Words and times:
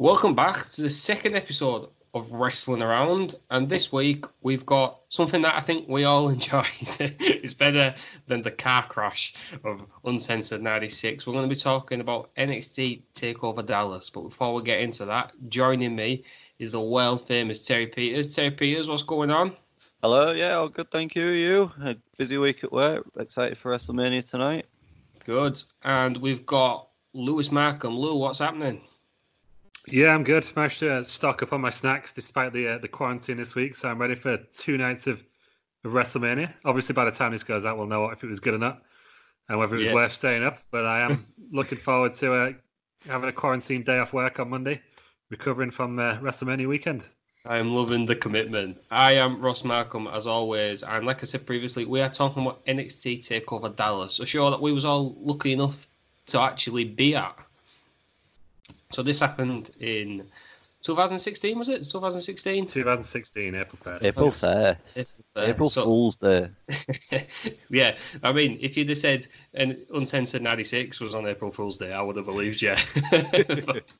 Welcome 0.00 0.36
back 0.36 0.70
to 0.70 0.82
the 0.82 0.90
second 0.90 1.34
episode 1.34 1.88
of 2.14 2.30
Wrestling 2.30 2.82
Around. 2.82 3.34
And 3.50 3.68
this 3.68 3.90
week 3.90 4.26
we've 4.42 4.64
got 4.64 5.00
something 5.08 5.42
that 5.42 5.56
I 5.56 5.60
think 5.60 5.88
we 5.88 6.04
all 6.04 6.28
enjoyed. 6.28 6.66
it's 7.00 7.52
better 7.52 7.96
than 8.28 8.42
the 8.42 8.52
car 8.52 8.86
crash 8.86 9.34
of 9.64 9.84
Uncensored 10.04 10.62
96. 10.62 11.26
We're 11.26 11.32
going 11.32 11.48
to 11.48 11.52
be 11.52 11.60
talking 11.60 12.00
about 12.00 12.32
NXT 12.36 13.02
TakeOver 13.16 13.66
Dallas. 13.66 14.08
But 14.08 14.28
before 14.28 14.54
we 14.54 14.62
get 14.62 14.78
into 14.78 15.04
that, 15.06 15.32
joining 15.48 15.96
me 15.96 16.22
is 16.60 16.70
the 16.70 16.80
world 16.80 17.26
famous 17.26 17.66
Terry 17.66 17.88
Peters. 17.88 18.32
Terry 18.32 18.52
Peters, 18.52 18.86
what's 18.86 19.02
going 19.02 19.32
on? 19.32 19.56
Hello, 20.00 20.30
yeah, 20.30 20.58
all 20.58 20.68
good, 20.68 20.92
thank 20.92 21.16
you. 21.16 21.26
You? 21.30 21.72
A 21.82 21.96
busy 22.16 22.38
week 22.38 22.62
at 22.62 22.70
work. 22.70 23.04
Excited 23.18 23.58
for 23.58 23.72
WrestleMania 23.72 24.30
tonight. 24.30 24.66
Good. 25.26 25.60
And 25.82 26.18
we've 26.18 26.46
got 26.46 26.86
Lewis 27.14 27.50
Markham. 27.50 27.98
Lou, 27.98 28.16
what's 28.16 28.38
happening? 28.38 28.82
Yeah, 29.90 30.14
I'm 30.14 30.24
good. 30.24 30.46
Managed 30.56 30.80
to 30.80 31.04
stock 31.04 31.42
up 31.42 31.52
on 31.52 31.60
my 31.60 31.70
snacks 31.70 32.12
despite 32.12 32.52
the 32.52 32.68
uh, 32.74 32.78
the 32.78 32.88
quarantine 32.88 33.36
this 33.36 33.54
week, 33.54 33.76
so 33.76 33.88
I'm 33.88 33.98
ready 33.98 34.14
for 34.14 34.36
two 34.56 34.76
nights 34.76 35.06
of, 35.06 35.20
of 35.84 35.92
WrestleMania. 35.92 36.52
Obviously, 36.64 36.94
by 36.94 37.04
the 37.04 37.10
time 37.10 37.32
this 37.32 37.42
goes 37.44 37.64
out, 37.64 37.78
we'll 37.78 37.86
know 37.86 38.10
if 38.10 38.22
it 38.22 38.26
was 38.28 38.40
good 38.40 38.54
or 38.54 38.58
not, 38.58 38.82
and 39.48 39.58
whether 39.58 39.76
it 39.76 39.80
was 39.80 39.88
Yeah. 39.88 39.94
worth 39.94 40.12
staying 40.12 40.44
up. 40.44 40.58
But 40.70 40.84
I 40.84 41.00
am 41.00 41.24
looking 41.52 41.78
forward 41.78 42.14
to 42.16 42.34
uh, 42.34 42.52
having 43.06 43.28
a 43.28 43.32
quarantine 43.32 43.82
day 43.82 43.98
off 43.98 44.12
work 44.12 44.38
on 44.40 44.50
Monday, 44.50 44.80
recovering 45.30 45.70
from 45.70 45.98
uh, 45.98 46.18
WrestleMania 46.18 46.68
weekend. 46.68 47.02
I 47.46 47.56
am 47.58 47.74
loving 47.74 48.04
the 48.04 48.16
commitment. 48.16 48.78
I 48.90 49.12
am 49.12 49.40
Ross 49.40 49.64
Markham 49.64 50.06
as 50.08 50.26
always, 50.26 50.82
and 50.82 51.06
like 51.06 51.22
I 51.22 51.26
said 51.26 51.46
previously, 51.46 51.86
we 51.86 52.00
are 52.00 52.10
talking 52.10 52.42
about 52.42 52.66
NXT 52.66 53.26
Takeover 53.26 53.74
Dallas, 53.74 54.18
a 54.18 54.26
show 54.26 54.50
that 54.50 54.60
we 54.60 54.72
was 54.72 54.84
all 54.84 55.16
lucky 55.20 55.52
enough 55.52 55.86
to 56.26 56.40
actually 56.40 56.84
be 56.84 57.14
at. 57.14 57.34
So 58.92 59.02
this 59.02 59.18
happened 59.20 59.70
in 59.80 60.28
2016, 60.82 61.58
was 61.58 61.68
it? 61.68 61.84
2016. 61.84 62.66
2016, 62.66 63.54
April 63.54 63.78
1st. 63.84 64.04
April 64.04 64.32
1st. 64.32 65.10
April 65.36 65.70
So- 65.70 65.84
Fool's 65.84 66.16
Day. 66.16 66.48
yeah, 67.70 67.96
I 68.22 68.32
mean, 68.32 68.58
if 68.60 68.76
you'd 68.76 68.88
have 68.88 68.98
said 68.98 69.28
an 69.54 69.84
uncensored 69.94 70.42
96 70.42 71.00
was 71.00 71.14
on 71.14 71.26
April 71.26 71.50
Fool's 71.52 71.76
Day, 71.76 71.92
I 71.92 72.00
would 72.00 72.16
have 72.16 72.26
believed 72.26 72.62
you. 72.62 72.74
But- 73.10 73.84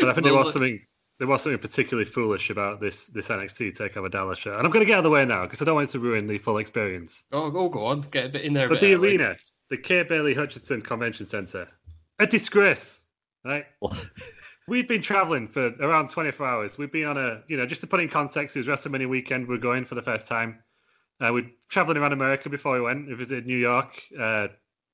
But 0.00 0.08
I 0.08 0.14
think 0.14 0.24
there 0.24 0.32
was 0.34 0.48
are- 0.48 0.52
something 0.52 0.84
there 1.20 1.28
was 1.28 1.42
something 1.42 1.60
particularly 1.60 2.10
foolish 2.10 2.50
about 2.50 2.80
this 2.80 3.04
this 3.04 3.28
NXT 3.28 3.76
Takeover 3.78 4.10
Dallas 4.10 4.36
show, 4.38 4.52
and 4.52 4.66
I'm 4.66 4.70
going 4.72 4.80
to 4.80 4.84
get 4.84 4.94
out 4.94 4.98
of 4.98 5.04
the 5.04 5.10
way 5.10 5.24
now 5.24 5.44
because 5.44 5.62
I 5.62 5.64
don't 5.64 5.76
want 5.76 5.88
it 5.88 5.92
to 5.92 6.00
ruin 6.00 6.26
the 6.26 6.38
full 6.38 6.58
experience. 6.58 7.22
oh, 7.32 7.52
oh, 7.54 7.68
go 7.68 7.86
on, 7.86 8.00
get 8.00 8.26
a 8.26 8.28
bit 8.28 8.42
in 8.42 8.52
there. 8.52 8.68
But 8.68 8.80
bit 8.80 8.88
the 8.88 8.94
early. 8.94 9.10
arena, 9.16 9.36
the 9.70 9.76
Kay 9.78 10.02
Bailey 10.02 10.34
Hutchison 10.34 10.82
Convention 10.82 11.24
Center, 11.24 11.68
a 12.18 12.26
disgrace, 12.26 13.05
right? 13.46 13.66
We've 14.68 14.88
been 14.88 15.02
traveling 15.02 15.46
for 15.46 15.68
around 15.80 16.10
24 16.10 16.46
hours. 16.46 16.78
We've 16.78 16.90
been 16.90 17.06
on 17.06 17.16
a, 17.16 17.42
you 17.46 17.56
know, 17.56 17.66
just 17.66 17.80
to 17.82 17.86
put 17.86 18.00
in 18.00 18.08
context, 18.08 18.56
it 18.56 18.66
was 18.66 18.68
WrestleMania 18.68 19.08
weekend. 19.08 19.46
We're 19.46 19.58
going 19.58 19.84
for 19.84 19.94
the 19.94 20.02
first 20.02 20.26
time. 20.26 20.58
Uh, 21.20 21.32
we're 21.32 21.50
traveling 21.68 21.98
around 21.98 22.12
America 22.12 22.50
before 22.50 22.74
we 22.74 22.80
went. 22.80 23.06
We 23.06 23.14
visited 23.14 23.46
New 23.46 23.56
York, 23.56 23.90
uh, 24.20 24.48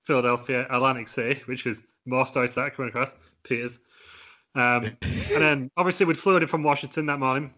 Philadelphia, 0.04 0.66
Atlantic 0.70 1.08
City, 1.08 1.40
which 1.46 1.64
was 1.64 1.82
more 2.04 2.26
stories 2.26 2.50
to 2.50 2.56
that 2.56 2.76
coming 2.76 2.90
across, 2.90 3.14
Peters. 3.44 3.78
Um, 4.54 4.96
and 5.02 5.42
then 5.42 5.70
obviously 5.76 6.06
we'd 6.06 6.18
flown 6.18 6.42
in 6.42 6.48
from 6.48 6.62
Washington 6.62 7.06
that 7.06 7.18
morning. 7.18 7.52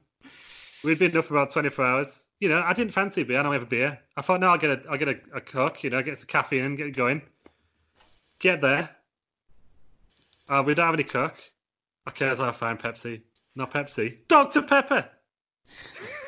We'd 0.84 0.98
been 0.98 1.16
up 1.16 1.26
for 1.26 1.34
about 1.34 1.50
24 1.50 1.84
hours. 1.84 2.26
You 2.40 2.48
know, 2.48 2.62
I 2.62 2.74
didn't 2.74 2.92
fancy 2.92 3.22
beer. 3.22 3.40
I 3.40 3.42
don't 3.42 3.52
have 3.52 3.62
a 3.62 3.66
beer. 3.66 3.98
I 4.16 4.22
thought, 4.22 4.40
no, 4.40 4.48
I'll 4.48 4.58
get 4.58 4.70
a, 4.70 4.82
I'll 4.90 4.98
get 4.98 5.08
a, 5.08 5.16
a 5.34 5.40
Coke. 5.40 5.82
You 5.82 5.90
know, 5.90 6.02
get 6.02 6.18
some 6.18 6.26
caffeine 6.26 6.64
and 6.64 6.76
get 6.76 6.94
going. 6.94 7.22
Get 8.38 8.60
there. 8.60 8.90
Uh, 10.48 10.62
we 10.64 10.74
don't 10.74 10.86
have 10.86 10.94
any 10.94 11.04
Coke. 11.04 11.34
Okay, 12.08 12.34
so 12.34 12.44
I 12.44 12.52
find 12.52 12.78
Pepsi. 12.78 13.22
Not 13.56 13.72
Pepsi. 13.72 14.18
Dr. 14.28 14.62
Pepper. 14.62 15.08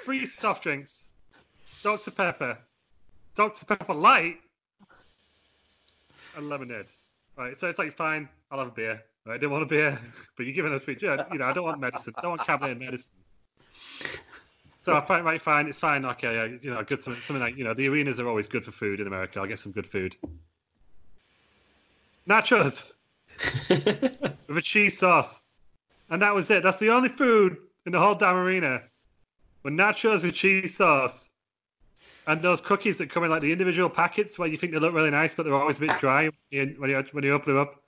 Free 0.05 0.25
soft 0.25 0.63
drinks. 0.63 1.07
Dr. 1.83 2.11
Pepper. 2.11 2.59
Dr. 3.35 3.67
Pepper 3.67 3.95
Light. 3.95 4.39
And 6.37 6.49
lemonade. 6.49 6.87
Right, 7.37 7.57
so 7.57 7.69
it's 7.69 7.79
like 7.79 7.95
fine. 7.95 8.29
I'll 8.51 8.59
have 8.59 8.69
a 8.69 8.71
beer. 8.71 9.03
Right, 9.27 9.35
I 9.35 9.39
didn't 9.39 9.53
want 9.53 9.65
a 9.65 9.67
beer, 9.67 10.01
but 10.37 10.47
you're 10.47 10.55
giving 10.55 10.73
us 10.73 10.83
free. 10.83 10.97
You 11.01 11.17
know, 11.17 11.45
I 11.45 11.53
don't 11.53 11.65
want 11.65 11.81
medicine. 11.81 12.15
I 12.17 12.23
don't 12.23 12.31
want 12.31 12.47
cabinet 12.47 12.79
medicine. 12.79 13.13
So 14.81 14.97
I 14.97 15.05
find 15.05 15.25
right, 15.25 15.43
fine. 15.43 15.67
It's 15.67 15.81
fine. 15.81 16.05
Okay, 16.05 16.35
yeah, 16.35 16.45
you 16.63 16.73
know, 16.73 16.83
good 16.85 17.03
something, 17.03 17.21
something 17.23 17.43
like 17.43 17.57
you 17.57 17.65
know, 17.65 17.75
the 17.75 17.89
arenas 17.89 18.21
are 18.21 18.29
always 18.29 18.47
good 18.47 18.65
for 18.65 18.71
food 18.71 19.01
in 19.01 19.09
America. 19.09 19.41
I'll 19.41 19.47
get 19.47 19.59
some 19.59 19.73
good 19.73 19.87
food. 19.87 20.15
Nachos 22.29 22.93
with 23.69 24.57
a 24.57 24.63
cheese 24.63 24.99
sauce, 24.99 25.45
and 26.11 26.23
that 26.23 26.35
was 26.35 26.51
it. 26.51 26.63
That's 26.63 26.79
the 26.79 26.91
only 26.91 27.09
food 27.09 27.57
in 27.85 27.93
the 27.93 28.01
whole 28.01 28.15
damn 28.15 28.37
arena. 28.37 28.83
Were 29.63 29.71
nachos 29.71 30.23
with 30.23 30.35
cheese 30.35 30.77
sauce, 30.77 31.31
and 32.27 32.43
those 32.43 32.61
cookies 32.61 32.99
that 32.99 33.11
come 33.11 33.25
in 33.25 33.31
like 33.31 33.43
the 33.43 33.53
individual 33.53 33.89
packets 33.89 34.39
where 34.39 34.49
you 34.49 34.57
think 34.57 34.73
they 34.73 34.79
look 34.79 34.95
really 34.95 35.11
nice, 35.11 35.35
but 35.35 35.45
they're 35.45 35.55
always 35.55 35.79
a 35.79 35.81
bit 35.81 35.99
dry 35.99 36.25
when 36.25 36.35
you 36.51 36.77
when 37.13 37.25
you, 37.25 37.33
open 37.33 37.55
them 37.55 37.63
up. 37.63 37.83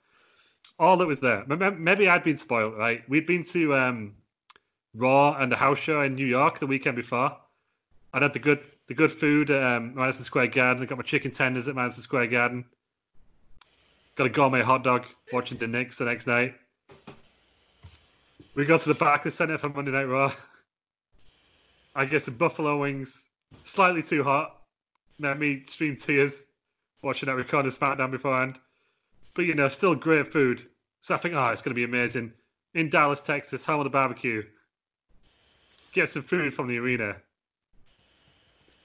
All 0.77 0.97
that 0.97 1.07
was 1.07 1.19
there. 1.19 1.45
Maybe 1.45 2.07
I'd 2.07 2.23
been 2.23 2.37
spoiled, 2.37 2.77
right? 2.77 3.07
We'd 3.09 3.27
been 3.27 3.43
to 3.45 3.75
um, 3.75 4.15
Raw 4.93 5.35
and 5.37 5.51
the 5.51 5.57
house 5.57 5.79
show 5.79 6.01
in 6.01 6.15
New 6.15 6.25
York 6.25 6.59
the 6.59 6.67
weekend 6.67 6.95
before. 6.95 7.35
I'd 8.13 8.21
had 8.21 8.33
the 8.33 8.39
good 8.39 8.61
the 8.87 8.93
good 8.93 9.11
food 9.11 9.51
at 9.51 9.61
um, 9.61 9.95
Madison 9.95 10.23
Square 10.23 10.47
Garden. 10.47 10.81
I 10.81 10.85
got 10.85 10.97
my 10.97 11.03
chicken 11.03 11.31
tenders 11.31 11.67
at 11.67 11.75
Madison 11.75 12.01
Square 12.01 12.27
Garden. 12.27 12.65
Got 14.19 14.27
a 14.27 14.31
gourmet 14.31 14.63
hot 14.63 14.83
dog 14.83 15.05
watching 15.31 15.57
the 15.59 15.67
Knicks 15.67 15.97
the 15.97 16.03
next 16.03 16.27
night. 16.27 16.53
We 18.53 18.65
go 18.65 18.77
to 18.77 18.89
the 18.89 18.93
Barclays 18.93 19.35
Center 19.35 19.57
for 19.57 19.69
Monday 19.69 19.91
Night 19.91 20.09
Raw. 20.09 20.33
I 21.95 22.03
get 22.03 22.23
some 22.23 22.33
buffalo 22.33 22.81
wings, 22.81 23.23
slightly 23.63 24.03
too 24.03 24.25
hot. 24.25 24.57
Made 25.19 25.39
me 25.39 25.63
stream 25.63 25.95
tears 25.95 26.33
watching 27.01 27.27
that 27.27 27.35
recorded 27.35 27.71
SmackDown 27.71 28.11
beforehand. 28.11 28.59
But 29.35 29.43
you 29.43 29.53
know, 29.53 29.69
still 29.69 29.95
great 29.95 30.33
food. 30.33 30.67
So 30.99 31.15
I 31.15 31.17
think, 31.17 31.35
oh, 31.35 31.47
it's 31.51 31.61
going 31.61 31.73
to 31.73 31.79
be 31.79 31.85
amazing. 31.85 32.33
In 32.73 32.89
Dallas, 32.89 33.21
Texas, 33.21 33.63
home 33.63 33.79
of 33.79 33.85
the 33.85 33.89
barbecue. 33.89 34.43
Get 35.93 36.09
some 36.09 36.23
food 36.23 36.53
from 36.53 36.67
the 36.67 36.77
arena. 36.77 37.15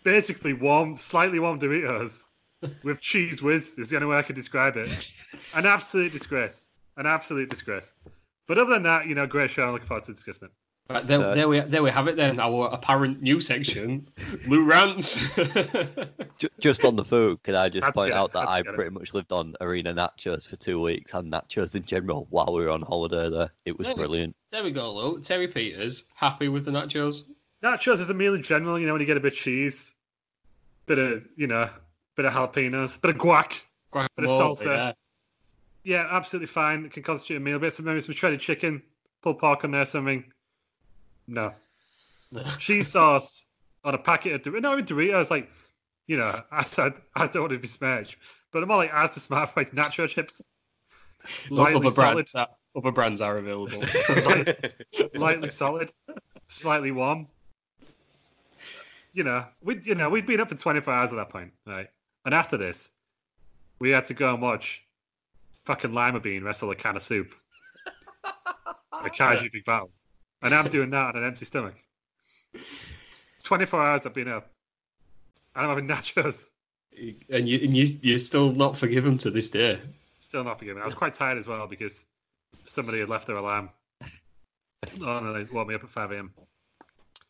Basically, 0.04 0.52
warm, 0.52 0.96
slightly 0.96 1.40
warm 1.40 1.58
Doritos 1.58 2.22
with 2.82 3.00
cheese 3.00 3.42
whiz 3.42 3.74
is 3.78 3.88
the 3.90 3.96
only 3.96 4.08
way 4.08 4.16
I 4.16 4.22
can 4.22 4.34
describe 4.34 4.76
it. 4.76 5.10
An 5.54 5.66
absolute 5.66 6.12
disgrace. 6.12 6.68
An 6.96 7.06
absolute 7.06 7.50
disgrace. 7.50 7.92
But 8.46 8.58
other 8.58 8.70
than 8.74 8.82
that, 8.84 9.06
you 9.06 9.14
know, 9.14 9.26
great 9.26 9.50
show. 9.50 9.64
I'm 9.64 9.72
looking 9.72 9.88
forward 9.88 10.04
to 10.04 10.12
discussing 10.12 10.48
it. 10.48 10.52
Right, 10.92 11.06
there, 11.06 11.18
Uh, 11.18 11.34
there 11.34 11.48
we 11.48 11.60
there 11.60 11.82
we 11.82 11.90
have 11.90 12.08
it 12.08 12.16
then. 12.16 12.38
Our 12.38 12.68
apparent 12.68 13.22
new 13.22 13.40
section, 13.40 14.06
Lou 14.46 14.64
rants. 14.64 15.16
Just 16.60 16.84
on 16.84 16.96
the 16.96 17.04
food, 17.04 17.42
can 17.42 17.54
I 17.54 17.70
just 17.70 17.84
Had 17.84 17.90
to 17.90 17.94
point 17.94 18.10
get 18.10 18.16
it, 18.16 18.20
out 18.20 18.32
that 18.34 18.48
I 18.48 18.60
get 18.62 18.74
it. 18.74 18.76
pretty 18.76 18.90
much 18.90 19.14
lived 19.14 19.32
on 19.32 19.54
arena 19.62 19.94
nachos 19.94 20.46
for 20.46 20.56
two 20.56 20.80
weeks 20.82 21.14
and 21.14 21.32
nachos 21.32 21.74
in 21.74 21.84
general 21.86 22.26
while 22.28 22.52
we 22.52 22.62
were 22.64 22.70
on 22.70 22.82
holiday 22.82 23.30
there. 23.30 23.50
It 23.64 23.78
was 23.78 23.86
Really? 23.88 23.96
brilliant. 23.98 24.36
there 24.52 24.62
we 24.62 24.72
go, 24.72 24.92
Lou. 24.94 25.20
Terry 25.22 25.48
Peters 25.48 26.04
happy 26.14 26.48
with 26.48 26.66
the 26.66 26.70
nachos. 26.70 27.22
Nachos 27.62 28.00
is 28.00 28.10
a 28.10 28.14
meal 28.14 28.34
in 28.34 28.42
general. 28.42 28.78
You 28.78 28.86
know 28.86 28.92
when 28.92 29.00
you 29.00 29.06
get 29.06 29.16
a 29.16 29.20
bit 29.20 29.32
of 29.32 29.38
cheese, 29.38 29.94
bit 30.84 30.98
of 30.98 31.24
you 31.36 31.46
know, 31.46 31.70
bit 32.16 32.24
of 32.24 32.32
jalapenos, 32.32 33.00
bit 33.00 33.10
of 33.10 33.16
guac. 33.16 33.52
Bit 33.92 34.10
of 34.18 34.30
salsa. 34.30 34.64
yeah. 34.64 34.92
Yeah, 35.84 36.08
absolutely 36.10 36.46
fine. 36.46 36.86
It 36.86 36.92
can 36.92 37.02
constitute 37.02 37.36
a 37.36 37.40
meal. 37.40 37.58
Bit 37.58 37.74
some 37.74 37.84
maybe 37.84 38.00
some 38.00 38.14
shredded 38.14 38.40
chicken, 38.40 38.82
pulled 39.22 39.38
pork 39.38 39.64
on 39.64 39.70
there, 39.70 39.84
something. 39.84 40.24
No. 41.28 41.52
cheese 42.58 42.88
sauce 42.88 43.44
on 43.84 43.94
a 43.94 43.98
packet 43.98 44.34
of 44.34 44.42
Doritos. 44.42 44.62
No, 44.62 44.72
even 44.72 44.86
Doritos, 44.86 45.30
like, 45.30 45.50
you 46.06 46.16
know, 46.16 46.42
I 46.50 46.64
said 46.64 46.94
I 47.14 47.26
don't 47.26 47.42
want 47.42 47.52
to 47.52 47.58
be 47.58 47.68
smashed, 47.68 48.16
but 48.52 48.62
I'm 48.62 48.68
more 48.68 48.78
like 48.78 48.92
as 48.92 49.12
the 49.12 49.20
smart 49.20 49.52
price 49.52 49.70
nacho 49.70 50.08
chips. 50.08 50.42
Lightly 51.48 51.76
other 51.76 51.90
solid, 51.90 52.14
brands, 52.14 52.34
are, 52.34 52.48
other 52.76 52.92
brands 52.92 53.20
are 53.22 53.38
available. 53.38 53.82
lightly 55.14 55.48
solid, 55.48 55.90
slightly 56.48 56.90
warm. 56.90 57.28
You 59.14 59.24
know, 59.24 59.46
we 59.62 59.80
you 59.84 59.94
know 59.94 60.10
we'd 60.10 60.26
been 60.26 60.40
up 60.40 60.50
for 60.50 60.54
24 60.54 60.92
hours 60.92 61.10
at 61.12 61.16
that 61.16 61.30
point, 61.30 61.52
right? 61.66 61.88
And 62.24 62.34
after 62.34 62.56
this, 62.56 62.88
we 63.78 63.90
had 63.90 64.06
to 64.06 64.14
go 64.14 64.32
and 64.32 64.42
watch 64.42 64.82
fucking 65.64 65.92
Lima 65.92 66.20
Bean 66.20 66.44
wrestle 66.44 66.70
a 66.70 66.76
can 66.76 66.96
of 66.96 67.02
soup. 67.02 67.34
a 68.24 69.10
Kaiju 69.10 69.52
Big 69.52 69.64
Battel, 69.64 69.90
and 70.42 70.54
I'm 70.54 70.70
doing 70.70 70.90
that 70.90 71.14
on 71.14 71.16
an 71.16 71.24
empty 71.24 71.44
stomach. 71.44 71.74
24 73.42 73.82
hours 73.82 74.06
I've 74.06 74.14
been 74.14 74.28
up, 74.28 74.50
and 75.54 75.64
I'm 75.64 75.68
having 75.68 75.88
nachos. 75.88 76.48
and 77.28 77.48
you 77.48 77.58
and 77.62 77.76
you 77.76 77.98
you're 78.00 78.18
still 78.18 78.52
not 78.52 78.78
forgiven 78.78 79.18
to 79.18 79.30
this 79.30 79.50
day. 79.50 79.80
Still 80.20 80.44
not 80.44 80.58
forgiven. 80.58 80.80
I 80.82 80.86
was 80.86 80.94
quite 80.94 81.14
tired 81.14 81.38
as 81.38 81.46
well 81.46 81.66
because 81.66 82.06
somebody 82.64 83.00
had 83.00 83.10
left 83.10 83.26
their 83.26 83.36
alarm. 83.36 83.68
Oh, 85.00 85.20
no, 85.20 85.32
they 85.32 85.44
woke 85.44 85.68
me 85.68 85.74
up 85.74 85.82
at 85.82 85.90
5 85.90 86.12
a.m. 86.12 86.32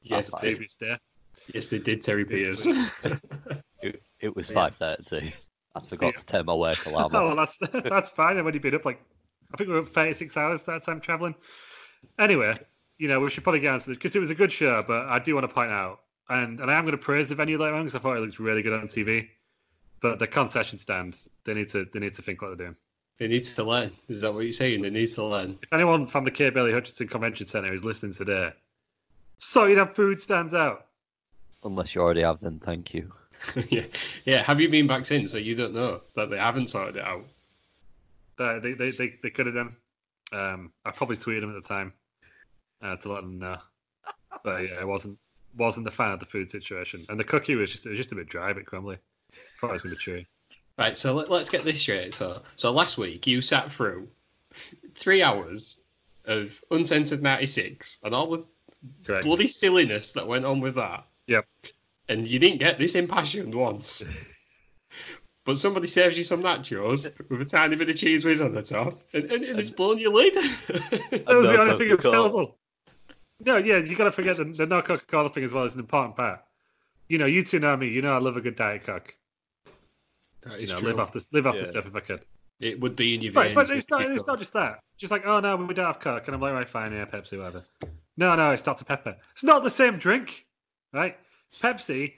Yes, 0.03 0.31
they, 0.31 0.39
previous 0.55 0.75
day. 0.75 0.99
yes, 1.53 1.67
they 1.67 1.79
did. 1.79 2.03
Terry 2.03 2.25
Peters. 2.25 2.67
It, 4.25 4.29
it 4.29 4.37
was 4.37 4.51
Yeah. 4.51 4.71
5.30. 4.71 5.33
I 5.77 5.81
forgot 5.81 6.07
Yeah. 6.15 6.21
to 6.21 6.27
turn 6.27 6.47
my 6.47 6.55
work 6.55 6.85
alarm 6.87 7.15
Oh, 7.15 7.27
well, 7.29 7.37
that's 7.37 7.59
that's 7.73 8.11
fine. 8.11 8.39
I've 8.39 8.47
only 8.47 8.59
been 8.59 8.75
up 8.75 8.85
like 8.85 9.01
I 9.53 9.57
think 9.57 9.69
we 9.69 9.75
were 9.75 9.83
up 9.83 9.93
36 9.95 10.37
hours 10.37 10.63
that 10.63 10.83
time 10.85 11.01
traveling. 11.01 11.35
Anyway, 12.19 12.59
you 12.99 13.09
know 13.09 13.21
we 13.21 13.31
should 13.31 13.43
probably 13.45 13.61
get 13.61 13.73
onto 13.73 13.87
this 13.87 13.97
because 13.97 14.17
it 14.17 14.21
was 14.21 14.31
a 14.31 14.35
good 14.35 14.53
show, 14.53 14.83
but 14.87 15.07
I 15.07 15.19
do 15.19 15.35
want 15.35 15.49
to 15.49 15.53
point 15.55 15.71
out, 15.71 16.01
and 16.29 16.61
and 16.61 16.71
I 16.71 16.75
am 16.75 16.85
going 16.85 16.93
to 16.97 17.03
praise 17.03 17.29
the 17.29 17.35
venue 17.35 17.59
later 17.59 17.75
on 17.75 17.85
because 17.85 17.95
I 17.95 18.03
thought 18.03 18.17
it 18.17 18.21
looked 18.21 18.39
really 18.39 18.63
good 18.63 18.73
on 18.73 18.89
TV. 18.89 19.29
But 20.01 20.19
the 20.19 20.27
concession 20.27 20.79
stand, 20.79 21.17
they 21.45 21.55
need 21.55 21.69
to 21.71 21.87
they 21.93 22.01
need 22.01 22.15
to 22.15 22.23
think 22.23 22.41
what 22.43 22.49
they're 22.49 22.67
doing. 22.67 22.77
they 23.19 23.29
need 23.29 23.45
to 23.45 23.65
learn. 23.65 23.93
Is 24.09 24.21
that 24.23 24.33
what 24.35 24.41
you're 24.41 24.53
saying? 24.53 24.83
They 24.83 24.91
need 24.91 25.13
to 25.15 25.25
learn. 25.25 25.59
If 25.63 25.73
anyone 25.73 26.07
from 26.07 26.25
the 26.25 26.31
Kay 26.31 26.51
Bailey 26.51 26.73
Hutchison 26.73 27.09
Convention 27.09 27.47
Centre 27.47 27.73
is 27.73 27.85
listening 27.85 28.15
today, 28.15 28.53
so 29.39 29.65
you'd 29.67 29.79
have 29.79 29.95
food 29.97 30.21
stands 30.21 30.55
out. 30.55 30.87
Unless 31.63 31.95
you 31.95 32.01
already 32.03 32.23
have, 32.23 32.41
then 32.41 32.61
thank 32.65 32.93
you. 32.93 33.13
yeah, 33.71 33.87
yeah. 34.25 34.43
Have 34.43 34.61
you 34.61 34.69
been 34.69 34.87
back 34.87 35.07
since? 35.07 35.33
So 35.33 35.39
you 35.39 35.55
don't 35.55 35.75
know 35.75 36.01
that 36.17 36.31
they 36.31 36.39
haven't 36.39 36.71
sorted 36.71 36.97
it 36.97 37.05
out. 37.05 37.25
They 38.39 38.59
they 38.63 38.73
they, 38.73 38.91
they, 38.93 39.15
they 39.23 39.31
could 39.31 39.47
have 39.47 39.55
done. 39.55 39.77
Um, 40.33 40.73
I 40.85 40.91
probably 40.91 41.17
tweeted 41.17 41.41
them 41.41 41.57
at 41.57 41.63
the 41.63 41.69
time 41.69 41.93
uh, 42.83 42.97
to 42.97 43.13
let 43.13 43.23
them 43.23 43.39
know. 43.39 43.59
But 44.43 44.69
yeah, 44.69 44.77
I 44.81 44.85
wasn't 44.85 45.19
wasn't 45.57 45.87
a 45.87 45.91
fan 45.91 46.13
of 46.13 46.21
the 46.21 46.27
food 46.27 46.51
situation, 46.51 47.07
and 47.09 47.19
the 47.19 47.25
cookie 47.25 47.55
was 47.55 47.71
just 47.71 47.87
it 47.87 47.91
was 47.91 47.99
just 47.99 48.13
a 48.13 48.17
bit 48.17 48.29
dry, 48.29 48.51
a 48.51 48.55
bit 48.55 48.67
crumbly. 48.67 48.99
Thought 49.61 49.71
it 49.71 49.73
was 49.73 49.83
be 49.83 49.91
chewy. 49.91 50.27
Right. 50.79 50.99
So 50.99 51.15
let, 51.15 51.31
let's 51.31 51.49
get 51.49 51.65
this 51.65 51.81
straight. 51.81 52.15
So 52.15 52.43
so 52.57 52.73
last 52.73 52.99
week 52.99 53.27
you 53.27 53.41
sat 53.41 53.71
through 53.73 54.09
three 54.95 55.23
hours 55.23 55.81
of 56.25 56.53
uncensored 56.71 57.23
'96 57.23 57.99
and 58.03 58.15
all 58.15 58.31
the 58.31 58.45
Correct. 59.05 59.25
bloody 59.25 59.49
silliness 59.49 60.13
that 60.13 60.27
went 60.27 60.45
on 60.45 60.61
with 60.61 60.75
that. 60.77 61.07
Yep. 61.27 61.47
And 62.09 62.27
you 62.29 62.39
didn't 62.39 62.59
get 62.59 62.79
this 62.79 62.95
impassioned 62.95 63.55
once. 63.55 64.03
But 65.47 65.59
somebody 65.59 65.89
serves 65.89 66.17
you 66.17 66.25
some 66.25 66.43
nachos 66.43 67.05
with 67.29 67.43
a 67.43 67.45
tiny 67.45 67.77
bit 67.77 67.91
of 67.91 67.97
cheese 67.97 68.25
whiz 68.25 68.41
on 68.41 68.55
the 68.55 68.63
top, 68.63 69.03
and, 69.13 69.31
and, 69.31 69.45
and 69.45 69.61
it's 69.61 69.69
blown 69.69 69.99
your 69.99 70.11
lid. 70.11 70.33
That 70.71 71.27
was 71.29 71.49
the 71.51 71.61
only 71.61 71.77
thing 71.77 71.91
Coca-Cola. 71.91 72.17
available. 72.17 72.59
No, 73.45 73.59
yeah, 73.59 73.77
you 73.77 73.95
got 73.95 74.05
to 74.05 74.13
forget 74.13 74.39
the, 74.39 74.45
the 74.45 74.65
no 74.65 74.81
Coca 74.81 75.05
Cola 75.05 75.29
thing 75.29 75.45
as 75.45 75.53
well 75.53 75.65
is 75.65 75.75
an 75.75 75.81
important 75.81 76.17
part. 76.17 76.41
You 77.11 77.19
know, 77.19 77.27
you 77.27 77.45
two 77.45 77.59
know 77.59 77.77
me. 77.77 77.89
You 77.89 78.01
know, 78.01 78.15
I 78.15 78.19
love 78.21 78.39
a 78.39 78.41
good 78.41 78.57
diet 78.57 78.85
coke. 78.87 79.13
That 80.45 80.63
You 80.63 80.67
know, 80.67 80.79
true. 80.79 80.89
live 80.89 80.99
off 80.99 81.13
the 81.13 81.23
live 81.33 81.47
off 81.47 81.57
the 81.57 81.65
Yeah. 81.67 81.71
stuff 81.73 81.87
if 81.89 81.95
I 81.95 82.01
could. 82.01 82.25
It 82.61 82.81
would 82.81 82.97
be 82.97 83.15
in 83.15 83.21
your 83.21 83.35
Right, 83.35 83.55
veins. 83.55 83.69
but 83.69 83.77
it's 83.77 83.91
not. 83.91 84.01
It's 84.11 84.23
could. 84.23 84.27
not 84.27 84.39
just 84.39 84.55
that. 84.55 84.81
Just 84.97 85.11
like, 85.11 85.27
oh 85.27 85.41
no, 85.41 85.57
we 85.57 85.75
don't 85.75 85.85
have 85.85 86.01
Coke, 86.01 86.23
and 86.27 86.35
I'm 86.35 86.41
like, 86.41 86.55
right, 86.55 86.69
fine, 86.71 86.91
yeah, 86.93 87.05
Pepsi, 87.05 87.37
whatever. 87.37 87.65
No, 88.17 88.35
no, 88.35 88.53
it's 88.53 88.63
Dr 88.63 88.87
Pepper. 88.87 89.17
It's 89.35 89.45
not 89.45 89.63
the 89.63 89.69
same 89.71 89.99
drink, 89.99 90.47
right? 90.95 91.19
Pepsi 91.61 92.13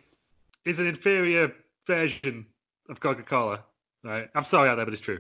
is 0.65 0.79
an 0.79 0.87
inferior 0.87 1.53
version 1.87 2.47
of 2.89 3.01
Coca 3.01 3.23
Cola, 3.23 3.61
right? 4.03 4.29
I'm 4.35 4.45
sorry 4.45 4.69
out 4.69 4.77
there, 4.77 4.85
but 4.85 4.93
it's 4.95 5.03
true. 5.03 5.19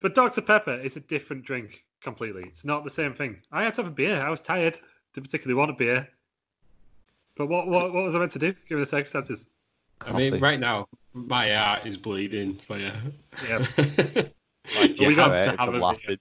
But 0.00 0.14
Dr 0.14 0.42
Pepper 0.42 0.74
is 0.74 0.96
a 0.96 1.00
different 1.00 1.44
drink 1.44 1.84
completely. 2.02 2.42
It's 2.46 2.64
not 2.64 2.84
the 2.84 2.90
same 2.90 3.14
thing. 3.14 3.40
I 3.50 3.64
had 3.64 3.74
to 3.74 3.82
have 3.82 3.90
a 3.90 3.94
beer. 3.94 4.20
I 4.20 4.28
was 4.30 4.40
tired. 4.40 4.78
Didn't 5.14 5.26
particularly 5.26 5.58
want 5.58 5.70
a 5.70 5.74
beer. 5.74 6.08
But 7.36 7.46
what 7.46 7.66
what, 7.66 7.92
what 7.92 8.04
was 8.04 8.14
I 8.14 8.18
meant 8.18 8.32
to 8.32 8.38
do 8.38 8.54
given 8.68 8.82
the 8.82 8.88
circumstances? 8.88 9.48
I 10.00 10.12
mean, 10.12 10.32
Coffee. 10.32 10.42
right 10.42 10.60
now, 10.60 10.88
my 11.14 11.50
heart 11.52 11.86
is 11.86 11.96
bleeding 11.96 12.58
for 12.66 12.78
you. 12.78 12.92
Yeah. 13.48 13.66
Like, 14.76 14.98
you 14.98 15.08
we 15.08 15.14
got 15.14 15.28
to 15.28 15.42
to 15.52 15.56
have 15.58 15.74
a 15.74 15.78
laughing. 15.78 16.00
beer. 16.06 16.16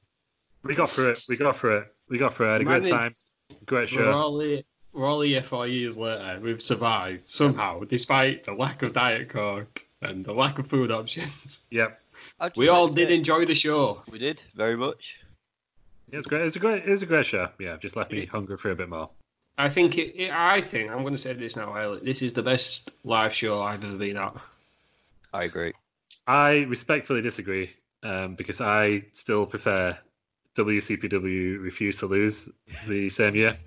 We 0.64 0.76
got 0.76 0.90
through 0.92 1.12
it. 1.12 1.24
We 1.30 1.38
got 1.38 1.58
through 1.58 1.78
it. 1.78 1.96
We 2.10 2.18
got 2.18 2.34
through 2.34 2.48
it. 2.48 2.50
I 2.50 2.54
had 2.54 2.62
a 2.62 2.66
Man, 2.66 2.82
great 2.82 2.92
time. 2.92 3.16
Great 3.66 3.90
We're 3.94 4.00
show. 4.00 4.12
all 4.12 4.38
here, 4.42 4.64
we're 4.94 5.08
all 5.08 5.22
here 5.22 5.44
four 5.44 5.68
years 5.68 5.98
later. 5.98 6.40
We've 6.42 6.62
survived 6.62 7.28
somehow, 7.28 7.82
despite 7.84 8.46
the 8.46 8.54
lack 8.54 8.84
of 8.84 8.94
diet 8.94 9.30
coke 9.30 9.82
and 10.02 10.24
the 10.24 10.34
lack 10.34 10.60
of 10.60 10.68
food 10.68 10.92
options. 10.92 11.60
Yep. 11.72 12.00
We 12.56 12.70
all 12.70 12.88
did 12.88 13.10
say- 13.10 13.16
enjoy 13.16 13.46
the 13.46 13.56
show. 13.56 14.04
We 14.10 14.20
did 14.20 14.42
very 14.56 14.78
much. 14.78 15.16
It 16.12 16.18
was 16.18 16.26
great. 16.26 16.42
It 16.42 16.46
was 16.46 16.56
a 16.56 16.60
great. 16.60 16.84
It 16.86 16.90
was 16.90 17.02
a 17.02 17.06
great 17.08 17.26
show. 17.26 17.50
Yeah, 17.60 17.78
just 17.78 17.96
left 17.96 18.12
me 18.12 18.26
hungry 18.26 18.58
for 18.58 18.70
a 18.72 18.76
bit 18.76 18.88
more. 18.88 19.10
I 19.58 19.70
think 19.70 19.98
it, 19.98 20.16
it, 20.16 20.32
I 20.32 20.62
think 20.62 20.92
I'm 20.92 21.02
going 21.02 21.14
to 21.14 21.18
say 21.18 21.34
this 21.34 21.56
now, 21.56 21.76
Elliot. 21.76 22.06
This 22.06 22.22
is 22.22 22.34
the 22.34 22.44
best 22.44 22.92
live 23.04 23.34
show 23.34 23.62
I've 23.62 23.84
ever 23.84 23.98
been 23.98 24.18
at. 24.18 24.36
I 25.34 25.44
agree. 25.46 25.74
I 26.28 26.60
respectfully 26.70 27.22
disagree 27.22 27.72
um, 28.04 28.36
because 28.36 28.62
I 28.62 29.06
still 29.14 29.46
prefer 29.46 29.98
WCPW 30.56 31.62
Refuse 31.62 31.98
to 31.98 32.06
Lose 32.06 32.50
the 32.88 33.10
same 33.10 33.36
year 33.36 33.58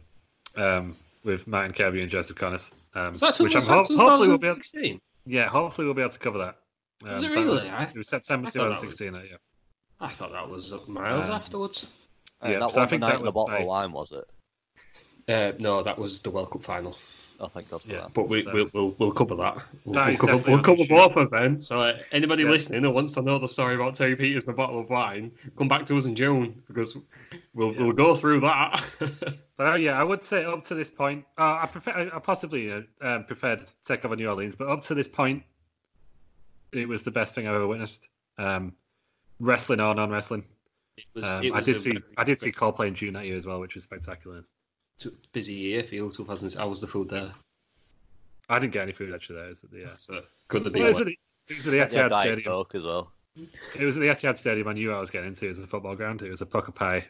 um, 0.56 0.97
with 1.26 1.47
Martin 1.49 1.73
Kirby 1.73 2.00
and 2.02 2.11
Joseph 2.11 2.37
Conners, 2.37 2.73
um, 2.95 3.12
Was 3.12 3.21
that, 3.21 3.38
which 3.40 3.56
I'm 3.56 3.62
ho- 3.62 3.85
hopefully 3.85 4.28
we'll 4.28 4.38
be 4.38 4.47
able, 4.47 4.56
2016? 4.62 5.00
yeah 5.26 5.49
hopefully 5.49 5.85
we'll 5.87 5.95
be 5.95 6.00
able 6.02 6.12
to 6.12 6.18
cover 6.21 6.38
that. 6.38 6.56
Um, 7.04 7.14
Was 7.14 7.23
it 7.25 7.26
that 7.28 7.33
really? 7.35 7.68
I- 7.68 7.83
it 7.85 7.97
was 7.97 8.09
September 8.09 8.47
I 8.47 8.50
thought 8.50 8.62
that 8.62 8.68
was- 8.87 8.95
2016. 8.97 9.14
uh, 9.14 9.23
Yeah. 9.30 9.37
I 10.00 10.12
thought 10.12 10.33
that 10.33 10.49
was 10.49 10.73
miles 10.88 11.26
Um, 11.26 11.33
afterwards. 11.33 11.87
Uh, 12.42 12.49
Yeah, 12.49 12.59
that 12.61 12.71
so 12.73 12.80
I 12.80 12.85
wasn't 12.85 12.90
think 12.90 13.00
that 13.02 13.12
was 13.12 13.18
the 13.21 13.25
was 13.25 13.35
bottle 13.35 13.49
my- 13.54 13.59
of 13.61 13.66
wine, 13.66 13.92
was 13.92 14.12
it? 14.12 14.25
Uh, 15.28 15.52
no, 15.59 15.83
that 15.83 15.99
was 15.99 16.21
the 16.21 16.30
World 16.30 16.50
Cup 16.52 16.62
final. 16.62 16.97
Oh, 17.38 17.49
thank 17.49 17.69
God 17.71 17.83
for 17.83 17.88
Yeah. 17.88 18.00
that. 18.02 18.14
But 18.14 18.28
we, 18.28 18.47
we'll, 18.52 18.66
we'll, 18.73 18.95
we'll 18.99 19.12
cover 19.12 19.35
that. 19.37 19.59
We'll, 19.85 19.95
That 19.95 20.07
we'll 20.09 20.16
cover, 20.16 20.50
we'll 20.50 20.62
cover 20.62 20.85
both 20.88 21.16
of 21.16 21.31
them. 21.31 21.61
So 21.61 21.81
uh, 21.81 21.99
anybody 22.12 22.45
Yeah. 22.45 22.50
listening 22.50 22.83
who 22.83 22.90
wants 22.90 23.14
to 23.14 23.23
know 23.23 23.38
the 23.38 23.49
story 23.49 23.75
about 23.75 23.95
Terry 23.95 24.16
Peters 24.16 24.45
and 24.45 24.55
the 24.55 24.57
bottle 24.57 24.81
of 24.81 24.88
wine, 24.88 25.31
come 25.59 25.69
back 25.69 25.85
to 25.87 25.97
us 25.99 26.07
in 26.07 26.14
June 26.14 26.62
because 26.66 26.97
we'll, 27.55 27.75
Yeah. 27.75 27.83
we'll 27.83 27.93
go 27.93 28.14
through 28.14 28.40
that. 28.40 28.83
But 29.59 29.66
uh, 29.73 29.75
yeah, 29.76 29.99
I 29.99 30.05
would 30.05 30.23
say 30.23 30.45
up 30.45 30.64
to 30.64 30.75
this 30.75 30.90
point, 30.90 31.25
uh, 31.38 31.61
I 31.62 31.66
prefer, 31.66 32.11
I 32.14 32.19
possibly 32.19 32.71
uh, 32.71 32.83
um, 33.00 33.25
preferred 33.25 33.64
Takeover 33.88 34.14
New 34.14 34.28
Orleans, 34.28 34.55
but 34.55 34.69
up 34.69 34.83
to 34.83 34.95
this 34.95 35.09
point, 35.09 35.43
it 36.73 36.87
was 36.87 37.02
the 37.02 37.11
best 37.11 37.35
thing 37.35 37.49
I've 37.49 37.55
ever 37.55 37.66
witnessed. 37.66 38.07
Um, 38.37 38.75
wrestling 39.40 39.81
or 39.81 39.95
non-wrestling. 39.95 40.45
It 40.99 41.05
was- 41.14 41.25
Um, 41.25 41.43
it 41.43 41.52
I 41.55 41.61
did 41.62 41.81
see, 41.81 41.93
very 41.93 42.05
I 42.19 42.25
did 42.25 42.38
see 42.38 42.52
Coldplay 42.52 42.88
in 42.88 42.95
June 42.95 43.14
that 43.14 43.25
year 43.25 43.37
as 43.38 43.47
well, 43.47 43.59
which 43.59 43.75
was 43.75 43.85
spectacular. 43.85 44.45
T- 44.98 45.16
busy 45.32 45.52
year 45.54 45.82
for 45.84 45.94
you, 45.94 46.12
2000. 46.14 46.54
How 46.54 46.68
was 46.68 46.80
the 46.80 46.86
food 46.86 47.08
there? 47.08 47.32
I 48.48 48.58
didn't 48.58 48.72
get 48.72 48.82
any 48.82 48.92
food 48.92 49.12
actually 49.14 49.36
there. 49.36 49.46
It 49.46 49.50
was 49.50 49.60
the, 49.62 49.84
uh, 49.84 49.96
So 49.96 50.22
could 50.48 50.64
have 50.64 50.72
well, 50.72 50.72
been. 50.72 50.82
it 50.82 50.86
was 50.86 51.00
at 51.00 51.06
the, 51.06 51.18
it 51.48 51.56
was 51.56 51.66
at 51.66 51.70
the 51.70 51.76
Yeah, 51.76 51.86
Etihad 51.86 52.10
Diet 52.10 52.26
Stadium. 52.26 52.44
Coke 52.44 52.74
as 52.74 52.84
well. 52.84 53.10
It 53.78 53.84
was 53.84 53.96
at 53.96 54.00
the 54.00 54.06
Etihad 54.06 54.38
Stadium. 54.38 54.68
I 54.68 54.72
knew 54.72 54.92
I 54.92 55.00
was 55.00 55.10
getting 55.10 55.28
into. 55.28 55.44
It 55.46 55.48
was 55.48 55.58
a 55.58 55.66
football 55.66 55.96
ground. 55.96 56.22
It 56.22 56.30
was 56.30 56.40
a 56.42 56.46
pucker 56.46 56.72
pie 56.72 57.04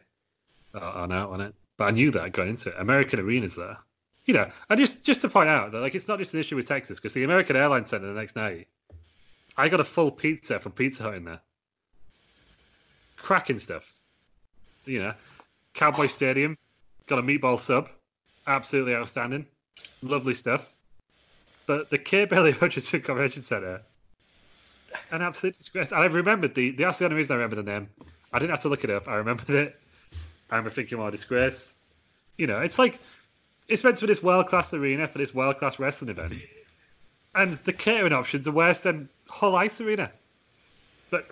uh, 0.75 0.81
on 0.81 1.13
out 1.13 1.31
on 1.31 1.41
it. 1.41 1.55
But 1.77 1.85
I 1.85 1.91
knew 1.91 2.11
that 2.13 2.33
going 2.33 2.49
into 2.51 2.71
it. 2.71 2.75
American 2.79 3.21
Arena's 3.21 3.55
there. 3.55 3.77
You 4.25 4.35
know, 4.35 4.51
and 4.71 4.81
just 4.81 5.05
just 5.05 5.21
to 5.21 5.29
point 5.29 5.49
out 5.49 5.71
that 5.73 5.79
like 5.79 5.95
it's 5.95 6.09
not 6.09 6.19
just 6.19 6.35
an 6.35 6.41
issue 6.41 6.57
with 6.57 6.67
Texas 6.67 6.99
because 6.99 7.13
the 7.13 7.23
American 7.23 7.55
Airlines 7.55 7.91
Center 7.91 8.07
the 8.13 8.19
next 8.19 8.35
night, 8.35 8.67
I 9.57 9.69
got 9.69 9.79
a 9.79 9.85
full 9.85 10.11
pizza 10.11 10.59
from 10.59 10.73
Pizza 10.73 11.05
Hut 11.05 11.15
in 11.15 11.25
there. 11.25 11.41
Cracking 13.19 13.59
stuff. 13.59 13.85
You 14.85 15.01
know, 15.01 15.15
Cowboy 15.75 16.07
Stadium, 16.09 16.57
got 17.07 17.19
a 17.19 17.23
meatball 17.23 17.59
sub, 17.59 17.89
absolutely 18.47 18.95
outstanding, 18.95 19.47
lovely 20.03 20.35
stuff. 20.35 20.69
But 21.67 21.91
the 21.91 21.99
Kay 21.99 22.25
Bailey 22.25 22.53
Hutchison 22.53 23.01
Convention 23.03 23.43
Center, 23.43 23.83
an 25.11 25.23
absolute 25.23 25.57
disgrace. 25.59 25.93
And 25.93 26.01
I 26.01 26.07
remembered 26.07 26.55
the, 26.55 26.71
that's 26.73 26.99
the 26.99 27.05
only 27.05 27.17
reason 27.17 27.33
I 27.33 27.37
remember 27.37 27.57
the 27.57 27.71
name. 27.71 27.89
I 28.33 28.39
didn't 28.39 28.51
have 28.51 28.63
to 28.63 28.69
look 28.69 28.85
it 28.85 28.91
up. 28.91 29.09
I 29.09 29.17
remembered 29.17 29.51
it. 29.51 29.77
I 30.51 30.57
remember 30.57 30.75
thinking, 30.75 30.99
well, 30.99 31.11
disgrace. 31.11 31.75
You 32.37 32.47
know, 32.47 32.61
it's 32.61 32.79
like, 32.79 32.99
it's 33.69 33.83
meant 33.83 33.99
to 33.99 34.07
be 34.07 34.13
this 34.13 34.23
world 34.23 34.47
class 34.47 34.73
arena 34.73 35.09
for 35.09 35.19
this 35.19 35.35
world 35.35 35.59
class 35.59 35.79
wrestling 35.79 36.11
event. 36.11 36.35
And 37.35 37.59
the 37.65 37.73
catering 37.73 38.13
options 38.13 38.47
are 38.47 38.53
worse 38.53 38.81
than 38.81 39.09
Hull 39.29 39.57
Ice 39.57 39.81
Arena. 39.81 40.11
But 41.11 41.27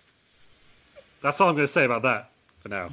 that's 1.22 1.40
all 1.40 1.48
I'm 1.48 1.54
going 1.54 1.66
to 1.66 1.72
say 1.72 1.84
about 1.84 2.02
that 2.02 2.30
for 2.60 2.68
now. 2.68 2.90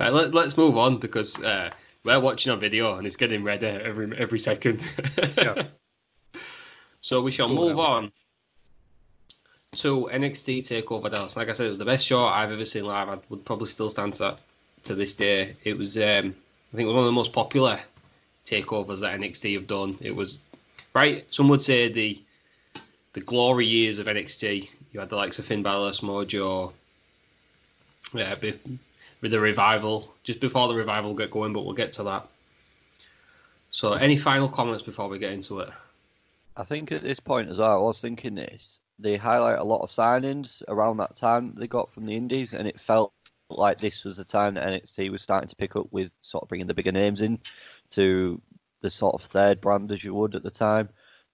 Right, 0.00 0.12
let, 0.12 0.34
us 0.34 0.56
move 0.56 0.76
on 0.76 0.98
because 0.98 1.36
uh, 1.38 1.70
we're 2.04 2.20
watching 2.20 2.52
our 2.52 2.58
video 2.58 2.96
and 2.96 3.06
it's 3.06 3.16
getting 3.16 3.42
redder 3.42 3.80
every 3.84 4.16
every 4.16 4.38
second. 4.38 4.82
yeah. 5.36 5.64
So 7.00 7.22
we 7.22 7.30
shall 7.30 7.48
move 7.48 7.78
on 7.78 8.10
to 9.76 10.10
NXT 10.12 10.66
Takeover 10.66 11.10
Dallas. 11.10 11.36
Like 11.36 11.48
I 11.48 11.52
said, 11.52 11.66
it 11.66 11.70
was 11.70 11.78
the 11.78 11.84
best 11.84 12.04
show 12.04 12.26
I've 12.26 12.50
ever 12.50 12.64
seen 12.64 12.84
live. 12.84 13.08
I 13.08 13.18
would 13.28 13.44
probably 13.44 13.68
still 13.68 13.88
stand 13.88 14.14
to 14.14 14.36
to 14.84 14.94
this 14.96 15.14
day. 15.14 15.56
It 15.62 15.78
was, 15.78 15.96
um, 15.96 16.02
I 16.02 16.76
think, 16.76 16.84
it 16.84 16.86
was 16.86 16.94
one 16.94 17.04
of 17.04 17.06
the 17.06 17.12
most 17.12 17.32
popular 17.32 17.78
takeovers 18.44 19.00
that 19.00 19.18
NXT 19.18 19.54
have 19.54 19.68
done. 19.68 19.96
It 20.00 20.10
was 20.10 20.40
right. 20.92 21.24
Some 21.30 21.48
would 21.50 21.62
say 21.62 21.90
the 21.90 22.20
the 23.12 23.20
glory 23.20 23.66
years 23.66 24.00
of 24.00 24.08
NXT. 24.08 24.68
You 24.92 25.00
had 25.00 25.08
the 25.08 25.16
likes 25.16 25.38
of 25.38 25.46
Finn 25.46 25.62
Balor, 25.62 25.92
Mojo, 25.92 26.72
yeah, 28.12 28.34
with 29.20 29.30
the 29.30 29.40
revival, 29.40 30.14
just 30.22 30.40
before 30.40 30.68
the 30.68 30.74
revival 30.74 31.14
get 31.14 31.30
going, 31.30 31.52
but 31.52 31.64
we'll 31.64 31.74
get 31.74 31.92
to 31.94 32.02
that. 32.04 32.28
So, 33.70 33.92
any 33.92 34.16
final 34.16 34.48
comments 34.48 34.82
before 34.82 35.08
we 35.08 35.18
get 35.18 35.32
into 35.32 35.60
it? 35.60 35.70
I 36.56 36.64
think 36.64 36.90
at 36.90 37.02
this 37.02 37.20
point 37.20 37.50
as 37.50 37.58
well, 37.58 37.72
I 37.72 37.82
was 37.82 38.00
thinking 38.00 38.34
this. 38.34 38.80
They 38.98 39.16
highlight 39.16 39.58
a 39.58 39.64
lot 39.64 39.82
of 39.82 39.90
signings 39.90 40.62
around 40.66 40.96
that 40.96 41.16
time 41.16 41.54
they 41.56 41.68
got 41.68 41.92
from 41.92 42.06
the 42.06 42.16
Indies, 42.16 42.54
and 42.54 42.66
it 42.66 42.80
felt 42.80 43.12
like 43.50 43.78
this 43.78 44.04
was 44.04 44.16
the 44.16 44.24
time 44.24 44.54
that 44.54 44.66
NXT 44.66 45.10
was 45.10 45.22
starting 45.22 45.48
to 45.48 45.56
pick 45.56 45.76
up 45.76 45.86
with 45.90 46.10
sort 46.20 46.42
of 46.42 46.48
bringing 46.48 46.66
the 46.66 46.74
bigger 46.74 46.92
names 46.92 47.20
in 47.20 47.38
to 47.90 48.40
the 48.82 48.90
sort 48.90 49.14
of 49.14 49.28
third 49.30 49.60
brand 49.60 49.90
as 49.92 50.04
you 50.04 50.14
would 50.14 50.34
at 50.34 50.42
the 50.42 50.50
time, 50.50 50.88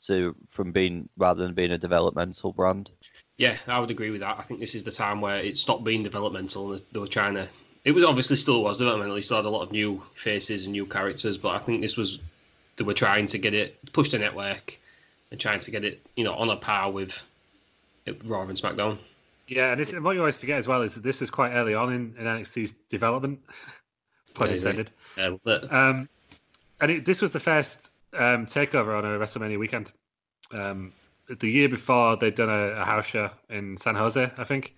to 0.06 0.34
from 0.50 0.72
being 0.72 1.08
rather 1.16 1.42
than 1.42 1.54
being 1.54 1.72
a 1.72 1.78
developmental 1.78 2.52
brand. 2.52 2.90
Yeah, 3.36 3.56
I 3.66 3.80
would 3.80 3.90
agree 3.90 4.10
with 4.10 4.20
that. 4.20 4.38
I 4.38 4.42
think 4.42 4.60
this 4.60 4.74
is 4.74 4.84
the 4.84 4.92
time 4.92 5.20
where 5.20 5.38
it 5.38 5.56
stopped 5.56 5.84
being 5.84 6.02
developmental 6.02 6.72
and 6.72 6.82
they 6.92 7.00
were 7.00 7.06
trying 7.06 7.34
to 7.34 7.48
it 7.84 7.92
was 7.92 8.04
obviously 8.04 8.36
still 8.36 8.62
was 8.62 8.78
developmental. 8.78 9.16
You 9.16 9.22
still 9.22 9.36
had 9.36 9.46
a 9.46 9.50
lot 9.50 9.62
of 9.62 9.72
new 9.72 10.02
faces 10.14 10.64
and 10.64 10.72
new 10.72 10.86
characters, 10.86 11.36
but 11.36 11.50
I 11.50 11.58
think 11.58 11.80
this 11.80 11.96
was 11.96 12.18
they 12.76 12.84
were 12.84 12.94
trying 12.94 13.26
to 13.28 13.38
get 13.38 13.54
it 13.54 13.78
push 13.92 14.10
the 14.10 14.18
network 14.18 14.78
and 15.30 15.38
trying 15.38 15.60
to 15.60 15.70
get 15.70 15.84
it 15.84 16.04
you 16.16 16.24
know 16.24 16.34
on 16.34 16.50
a 16.50 16.56
par 16.56 16.90
with 16.90 17.12
Raw 18.24 18.42
and 18.42 18.58
SmackDown. 18.58 18.98
Yeah, 19.46 19.72
and, 19.72 19.80
and 19.80 20.04
what 20.04 20.12
you 20.12 20.20
always 20.20 20.38
forget 20.38 20.58
as 20.58 20.66
well 20.66 20.82
is 20.82 20.94
that 20.94 21.02
this 21.02 21.20
was 21.20 21.30
quite 21.30 21.52
early 21.52 21.74
on 21.74 21.92
in, 21.92 22.14
in 22.18 22.24
NXT's 22.24 22.72
development, 22.88 23.40
pun 24.34 24.48
yeah, 24.48 24.54
intended. 24.54 24.90
Yeah, 25.16 25.36
but... 25.44 25.70
um, 25.72 26.08
and 26.80 26.90
it, 26.90 27.04
this 27.04 27.20
was 27.20 27.32
the 27.32 27.40
first 27.40 27.90
um, 28.14 28.46
takeover 28.46 28.96
on 28.96 29.04
a 29.04 29.18
WrestleMania 29.18 29.58
weekend. 29.58 29.92
Um, 30.50 30.92
the 31.28 31.50
year 31.50 31.68
before, 31.68 32.16
they'd 32.16 32.34
done 32.34 32.48
a, 32.48 32.80
a 32.80 32.84
house 32.84 33.06
show 33.06 33.30
in 33.50 33.76
San 33.76 33.94
Jose, 33.94 34.30
I 34.36 34.44
think. 34.44 34.74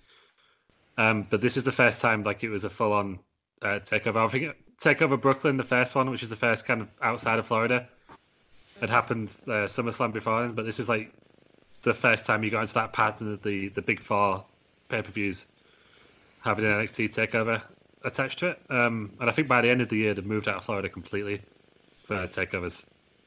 Um, 0.98 1.26
but 1.28 1.40
this 1.40 1.56
is 1.56 1.64
the 1.64 1.72
first 1.72 2.00
time 2.00 2.22
like 2.22 2.42
it 2.42 2.48
was 2.48 2.64
a 2.64 2.70
full 2.70 2.92
on 2.92 3.18
uh, 3.62 3.80
takeover. 3.80 4.26
I 4.26 4.28
think 4.28 4.56
takeover 4.80 5.20
Brooklyn, 5.20 5.56
the 5.56 5.64
first 5.64 5.94
one, 5.94 6.10
which 6.10 6.22
is 6.22 6.28
the 6.28 6.36
first 6.36 6.64
kind 6.64 6.82
of 6.82 6.88
outside 7.02 7.38
of 7.38 7.46
Florida, 7.46 7.88
had 8.80 8.90
happened 8.90 9.30
uh, 9.46 9.68
SummerSlam 9.68 10.12
before, 10.12 10.48
but 10.48 10.64
this 10.64 10.78
is 10.78 10.88
like 10.88 11.12
the 11.82 11.94
first 11.94 12.26
time 12.26 12.42
you 12.42 12.50
got 12.50 12.62
into 12.62 12.74
that 12.74 12.92
pattern 12.92 13.34
of 13.34 13.42
the 13.42 13.68
the 13.68 13.82
big 13.82 14.02
four 14.02 14.44
pay 14.88 15.02
per 15.02 15.10
views 15.10 15.46
having 16.42 16.64
an 16.64 16.72
NXT 16.72 17.14
takeover 17.14 17.62
attached 18.04 18.38
to 18.38 18.48
it. 18.48 18.60
Um, 18.70 19.12
and 19.20 19.28
I 19.28 19.32
think 19.32 19.48
by 19.48 19.60
the 19.60 19.68
end 19.68 19.82
of 19.82 19.88
the 19.88 19.96
year, 19.96 20.14
they've 20.14 20.24
moved 20.24 20.48
out 20.48 20.56
of 20.56 20.64
Florida 20.64 20.88
completely 20.88 21.42
for 22.06 22.26
takeovers. 22.28 22.84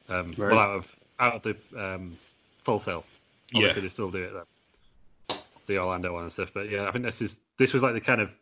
Um, 0.08 0.34
right. 0.36 0.50
Well, 0.50 0.58
out 0.58 0.76
of 0.76 0.96
out 1.18 1.34
of 1.34 1.42
the 1.42 1.56
um, 1.78 2.18
Full 2.64 2.78
Sail. 2.78 3.04
Obviously, 3.54 3.80
yeah. 3.80 3.82
they 3.82 3.88
still 3.88 4.10
do 4.10 4.22
it. 4.24 4.32
Then. 4.32 5.38
The 5.66 5.78
Orlando 5.78 6.12
one 6.12 6.24
and 6.24 6.32
stuff, 6.32 6.50
but 6.52 6.68
yeah, 6.68 6.88
I 6.88 6.92
think 6.92 7.04
this 7.04 7.22
is 7.22 7.36
this 7.60 7.74
was 7.74 7.82
like 7.82 7.92
the 7.92 8.00
kind 8.00 8.22
of 8.22 8.34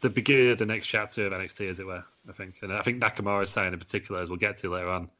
the 0.00 0.08
beginning 0.08 0.50
of 0.50 0.58
the 0.58 0.64
next 0.64 0.86
chapter 0.86 1.26
of 1.26 1.32
NXT, 1.32 1.70
as 1.70 1.78
it 1.78 1.86
were. 1.86 2.02
I 2.26 2.32
think, 2.32 2.54
and 2.62 2.72
I 2.72 2.82
think 2.82 3.02
Nakamura's 3.02 3.50
sign 3.50 3.74
in 3.74 3.78
particular, 3.78 4.22
as 4.22 4.30
we'll 4.30 4.38
get 4.38 4.58
to 4.58 4.70
later 4.70 4.88
on, 4.88 5.10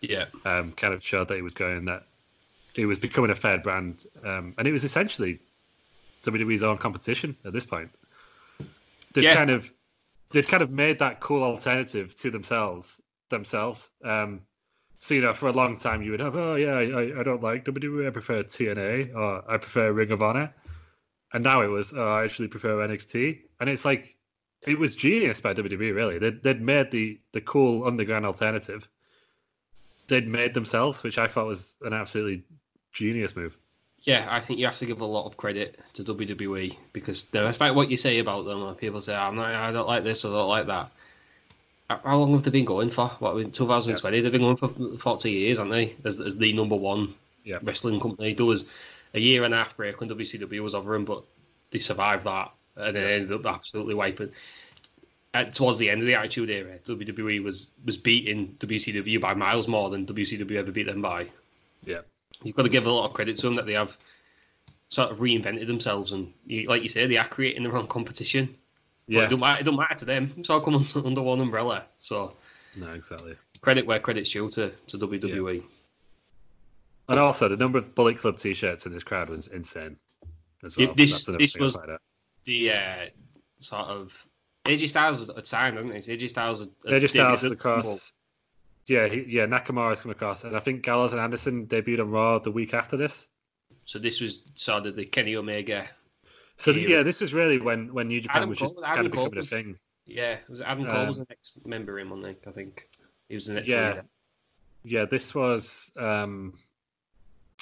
yeah, 0.00 0.26
um, 0.44 0.72
kind 0.72 0.92
of 0.92 1.02
showed 1.02 1.28
that 1.28 1.36
he 1.36 1.42
was 1.42 1.54
going 1.54 1.84
that 1.84 2.02
he 2.74 2.84
was 2.86 2.98
becoming 2.98 3.30
a 3.30 3.36
fair 3.36 3.58
brand, 3.58 4.04
um, 4.24 4.54
and 4.58 4.66
it 4.66 4.72
was 4.72 4.82
essentially 4.82 5.38
WWE's 6.24 6.64
own 6.64 6.78
competition 6.78 7.36
at 7.44 7.52
this 7.52 7.64
point. 7.64 7.90
They'd 9.14 9.22
yeah. 9.22 9.34
kind 9.34 9.50
of 9.50 9.72
they'd 10.32 10.48
kind 10.48 10.62
of 10.62 10.70
made 10.70 10.98
that 10.98 11.20
cool 11.20 11.44
alternative 11.44 12.16
to 12.16 12.30
themselves 12.32 13.00
themselves. 13.30 13.88
Um, 14.04 14.40
so 14.98 15.14
you 15.14 15.22
know, 15.22 15.32
for 15.32 15.46
a 15.46 15.52
long 15.52 15.78
time 15.78 16.02
you 16.02 16.10
would 16.10 16.20
have, 16.20 16.34
oh 16.34 16.56
yeah, 16.56 16.72
I, 16.72 17.20
I 17.20 17.22
don't 17.22 17.42
like 17.42 17.64
WWE, 17.64 18.08
I 18.08 18.10
prefer 18.10 18.42
TNA, 18.42 19.14
or 19.14 19.48
I 19.48 19.58
prefer 19.58 19.92
Ring 19.92 20.10
of 20.10 20.22
Honor 20.22 20.52
and 21.32 21.44
now 21.44 21.62
it 21.62 21.68
was 21.68 21.92
oh, 21.96 22.06
I 22.06 22.24
actually 22.24 22.48
prefer 22.48 22.76
NXT, 22.86 23.38
and 23.60 23.70
it's 23.70 23.84
like 23.84 24.16
it 24.62 24.78
was 24.78 24.94
genius 24.94 25.40
by 25.40 25.54
WWE. 25.54 25.94
Really, 25.94 26.18
they'd, 26.18 26.42
they'd 26.42 26.60
made 26.60 26.90
the 26.90 27.18
the 27.32 27.40
cool 27.40 27.86
underground 27.86 28.26
alternative. 28.26 28.88
They'd 30.08 30.28
made 30.28 30.54
themselves, 30.54 31.02
which 31.02 31.18
I 31.18 31.28
thought 31.28 31.46
was 31.46 31.74
an 31.82 31.92
absolutely 31.92 32.42
genius 32.92 33.36
move. 33.36 33.56
Yeah, 34.02 34.26
I 34.30 34.40
think 34.40 34.58
you 34.58 34.66
have 34.66 34.78
to 34.78 34.86
give 34.86 35.00
a 35.00 35.06
lot 35.06 35.26
of 35.26 35.36
credit 35.36 35.78
to 35.94 36.04
WWE 36.04 36.76
because 36.92 37.24
despite 37.24 37.74
what 37.74 37.90
you 37.90 37.96
say 37.96 38.18
about 38.18 38.46
them, 38.46 38.74
people 38.76 39.00
say 39.00 39.14
I'm 39.14 39.36
not, 39.36 39.54
I 39.54 39.72
don't 39.72 39.86
like 39.86 40.04
this 40.04 40.24
or 40.24 40.28
I 40.28 40.38
don't 40.38 40.48
like 40.48 40.66
that. 40.68 40.90
How 42.04 42.18
long 42.18 42.32
have 42.32 42.44
they 42.44 42.50
been 42.50 42.64
going 42.64 42.90
for? 42.90 43.08
What 43.18 43.36
in 43.36 43.50
2020? 43.50 44.16
Yep. 44.16 44.22
They've 44.22 44.32
been 44.32 44.40
going 44.40 44.56
for 44.56 44.68
40 44.98 45.30
years, 45.30 45.58
aren't 45.58 45.72
they? 45.72 45.96
As, 46.04 46.20
as 46.20 46.36
the 46.36 46.52
number 46.52 46.76
one 46.76 47.14
yep. 47.44 47.60
wrestling 47.62 48.00
company. 48.00 48.32
There 48.32 48.46
was 48.46 48.66
a 49.14 49.20
year 49.20 49.44
and 49.44 49.54
a 49.54 49.56
half 49.56 49.76
break 49.76 50.00
when 50.00 50.08
WCW 50.08 50.60
was 50.60 50.74
over 50.74 50.92
them, 50.92 51.04
but 51.04 51.24
they 51.70 51.78
survived 51.78 52.24
that 52.24 52.52
and 52.76 52.96
then 52.96 53.04
ended 53.04 53.32
up 53.32 53.46
absolutely 53.46 53.94
wiping. 53.94 54.30
At, 55.32 55.54
towards 55.54 55.78
the 55.78 55.88
end 55.88 56.00
of 56.00 56.06
the 56.06 56.14
Attitude 56.14 56.50
Era, 56.50 56.78
WWE 56.86 57.42
was 57.42 57.68
was 57.84 57.96
beating 57.96 58.56
WCW 58.58 59.20
by 59.20 59.34
miles 59.34 59.68
more 59.68 59.88
than 59.90 60.06
WCW 60.06 60.56
ever 60.56 60.72
beat 60.72 60.86
them 60.86 61.02
by. 61.02 61.28
Yeah, 61.84 62.00
you've 62.42 62.56
got 62.56 62.64
to 62.64 62.68
give 62.68 62.86
a 62.86 62.90
lot 62.90 63.06
of 63.06 63.14
credit 63.14 63.36
to 63.36 63.42
them 63.42 63.56
that 63.56 63.66
they 63.66 63.74
have 63.74 63.96
sort 64.88 65.12
of 65.12 65.18
reinvented 65.18 65.68
themselves 65.68 66.10
and, 66.10 66.32
like 66.66 66.82
you 66.82 66.88
say, 66.88 67.06
they 67.06 67.16
are 67.16 67.28
creating 67.28 67.62
their 67.62 67.76
own 67.76 67.86
competition. 67.86 68.56
Yeah, 69.06 69.20
but 69.20 69.24
it 69.24 69.30
don't 69.30 69.40
matter. 69.40 69.60
It 69.60 69.64
don't 69.64 69.76
matter 69.76 69.94
to 69.94 70.04
them. 70.04 70.34
It's 70.36 70.50
all 70.50 70.60
come 70.60 70.84
under 71.04 71.22
one 71.22 71.40
umbrella. 71.40 71.84
So, 71.98 72.34
no, 72.76 72.92
exactly. 72.92 73.36
Credit 73.60 73.86
where 73.86 74.00
credit's 74.00 74.30
due 74.30 74.50
to 74.50 74.70
to 74.88 74.98
WWE. 74.98 75.56
Yeah. 75.56 75.62
And 77.10 77.18
also, 77.18 77.48
the 77.48 77.56
number 77.56 77.76
of 77.76 77.92
Bullet 77.96 78.18
Club 78.18 78.38
T-shirts 78.38 78.86
in 78.86 78.92
this 78.92 79.02
crowd 79.02 79.30
was 79.30 79.48
insane. 79.48 79.96
As 80.62 80.76
well. 80.76 80.94
this 80.94 81.24
this 81.26 81.56
was 81.56 81.76
the 82.44 82.70
uh, 82.70 83.06
sort 83.58 83.88
of 83.88 84.12
AJ 84.64 84.90
Styles 84.90 85.28
had 85.34 85.46
signed, 85.46 85.76
hasn't 85.76 86.04
he? 86.04 86.16
AJ 86.16 86.30
Styles. 86.30 86.68
AJ 86.86 87.10
Styles 87.10 87.42
is 87.42 87.50
across. 87.50 88.12
Yeah, 88.86 89.08
he, 89.08 89.24
yeah, 89.26 89.46
Nakamura's 89.46 90.00
come 90.00 90.12
across, 90.12 90.44
and 90.44 90.56
I 90.56 90.60
think 90.60 90.82
Gallows 90.82 91.12
and 91.12 91.20
Anderson 91.20 91.66
debuted 91.66 92.00
on 92.00 92.10
Raw 92.10 92.38
the 92.38 92.50
week 92.50 92.74
after 92.74 92.96
this. 92.96 93.26
So 93.84 93.98
this 93.98 94.20
was 94.20 94.42
sort 94.54 94.86
of 94.86 94.94
the 94.94 95.04
Kenny 95.04 95.34
Omega. 95.34 95.88
So 96.58 96.72
the, 96.72 96.80
yeah, 96.80 97.02
this 97.02 97.20
was 97.20 97.32
really 97.34 97.58
when 97.58 97.92
when 97.92 98.06
New 98.06 98.20
Japan 98.20 98.38
Adam 98.38 98.50
was 98.50 98.58
just 98.58 98.74
Cole, 98.74 98.84
kind 98.84 99.06
of 99.06 99.10
becoming 99.10 99.34
was, 99.34 99.46
a 99.46 99.48
thing. 99.50 99.78
Yeah, 100.06 100.34
it 100.34 100.48
was 100.48 100.60
Adam 100.60 100.86
Cole 100.86 100.96
um, 100.96 101.06
was 101.08 101.18
the 101.18 101.26
next 101.28 101.66
member 101.66 101.98
in, 101.98 102.08
one 102.08 102.24
I 102.24 102.50
think 102.52 102.88
he 103.28 103.34
was 103.34 103.46
the 103.46 103.54
next. 103.54 103.68
Yeah, 103.68 103.88
leader. 103.88 104.04
yeah, 104.84 105.04
this 105.06 105.34
was. 105.34 105.90
um 105.96 106.54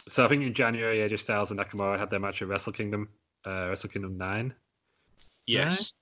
so 0.08 0.24
I 0.24 0.28
think 0.28 0.42
in 0.42 0.54
January, 0.54 0.98
AJ 0.98 1.20
Styles 1.20 1.50
and 1.50 1.60
Nakamura 1.60 1.98
had 1.98 2.10
their 2.10 2.20
match 2.20 2.42
at 2.42 2.48
Wrestle 2.48 2.72
Kingdom, 2.72 3.08
uh, 3.46 3.68
Wrestle 3.68 3.90
Kingdom 3.90 4.18
nine. 4.18 4.54
Yes. 5.46 5.92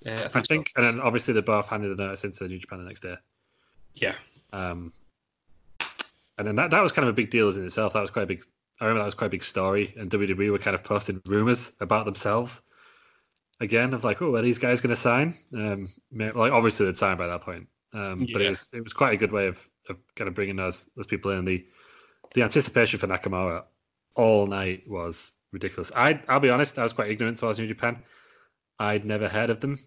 Yeah, 0.00 0.14
I 0.14 0.16
think, 0.16 0.36
I 0.36 0.42
think 0.42 0.72
so. 0.76 0.82
and 0.82 0.86
then 0.98 1.00
obviously 1.04 1.34
they 1.34 1.40
both 1.40 1.66
handed 1.66 1.96
the 1.96 2.02
notice 2.02 2.24
into 2.24 2.46
New 2.46 2.58
Japan 2.58 2.78
the 2.78 2.84
next 2.84 3.00
day. 3.00 3.16
Yeah. 3.94 4.14
Um, 4.52 4.92
and 6.38 6.46
then 6.46 6.56
that 6.56 6.70
that 6.70 6.80
was 6.80 6.92
kind 6.92 7.08
of 7.08 7.12
a 7.12 7.16
big 7.16 7.30
deal 7.30 7.48
in 7.50 7.64
itself. 7.64 7.92
That 7.92 8.00
was 8.00 8.10
quite 8.10 8.22
a 8.22 8.26
big. 8.26 8.44
I 8.80 8.84
remember 8.84 9.00
that 9.00 9.06
was 9.06 9.14
quite 9.14 9.28
a 9.28 9.30
big 9.30 9.44
story, 9.44 9.94
and 9.96 10.10
WWE 10.10 10.50
were 10.50 10.58
kind 10.58 10.74
of 10.74 10.82
posting 10.82 11.22
rumors 11.26 11.72
about 11.80 12.04
themselves. 12.04 12.60
Again, 13.60 13.94
of 13.94 14.02
like, 14.02 14.20
oh, 14.20 14.34
are 14.34 14.42
these 14.42 14.58
guys 14.58 14.80
going 14.80 14.94
to 14.94 15.00
sign? 15.00 15.38
Um, 15.56 15.92
like 16.12 16.52
obviously 16.52 16.86
they'd 16.86 16.98
signed 16.98 17.18
by 17.18 17.28
that 17.28 17.42
point. 17.42 17.68
Um, 17.92 18.22
yeah. 18.22 18.32
but 18.32 18.42
it 18.42 18.50
was 18.50 18.68
it 18.72 18.82
was 18.82 18.92
quite 18.92 19.14
a 19.14 19.16
good 19.16 19.30
way 19.30 19.46
of, 19.46 19.58
of 19.88 19.96
kind 20.16 20.26
of 20.28 20.34
bringing 20.34 20.56
those 20.56 20.84
those 20.96 21.06
people 21.06 21.30
in. 21.30 21.44
The 21.44 21.64
the 22.34 22.42
anticipation 22.42 23.00
for 23.00 23.06
Nakamura 23.06 23.64
all 24.14 24.46
night 24.46 24.88
was 24.88 25.32
ridiculous. 25.52 25.90
I 25.94 26.20
I'll 26.28 26.40
be 26.40 26.50
honest, 26.50 26.78
I 26.78 26.82
was 26.82 26.92
quite 26.92 27.10
ignorant 27.10 27.38
I 27.38 27.40
towards 27.40 27.58
New 27.58 27.68
Japan. 27.68 28.02
I'd 28.78 29.04
never 29.04 29.28
heard 29.28 29.50
of 29.50 29.60
them. 29.60 29.78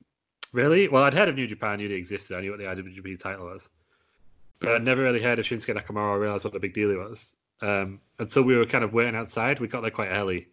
Really? 0.54 0.88
Well, 0.88 1.04
I'd 1.04 1.14
heard 1.14 1.30
of 1.30 1.36
New 1.36 1.48
Japan, 1.48 1.78
knew 1.78 1.86
it 1.86 1.92
existed, 1.92 2.36
I 2.36 2.42
knew 2.42 2.52
what 2.52 2.60
the 2.60 2.66
IWGP 2.66 3.20
title 3.20 3.46
was. 3.46 3.70
But 4.60 4.72
I'd 4.72 4.84
never 4.84 5.04
really 5.04 5.22
heard 5.22 5.40
of 5.40 5.46
Shinsuke 5.46 5.76
Nakamura 5.76 6.12
or 6.12 6.20
realized 6.20 6.46
what 6.46 6.54
the 6.54 6.60
big 6.60 6.74
deal 6.74 6.90
he 6.90 6.96
was. 6.96 7.36
Um, 7.62 8.00
until 8.18 8.44
we 8.44 8.56
were 8.56 8.66
kind 8.66 8.84
of 8.84 8.94
waiting 8.94 9.16
outside. 9.16 9.60
We 9.60 9.68
got 9.68 9.82
there 9.82 9.92
quite 9.92 10.10
early. 10.10 10.48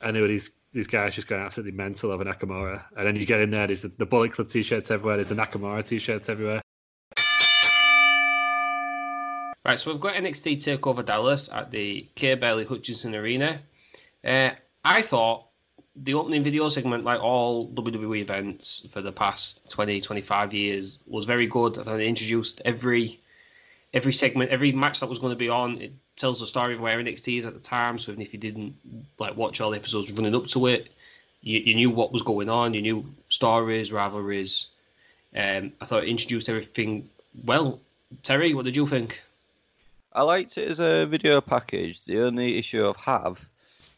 And 0.00 0.14
there 0.14 0.22
were 0.22 0.28
these, 0.28 0.50
these 0.72 0.86
guys 0.86 1.14
just 1.14 1.26
going 1.26 1.42
absolutely 1.42 1.72
mental 1.72 2.12
over 2.12 2.24
Nakamura. 2.24 2.84
And 2.96 3.06
then 3.06 3.16
you 3.16 3.26
get 3.26 3.40
in 3.40 3.50
there, 3.50 3.66
there's 3.66 3.80
the, 3.80 3.88
the 3.88 4.06
Bullet 4.06 4.32
Club 4.32 4.48
t 4.48 4.62
shirts 4.62 4.90
everywhere, 4.90 5.16
there's 5.16 5.28
the 5.28 5.34
Nakamura 5.34 5.84
t 5.84 5.98
shirts 5.98 6.28
everywhere. 6.28 6.62
Right, 9.64 9.80
so 9.80 9.90
we've 9.90 10.00
got 10.00 10.14
NXT 10.14 10.58
Takeover 10.58 11.02
Dallas 11.02 11.48
at 11.50 11.70
the 11.70 12.06
Kay 12.16 12.34
Bailey 12.34 12.66
Hutchison 12.66 13.14
Arena. 13.14 13.62
Uh, 14.22 14.50
I 14.84 15.00
thought 15.00 15.46
the 15.96 16.12
opening 16.12 16.44
video 16.44 16.68
segment, 16.68 17.04
like 17.04 17.18
all 17.18 17.70
WWE 17.70 18.20
events 18.20 18.86
for 18.92 19.00
the 19.00 19.10
past 19.10 19.60
20, 19.70 20.02
25 20.02 20.52
years, 20.52 20.98
was 21.06 21.24
very 21.24 21.46
good. 21.46 21.78
I 21.78 21.96
they 21.96 22.06
introduced 22.06 22.60
every 22.66 23.18
every 23.94 24.12
segment, 24.12 24.50
every 24.50 24.72
match 24.72 25.00
that 25.00 25.08
was 25.08 25.18
going 25.18 25.32
to 25.32 25.38
be 25.38 25.48
on. 25.48 25.80
It 25.80 25.92
tells 26.16 26.40
the 26.40 26.46
story 26.46 26.74
of 26.74 26.80
where 26.80 26.98
NXT 26.98 27.38
is 27.38 27.46
at 27.46 27.54
the 27.54 27.60
time. 27.60 27.98
So 27.98 28.12
even 28.12 28.20
if 28.20 28.34
you 28.34 28.38
didn't 28.38 28.74
like 29.18 29.34
watch 29.34 29.62
all 29.62 29.70
the 29.70 29.78
episodes 29.78 30.12
running 30.12 30.34
up 30.34 30.46
to 30.48 30.66
it, 30.66 30.90
you, 31.40 31.60
you 31.60 31.74
knew 31.74 31.88
what 31.88 32.12
was 32.12 32.20
going 32.20 32.50
on. 32.50 32.74
You 32.74 32.82
knew 32.82 33.06
stories, 33.30 33.92
rivalries. 33.92 34.66
Um, 35.34 35.72
I 35.80 35.86
thought 35.86 36.04
it 36.04 36.10
introduced 36.10 36.50
everything 36.50 37.08
well. 37.46 37.80
Terry, 38.22 38.52
what 38.52 38.66
did 38.66 38.76
you 38.76 38.86
think? 38.86 39.22
I 40.14 40.22
liked 40.22 40.58
it 40.58 40.70
as 40.70 40.80
a 40.80 41.06
video 41.06 41.40
package. 41.40 42.04
The 42.04 42.20
only 42.20 42.56
issue 42.56 42.86
I 42.86 42.94
have 43.00 43.38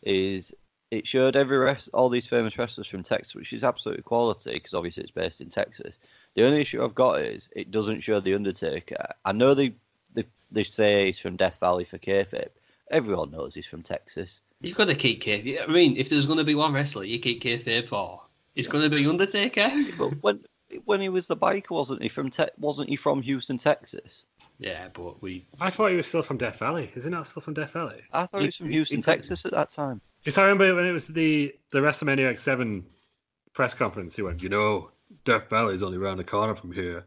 is 0.03 0.55
it 0.91 1.07
showed 1.07 1.37
every 1.37 1.59
rest, 1.59 1.91
all 1.93 2.09
these 2.09 2.27
famous 2.27 2.57
wrestlers 2.57 2.87
from 2.87 3.03
Texas, 3.03 3.35
which 3.35 3.53
is 3.53 3.65
absolute 3.65 4.05
quality 4.05 4.55
because 4.55 4.73
obviously 4.73 5.03
it's 5.03 5.13
based 5.13 5.41
in 5.41 5.51
Texas. 5.51 5.99
The 6.35 6.45
only 6.45 6.61
issue 6.61 6.83
I've 6.83 6.95
got 6.95 7.21
is 7.21 7.49
it 7.55 7.71
doesn't 7.71 8.03
show 8.03 8.21
the 8.21 8.35
Undertaker. 8.35 9.13
I 9.25 9.33
know 9.33 9.55
they 9.55 9.75
they, 10.15 10.25
they 10.51 10.65
say 10.65 11.07
he's 11.07 11.19
from 11.19 11.37
Death 11.37 11.59
Valley 11.61 11.85
for 11.85 11.99
kayfabe. 11.99 12.49
Everyone 12.91 13.31
knows 13.31 13.55
he's 13.55 13.67
from 13.67 13.83
Texas. 13.83 14.41
You've 14.61 14.77
got 14.77 14.87
to 14.87 14.95
keep 14.95 15.23
kayfabe. 15.23 15.69
I 15.69 15.71
mean, 15.71 15.97
if 15.97 16.09
there's 16.09 16.27
going 16.27 16.39
to 16.39 16.45
be 16.45 16.55
one 16.55 16.73
wrestler 16.73 17.05
you 17.05 17.19
keep 17.19 17.43
kayfabe 17.43 17.89
for, 17.89 18.23
it's 18.55 18.69
going 18.69 18.89
to 18.89 18.97
be 18.97 19.07
Undertaker. 19.07 19.71
But 19.99 20.23
when 20.23 20.41
when 20.85 21.01
he 21.01 21.09
was 21.09 21.27
the 21.27 21.37
biker, 21.37 21.71
wasn't 21.71 22.03
he 22.03 22.09
from 22.09 22.31
te- 22.31 22.57
wasn't 22.59 22.89
he 22.89 22.97
from 22.97 23.23
Houston, 23.23 23.59
Texas? 23.59 24.25
Yeah, 24.59 24.89
but 24.95 25.23
we. 25.23 25.47
I 25.61 25.71
thought 25.71 25.91
he 25.91 25.97
was 25.97 26.07
still 26.07 26.23
from 26.23 26.39
Death 26.39 26.59
Valley. 26.59 26.91
Is 26.95 27.05
he 27.05 27.11
not 27.11 27.27
still 27.27 27.43
from 27.43 27.55
Death 27.55 27.73
Valley? 27.73 28.01
I 28.13 28.27
thought 28.27 28.41
he 28.41 28.47
was 28.47 28.57
from 28.57 28.71
Houston, 28.71 29.03
Texas 29.03 29.45
at 29.45 29.53
that 29.53 29.71
time. 29.71 30.01
Because 30.21 30.39
I 30.39 30.43
remember 30.43 30.75
when 30.75 30.87
it 30.87 30.93
was 30.93 31.07
the 31.07 31.55
the 31.73 31.79
WrestleMania 31.79 32.35
X7 32.35 32.83
press 33.53 33.75
conference, 33.75 34.17
he 34.17 34.23
went, 34.23 34.43
you 34.43 34.49
know, 34.49 34.91
Death 35.25 35.49
Valley 35.51 35.75
is 35.75 35.83
only 35.83 35.99
around 35.99 36.19
the 36.19 36.25
corner 36.25 36.55
from 36.55 36.73
here, 36.73 37.05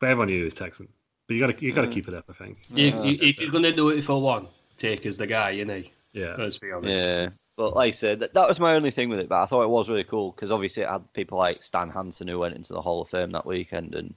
but 0.00 0.08
everyone 0.08 0.28
knew 0.28 0.38
he 0.38 0.44
was 0.44 0.54
Texan. 0.54 0.88
But 1.26 1.34
you 1.34 1.46
got 1.46 1.58
to 1.58 1.64
you 1.64 1.72
got 1.72 1.82
to 1.82 1.88
mm. 1.88 1.92
keep 1.92 2.08
it 2.08 2.14
up, 2.14 2.26
I 2.28 2.32
think. 2.32 2.58
You, 2.70 2.86
you, 3.04 3.18
if 3.20 3.40
you're 3.40 3.50
going 3.50 3.64
to 3.64 3.74
do 3.74 3.88
it 3.88 4.02
for 4.02 4.20
one, 4.20 4.48
take 4.76 5.06
is 5.06 5.16
the 5.16 5.26
guy, 5.26 5.50
you 5.50 5.64
know. 5.64 5.82
Yeah. 6.12 6.36
Let's 6.38 6.58
be 6.58 6.70
honest. 6.70 7.04
Yeah, 7.04 7.28
but 7.56 7.74
like 7.74 7.88
I 7.88 7.96
said, 7.96 8.20
that, 8.20 8.34
that 8.34 8.48
was 8.48 8.60
my 8.60 8.74
only 8.74 8.90
thing 8.90 9.08
with 9.08 9.18
it. 9.18 9.28
But 9.28 9.42
I 9.42 9.46
thought 9.46 9.62
it 9.62 9.68
was 9.68 9.88
really 9.88 10.04
cool 10.04 10.32
because 10.32 10.52
obviously 10.52 10.82
it 10.82 10.88
had 10.88 11.12
people 11.12 11.38
like 11.38 11.62
Stan 11.62 11.90
Hansen 11.90 12.28
who 12.28 12.38
went 12.38 12.54
into 12.54 12.72
the 12.72 12.82
Hall 12.82 13.02
of 13.02 13.08
Fame 13.08 13.32
that 13.32 13.46
weekend, 13.46 13.94
and 13.94 14.14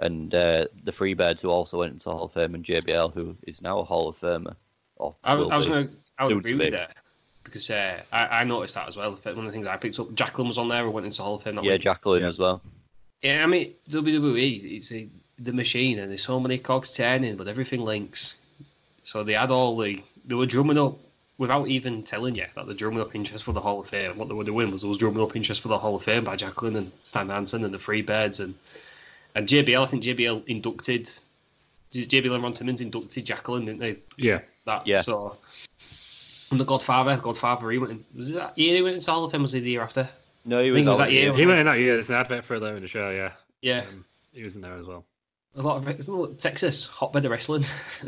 and 0.00 0.34
uh, 0.34 0.66
the 0.84 0.92
Freebirds 0.92 1.40
who 1.42 1.50
also 1.50 1.78
went 1.78 1.92
into 1.92 2.10
Hall 2.10 2.24
of 2.24 2.32
Fame, 2.32 2.54
and 2.54 2.64
JBL 2.64 3.12
who 3.12 3.36
is 3.46 3.62
now 3.62 3.78
a 3.78 3.84
Hall 3.84 4.08
of 4.08 4.18
Famer. 4.18 4.56
Or 4.96 5.14
I, 5.22 5.34
I 5.34 5.56
was 5.56 5.66
going 5.66 5.88
to. 5.88 5.94
I 6.18 6.24
would 6.24 6.38
agree 6.38 6.52
to 6.52 6.58
with 6.58 6.72
that 6.72 6.96
because 7.44 7.70
uh, 7.70 8.00
I, 8.12 8.40
I 8.40 8.44
noticed 8.44 8.74
that 8.74 8.88
as 8.88 8.96
well. 8.96 9.18
One 9.22 9.38
of 9.38 9.44
the 9.44 9.52
things 9.52 9.66
I 9.66 9.76
picked 9.76 9.98
up, 9.98 10.12
Jacqueline 10.14 10.48
was 10.48 10.58
on 10.58 10.68
there 10.68 10.84
who 10.84 10.90
went 10.90 11.06
into 11.06 11.22
Hall 11.22 11.36
of 11.36 11.42
Fame. 11.42 11.58
Yeah, 11.62 11.72
week. 11.72 11.82
Jacqueline 11.82 12.24
as 12.24 12.38
well. 12.38 12.62
Yeah, 13.22 13.42
I 13.42 13.46
mean 13.46 13.74
WWE, 13.90 14.76
it's 14.78 14.90
a, 14.92 15.08
the 15.38 15.52
machine, 15.52 15.98
and 15.98 16.10
there's 16.10 16.24
so 16.24 16.40
many 16.40 16.58
cogs 16.58 16.92
turning, 16.92 17.36
but 17.36 17.48
everything 17.48 17.80
links. 17.80 18.36
So 19.02 19.22
they 19.24 19.34
had 19.34 19.50
all 19.50 19.76
the 19.76 20.02
they 20.24 20.34
were 20.34 20.46
drumming 20.46 20.78
up 20.78 20.98
without 21.36 21.68
even 21.68 22.02
telling 22.02 22.34
you 22.34 22.44
that 22.54 22.66
they're 22.66 22.74
drumming 22.74 23.00
up 23.00 23.14
interest 23.14 23.44
for 23.44 23.52
the 23.52 23.60
Hall 23.60 23.80
of 23.80 23.88
Fame. 23.88 24.16
What 24.16 24.28
they 24.28 24.34
were 24.34 24.44
doing 24.44 24.70
was 24.70 24.82
they 24.82 24.88
was 24.88 24.98
drumming 24.98 25.22
up 25.22 25.36
interest 25.36 25.62
for 25.62 25.68
the 25.68 25.78
Hall 25.78 25.96
of 25.96 26.02
Fame 26.02 26.24
by 26.24 26.36
Jacqueline 26.36 26.76
and 26.76 26.92
Stan 27.02 27.28
Hansen 27.28 27.64
and 27.64 27.72
the 27.72 27.78
Freebirds 27.78 28.40
and 28.40 28.54
and 29.34 29.46
JBL. 29.48 29.82
I 29.82 29.86
think 29.86 30.02
JBL 30.04 30.46
inducted. 30.48 31.10
JBL 31.92 32.34
and 32.34 32.42
Ron 32.42 32.54
Simmons 32.54 32.80
inducted 32.80 33.24
Jacqueline, 33.26 33.64
didn't 33.64 33.80
they? 33.80 33.96
Yeah. 34.16 34.40
That 34.66 34.86
Yeah. 34.86 35.00
So. 35.00 35.36
And 36.50 36.58
the 36.60 36.64
Godfather, 36.64 37.16
Godfather, 37.16 37.70
he 37.70 37.78
went. 37.78 37.92
In, 37.92 38.04
was 38.16 38.30
it 38.30 38.34
that 38.34 38.56
year 38.58 38.76
he 38.76 38.82
went 38.82 38.96
into 38.96 39.10
Hall 39.10 39.24
of 39.24 39.32
Fame? 39.32 39.42
Was 39.42 39.54
it 39.54 39.60
the 39.60 39.70
year 39.70 39.82
after? 39.82 40.08
No, 40.44 40.62
he 40.62 40.68
I 40.68 40.72
was, 40.72 40.84
was 40.84 40.98
that 40.98 41.10
here. 41.10 41.22
year. 41.24 41.34
He 41.36 41.46
went 41.46 41.60
in 41.60 41.66
that 41.66 41.78
year. 41.78 41.94
There's 41.94 42.08
an 42.08 42.16
advert 42.16 42.44
for 42.44 42.56
it 42.56 42.60
there 42.60 42.76
in 42.76 42.82
the 42.82 42.88
show. 42.88 43.10
Yeah. 43.10 43.32
Yeah, 43.62 43.84
Um, 43.88 44.04
he 44.32 44.42
was 44.42 44.54
in 44.56 44.62
there 44.62 44.76
as 44.78 44.86
well. 44.86 45.04
a 45.54 45.62
lot 45.62 45.86
of 45.86 46.08
well, 46.08 46.28
Texas 46.28 46.86
hotbed 46.86 47.24
of 47.24 47.30
wrestling. 47.30 47.64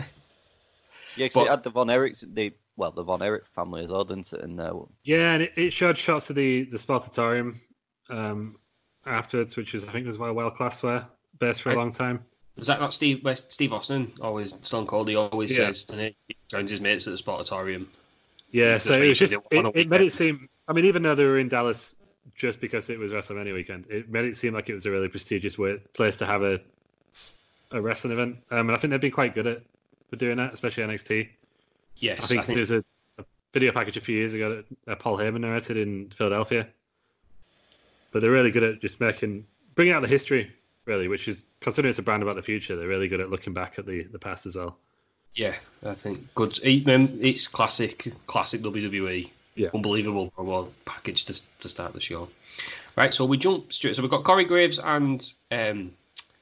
Yeah, 1.16 1.28
'cause 1.28 1.35
But- 1.35 1.46
it 1.46 1.50
had 1.50 1.62
the 1.62 1.70
Von 1.70 1.88
Erichs, 1.88 2.24
the 2.35 2.52
well, 2.76 2.90
the 2.90 3.02
Von 3.02 3.20
Erich 3.22 3.44
family 3.54 3.85
as 3.85 3.90
well, 3.90 4.02
didn't 4.04 4.32
it? 4.32 4.40
In 4.40 4.56
there. 4.56 4.72
Yeah, 5.04 5.35
and 5.35 5.42
it, 5.42 5.52
it 5.56 5.72
showed 5.74 5.98
shots 5.98 6.30
of 6.30 6.37
the 6.37 6.62
the 6.64 6.78
Sportatorium 6.78 7.56
um, 8.08 8.56
afterwards, 9.06 9.56
which 9.56 9.74
is 9.74 9.84
I 9.84 9.92
think 9.92 10.06
was 10.06 10.18
where 10.18 10.32
World 10.32 10.54
Class 10.54 10.82
were 10.82 11.04
based 11.38 11.62
for 11.62 11.70
a 11.70 11.76
long 11.76 11.92
time. 11.92 12.24
Was 12.56 12.66
that 12.66 12.80
not 12.80 12.92
Steve 12.92 13.24
where 13.24 13.36
Steve 13.36 13.72
Austin? 13.72 14.12
Always 14.20 14.54
Stone 14.62 14.86
Cold. 14.86 15.08
He 15.08 15.16
always 15.16 15.50
Yeah. 15.50 15.68
says, 15.68 15.84
doesn't 15.84 16.14
he? 16.28 16.36
Joins 16.48 16.70
his 16.70 16.80
mates 16.80 17.06
at 17.06 17.16
the 17.16 17.22
Sportatorium. 17.22 17.86
Yeah, 18.50 18.78
so 18.78 19.00
it 19.00 19.08
was 19.08 19.18
just 19.18 19.32
it, 19.32 19.66
it 19.74 19.88
made 19.88 20.02
it. 20.02 20.12
seem. 20.12 20.48
I 20.68 20.74
mean, 20.74 20.84
even 20.84 21.02
though 21.02 21.14
they 21.14 21.24
were 21.24 21.38
in 21.38 21.48
Dallas 21.48 21.96
just 22.36 22.60
because 22.60 22.90
it 22.90 22.98
was 22.98 23.12
WrestleMania 23.12 23.54
weekend, 23.54 23.86
it 23.88 24.10
made 24.10 24.26
it 24.26 24.36
seem 24.36 24.52
like 24.54 24.68
it 24.68 24.74
was 24.74 24.86
a 24.86 24.90
really 24.90 25.08
prestigious 25.08 25.58
way, 25.58 25.78
place 25.94 26.16
to 26.16 26.26
have 26.26 26.42
a 26.42 26.60
a 27.70 27.80
wrestling 27.80 28.12
event. 28.12 28.36
Um, 28.50 28.68
and 28.68 28.72
I 28.72 28.78
think 28.78 28.90
they've 28.90 29.00
been 29.00 29.10
quite 29.10 29.34
good 29.34 29.46
at 29.46 29.62
for 30.10 30.16
doing 30.16 30.36
that, 30.36 30.52
especially 30.52 30.84
NXT. 30.84 31.28
Yes, 31.96 32.24
I 32.24 32.26
think, 32.26 32.46
there's 32.46 32.70
a, 32.70 32.84
a 33.18 33.24
video 33.54 33.72
package 33.72 33.96
a 33.96 34.00
few 34.00 34.16
years 34.16 34.34
ago 34.34 34.62
that 34.86 34.92
uh, 34.92 34.96
Paul 34.96 35.16
Heyman 35.16 35.40
narrated 35.40 35.78
in 35.78 36.10
Philadelphia. 36.10 36.68
But 38.12 38.22
they're 38.22 38.31
really 38.31 38.51
good 38.51 38.62
at 38.62 38.81
just 38.81 39.01
making 39.01 39.46
bringing 39.75 39.94
out 39.94 40.03
the 40.03 40.09
history, 40.09 40.53
really, 40.85 41.09
which 41.09 41.29
is 41.29 41.42
considering 41.61 41.90
it's 41.90 41.98
a 41.98 42.03
brand 42.03 42.22
about 42.22 42.37
the 42.37 42.42
future. 42.42 42.77
They're 42.77 42.88
really 42.88 43.09
good 43.09 43.20
at 43.20 43.31
looking 43.31 43.55
back 43.55 43.79
at 43.79 43.87
the, 43.87 44.05
the 44.05 44.18
past 44.18 44.46
as 44.46 44.57
well. 44.57 44.77
yeah, 45.35 45.55
I 45.85 45.94
think 45.94 46.35
good. 46.35 46.59
It, 46.62 46.87
it's 46.87 47.48
classic, 47.48 48.12
classic 48.27 48.62
WWE. 48.62 49.31
Yeah. 49.55 49.68
Unbelievable 49.75 50.33
promo 50.37 50.68
package 50.85 51.27
to 51.27 51.40
to 51.61 51.68
start 51.68 51.92
the 51.92 52.01
show. 52.01 52.29
Right, 52.96 53.12
so 53.14 53.25
we 53.25 53.38
jump 53.38 53.72
straight. 53.72 53.96
So 53.96 54.03
we've 54.03 54.11
got 54.11 54.25
Corey 54.25 54.44
Graves 54.44 54.79
and 54.79 55.27
um, 55.51 55.92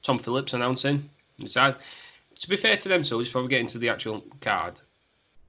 Tom 0.02 0.18
Phillips 0.18 0.52
announcing. 0.52 1.08
So, 1.46 1.74
to 2.40 2.48
be 2.48 2.56
fair 2.56 2.76
to 2.76 2.88
them, 2.88 3.04
so 3.04 3.18
before 3.18 3.42
we 3.42 3.48
get 3.48 3.60
into 3.60 3.78
the 3.78 3.88
actual 3.88 4.24
card, 4.40 4.80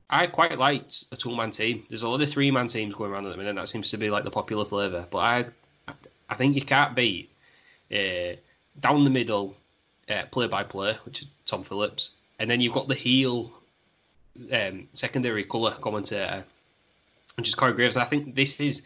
I 0.10 0.28
quite 0.28 0.58
liked 0.58 1.06
a 1.12 1.16
two-man 1.16 1.52
team. 1.52 1.86
There's 1.90 2.04
a 2.04 2.08
lot 2.08 2.22
of 2.22 2.30
three-man 2.30 2.68
teams 2.68 2.94
going 2.94 3.12
around 3.12 3.26
at 3.26 3.32
the 3.32 3.38
minute. 3.38 3.56
That 3.56 3.70
seems 3.70 3.90
to 3.92 3.98
be 3.98 4.10
like 4.10 4.24
the 4.24 4.32
popular 4.32 4.66
flavour. 4.66 5.08
But 5.10 5.18
I, 5.18 5.46
I 6.32 6.36
think 6.36 6.56
you 6.56 6.62
can't 6.63 6.96
beat 6.96 7.30
uh, 7.94 8.38
down 8.80 9.04
the 9.04 9.10
middle, 9.10 9.56
uh, 10.10 10.24
play-by-play, 10.32 10.98
which 11.04 11.24
is 11.24 11.28
Tom 11.46 11.63
Phillips, 11.63 12.12
and 12.39 12.50
then 12.50 12.62
you've 12.62 12.74
got 12.74 12.88
the 12.88 12.96
heel 12.96 13.52
um, 14.52 14.88
secondary 14.94 15.44
colour 15.44 15.76
commentator, 15.82 16.46
which 17.36 17.50
is 17.50 17.56
Corey 17.56 17.74
Graves. 17.74 17.98
I 17.98 18.06
think 18.06 18.34
this 18.34 18.62
is 18.62 18.82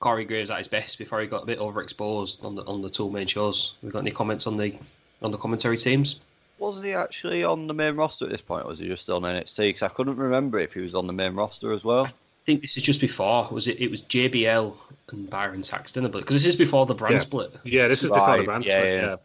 Corey 0.00 0.24
Graves 0.24 0.50
at 0.50 0.56
his 0.56 0.68
best 0.68 0.96
before 0.96 1.20
he 1.20 1.26
got 1.26 1.42
a 1.42 1.46
bit 1.46 1.58
overexposed 1.58 2.42
on 2.42 2.54
the 2.54 2.64
on 2.64 2.80
the 2.80 2.88
two 2.88 3.10
main 3.10 3.26
shows. 3.26 3.74
We've 3.82 3.92
got 3.92 4.00
any 4.00 4.10
comments 4.10 4.46
on 4.46 4.56
the 4.56 4.74
on 5.20 5.30
the 5.30 5.38
commentary 5.38 5.76
teams? 5.76 6.18
Was 6.58 6.82
he 6.82 6.94
actually 6.94 7.44
on 7.44 7.66
the 7.66 7.74
main 7.74 7.96
roster 7.96 8.24
at 8.24 8.30
this 8.30 8.40
point, 8.40 8.64
or 8.64 8.68
was 8.68 8.78
he 8.78 8.86
just 8.86 9.08
on 9.10 9.22
NXT? 9.22 9.56
Because 9.56 9.82
I 9.82 9.88
couldn't 9.88 10.16
remember 10.16 10.58
if 10.58 10.72
he 10.72 10.80
was 10.80 10.94
on 10.94 11.06
the 11.06 11.12
main 11.12 11.34
roster 11.34 11.72
as 11.72 11.84
well. 11.84 12.08
I 12.50 12.52
think 12.54 12.62
this 12.62 12.76
is 12.76 12.82
just 12.82 13.00
before. 13.00 13.48
Was 13.52 13.68
it? 13.68 13.80
It 13.80 13.92
was 13.92 14.02
JBL 14.02 14.74
and 15.10 15.30
Byron 15.30 15.62
Saxton, 15.62 16.02
but 16.10 16.18
because 16.18 16.34
this 16.34 16.46
is 16.46 16.56
before 16.56 16.84
the 16.84 16.94
brand 16.94 17.14
Yeah. 17.14 17.20
split. 17.20 17.54
Yeah, 17.62 17.86
this 17.86 18.02
is 18.02 18.10
before 18.10 18.38
the 18.38 18.42
brand 18.42 18.66
yeah, 18.66 18.78
split. 18.80 18.94
yeah. 18.94 19.06
Yeah. 19.06 19.16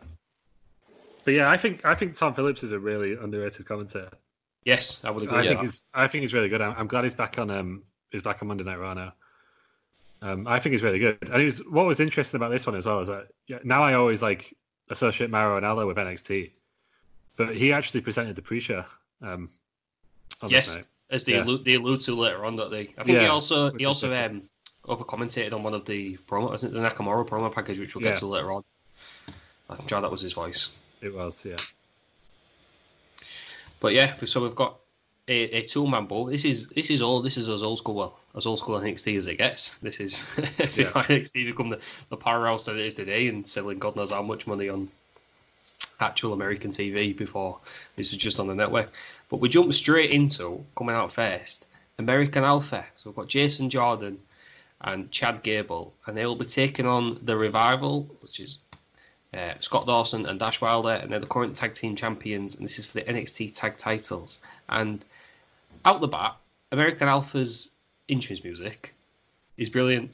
But 1.24 1.32
yeah, 1.34 1.50
I 1.50 1.58
think 1.58 1.84
I 1.84 1.96
think 1.96 2.16
Tom 2.18 2.36
Phillips 2.36 2.62
is 2.62 2.72
a 2.72 2.78
really 2.78 3.14
underrated 3.14 3.66
commentator. 3.66 4.12
Yes, 4.64 4.98
I 5.04 5.10
would 5.10 5.24
agree. 5.24 5.40
I 5.40 5.48
think 5.48 5.60
that. 5.60 5.66
he's 5.66 5.82
I 5.92 6.08
think 6.08 6.22
he's 6.22 6.36
really 6.36 6.50
good. 6.50 6.62
I'm, 6.62 6.76
I'm 6.78 6.88
glad 6.88 7.04
he's 7.04 7.16
back 7.16 7.40
on 7.40 7.50
um 7.50 7.84
he's 8.12 8.22
back 8.22 8.44
on 8.44 8.48
Monday 8.48 8.64
Night 8.64 8.78
Raw 8.78 8.94
now. 8.94 9.14
Um, 10.22 10.48
I 10.48 10.60
think 10.60 10.74
he's 10.74 10.84
really 10.84 11.00
good. 11.00 11.18
And 11.24 11.40
he 11.40 11.46
was 11.46 11.66
what 11.66 11.88
was 11.88 12.00
interesting 12.00 12.38
about 12.38 12.52
this 12.52 12.68
one 12.68 12.76
as 12.76 12.86
well 12.86 13.00
is 13.00 13.08
that 13.08 13.30
yeah, 13.48 13.58
now 13.64 13.82
I 13.82 13.96
always 13.96 14.22
like 14.22 14.56
associate 14.92 15.32
Mauro 15.32 15.58
and 15.58 15.66
Ranallo 15.66 15.88
with 15.88 15.98
NXT, 15.98 16.52
but 17.38 17.56
he 17.56 17.74
actually 17.74 18.02
presented 18.02 18.36
the 18.36 18.44
pre-show. 18.44 18.86
Um, 19.24 19.50
on 20.42 20.50
this 20.52 20.68
Yes, 20.68 20.76
night. 20.76 20.86
As 21.16 21.24
they 21.24 21.34
Yeah. 21.34 21.44
allude, 21.44 21.66
they 21.66 21.76
allude 21.76 22.02
to 22.02 22.14
later 22.16 22.46
on, 22.46 22.56
don't 22.56 22.72
they? 22.72 22.94
I 22.98 23.04
think 23.04 23.20
he 23.20 23.28
also 23.28 23.72
he 23.72 23.86
also 23.86 24.10
different. 24.10 24.44
um 24.44 24.50
over 24.88 25.04
commentated 25.04 25.54
on 25.54 25.64
one 25.64 25.74
of 25.74 25.86
the 25.86 26.18
promo, 26.30 26.54
isn't 26.54 26.70
it 26.70 26.74
the 26.74 26.80
Nakamura 26.80 27.28
promo 27.28 27.52
package, 27.52 27.80
which 27.80 27.96
we'll 27.96 28.04
get 28.04 28.20
to 28.20 28.28
later 28.28 28.52
on. 28.52 28.64
I'm 29.70 29.88
sure 29.88 30.00
that 30.00 30.12
was 30.12 30.22
his 30.22 30.34
voice. 30.34 30.70
It 31.02 31.14
was, 31.14 31.44
yeah. 31.44 31.58
But 33.80 33.94
yeah, 33.94 34.16
so 34.26 34.42
we've 34.44 34.56
got 34.56 34.78
a, 35.28 35.34
a 35.34 35.68
two 35.68 35.88
man 35.88 36.06
bowl. 36.06 36.26
This 36.26 36.46
is 36.46 36.68
this 36.70 36.90
is 36.90 37.02
all 37.02 37.22
this 37.22 37.38
is 37.38 37.50
as 37.50 37.64
old 37.64 37.80
school 37.80 37.96
well 37.96 38.20
as 38.36 38.46
old 38.46 38.60
school 38.60 38.80
NXT 38.80 39.18
as 39.18 39.28
it 39.28 39.38
gets. 39.38 39.76
This 39.82 40.00
is 40.00 40.24
yeah. 40.38 40.92
NXT 40.94 41.46
become 41.46 41.70
the, 41.70 41.80
the 42.10 42.18
powerhouse 42.18 42.66
that 42.66 42.76
it 42.76 42.86
is 42.86 42.96
today 42.96 43.28
and 43.28 43.48
selling 43.48 43.80
God 43.80 43.96
knows 43.96 44.12
how 44.12 44.22
much 44.22 44.46
money 44.48 44.70
on 44.70 44.90
actual 46.00 46.34
American 46.34 46.72
TV 46.72 47.16
before 47.16 47.60
this 47.96 48.12
was 48.12 48.18
just 48.18 48.40
on 48.40 48.48
the 48.48 48.56
network. 48.56 48.92
But 49.30 49.40
we 49.40 49.50
jump 49.50 49.74
straight 49.74 50.12
into 50.12 50.64
coming 50.78 50.96
out 50.96 51.14
first 51.14 51.66
American 51.98 52.44
Alpha. 52.44 52.86
So 52.96 53.10
we've 53.10 53.16
got 53.16 53.28
Jason 53.28 53.70
Jordan 53.70 54.20
and 54.82 55.12
Chad 55.12 55.42
Gable, 55.44 55.94
and 56.06 56.16
they 56.16 56.26
will 56.26 56.36
be 56.36 56.46
taking 56.46 56.86
on 56.86 57.20
the 57.24 57.36
Revival, 57.36 58.10
which 58.22 58.40
is 58.40 58.60
uh, 59.34 59.54
Scott 59.60 59.86
Dawson 59.86 60.26
and 60.26 60.40
Dash 60.40 60.62
Wilder, 60.62 60.90
and 60.90 61.12
they're 61.12 61.20
the 61.20 61.28
current 61.28 61.56
tag 61.56 61.76
team 61.76 61.96
champions, 61.96 62.56
and 62.56 62.66
this 62.66 62.80
is 62.80 62.86
for 62.86 62.94
the 62.94 63.02
NXT 63.02 63.54
tag 63.56 63.78
titles. 63.78 64.40
And 64.70 65.04
out 65.84 66.02
the 66.02 66.08
bat, 66.08 66.36
American 66.72 67.08
Alpha's 67.08 67.70
entrance 68.08 68.44
music 68.44 68.94
is 69.58 69.70
brilliant. 69.70 70.12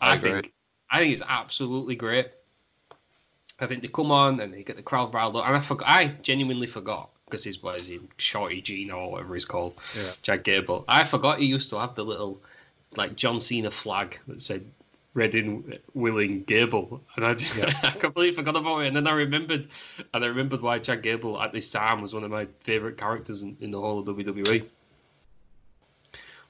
I, 0.00 0.14
I 0.14 0.18
think 0.18 0.52
I 0.90 0.98
think 0.98 1.14
it's 1.14 1.22
absolutely 1.26 1.94
great. 1.94 2.28
I 3.58 3.66
think 3.66 3.82
they 3.82 3.88
come 3.88 4.10
on 4.10 4.40
and 4.40 4.52
they 4.52 4.62
get 4.62 4.76
the 4.76 4.82
crowd 4.82 5.14
riled 5.14 5.36
up, 5.36 5.46
and 5.46 5.56
I 5.56 5.60
forgot. 5.60 5.88
I 5.88 6.06
genuinely 6.22 6.66
forgot 6.66 7.10
because 7.32 7.44
he's 7.44 7.62
what 7.62 7.80
is 7.80 7.86
he, 7.86 7.98
Shorty 8.18 8.60
Gino 8.60 8.98
or 8.98 9.12
whatever 9.12 9.32
he's 9.32 9.46
called, 9.46 9.72
yeah. 9.96 10.12
Chad 10.20 10.44
Gable. 10.44 10.84
I 10.86 11.04
forgot 11.04 11.38
he 11.38 11.46
used 11.46 11.70
to 11.70 11.80
have 11.80 11.94
the 11.94 12.04
little 12.04 12.42
like 12.94 13.16
John 13.16 13.40
Cena 13.40 13.70
flag 13.70 14.18
that 14.28 14.42
said 14.42 14.66
Reading 15.14 15.78
Willing 15.94 16.42
Gable, 16.42 17.00
and 17.16 17.24
I 17.24 17.32
just, 17.32 17.56
yeah. 17.56 17.72
I 17.82 17.92
completely 17.92 18.36
forgot 18.36 18.54
about 18.54 18.80
it. 18.80 18.88
And 18.88 18.96
then 18.96 19.06
I 19.06 19.12
remembered, 19.12 19.68
and 20.12 20.24
I 20.24 20.26
remembered 20.26 20.60
why 20.60 20.78
Chad 20.78 21.02
Gable 21.02 21.40
at 21.40 21.54
this 21.54 21.70
time 21.70 22.02
was 22.02 22.12
one 22.12 22.22
of 22.22 22.30
my 22.30 22.46
favorite 22.60 22.98
characters 22.98 23.42
in, 23.42 23.56
in 23.62 23.70
the 23.70 23.80
whole 23.80 24.00
of 24.00 24.06
WWE. 24.06 24.66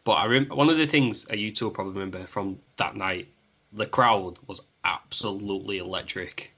But 0.03 0.13
I 0.13 0.27
rem- 0.27 0.49
one 0.49 0.69
of 0.69 0.79
the 0.79 0.87
things 0.89 1.27
you 1.33 1.53
two 1.53 1.67
will 1.67 1.73
probably 1.73 1.93
remember 1.93 2.27
from 2.27 2.59
that 2.77 2.97
night, 2.97 3.29
the 3.73 3.87
crowd 3.87 4.41
was 4.49 4.61
absolutely 4.85 5.79
electric. 5.79 6.51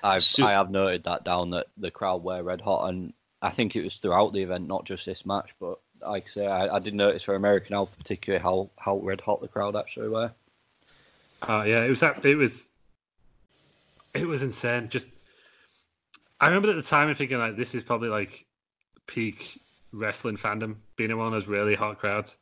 I've 0.00 0.22
so, 0.22 0.46
I 0.46 0.52
have 0.52 0.70
noted 0.70 1.04
that 1.04 1.24
down 1.24 1.50
that 1.50 1.66
the 1.76 1.90
crowd 1.90 2.22
were 2.22 2.40
red 2.42 2.60
hot, 2.60 2.88
and 2.88 3.12
I 3.42 3.50
think 3.50 3.74
it 3.74 3.82
was 3.82 3.96
throughout 3.96 4.32
the 4.32 4.42
event, 4.42 4.68
not 4.68 4.84
just 4.84 5.04
this 5.04 5.26
match. 5.26 5.50
But 5.60 5.80
like 6.00 6.26
I 6.28 6.30
say, 6.30 6.46
I, 6.46 6.76
I 6.76 6.78
did 6.78 6.94
notice 6.94 7.24
for 7.24 7.34
American 7.34 7.74
Alpha 7.74 7.92
particularly 7.98 8.42
how 8.42 8.70
how 8.78 8.98
red 8.98 9.20
hot 9.20 9.40
the 9.40 9.48
crowd 9.48 9.76
actually 9.76 10.08
were. 10.08 10.32
Uh, 11.42 11.64
yeah, 11.66 11.82
it 11.82 11.90
was 11.90 12.02
it 12.02 12.36
was 12.36 12.68
it 14.14 14.26
was 14.26 14.42
insane. 14.42 14.88
Just 14.88 15.08
I 16.40 16.46
remember 16.46 16.70
at 16.70 16.76
the 16.76 16.82
time 16.82 17.12
thinking 17.14 17.38
like 17.38 17.56
this 17.56 17.74
is 17.74 17.82
probably 17.82 18.08
like 18.08 18.46
peak 19.06 19.60
wrestling 19.92 20.36
fandom, 20.36 20.76
being 20.96 21.10
in 21.10 21.18
one 21.18 21.26
of 21.26 21.32
those 21.32 21.46
really 21.46 21.74
hot 21.74 21.98
crowds. 21.98 22.36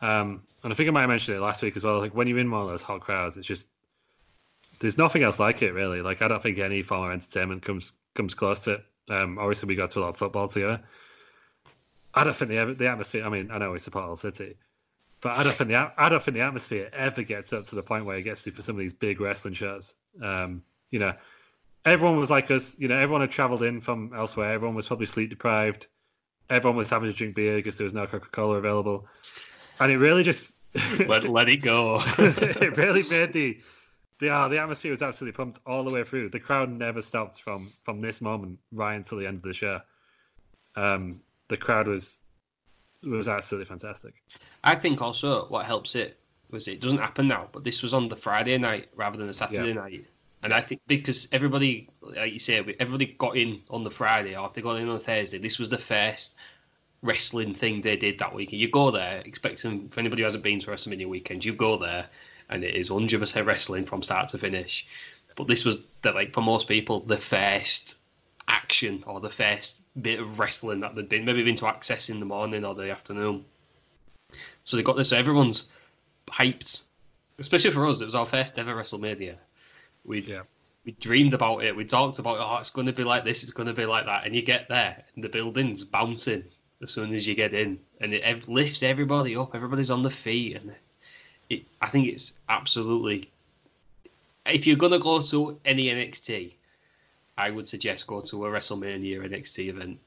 Um, 0.00 0.42
and 0.62 0.72
I 0.72 0.76
think 0.76 0.88
I 0.88 0.92
might 0.92 1.02
have 1.02 1.10
mentioned 1.10 1.36
it 1.36 1.40
last 1.40 1.62
week 1.62 1.76
as 1.76 1.84
well. 1.84 2.00
Like 2.00 2.14
when 2.14 2.26
you're 2.26 2.38
in 2.38 2.50
one 2.50 2.62
of 2.62 2.68
those 2.68 2.82
hot 2.82 3.00
crowds, 3.00 3.36
it's 3.36 3.46
just 3.46 3.66
there's 4.80 4.98
nothing 4.98 5.22
else 5.22 5.38
like 5.38 5.62
it 5.62 5.72
really. 5.72 6.02
Like 6.02 6.20
I 6.20 6.28
don't 6.28 6.42
think 6.42 6.58
any 6.58 6.82
form 6.82 7.06
of 7.06 7.12
entertainment 7.12 7.64
comes 7.64 7.92
comes 8.14 8.34
close 8.34 8.60
to 8.60 8.72
it. 8.72 8.84
Um, 9.08 9.38
obviously 9.38 9.68
we 9.68 9.76
got 9.76 9.90
to 9.92 10.00
a 10.00 10.02
lot 10.02 10.08
of 10.10 10.16
football 10.16 10.48
together. 10.48 10.80
I 12.14 12.24
don't 12.24 12.34
think 12.34 12.50
the 12.50 12.74
the 12.78 12.88
atmosphere. 12.88 13.24
I 13.24 13.28
mean, 13.28 13.50
I 13.50 13.58
know 13.58 13.72
we 13.72 13.78
support 13.78 14.06
Hull 14.06 14.16
City, 14.16 14.56
but 15.20 15.32
I 15.32 15.42
don't 15.42 15.54
think 15.54 15.68
the 15.68 15.92
I 15.96 16.08
don't 16.08 16.22
think 16.22 16.36
the 16.36 16.42
atmosphere 16.42 16.88
ever 16.92 17.22
gets 17.22 17.52
up 17.52 17.68
to 17.68 17.74
the 17.74 17.82
point 17.82 18.06
where 18.06 18.16
it 18.16 18.22
gets 18.22 18.42
to 18.44 18.50
for 18.52 18.62
some 18.62 18.76
of 18.76 18.80
these 18.80 18.94
big 18.94 19.20
wrestling 19.20 19.54
shows. 19.54 19.94
Um, 20.22 20.62
you 20.90 20.98
know, 20.98 21.12
everyone 21.84 22.18
was 22.18 22.30
like 22.30 22.50
us. 22.50 22.74
You 22.78 22.88
know, 22.88 22.96
everyone 22.96 23.20
had 23.20 23.30
travelled 23.30 23.62
in 23.62 23.82
from 23.82 24.12
elsewhere. 24.16 24.52
Everyone 24.52 24.74
was 24.74 24.86
probably 24.86 25.06
sleep 25.06 25.30
deprived. 25.30 25.88
Everyone 26.48 26.76
was 26.76 26.88
having 26.88 27.10
to 27.10 27.16
drink 27.16 27.34
beer 27.34 27.56
because 27.56 27.76
there 27.76 27.84
was 27.84 27.94
no 27.94 28.06
Coca 28.06 28.28
Cola 28.30 28.56
available, 28.56 29.06
and 29.78 29.92
it 29.92 29.98
really 29.98 30.22
just 30.22 30.50
let 31.06 31.28
let 31.28 31.48
it 31.48 31.62
go. 31.62 32.00
it 32.18 32.76
really 32.76 33.02
made 33.10 33.32
the 33.32 33.60
the 34.20 34.30
uh, 34.30 34.48
the 34.48 34.58
atmosphere 34.58 34.90
was 34.90 35.02
absolutely 35.02 35.36
pumped 35.36 35.60
all 35.66 35.84
the 35.84 35.92
way 35.92 36.04
through. 36.04 36.30
The 36.30 36.40
crowd 36.40 36.70
never 36.70 37.02
stopped 37.02 37.42
from 37.42 37.72
from 37.84 38.00
this 38.00 38.20
moment 38.20 38.58
right 38.72 38.94
until 38.94 39.18
the 39.18 39.26
end 39.26 39.38
of 39.38 39.42
the 39.42 39.54
show. 39.54 39.80
Um, 40.74 41.20
the 41.48 41.56
crowd 41.56 41.88
was 41.88 42.20
was 43.02 43.28
absolutely 43.28 43.66
fantastic. 43.66 44.14
I 44.64 44.74
think 44.74 45.00
also 45.02 45.46
what 45.48 45.66
helps 45.66 45.94
it 45.94 46.18
was 46.50 46.68
it 46.68 46.80
doesn't 46.80 46.98
happen 46.98 47.28
now, 47.28 47.48
but 47.52 47.64
this 47.64 47.82
was 47.82 47.94
on 47.94 48.08
the 48.08 48.16
Friday 48.16 48.56
night 48.58 48.88
rather 48.94 49.18
than 49.18 49.26
the 49.26 49.34
Saturday 49.34 49.68
yeah. 49.68 49.74
night. 49.74 50.06
And 50.42 50.52
I 50.52 50.60
think 50.60 50.80
because 50.86 51.26
everybody, 51.32 51.88
like 52.00 52.32
you 52.32 52.38
say, 52.38 52.58
everybody 52.78 53.16
got 53.18 53.36
in 53.36 53.62
on 53.70 53.84
the 53.84 53.90
Friday 53.90 54.36
or 54.36 54.46
if 54.46 54.54
they 54.54 54.62
got 54.62 54.76
in 54.76 54.88
on 54.88 54.94
the 54.94 55.02
Thursday, 55.02 55.38
this 55.38 55.58
was 55.58 55.70
the 55.70 55.78
first 55.78 56.34
wrestling 57.02 57.54
thing 57.54 57.80
they 57.80 57.96
did 57.96 58.18
that 58.18 58.34
weekend. 58.34 58.60
You 58.60 58.70
go 58.70 58.90
there 58.90 59.22
expecting, 59.24 59.88
for 59.88 60.00
anybody 60.00 60.22
who 60.22 60.24
hasn't 60.24 60.44
been 60.44 60.60
to 60.60 60.70
WrestleMania 60.70 61.08
weekend, 61.08 61.44
you 61.44 61.52
go 61.52 61.78
there 61.78 62.08
and 62.48 62.64
it 62.64 62.74
is 62.74 62.90
100% 62.90 63.46
wrestling 63.46 63.86
from 63.86 64.02
start 64.02 64.28
to 64.30 64.38
finish. 64.38 64.86
But 65.36 65.48
this 65.48 65.64
was, 65.64 65.78
the, 66.02 66.12
like, 66.12 66.32
for 66.32 66.40
most 66.40 66.68
people, 66.68 67.00
the 67.00 67.18
first 67.18 67.96
action 68.48 69.02
or 69.06 69.20
the 69.20 69.30
first 69.30 69.78
bit 70.00 70.20
of 70.20 70.38
wrestling 70.38 70.80
that 70.80 70.94
they'd 70.94 71.08
been 71.08 71.24
maybe 71.24 71.42
been 71.42 71.56
to 71.56 71.66
access 71.66 72.08
in 72.08 72.20
the 72.20 72.26
morning 72.26 72.64
or 72.64 72.74
the 72.74 72.90
afternoon. 72.90 73.44
So 74.64 74.76
they 74.76 74.82
got 74.82 74.96
this. 74.96 75.10
So 75.10 75.16
everyone's 75.16 75.66
hyped, 76.28 76.82
especially 77.38 77.70
for 77.70 77.86
us. 77.86 78.00
It 78.00 78.04
was 78.04 78.14
our 78.14 78.26
first 78.26 78.58
ever 78.58 78.74
WrestleMania. 78.74 79.36
We 80.04 80.22
yeah. 80.22 80.42
we 80.84 80.92
dreamed 80.92 81.34
about 81.34 81.64
it. 81.64 81.76
We 81.76 81.84
talked 81.84 82.18
about 82.18 82.38
oh, 82.38 82.60
it's 82.60 82.70
going 82.70 82.86
to 82.86 82.92
be 82.92 83.04
like 83.04 83.24
this. 83.24 83.42
It's 83.42 83.52
going 83.52 83.68
to 83.68 83.72
be 83.72 83.86
like 83.86 84.06
that. 84.06 84.26
And 84.26 84.34
you 84.34 84.42
get 84.42 84.68
there, 84.68 85.04
and 85.14 85.24
the 85.24 85.28
building's 85.28 85.84
bouncing 85.84 86.44
as 86.82 86.90
soon 86.90 87.14
as 87.14 87.26
you 87.26 87.34
get 87.34 87.54
in, 87.54 87.78
and 88.00 88.12
it 88.12 88.48
lifts 88.48 88.82
everybody 88.82 89.36
up. 89.36 89.54
Everybody's 89.54 89.90
on 89.90 90.02
the 90.02 90.10
feet, 90.10 90.56
and 90.56 90.74
it, 91.50 91.64
I 91.80 91.88
think 91.88 92.08
it's 92.08 92.32
absolutely. 92.48 93.30
If 94.44 94.66
you're 94.66 94.76
gonna 94.76 94.98
go 94.98 95.20
to 95.20 95.58
any 95.64 95.86
NXT, 95.86 96.54
I 97.36 97.50
would 97.50 97.68
suggest 97.68 98.06
go 98.06 98.20
to 98.20 98.46
a 98.46 98.48
WrestleMania 98.48 99.28
NXT 99.28 99.68
event 99.68 99.98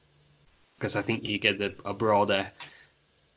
because 0.76 0.96
I 0.96 1.02
think 1.02 1.24
you 1.24 1.38
get 1.38 1.60
a, 1.60 1.72
a 1.84 1.92
broader 1.92 2.50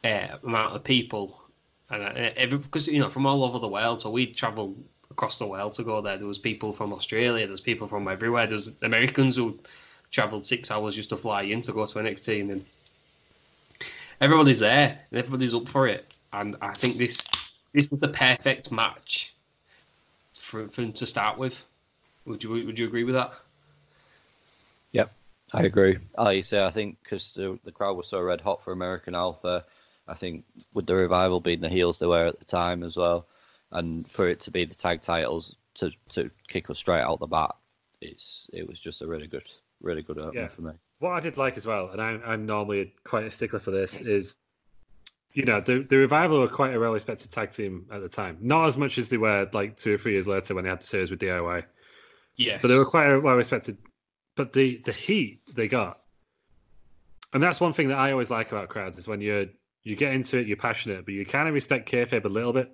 uh, 0.04 0.28
amount 0.44 0.76
of 0.76 0.84
people, 0.84 1.42
and 1.90 2.04
uh, 2.04 2.58
because 2.58 2.88
you 2.88 3.00
know 3.00 3.10
from 3.10 3.26
all 3.26 3.44
over 3.44 3.60
the 3.60 3.68
world. 3.68 4.02
So 4.02 4.10
we 4.10 4.28
travelled 4.28 4.82
across 5.12 5.38
the 5.38 5.48
world 5.48 5.74
to 5.74 5.84
go 5.84 6.02
there. 6.02 6.18
There 6.18 6.28
was 6.28 6.40
people 6.40 6.74
from 6.74 6.94
Australia. 6.94 7.46
There's 7.46 7.62
people 7.62 7.88
from 7.88 8.08
everywhere. 8.08 8.48
There's 8.48 8.70
Americans 8.82 9.36
who 9.36 9.60
travelled 10.12 10.46
six 10.46 10.72
hours 10.72 10.96
just 10.96 11.10
to 11.10 11.18
fly 11.18 11.44
in 11.44 11.62
to 11.62 11.74
go 11.74 11.86
to 11.86 12.00
NXT, 12.00 12.42
and 12.42 12.50
then 12.50 12.66
everybody's 14.22 14.60
there 14.60 15.00
and 15.12 15.20
everybody's 15.20 15.54
up 15.54 15.68
for 15.68 15.88
it. 15.88 16.06
And 16.32 16.56
I 16.62 16.74
think 16.74 16.98
this 16.98 17.20
this 17.74 17.90
was 17.90 18.00
the 18.00 18.08
perfect 18.08 18.72
match 18.72 19.34
for, 20.34 20.68
for 20.70 20.82
him 20.82 20.94
to 20.94 21.06
start 21.06 21.38
with. 21.38 21.56
Would 22.26 22.44
you 22.44 22.52
would 22.52 22.80
you 22.80 22.88
agree 22.88 23.04
with 23.04 23.16
that? 23.16 23.34
Yep, 24.92 25.12
I 25.52 25.64
agree. 25.64 25.98
Like 26.18 26.38
you 26.38 26.44
say, 26.44 26.64
I 26.64 26.72
think 26.72 26.98
because 27.04 27.34
the, 27.34 27.60
the 27.66 27.72
crowd 27.72 27.98
was 27.98 28.08
so 28.08 28.22
red 28.22 28.40
hot 28.40 28.64
for 28.64 28.72
American 28.72 29.16
Alpha, 29.16 29.66
I 30.08 30.14
think 30.14 30.46
with 30.74 30.86
the 30.86 30.96
revival 30.96 31.40
being 31.40 31.62
the 31.62 31.70
heels 31.70 32.00
they 32.00 32.06
were 32.06 32.28
at 32.28 32.40
the 32.40 32.46
time 32.46 32.84
as 32.84 32.96
well, 32.96 33.26
and 33.72 34.10
for 34.10 34.30
it 34.30 34.40
to 34.42 34.52
be 34.52 34.66
the 34.66 34.76
tag 34.76 35.02
titles 35.02 35.56
to, 35.76 35.92
to 36.10 36.30
kick 36.48 36.70
us 36.70 36.78
straight 36.78 37.02
out 37.02 37.20
the 37.20 37.28
bat, 37.28 37.56
it's 38.00 38.48
it 38.54 38.68
was 38.68 38.80
just 38.80 39.02
a 39.02 39.08
really 39.08 39.28
good 39.28 39.48
really 39.82 40.02
good 40.02 40.20
opening 40.20 40.44
yeah. 40.44 40.50
for 40.50 40.62
me. 40.62 40.72
What 41.00 41.12
I 41.12 41.20
did 41.20 41.36
like 41.36 41.58
as 41.58 41.66
well, 41.66 41.90
and 41.90 42.02
I'm, 42.02 42.22
I'm 42.26 42.46
normally 42.46 42.94
quite 43.04 43.26
a 43.26 43.32
stickler 43.32 43.60
for 43.60 43.72
this, 43.72 44.00
is 44.00 44.38
you 45.34 45.46
know, 45.46 45.62
the 45.62 45.86
the 45.88 45.98
revival 45.98 46.40
were 46.40 46.48
quite 46.48 46.76
a 46.76 46.80
well 46.80 46.94
respected 46.94 47.32
tag 47.32 47.54
team 47.54 47.88
at 47.92 48.02
the 48.02 48.10
time. 48.10 48.38
Not 48.42 48.68
as 48.68 48.78
much 48.78 48.98
as 48.98 49.10
they 49.10 49.18
were 49.18 49.50
like 49.52 49.78
two 49.78 49.96
or 49.96 49.98
three 49.98 50.14
years 50.14 50.28
later 50.28 50.54
when 50.54 50.64
they 50.64 50.70
had 50.70 50.82
the 50.82 50.86
series 50.86 51.10
with 51.10 51.20
DIY. 51.20 51.66
Yeah. 52.36 52.60
But 52.62 52.68
they 52.68 52.78
were 52.78 52.86
quite 52.86 53.08
a 53.08 53.20
well 53.20 53.36
respected. 53.36 53.78
But 54.36 54.54
the 54.54 54.82
the 54.86 54.92
heat 54.92 55.42
they 55.54 55.68
got, 55.68 56.00
and 57.34 57.42
that's 57.42 57.60
one 57.60 57.74
thing 57.74 57.90
that 57.90 57.98
I 57.98 58.12
always 58.12 58.30
like 58.30 58.52
about 58.52 58.70
crowds 58.70 58.98
is 58.98 59.08
when 59.08 59.22
you 59.22 59.50
you 59.84 59.96
get 59.96 60.14
into 60.14 60.38
it, 60.38 60.48
you're 60.48 60.58
passionate, 60.58 61.06
but 61.06 61.14
you 61.14 61.26
kind 61.26 61.48
of 61.48 61.54
respect 61.54 61.92
kayfabe 61.92 62.26
a 62.26 62.30
little 62.30 62.54
bit. 62.54 62.72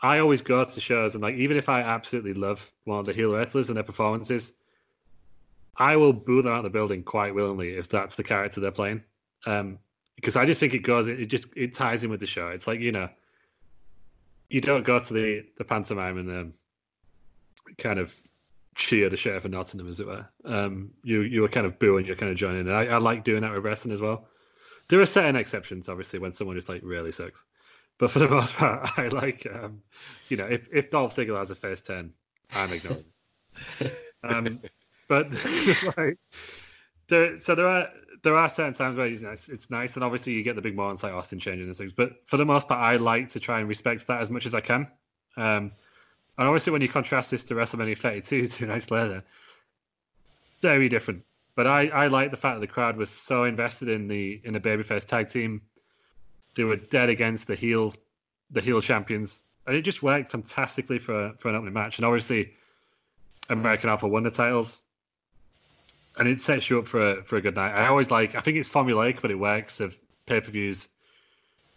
I 0.00 0.18
always 0.18 0.42
go 0.42 0.64
to 0.64 0.80
shows 0.80 1.14
and 1.14 1.22
like 1.22 1.36
even 1.36 1.56
if 1.56 1.68
I 1.68 1.82
absolutely 1.82 2.34
love 2.34 2.70
one 2.84 3.00
of 3.00 3.06
the 3.06 3.12
heel 3.12 3.32
wrestlers 3.32 3.68
and 3.68 3.76
their 3.76 3.84
performances, 3.84 4.52
I 5.76 5.96
will 5.96 6.12
boo 6.12 6.42
them 6.42 6.52
out 6.52 6.58
of 6.58 6.64
the 6.64 6.70
building 6.70 7.02
quite 7.02 7.34
willingly 7.34 7.70
if 7.70 7.88
that's 7.88 8.14
the 8.14 8.24
character 8.24 8.60
they're 8.60 8.70
playing. 8.70 9.02
Um, 9.46 9.78
because 10.18 10.34
I 10.34 10.46
just 10.46 10.58
think 10.58 10.74
it 10.74 10.80
goes, 10.80 11.06
it 11.06 11.26
just 11.26 11.46
it 11.54 11.74
ties 11.74 12.02
in 12.02 12.10
with 12.10 12.18
the 12.18 12.26
show. 12.26 12.48
It's 12.48 12.66
like 12.66 12.80
you 12.80 12.90
know, 12.90 13.08
you 14.50 14.60
don't 14.60 14.84
go 14.84 14.98
to 14.98 15.12
the 15.12 15.44
the 15.58 15.64
pantomime 15.64 16.18
and 16.18 16.30
um, 16.30 16.54
kind 17.76 18.00
of 18.00 18.12
cheer 18.74 19.08
the 19.08 19.16
sheriff 19.16 19.44
of 19.44 19.52
Nottingham, 19.52 19.88
as 19.88 20.00
it 20.00 20.08
were. 20.08 20.26
Um, 20.44 20.90
you 21.04 21.20
you 21.20 21.42
were 21.42 21.48
kind 21.48 21.66
of 21.66 21.78
booing, 21.78 22.04
you're 22.04 22.16
kind 22.16 22.32
of 22.32 22.36
joining. 22.36 22.62
And 22.62 22.72
I, 22.72 22.86
I 22.86 22.98
like 22.98 23.22
doing 23.22 23.42
that 23.42 23.52
with 23.52 23.64
wrestling 23.64 23.94
as 23.94 24.00
well. 24.00 24.26
There 24.88 25.00
are 25.00 25.06
certain 25.06 25.36
exceptions, 25.36 25.88
obviously, 25.88 26.18
when 26.18 26.32
someone 26.32 26.56
just 26.56 26.68
like 26.68 26.80
really 26.82 27.12
sucks. 27.12 27.44
But 27.98 28.10
for 28.10 28.18
the 28.18 28.28
most 28.38 28.54
part, 28.54 28.98
I 28.98 29.06
like, 29.06 29.46
um, 29.46 29.82
you 30.28 30.36
know, 30.36 30.46
if, 30.46 30.66
if 30.72 30.90
Dolph 30.90 31.14
Ziggler 31.14 31.38
has 31.38 31.52
a 31.52 31.54
first 31.54 31.86
ten, 31.86 32.12
I'm 32.50 32.72
ignoring. 32.72 33.04
um, 34.24 34.60
but 35.06 35.30
like, 35.96 36.18
there, 37.08 37.38
so 37.38 37.54
there 37.54 37.68
are 37.68 37.88
there 38.28 38.36
are 38.36 38.48
certain 38.50 38.74
times 38.74 38.98
where 38.98 39.06
it's 39.06 39.22
nice, 39.22 39.48
it's 39.48 39.70
nice, 39.70 39.94
and 39.94 40.04
obviously 40.04 40.34
you 40.34 40.42
get 40.42 40.54
the 40.54 40.60
big 40.60 40.76
moments 40.76 41.02
like 41.02 41.14
Austin 41.14 41.40
changing 41.40 41.66
and 41.66 41.74
things. 41.74 41.94
But 41.96 42.12
for 42.26 42.36
the 42.36 42.44
most 42.44 42.68
part, 42.68 42.78
I 42.78 42.96
like 42.96 43.30
to 43.30 43.40
try 43.40 43.58
and 43.58 43.66
respect 43.66 44.06
that 44.06 44.20
as 44.20 44.30
much 44.30 44.44
as 44.44 44.54
I 44.54 44.60
can. 44.60 44.86
Um, 45.38 45.72
and 46.36 46.46
obviously, 46.46 46.74
when 46.74 46.82
you 46.82 46.90
contrast 46.90 47.30
this 47.30 47.42
to 47.44 47.54
WrestleMania 47.54 47.96
32 47.96 48.46
two 48.48 48.66
nights 48.66 48.90
later, 48.90 49.24
very 50.60 50.90
different. 50.90 51.24
But 51.54 51.68
I, 51.68 51.86
I 51.86 52.08
like 52.08 52.30
the 52.30 52.36
fact 52.36 52.56
that 52.56 52.60
the 52.60 52.70
crowd 52.70 52.98
was 52.98 53.08
so 53.08 53.44
invested 53.44 53.88
in 53.88 54.08
the 54.08 54.38
in 54.44 54.52
the 54.52 54.60
babyface 54.60 55.06
tag 55.06 55.30
team. 55.30 55.62
They 56.54 56.64
were 56.64 56.76
dead 56.76 57.08
against 57.08 57.46
the 57.46 57.54
heel 57.54 57.94
the 58.50 58.60
heel 58.60 58.82
champions, 58.82 59.40
and 59.66 59.74
it 59.74 59.82
just 59.82 60.02
worked 60.02 60.32
fantastically 60.32 60.98
for 60.98 61.32
for 61.38 61.48
an 61.48 61.54
opening 61.54 61.72
match. 61.72 61.96
And 61.96 62.04
obviously, 62.04 62.52
American 63.48 63.88
Alpha 63.88 64.06
won 64.06 64.24
the 64.24 64.30
titles, 64.30 64.82
and 66.18 66.28
it 66.28 66.40
sets 66.40 66.68
you 66.68 66.78
up 66.80 66.86
for 66.86 67.18
a, 67.18 67.22
for 67.22 67.36
a 67.36 67.40
good 67.40 67.54
night. 67.54 67.72
I 67.72 67.86
always 67.86 68.10
like. 68.10 68.34
I 68.34 68.40
think 68.40 68.56
it's 68.56 68.68
formulaic, 68.68 69.22
but 69.22 69.30
it 69.30 69.38
works. 69.38 69.80
Of 69.80 69.94
pay 70.26 70.40
per 70.40 70.50
views, 70.50 70.88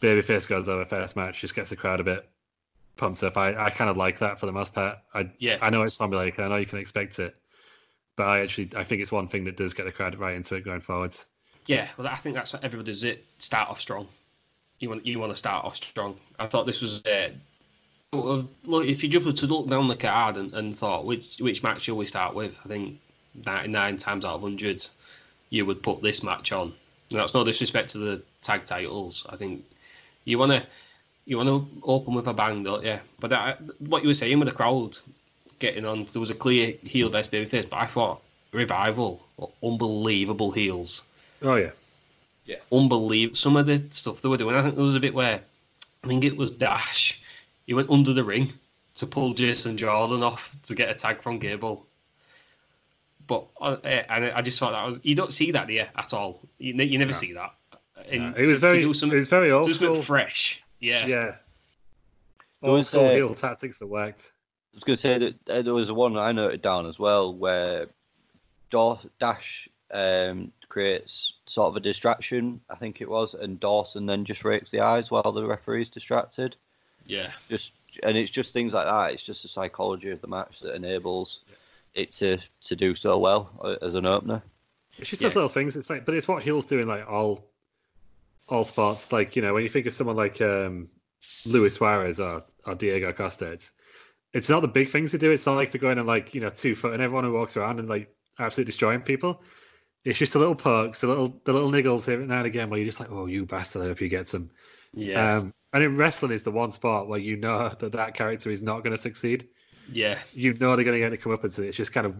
babyface 0.01 0.47
goes 0.47 0.67
over 0.67 0.85
first 0.85 1.15
match, 1.15 1.41
just 1.41 1.55
gets 1.55 1.69
the 1.69 1.75
crowd 1.75 1.99
a 1.99 2.03
bit 2.03 2.27
pumped 2.97 3.23
up. 3.23 3.37
I, 3.37 3.55
I 3.65 3.69
kind 3.69 3.89
of 3.89 3.97
like 3.97 4.19
that 4.19 4.39
for 4.39 4.45
the 4.45 4.51
most 4.51 4.73
part. 4.73 4.97
I 5.13 5.31
Yeah. 5.39 5.57
I 5.61 5.69
know 5.69 5.83
it's 5.83 5.97
formulaic. 5.97 6.39
I 6.39 6.47
know 6.47 6.57
you 6.57 6.65
can 6.65 6.79
expect 6.79 7.19
it, 7.19 7.35
but 8.15 8.27
I 8.27 8.41
actually 8.41 8.71
I 8.75 8.83
think 8.83 9.01
it's 9.01 9.11
one 9.11 9.27
thing 9.27 9.45
that 9.45 9.57
does 9.57 9.73
get 9.73 9.85
the 9.85 9.91
crowd 9.91 10.15
right 10.15 10.35
into 10.35 10.55
it 10.55 10.65
going 10.65 10.81
forwards. 10.81 11.25
Yeah, 11.67 11.87
well, 11.97 12.07
I 12.07 12.15
think 12.15 12.35
that's 12.35 12.53
what 12.53 12.63
everybody 12.63 12.91
does. 12.91 13.03
It 13.03 13.23
start 13.37 13.69
off 13.69 13.79
strong. 13.79 14.07
You 14.79 14.89
want 14.89 15.05
you 15.05 15.19
want 15.19 15.31
to 15.31 15.37
start 15.37 15.63
off 15.65 15.75
strong. 15.75 16.17
I 16.39 16.47
thought 16.47 16.65
this 16.65 16.81
was 16.81 17.05
uh, 17.05 17.29
look 18.13 18.87
if 18.87 19.03
you 19.03 19.09
jump 19.09 19.33
to 19.35 19.45
look 19.45 19.69
down 19.69 19.87
the 19.87 19.95
card 19.95 20.37
and, 20.37 20.53
and 20.53 20.77
thought 20.77 21.05
which 21.05 21.37
which 21.39 21.63
match 21.63 21.83
shall 21.83 21.97
we 21.97 22.07
start 22.07 22.35
with? 22.35 22.53
I 22.65 22.67
think 22.67 22.99
ninety 23.33 23.69
nine 23.69 23.97
times 23.97 24.25
out 24.25 24.35
of 24.35 24.41
hundred 24.41 24.85
you 25.49 25.65
would 25.65 25.83
put 25.83 26.01
this 26.01 26.23
match 26.23 26.51
on. 26.51 26.73
Now, 27.09 27.25
it's 27.25 27.33
no 27.33 27.43
disrespect 27.43 27.89
to 27.89 27.97
the 27.97 28.23
tag 28.41 28.65
titles. 28.65 29.25
I 29.29 29.35
think 29.35 29.65
you 30.23 30.37
want 30.37 30.51
to 30.53 30.65
you 31.25 31.37
want 31.37 31.49
to 31.49 31.67
open 31.83 32.13
with 32.13 32.27
a 32.27 32.33
bang, 32.33 32.63
don't 32.63 32.85
you? 32.85 32.99
But 33.19 33.29
that, 33.29 33.61
what 33.79 34.01
you 34.01 34.07
were 34.07 34.13
saying 34.13 34.39
with 34.39 34.47
the 34.47 34.53
crowd 34.53 34.97
getting 35.59 35.85
on, 35.85 36.07
there 36.13 36.19
was 36.19 36.29
a 36.29 36.35
clear 36.35 36.73
heel 36.83 37.09
versus 37.09 37.31
babyface, 37.31 37.69
but 37.69 37.77
I 37.77 37.85
thought 37.85 38.21
revival, 38.53 39.21
unbelievable 39.61 40.51
heels 40.51 41.03
Oh 41.41 41.55
yeah, 41.55 41.71
yeah, 42.45 42.57
unbelievable. 42.71 43.35
Some 43.35 43.57
of 43.57 43.65
the 43.65 43.83
stuff 43.89 44.21
they 44.21 44.29
were 44.29 44.37
doing, 44.37 44.55
I 44.55 44.61
think 44.61 44.75
there 44.75 44.83
was 44.83 44.95
a 44.95 44.99
bit 44.99 45.13
where 45.13 45.41
I 46.03 46.07
think 46.07 46.23
it 46.23 46.37
was 46.37 46.51
Dash. 46.51 47.19
He 47.65 47.73
went 47.73 47.89
under 47.89 48.13
the 48.13 48.23
ring 48.23 48.53
to 48.95 49.07
pull 49.07 49.33
Jason 49.33 49.77
Jordan 49.77 50.21
off 50.21 50.55
to 50.63 50.75
get 50.75 50.89
a 50.89 50.93
tag 50.93 51.21
from 51.23 51.39
Gable. 51.39 51.85
But 53.27 53.47
uh, 53.59 53.77
and 53.83 54.25
I 54.25 54.41
just 54.41 54.59
thought 54.59 54.71
that 54.71 54.85
was 54.85 54.99
you 55.03 55.15
don't 55.15 55.33
see 55.33 55.51
that 55.51 55.69
here 55.69 55.89
at 55.95 56.13
all. 56.13 56.41
You, 56.57 56.73
you 56.73 56.97
never 56.97 57.13
see 57.13 57.33
that. 57.33 57.53
And 58.09 58.35
it 58.35 58.41
was 58.41 58.49
to- 58.51 58.55
to 58.55 58.59
very 58.59 58.79
do 58.81 58.85
it 58.91 59.15
was 59.15 59.27
very 59.29 59.51
old 59.51 59.63
to 59.63 59.69
do 59.69 59.73
something 59.75 59.95
school. 59.95 60.03
fresh. 60.03 60.61
Yeah. 60.79 61.05
Yeah, 61.05 61.35
There 62.61 62.69
old 62.71 62.79
was, 62.79 62.87
school 62.87 63.05
uh, 63.05 63.11
heel 63.11 63.35
tactics 63.35 63.77
that 63.79 63.87
worked. 63.87 64.23
I 64.73 64.75
was 64.77 64.83
going 64.83 64.95
to 64.95 65.01
say 65.01 65.17
that 65.19 65.49
uh, 65.49 65.61
there 65.61 65.73
was 65.73 65.91
one 65.91 66.17
I 66.17 66.31
noted 66.31 66.61
down 66.61 66.87
as 66.87 66.97
well 66.97 67.33
where 67.33 67.87
Dash 69.19 69.69
um, 69.91 70.51
creates 70.69 71.33
sort 71.45 71.67
of 71.69 71.75
a 71.75 71.79
distraction, 71.81 72.61
I 72.69 72.75
think 72.75 73.01
it 73.01 73.09
was, 73.09 73.33
and 73.33 73.59
Dawson 73.59 74.05
then 74.05 74.25
just 74.25 74.43
rakes 74.45 74.71
the 74.71 74.79
eyes 74.79 75.11
while 75.11 75.31
the 75.31 75.45
referee's 75.45 75.89
distracted. 75.89 76.55
Yeah. 77.05 77.31
Just 77.49 77.71
and 78.03 78.17
it's 78.17 78.31
just 78.31 78.53
things 78.53 78.73
like 78.73 78.85
that. 78.85 79.13
It's 79.13 79.23
just 79.23 79.41
the 79.43 79.49
psychology 79.49 80.09
of 80.11 80.21
the 80.21 80.27
match 80.27 80.61
that 80.61 80.73
enables 80.75 81.41
it 81.93 82.13
to 82.13 82.37
to 82.65 82.75
do 82.75 82.95
so 82.95 83.17
well 83.17 83.51
uh, 83.63 83.85
as 83.85 83.93
an 83.95 84.05
opener. 84.05 84.41
It's 84.97 85.09
just 85.09 85.21
Yeah. 85.21 85.29
those 85.29 85.35
little 85.35 85.49
things. 85.49 85.75
It's 85.75 85.89
like, 85.89 86.05
but 86.05 86.15
it's 86.15 86.27
what 86.27 86.43
heels 86.43 86.65
do 86.65 86.79
in 86.79 86.87
like 86.87 87.09
all 87.09 87.47
all 88.47 88.63
sports. 88.63 89.11
Like 89.11 89.35
you 89.35 89.41
know, 89.41 89.53
when 89.53 89.63
you 89.63 89.69
think 89.69 89.85
of 89.85 89.93
someone 89.93 90.15
like 90.15 90.41
um, 90.41 90.89
Luis 91.45 91.75
Suarez 91.75 92.19
or, 92.19 92.43
or 92.65 92.75
Diego 92.75 93.13
Costa, 93.13 93.51
it's 93.51 93.71
it's 94.33 94.49
not 94.49 94.61
the 94.61 94.67
big 94.67 94.91
things 94.91 95.11
to 95.11 95.17
do. 95.17 95.31
It's 95.31 95.45
not 95.45 95.55
like 95.55 95.71
they're 95.71 95.81
going 95.81 95.97
and 95.97 96.07
like 96.07 96.33
you 96.33 96.41
know 96.41 96.49
two 96.49 96.75
foot 96.75 96.93
and 96.93 97.01
everyone 97.01 97.23
who 97.23 97.33
walks 97.33 97.57
around 97.57 97.79
and 97.79 97.89
like 97.89 98.13
absolutely 98.39 98.71
destroying 98.71 99.01
people. 99.01 99.41
It's 100.03 100.17
just 100.17 100.33
the 100.33 100.39
little 100.39 100.55
pokes, 100.55 101.01
the 101.01 101.07
little 101.07 101.39
the 101.45 101.53
little 101.53 101.71
niggles 101.71 102.05
here 102.05 102.19
and 102.19 102.27
now 102.29 102.37
and 102.37 102.47
again 102.47 102.69
where 102.69 102.79
you're 102.79 102.87
just 102.87 102.99
like, 102.99 103.11
oh, 103.11 103.27
you 103.27 103.45
bastard! 103.45 103.83
I 103.83 103.85
hope 103.85 104.01
you 104.01 104.09
get 104.09 104.27
some. 104.27 104.49
Yeah. 104.93 105.37
Um, 105.37 105.53
and 105.73 105.83
in 105.83 105.95
wrestling 105.95 106.31
is 106.31 106.43
the 106.43 106.51
one 106.51 106.71
spot 106.71 107.07
where 107.07 107.19
you 107.19 107.37
know 107.37 107.73
that 107.79 107.91
that 107.93 108.13
character 108.15 108.49
is 108.49 108.61
not 108.61 108.83
going 108.83 108.95
to 108.95 109.01
succeed. 109.01 109.47
Yeah. 109.91 110.19
You 110.33 110.53
know 110.53 110.75
they're 110.75 110.85
going 110.85 110.99
to 110.99 110.99
get 110.99 111.09
to 111.09 111.17
come 111.17 111.31
up 111.31 111.43
and 111.43 111.57
it's 111.59 111.77
just 111.77 111.93
kind 111.93 112.05
of 112.05 112.15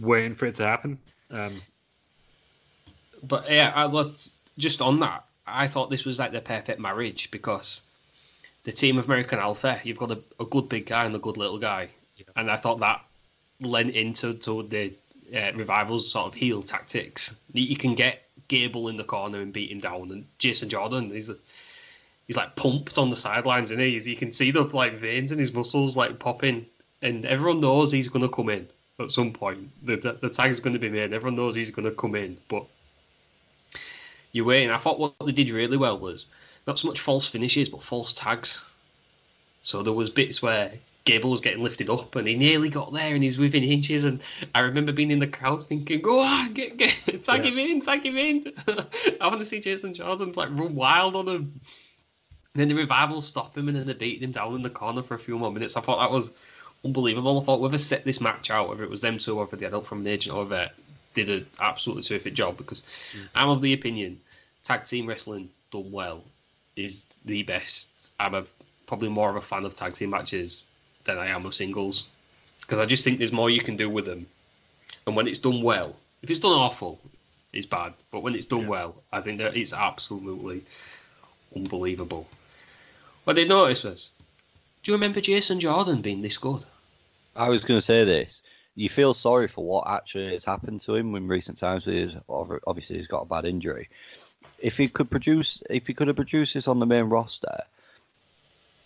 waiting 0.00 0.34
for 0.34 0.46
it 0.46 0.54
to 0.56 0.64
happen. 0.64 0.98
Um, 1.30 1.60
But 3.22 3.50
yeah, 3.50 3.72
I 3.74 3.86
was 3.86 4.30
just 4.56 4.80
on 4.80 5.00
that. 5.00 5.24
I 5.46 5.68
thought 5.68 5.90
this 5.90 6.04
was 6.04 6.18
like 6.18 6.32
the 6.32 6.40
perfect 6.40 6.80
marriage 6.80 7.30
because 7.30 7.82
the 8.64 8.72
team 8.72 8.98
of 8.98 9.06
American 9.06 9.38
Alpha, 9.38 9.80
you've 9.82 9.98
got 9.98 10.10
a, 10.10 10.18
a 10.38 10.44
good 10.44 10.68
big 10.68 10.86
guy 10.86 11.04
and 11.04 11.14
a 11.14 11.18
good 11.18 11.36
little 11.36 11.58
guy, 11.58 11.88
and 12.36 12.50
I 12.50 12.56
thought 12.56 12.80
that 12.80 13.00
lent 13.60 13.90
into 13.94 14.34
to 14.34 14.62
the 14.62 14.92
uh, 15.34 15.52
revival's 15.54 16.10
sort 16.10 16.26
of 16.26 16.34
heel 16.34 16.62
tactics. 16.62 17.34
You, 17.52 17.64
you 17.64 17.76
can 17.76 17.94
get 17.94 18.22
Gable 18.48 18.88
in 18.88 18.96
the 18.96 19.04
corner 19.04 19.40
and 19.40 19.52
beat 19.52 19.70
him 19.70 19.80
down, 19.80 20.10
and 20.10 20.26
Jason 20.38 20.68
Jordan, 20.68 21.10
he's 21.10 21.30
he's 22.26 22.36
like 22.36 22.56
pumped 22.56 22.98
on 22.98 23.10
the 23.10 23.16
sidelines, 23.16 23.70
and 23.70 23.80
he 23.80 23.98
you 23.98 24.16
can 24.16 24.32
see 24.32 24.50
the 24.50 24.62
like 24.62 24.98
veins 24.98 25.32
in 25.32 25.38
his 25.38 25.52
muscles 25.52 25.96
like 25.96 26.18
popping, 26.18 26.66
and 27.02 27.24
everyone 27.24 27.60
knows 27.60 27.92
he's 27.92 28.08
going 28.08 28.22
to 28.22 28.34
come 28.34 28.48
in 28.48 28.68
at 29.00 29.10
some 29.10 29.32
point. 29.32 29.68
The 29.84 29.96
the, 29.96 30.12
the 30.20 30.30
tag's 30.30 30.60
going 30.60 30.72
to 30.74 30.78
be 30.78 30.88
made. 30.88 31.12
Everyone 31.12 31.36
knows 31.36 31.54
he's 31.54 31.70
going 31.70 31.84
to 31.86 31.92
come 31.92 32.14
in, 32.14 32.36
but 32.48 32.64
you 34.32 34.44
wait. 34.44 34.70
I 34.70 34.78
thought 34.78 34.98
what 34.98 35.14
they 35.24 35.32
did 35.32 35.50
really 35.50 35.76
well 35.76 35.98
was 35.98 36.26
not 36.66 36.78
so 36.78 36.88
much 36.88 37.00
false 37.00 37.28
finishes, 37.28 37.68
but 37.68 37.82
false 37.82 38.12
tags. 38.12 38.60
So 39.62 39.82
there 39.82 39.92
was 39.92 40.10
bits 40.10 40.42
where 40.42 40.72
Gable 41.04 41.30
was 41.30 41.40
getting 41.40 41.62
lifted 41.62 41.88
up, 41.90 42.14
and 42.16 42.28
he 42.28 42.34
nearly 42.34 42.68
got 42.68 42.92
there, 42.92 43.14
and 43.14 43.22
he's 43.24 43.38
within 43.38 43.64
inches. 43.64 44.04
And 44.04 44.20
I 44.54 44.60
remember 44.60 44.92
being 44.92 45.10
in 45.10 45.18
the 45.18 45.26
crowd 45.26 45.66
thinking, 45.66 46.02
"Go 46.02 46.20
on, 46.20 46.52
get, 46.54 46.76
get, 46.76 46.94
tag 47.24 47.44
Yeah. 47.44 47.50
him 47.50 47.58
in, 47.58 47.80
tag 47.80 48.04
him 48.04 48.16
in." 48.16 48.52
I 49.20 49.26
want 49.26 49.38
to 49.40 49.46
see 49.46 49.60
Jason 49.60 49.94
Jordan 49.94 50.32
like 50.36 50.50
run 50.50 50.74
wild 50.74 51.16
on 51.16 51.28
him. 51.28 51.60
And 52.54 52.62
then 52.62 52.68
the 52.68 52.74
revival 52.74 53.20
stop 53.22 53.56
him, 53.56 53.68
and 53.68 53.76
then 53.76 53.86
they 53.86 53.94
beat 53.94 54.22
him 54.22 54.32
down 54.32 54.54
in 54.54 54.62
the 54.62 54.70
corner 54.70 55.02
for 55.02 55.14
a 55.14 55.18
few 55.18 55.38
more 55.38 55.52
minutes. 55.52 55.76
I 55.76 55.80
thought 55.80 56.00
that 56.00 56.10
was 56.10 56.30
unbelievable. 56.84 57.40
I 57.40 57.44
thought 57.44 57.58
whoever 57.58 57.78
set 57.78 58.04
this 58.04 58.20
match 58.20 58.50
out, 58.50 58.68
whether 58.68 58.84
it 58.84 58.90
was 58.90 59.00
them 59.00 59.18
two, 59.18 59.38
or 59.38 59.44
whether 59.44 59.56
they 59.56 59.66
had 59.66 59.72
help 59.72 59.86
from 59.86 60.00
an 60.00 60.06
agent, 60.06 60.34
or 60.36 60.44
whether 60.44 60.70
did 61.14 61.30
an 61.30 61.46
absolutely 61.60 62.02
terrific 62.02 62.34
job. 62.34 62.56
Because 62.56 62.82
mm. 63.12 63.28
I'm 63.34 63.48
of 63.50 63.62
the 63.62 63.72
opinion 63.72 64.20
tag 64.64 64.84
team 64.84 65.06
wrestling 65.06 65.50
done 65.70 65.90
well 65.90 66.22
is 66.76 67.06
the 67.24 67.42
best. 67.42 67.88
I'm 68.20 68.34
a, 68.34 68.44
probably 68.86 69.08
more 69.08 69.30
of 69.30 69.36
a 69.36 69.40
fan 69.40 69.64
of 69.64 69.74
tag 69.74 69.94
team 69.94 70.10
matches 70.10 70.64
than 71.04 71.18
I 71.18 71.28
am 71.28 71.46
of 71.46 71.54
singles 71.54 72.04
because 72.68 72.78
I 72.80 72.86
just 72.86 73.02
think 73.02 73.16
there's 73.16 73.32
more 73.32 73.48
you 73.48 73.62
can 73.62 73.78
do 73.78 73.88
with 73.88 74.04
them. 74.04 74.26
And 75.06 75.16
when 75.16 75.26
it's 75.26 75.38
done 75.38 75.62
well, 75.62 75.96
if 76.22 76.30
it's 76.30 76.40
done 76.40 76.52
awful, 76.52 77.00
it's 77.50 77.64
bad. 77.64 77.94
But 78.10 78.22
when 78.22 78.34
it's 78.34 78.44
done 78.44 78.66
well, 78.66 78.94
I 79.10 79.22
think 79.22 79.38
that 79.38 79.56
it's 79.56 79.72
absolutely 79.72 80.64
unbelievable. 81.56 82.26
What 83.24 83.38
I 83.38 83.40
did 83.40 83.48
notice 83.48 83.84
was, 83.84 84.10
do 84.88 84.92
you 84.92 84.96
remember 84.96 85.20
Jason 85.20 85.60
Jordan 85.60 86.00
being 86.00 86.22
this 86.22 86.38
good? 86.38 86.64
I 87.36 87.50
was 87.50 87.62
going 87.62 87.76
to 87.76 87.84
say 87.84 88.06
this. 88.06 88.40
You 88.74 88.88
feel 88.88 89.12
sorry 89.12 89.46
for 89.46 89.62
what 89.62 89.86
actually 89.86 90.32
has 90.32 90.44
happened 90.44 90.80
to 90.82 90.94
him 90.94 91.14
in 91.14 91.28
recent 91.28 91.58
times. 91.58 91.84
With 91.84 92.14
obviously, 92.26 92.96
he's 92.96 93.06
got 93.06 93.20
a 93.20 93.26
bad 93.26 93.44
injury. 93.44 93.90
If 94.58 94.78
he 94.78 94.88
could 94.88 95.10
produce, 95.10 95.62
if 95.68 95.86
he 95.86 95.92
could 95.92 96.06
have 96.06 96.16
produced 96.16 96.54
this 96.54 96.68
on 96.68 96.78
the 96.78 96.86
main 96.86 97.04
roster, 97.04 97.64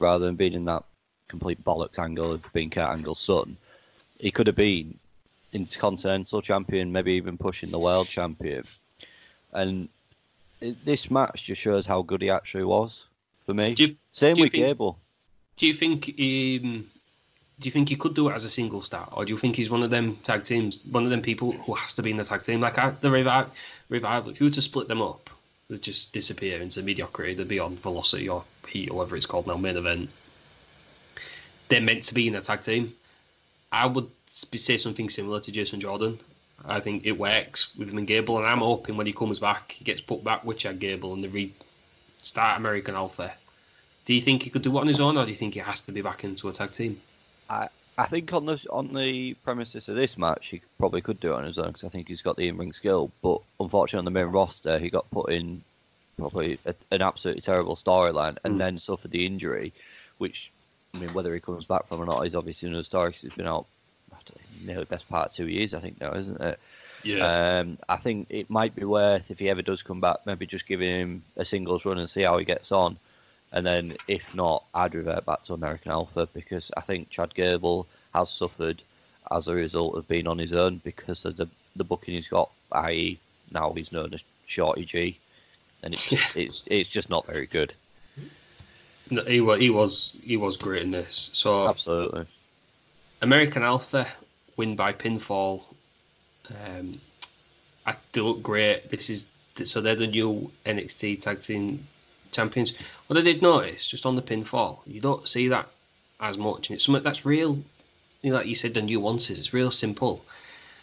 rather 0.00 0.26
than 0.26 0.34
being 0.34 0.54
in 0.54 0.64
that 0.64 0.82
complete 1.28 1.62
bollocks 1.62 2.00
angle 2.00 2.32
of 2.32 2.52
being 2.52 2.70
Kurt 2.70 2.90
Angle's 2.90 3.20
son, 3.20 3.56
he 4.18 4.32
could 4.32 4.48
have 4.48 4.56
been 4.56 4.98
intercontinental 5.52 6.42
champion, 6.42 6.90
maybe 6.90 7.12
even 7.12 7.38
pushing 7.38 7.70
the 7.70 7.78
world 7.78 8.08
champion. 8.08 8.64
And 9.52 9.88
this 10.58 11.12
match 11.12 11.44
just 11.44 11.62
shows 11.62 11.86
how 11.86 12.02
good 12.02 12.22
he 12.22 12.30
actually 12.30 12.64
was 12.64 13.04
for 13.46 13.54
me. 13.54 13.76
You- 13.78 13.96
Same 14.10 14.36
with 14.40 14.50
think- 14.50 14.64
Gable. 14.64 14.98
Do 15.62 15.68
you 15.68 15.74
think 15.74 16.08
um, 16.08 16.90
do 17.60 17.68
you 17.68 17.70
think 17.70 17.88
he 17.88 17.94
could 17.94 18.14
do 18.14 18.28
it 18.28 18.34
as 18.34 18.44
a 18.44 18.50
single 18.50 18.82
star, 18.82 19.08
or 19.12 19.24
do 19.24 19.32
you 19.32 19.38
think 19.38 19.54
he's 19.54 19.70
one 19.70 19.84
of 19.84 19.90
them 19.90 20.16
tag 20.24 20.42
teams, 20.42 20.80
one 20.90 21.04
of 21.04 21.10
them 21.10 21.22
people 21.22 21.52
who 21.52 21.74
has 21.74 21.94
to 21.94 22.02
be 22.02 22.10
in 22.10 22.16
the 22.16 22.24
tag 22.24 22.42
team? 22.42 22.60
Like 22.60 22.78
I, 22.78 22.90
the 23.00 23.12
revive, 23.12 23.46
revival, 23.88 24.32
if 24.32 24.40
you 24.40 24.46
were 24.46 24.50
to 24.54 24.60
split 24.60 24.88
them 24.88 25.00
up, 25.00 25.30
they'd 25.70 25.80
just 25.80 26.12
disappear 26.12 26.60
into 26.60 26.82
mediocrity. 26.82 27.34
They'd 27.34 27.46
be 27.46 27.60
on 27.60 27.76
velocity 27.76 28.28
or 28.28 28.42
heat 28.66 28.90
or 28.90 28.96
whatever 28.96 29.14
it's 29.14 29.26
called 29.26 29.46
now, 29.46 29.56
main 29.56 29.76
event. 29.76 30.10
They're 31.68 31.80
meant 31.80 32.02
to 32.04 32.14
be 32.14 32.26
in 32.26 32.34
a 32.34 32.42
tag 32.42 32.62
team. 32.62 32.94
I 33.70 33.86
would 33.86 34.10
say 34.32 34.78
something 34.78 35.08
similar 35.08 35.38
to 35.42 35.52
Jason 35.52 35.78
Jordan. 35.78 36.18
I 36.64 36.80
think 36.80 37.06
it 37.06 37.12
works 37.12 37.68
with 37.78 37.88
him 37.88 37.98
and 37.98 38.06
Gable, 38.08 38.36
and 38.38 38.48
I'm 38.48 38.58
hoping 38.58 38.96
when 38.96 39.06
he 39.06 39.12
comes 39.12 39.38
back, 39.38 39.70
he 39.70 39.84
gets 39.84 40.00
put 40.00 40.24
back 40.24 40.44
with 40.44 40.58
Chad 40.58 40.80
Gable 40.80 41.14
and 41.14 41.22
they 41.22 41.28
restart 41.28 42.58
American 42.58 42.96
Alpha. 42.96 43.34
Do 44.04 44.14
you 44.14 44.20
think 44.20 44.42
he 44.42 44.50
could 44.50 44.62
do 44.62 44.76
it 44.76 44.80
on 44.80 44.86
his 44.86 45.00
own, 45.00 45.16
or 45.16 45.24
do 45.24 45.30
you 45.30 45.36
think 45.36 45.54
he 45.54 45.60
has 45.60 45.80
to 45.82 45.92
be 45.92 46.02
back 46.02 46.24
into 46.24 46.48
a 46.48 46.52
tag 46.52 46.72
team? 46.72 47.02
I 47.48 47.68
I 47.98 48.06
think 48.06 48.32
on 48.32 48.46
the 48.46 48.60
on 48.70 48.92
the 48.94 49.34
premises 49.34 49.88
of 49.88 49.96
this 49.96 50.16
match, 50.16 50.48
he 50.48 50.62
probably 50.78 51.00
could 51.02 51.20
do 51.20 51.32
it 51.32 51.36
on 51.36 51.44
his 51.44 51.58
own 51.58 51.68
because 51.68 51.84
I 51.84 51.88
think 51.88 52.08
he's 52.08 52.22
got 52.22 52.36
the 52.36 52.48
in-ring 52.48 52.72
skill. 52.72 53.12
But 53.22 53.40
unfortunately, 53.60 53.98
on 53.98 54.04
the 54.06 54.10
main 54.20 54.32
roster, 54.32 54.78
he 54.78 54.90
got 54.90 55.10
put 55.10 55.30
in 55.30 55.62
probably 56.18 56.58
a, 56.66 56.74
an 56.90 57.02
absolutely 57.02 57.42
terrible 57.42 57.76
storyline, 57.76 58.38
and 58.44 58.54
Mm. 58.54 58.58
then 58.60 58.78
suffered 58.78 59.10
the 59.10 59.26
injury, 59.26 59.72
which 60.18 60.52
I 60.94 60.98
mean, 60.98 61.12
whether 61.12 61.34
he 61.34 61.40
comes 61.40 61.64
back 61.66 61.88
from 61.88 62.00
or 62.00 62.06
not 62.06 62.26
is 62.26 62.34
obviously 62.34 62.68
another 62.68 62.84
story. 62.84 63.12
'cause 63.12 63.22
he's 63.22 63.32
been 63.32 63.46
out 63.46 63.66
nearly 64.60 64.82
the 64.82 64.86
best 64.86 65.08
part 65.08 65.28
of 65.28 65.34
two 65.34 65.48
years, 65.48 65.74
I 65.74 65.80
think 65.80 66.00
now, 66.00 66.12
isn't 66.14 66.40
it? 66.40 66.58
Um, 67.20 67.78
I 67.88 67.96
think 67.98 68.28
it 68.30 68.50
might 68.50 68.74
be 68.74 68.84
worth 68.84 69.30
if 69.30 69.38
he 69.38 69.48
ever 69.50 69.62
does 69.62 69.82
come 69.82 70.00
back, 70.00 70.18
maybe 70.26 70.46
just 70.46 70.66
giving 70.66 70.88
him 70.88 71.24
a 71.36 71.44
singles 71.44 71.84
run 71.84 71.98
and 71.98 72.10
see 72.10 72.22
how 72.22 72.38
he 72.38 72.44
gets 72.44 72.72
on. 72.72 72.98
And 73.52 73.66
then 73.66 73.96
if 74.08 74.22
not, 74.34 74.64
I'd 74.74 74.94
revert 74.94 75.26
back 75.26 75.44
to 75.44 75.54
American 75.54 75.92
Alpha 75.92 76.28
because 76.32 76.70
I 76.76 76.80
think 76.80 77.10
Chad 77.10 77.34
Gable 77.34 77.86
has 78.14 78.30
suffered 78.30 78.82
as 79.30 79.48
a 79.48 79.54
result 79.54 79.96
of 79.96 80.08
being 80.08 80.26
on 80.26 80.38
his 80.38 80.52
own 80.52 80.80
because 80.82 81.24
of 81.24 81.36
the 81.36 81.48
the 81.76 81.84
booking 81.84 82.14
he's 82.14 82.28
got, 82.28 82.50
i.e. 82.72 83.18
now 83.50 83.72
he's 83.72 83.92
known 83.92 84.12
as 84.12 84.20
Shorty 84.46 84.84
G, 84.84 85.18
and 85.82 85.94
it's 85.94 86.06
just, 86.06 86.24
it's 86.36 86.64
it's 86.66 86.88
just 86.88 87.10
not 87.10 87.26
very 87.26 87.46
good. 87.46 87.74
No, 89.10 89.24
he 89.24 89.40
was 89.40 89.60
he 89.60 89.70
was 89.70 90.16
he 90.22 90.36
was 90.36 90.56
great 90.56 90.82
in 90.82 90.90
this. 90.90 91.30
So 91.32 91.68
Absolutely. 91.68 92.26
American 93.20 93.62
Alpha 93.62 94.08
win 94.56 94.76
by 94.76 94.92
pinfall. 94.92 95.62
Um, 96.50 97.00
I, 97.86 97.96
they 98.12 98.20
look 98.20 98.42
great. 98.42 98.90
This 98.90 99.10
is 99.10 99.26
so 99.64 99.80
they're 99.80 99.96
the 99.96 100.06
new 100.06 100.50
NXT 100.66 101.20
Tag 101.20 101.40
Team 101.42 101.86
Champions. 102.32 102.74
What 103.06 103.18
I 103.18 103.22
did 103.22 103.42
notice 103.42 103.86
just 103.86 104.06
on 104.06 104.16
the 104.16 104.22
pinfall, 104.22 104.78
you 104.86 105.00
don't 105.00 105.26
see 105.28 105.48
that 105.48 105.68
as 106.20 106.36
much, 106.38 106.68
and 106.68 106.76
it's 106.76 106.84
something 106.84 107.02
that's 107.04 107.24
real. 107.24 107.58
You 108.22 108.30
know, 108.30 108.36
like 108.36 108.46
you 108.46 108.54
said, 108.54 108.74
the 108.74 108.82
nuances. 108.82 109.38
It's 109.38 109.52
real 109.52 109.70
simple. 109.70 110.24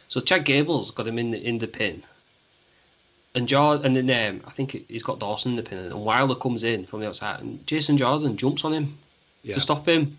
So 0.09 0.19
Chad 0.21 0.45
Gable's 0.45 0.91
got 0.91 1.07
him 1.07 1.17
in 1.19 1.31
the 1.31 1.41
in 1.45 1.59
the 1.59 1.67
pin, 1.67 2.03
and 3.35 3.47
Jordan, 3.47 3.97
and 3.97 4.09
then 4.09 4.35
um, 4.35 4.41
I 4.47 4.51
think 4.51 4.71
he's 4.87 5.03
got 5.03 5.19
Dawson 5.19 5.51
in 5.51 5.57
the 5.57 5.63
pin, 5.63 5.77
and 5.79 5.93
Wilder 6.05 6.35
comes 6.35 6.63
in 6.63 6.85
from 6.85 6.99
the 7.01 7.07
outside, 7.07 7.41
and 7.41 7.65
Jason 7.67 7.97
Jordan 7.97 8.37
jumps 8.37 8.63
on 8.65 8.73
him 8.73 8.97
Yeah. 9.43 9.55
to 9.55 9.61
stop 9.61 9.87
him. 9.87 10.17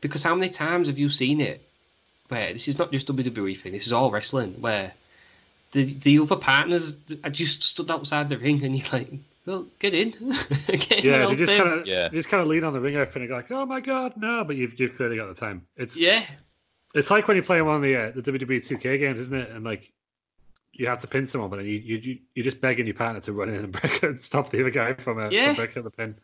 Because 0.00 0.22
how 0.22 0.34
many 0.34 0.50
times 0.50 0.88
have 0.88 0.98
you 0.98 1.10
seen 1.10 1.40
it 1.40 1.60
where 2.28 2.52
this 2.52 2.68
is 2.68 2.78
not 2.78 2.90
just 2.90 3.06
WWE 3.08 3.60
thing, 3.60 3.72
this 3.72 3.86
is 3.86 3.92
all 3.92 4.10
wrestling, 4.10 4.54
where 4.60 4.92
the 5.72 5.84
the 5.84 6.18
other 6.18 6.36
partners 6.36 6.96
are 7.22 7.30
just 7.30 7.62
stood 7.62 7.90
outside 7.90 8.28
the 8.28 8.38
ring 8.38 8.64
and 8.64 8.76
you're 8.76 8.88
like, 8.92 9.08
well, 9.50 9.66
get 9.78 9.94
in. 9.94 10.10
get 10.68 11.02
Yeah, 11.04 11.22
and 11.28 11.32
they 11.32 11.44
just 11.44 11.52
kind 11.56 11.68
of 11.80 11.86
Yeah. 11.86 12.08
just 12.08 12.28
kind 12.28 12.40
of 12.40 12.46
lean 12.46 12.64
on 12.64 12.72
the 12.72 12.80
ring 12.80 12.96
open 12.96 13.22
and 13.22 13.28
go 13.28 13.34
like, 13.36 13.50
"Oh 13.50 13.66
my 13.66 13.80
god, 13.80 14.14
no!" 14.16 14.44
But 14.44 14.56
you've 14.56 14.78
you've 14.78 14.96
clearly 14.96 15.16
got 15.16 15.26
the 15.28 15.34
time. 15.40 15.66
It's 15.76 15.96
Yeah, 15.96 16.24
it's 16.94 17.10
like 17.10 17.26
when 17.28 17.36
you 17.36 17.42
play 17.42 17.60
one 17.62 17.76
of 17.76 17.82
the 17.82 17.96
uh, 17.96 18.10
the 18.14 18.22
WWE 18.22 18.60
2K 18.66 18.98
games, 18.98 19.20
isn't 19.20 19.34
it? 19.36 19.50
And 19.50 19.64
like 19.64 19.90
you 20.72 20.86
have 20.86 21.00
to 21.00 21.08
pin 21.08 21.26
someone, 21.28 21.50
but 21.50 21.56
then 21.56 21.66
you 21.66 21.78
you 21.78 21.96
you 21.98 22.18
you're 22.34 22.44
just 22.44 22.60
begging 22.60 22.86
your 22.86 22.94
partner 22.94 23.20
to 23.22 23.32
run 23.32 23.48
in 23.48 23.56
and 23.56 23.72
break 23.80 24.02
and 24.02 24.22
stop 24.22 24.50
the 24.50 24.60
other 24.60 24.70
guy 24.70 24.94
from, 24.94 25.18
uh, 25.18 25.28
Yeah. 25.30 25.48
from 25.48 25.56
breaking 25.56 25.82
the 25.82 25.90
pin. 25.90 26.14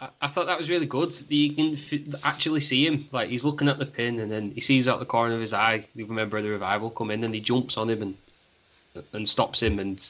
I, 0.00 0.08
I 0.22 0.28
thought 0.28 0.46
that 0.46 0.56
was 0.58 0.70
really 0.70 0.86
good. 0.86 1.12
You 1.28 1.54
can 1.54 1.74
f- 1.74 2.20
actually 2.24 2.60
see 2.60 2.86
him, 2.86 3.08
like 3.10 3.28
he's 3.30 3.44
looking 3.44 3.68
at 3.68 3.78
the 3.80 3.86
pin 3.86 4.20
and 4.20 4.30
then 4.30 4.52
he 4.52 4.60
sees 4.60 4.86
out 4.86 5.00
the 5.00 5.06
corner 5.06 5.34
of 5.34 5.40
his 5.40 5.52
eye 5.52 5.84
the 5.96 6.04
remember 6.04 6.40
the 6.40 6.50
revival 6.50 6.90
come 6.90 7.10
in 7.10 7.24
and 7.24 7.34
he 7.34 7.40
jumps 7.40 7.76
on 7.76 7.90
him 7.90 8.02
and 8.02 8.14
and 9.12 9.28
stops 9.28 9.60
him 9.62 9.78
and 9.78 10.08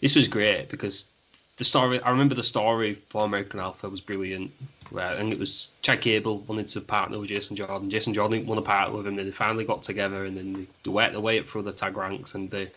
this 0.00 0.14
was 0.14 0.28
great 0.28 0.68
because 0.68 1.08
the 1.56 1.64
story 1.64 2.00
I 2.00 2.10
remember 2.10 2.34
the 2.34 2.44
story 2.44 3.02
for 3.08 3.24
American 3.24 3.60
Alpha 3.60 3.88
was 3.88 4.00
brilliant. 4.00 4.52
Where 4.90 5.04
I 5.04 5.16
think 5.16 5.32
it 5.32 5.38
was 5.38 5.72
Chad 5.82 6.00
Gable 6.00 6.38
wanted 6.40 6.68
to 6.68 6.80
partner 6.80 7.18
with 7.18 7.28
Jason 7.28 7.56
Jordan. 7.56 7.90
Jason 7.90 8.14
Jordan 8.14 8.38
didn't 8.38 8.48
want 8.48 8.60
to 8.60 8.66
partner 8.66 8.96
with 8.96 9.06
him. 9.06 9.16
Then 9.16 9.26
they 9.26 9.32
finally 9.32 9.64
got 9.64 9.82
together 9.82 10.24
and 10.24 10.36
then 10.36 10.52
they, 10.52 10.66
they 10.84 10.90
worked 10.90 11.12
their 11.12 11.20
way 11.20 11.40
up 11.40 11.46
through 11.46 11.62
the 11.62 11.72
tag 11.72 11.96
ranks 11.96 12.34
and 12.34 12.48
the 12.50 12.70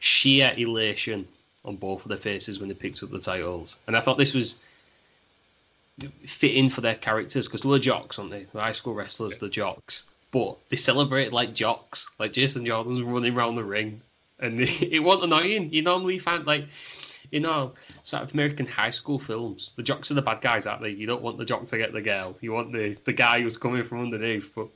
sheer 0.00 0.52
elation 0.56 1.28
on 1.64 1.76
both 1.76 2.02
of 2.02 2.08
their 2.08 2.18
faces 2.18 2.58
when 2.58 2.68
they 2.68 2.74
picked 2.74 3.02
up 3.02 3.10
the 3.10 3.20
titles. 3.20 3.76
And 3.86 3.96
I 3.96 4.00
thought 4.00 4.18
this 4.18 4.34
was 4.34 4.56
fitting 6.26 6.68
for 6.68 6.80
their 6.80 6.96
characters 6.96 7.46
because 7.46 7.60
they 7.60 7.68
were 7.68 7.78
jocks, 7.78 8.18
aren't 8.18 8.32
they? 8.32 8.46
The 8.52 8.60
high 8.60 8.72
school 8.72 8.94
wrestlers, 8.94 9.38
the 9.38 9.48
jocks. 9.48 10.02
But 10.32 10.58
they 10.68 10.76
celebrated 10.76 11.32
like 11.32 11.54
jocks. 11.54 12.08
Like 12.18 12.32
Jason 12.32 12.66
Jordan's 12.66 13.02
running 13.02 13.36
around 13.36 13.54
the 13.54 13.64
ring, 13.64 14.00
and 14.40 14.60
it 14.60 15.00
wasn't 15.00 15.32
annoying. 15.32 15.72
You 15.72 15.82
normally 15.82 16.18
find 16.18 16.46
like, 16.46 16.66
you 17.30 17.40
know, 17.40 17.72
sort 18.02 18.22
of 18.22 18.32
American 18.32 18.66
high 18.66 18.90
school 18.90 19.18
films. 19.18 19.72
The 19.76 19.82
jocks 19.82 20.10
are 20.10 20.14
the 20.14 20.22
bad 20.22 20.40
guys, 20.40 20.66
aren't 20.66 20.82
they? 20.82 20.90
You 20.90 21.06
don't 21.06 21.22
want 21.22 21.38
the 21.38 21.44
jock 21.44 21.66
to 21.68 21.78
get 21.78 21.92
the 21.92 22.02
girl. 22.02 22.36
You 22.40 22.52
want 22.52 22.72
the 22.72 22.96
the 23.04 23.12
guy 23.12 23.40
who's 23.40 23.56
coming 23.56 23.84
from 23.84 24.00
underneath. 24.02 24.54
But 24.54 24.68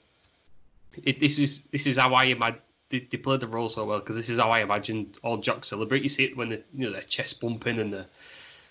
it, 1.04 1.20
this 1.20 1.38
is 1.38 1.62
this 1.72 1.86
is 1.86 1.96
how 1.96 2.14
I 2.14 2.24
imagine. 2.24 2.60
They, 2.90 3.06
they 3.08 3.18
played 3.18 3.38
the 3.38 3.46
role 3.46 3.68
so 3.68 3.84
well 3.84 4.00
because 4.00 4.16
this 4.16 4.28
is 4.28 4.40
how 4.40 4.50
I 4.50 4.62
imagined 4.62 5.16
all 5.22 5.38
jocks 5.38 5.68
celebrate. 5.68 6.02
You 6.02 6.08
see 6.08 6.24
it 6.24 6.36
when 6.36 6.48
they, 6.48 6.64
you 6.74 6.86
know 6.86 6.92
their 6.92 7.02
chest 7.02 7.40
bumping 7.40 7.78
and 7.78 7.92
the 7.92 8.06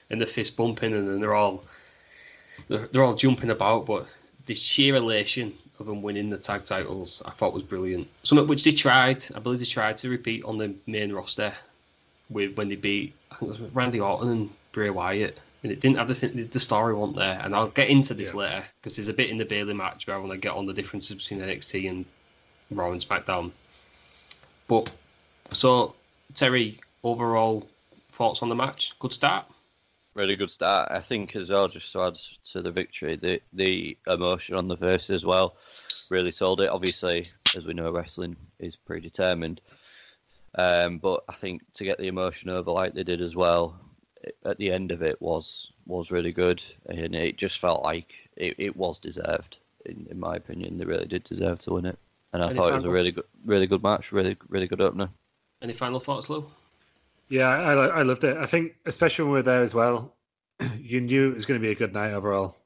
and 0.10 0.20
the 0.20 0.26
fist 0.26 0.58
bumping 0.58 0.94
and 0.94 1.08
then 1.08 1.22
they're 1.22 1.36
all 1.36 1.64
they're, 2.68 2.88
they're 2.88 3.04
all 3.04 3.16
jumping 3.16 3.50
about, 3.50 3.86
but 3.86 4.08
the 4.46 4.56
sheer 4.56 4.96
elation 4.96 5.54
of 5.80 5.86
them 5.86 6.02
winning 6.02 6.30
the 6.30 6.38
tag 6.38 6.66
titles, 6.66 7.22
I 7.26 7.32
thought 7.32 7.54
was 7.54 7.64
brilliant. 7.64 8.08
Something 8.24 8.48
which 8.48 8.64
they 8.64 8.72
tried, 8.72 9.24
I 9.36 9.40
believe 9.40 9.60
they 9.60 9.66
tried 9.66 9.98
to 9.98 10.10
repeat 10.10 10.44
on 10.44 10.58
the 10.58 10.74
main 10.88 11.14
roster 11.14 11.54
with 12.30 12.56
when 12.56 12.70
they 12.70 12.76
beat, 12.76 13.14
I 13.32 13.36
think 13.36 13.54
it 13.56 13.62
was 13.62 13.72
Randy 13.74 14.00
Orton 14.00 14.30
and 14.30 14.50
Bray 14.72 14.90
Wyatt, 14.90 15.38
and 15.64 15.72
it 15.72 15.80
didn't 15.82 15.98
have 15.98 16.08
the 16.08 16.28
the 16.28 16.60
story 16.60 16.94
wasn't 16.94 17.18
there. 17.18 17.40
And 17.44 17.56
I'll 17.56 17.68
get 17.70 17.90
into 17.90 18.14
this 18.14 18.30
Yeah. 18.30 18.36
later 18.40 18.64
because 18.80 18.96
there's 18.96 19.08
a 19.08 19.14
bit 19.14 19.30
in 19.30 19.38
the 19.38 19.46
Bayley 19.46 19.74
match 19.74 20.06
where 20.08 20.16
I 20.16 20.20
want 20.20 20.32
to 20.32 20.38
get 20.38 20.54
on 20.54 20.66
the 20.66 20.74
differences 20.74 21.18
between 21.18 21.42
NXT 21.42 21.90
and 21.90 22.06
Raw 22.72 22.92
and 22.92 23.02
SmackDown. 23.02 23.52
But 24.68 24.90
so 25.54 25.96
Terry, 26.36 26.80
overall 27.04 27.68
thoughts 28.14 28.42
on 28.44 28.50
the 28.50 28.56
match? 28.56 28.94
Good 29.00 29.14
start. 29.14 29.46
Really 30.16 30.36
good 30.36 30.52
start. 30.52 30.92
I 30.92 31.00
think 31.02 31.36
as 31.36 31.50
well, 31.50 31.68
just 31.68 31.92
to 31.94 32.02
add 32.02 32.18
to 32.52 32.62
the 32.62 32.72
victory, 32.72 33.16
the 33.16 33.42
the 33.54 33.98
emotion 34.08 34.56
on 34.56 34.68
the 34.68 34.78
face 34.78 35.10
as 35.10 35.24
well 35.26 35.56
really 36.10 36.32
sold 36.32 36.62
it. 36.62 36.70
Obviously, 36.70 37.28
as 37.56 37.66
we 37.66 37.74
know, 37.74 37.92
wrestling 37.92 38.36
is 38.60 38.76
predetermined. 38.76 39.62
Um, 40.56 40.98
but 40.98 41.24
I 41.30 41.36
think 41.36 41.62
to 41.76 41.84
get 41.84 42.00
the 42.00 42.08
emotion 42.08 42.50
over 42.50 42.72
like 42.72 42.94
they 42.96 43.04
did 43.04 43.22
as 43.22 43.36
well 43.36 43.80
it- 44.24 44.36
at 44.44 44.58
the 44.58 44.72
end 44.72 44.92
of 44.92 45.02
it 45.04 45.22
was 45.22 45.72
was 45.86 46.12
really 46.12 46.32
good, 46.34 46.62
and 46.88 47.16
it 47.16 47.38
just 47.38 47.60
felt 47.60 47.84
like 47.84 48.14
it, 48.36 48.56
it 48.58 48.76
was 48.76 49.00
deserved. 49.00 49.58
In, 49.86 50.08
in 50.10 50.20
my 50.20 50.36
opinion, 50.36 50.78
they 50.78 50.86
really 50.86 51.06
did 51.06 51.24
deserve 51.24 51.60
to 51.60 51.74
win 51.74 51.86
it, 51.86 51.98
and 52.34 52.44
I 52.44 52.48
Any 52.48 52.56
thought 52.58 52.74
it 52.74 52.76
was 52.78 52.86
a 52.86 52.90
really 52.90 53.12
good, 53.12 53.26
really 53.46 53.68
good 53.68 53.84
match, 53.84 54.12
really 54.12 54.36
really 54.50 54.68
good 54.68 54.82
opener. 54.82 55.10
Any 55.62 55.74
final 55.74 56.00
thoughts, 56.00 56.30
Lou? 56.30 56.50
Yeah, 57.30 57.48
I 57.48 57.74
I 57.74 58.02
loved 58.02 58.24
it. 58.24 58.38
I 58.38 58.48
think 58.48 58.74
especially 58.86 59.26
when 59.26 59.34
we 59.34 59.40
were 59.40 59.44
there 59.44 59.62
as 59.62 59.74
well, 59.74 60.16
you 60.80 61.00
knew 61.00 61.30
it 61.30 61.36
was 61.36 61.46
going 61.46 61.60
to 61.60 61.66
be 61.66 61.72
a 61.72 61.76
good 61.76 61.94
night 61.94 62.14
overall. 62.14 62.58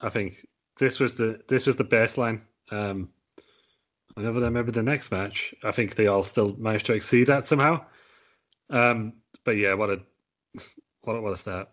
I 0.00 0.10
think 0.10 0.46
this 0.78 0.98
was 0.98 1.14
the 1.14 1.40
this 1.48 1.66
was 1.66 1.76
the 1.76 1.84
baseline. 1.84 2.40
Um, 2.70 3.10
whenever 4.14 4.40
I 4.40 4.42
remember 4.44 4.72
the 4.72 4.82
next 4.82 5.12
match, 5.12 5.54
I 5.62 5.70
think 5.70 5.94
they 5.94 6.08
all 6.08 6.24
still 6.24 6.54
managed 6.58 6.86
to 6.86 6.94
exceed 6.94 7.28
that 7.28 7.46
somehow. 7.46 7.84
Um, 8.70 9.14
but 9.44 9.52
yeah, 9.52 9.74
what 9.74 9.90
a 9.90 10.00
what 11.02 11.14
a, 11.14 11.20
what 11.20 11.32
a 11.32 11.36
start. 11.36 11.68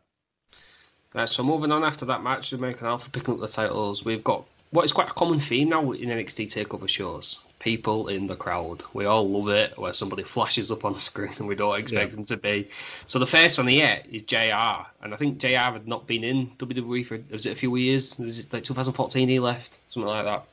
Right, 1.13 1.29
so 1.29 1.43
moving 1.43 1.71
on 1.71 1.83
after 1.83 2.05
that 2.05 2.23
match, 2.23 2.51
American 2.51 2.87
Alpha 2.87 3.09
picking 3.09 3.33
up 3.33 3.39
the 3.39 3.47
titles, 3.47 4.03
we've 4.03 4.23
got 4.23 4.45
what 4.71 4.85
is 4.85 4.91
quite 4.91 5.09
a 5.09 5.13
common 5.13 5.39
theme 5.39 5.69
now 5.69 5.91
in 5.93 6.09
NXT 6.09 6.53
Takeover 6.53 6.87
shows: 6.87 7.39
people 7.65 8.07
in 8.09 8.27
the 8.27 8.35
crowd. 8.35 8.83
We 8.93 9.05
all 9.05 9.27
love 9.27 9.49
it 9.49 9.75
where 9.77 9.91
somebody 9.91 10.23
flashes 10.23 10.69
up 10.71 10.85
on 10.85 10.93
the 10.93 11.01
screen 11.01 11.33
and 11.39 11.47
we 11.47 11.55
don't 11.55 11.77
expect 11.79 12.11
Yeah. 12.11 12.15
them 12.15 12.25
to 12.25 12.37
be. 12.37 12.69
So 13.07 13.17
the 13.19 13.25
first 13.27 13.57
one 13.57 13.67
here 13.67 14.01
is 14.09 14.21
JR, 14.23 14.85
and 15.01 15.13
I 15.13 15.17
think 15.17 15.39
JR 15.39 15.73
had 15.73 15.87
not 15.87 16.05
been 16.07 16.23
in 16.23 16.51
WWE 16.59 17.05
for 17.07 17.19
was 17.31 17.45
it 17.47 17.51
a 17.53 17.55
few 17.55 17.75
years? 17.75 18.17
Was 18.19 18.39
it 18.39 18.53
like 18.53 18.63
2014 18.63 19.27
he 19.27 19.39
left, 19.39 19.79
something 19.89 20.07
like 20.07 20.25
that. 20.25 20.45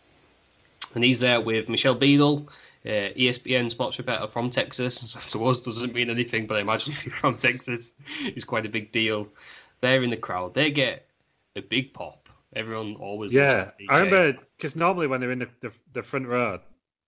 And 0.94 1.04
he's 1.04 1.20
there 1.20 1.40
with 1.40 1.68
Michelle 1.68 1.94
Beadle, 1.94 2.48
uh, 2.86 2.88
ESPN 3.14 3.70
sports 3.70 3.98
reporter 3.98 4.26
from 4.32 4.50
Texas. 4.50 5.14
So 5.28 5.38
to 5.38 5.46
us 5.46 5.60
doesn't 5.60 5.94
mean 5.94 6.08
anything, 6.10 6.46
but 6.46 6.56
I 6.56 6.60
imagine 6.60 6.92
if 6.96 7.04
you're 7.04 7.14
from 7.16 7.36
Texas, 7.36 7.92
it's 8.22 8.44
quite 8.44 8.64
a 8.64 8.70
big 8.70 8.90
deal. 8.90 9.28
They're 9.82 10.02
in 10.02 10.10
the 10.10 10.16
crowd. 10.16 10.54
They 10.54 10.70
get 10.70 11.06
a 11.56 11.60
big 11.60 11.92
pop. 11.92 12.28
Everyone 12.56 12.96
always. 12.96 13.32
Yeah, 13.32 13.70
I 13.90 13.98
remember 14.00 14.38
because 14.56 14.76
normally 14.76 15.06
when 15.06 15.20
they're 15.20 15.30
in 15.30 15.40
the, 15.40 15.48
the 15.60 15.72
the 15.94 16.02
front 16.02 16.26
row, 16.26 16.60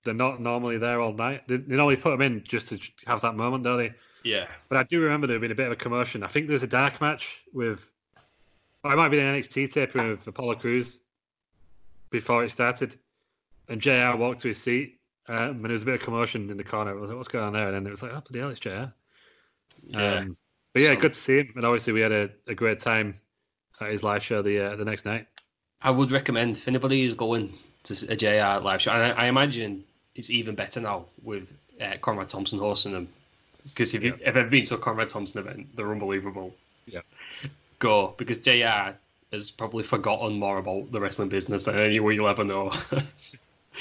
they're 0.05 0.15
not 0.15 0.41
normally 0.41 0.79
there 0.79 1.01
all 1.01 1.13
night. 1.13 1.47
They, 1.49 1.57
they 1.57 1.77
normally 1.77 1.97
put 1.97 2.11
them 2.11 2.23
in 2.23 2.45
just 2.47 2.69
to 2.69 2.79
have 3.07 3.21
that 3.23 3.35
moment, 3.37 3.65
don't 3.65 3.79
they? 3.79 3.93
Yeah, 4.23 4.47
But 4.71 4.79
I 4.79 4.83
do 4.85 5.01
remember 5.01 5.27
there 5.27 5.39
being 5.39 5.53
a 5.53 5.55
bit 5.55 5.67
of 5.67 5.73
a 5.73 5.77
commotion. 5.77 6.23
I 6.23 6.29
think 6.29 6.47
there 6.47 6.55
was 6.55 6.63
a 6.63 6.67
dark 6.67 7.01
match 7.03 7.43
with, 7.53 7.81
or 8.83 8.93
it 8.93 8.97
might 8.97 9.11
be 9.11 9.19
an 9.19 9.35
NXT 9.35 9.73
taping 9.73 10.09
with 10.09 10.27
Apollo 10.27 10.55
Crews 10.57 10.99
before 12.11 12.43
it 12.45 12.51
started, 12.51 12.99
and 13.69 13.81
JR 13.83 14.17
walked 14.17 14.41
to 14.41 14.49
his 14.49 14.63
seat, 14.63 14.99
um, 15.29 15.37
and 15.37 15.65
there 15.65 15.73
was 15.73 15.83
a 15.83 15.87
bit 15.87 15.95
of 15.97 16.01
commotion 16.01 16.49
in 16.51 16.57
the 16.57 16.65
corner. 16.65 16.97
I 16.97 17.01
was 17.01 17.11
like, 17.11 17.17
"What's 17.19 17.29
going 17.29 17.45
on 17.45 17.53
there?" 17.53 17.67
And 17.67 17.75
then 17.75 17.87
it 17.87 17.91
was 17.91 18.03
like, 18.03 18.13
"Oh, 18.13 18.23
bloody 18.27 18.41
hell, 18.41 18.49
it's 18.51 18.61
JR." 18.61 18.93
yeah. 19.89 20.15
Um, 20.19 20.37
but 20.73 20.83
yeah, 20.83 20.95
So- 20.95 21.01
good 21.01 21.13
to 21.15 21.21
see 21.21 21.39
him, 21.39 21.53
and 21.57 21.67
obviously 21.67 21.93
we 21.93 22.01
had 22.01 22.13
a, 22.13 22.31
a 22.47 22.55
great 22.55 22.81
time 22.81 23.21
at 23.81 23.91
his 23.91 24.03
live 24.03 24.23
show 24.25 24.41
the 24.43 24.59
uh, 24.73 24.77
the 24.77 24.85
next 24.85 25.05
night. 25.05 25.27
I 25.83 25.91
would 25.91 26.11
recommend 26.11 26.57
if 26.57 26.67
anybody 26.69 27.03
is 27.05 27.13
going 27.15 27.59
to 27.85 28.07
a 28.09 28.17
JR 28.17 28.63
live 28.65 28.81
show, 28.81 28.93
and 28.93 29.03
I, 29.03 29.25
I 29.25 29.27
imagine 29.27 29.85
it's 30.15 30.31
even 30.31 30.55
better 30.55 30.81
now 30.81 31.07
with 31.23 31.49
uh, 31.81 31.95
Conrad 32.01 32.29
Thompson 32.29 32.59
hosting 32.59 32.93
them. 32.93 33.09
Because 33.65 33.95
if 33.95 34.03
you've 34.03 34.21
ever 34.23 34.45
been 34.45 34.65
to 34.67 34.75
a 34.75 34.79
Conrad 34.79 35.09
Thompson 35.09 35.41
event, 35.41 35.69
they're 35.75 35.91
unbelievable. 35.91 36.55
Yeah. 36.87 37.01
Go 37.79 38.15
because 38.19 38.39
JR 38.39 38.95
has 39.33 39.51
probably 39.51 39.85
forgotten 39.85 40.39
more 40.39 40.59
about 40.59 40.93
the 40.93 41.01
wrestling 41.01 41.29
business 41.29 41.65
than 41.65 41.79
anyone 41.79 42.15
you'll 42.15 42.29
ever 42.29 42.45
know. 42.45 42.73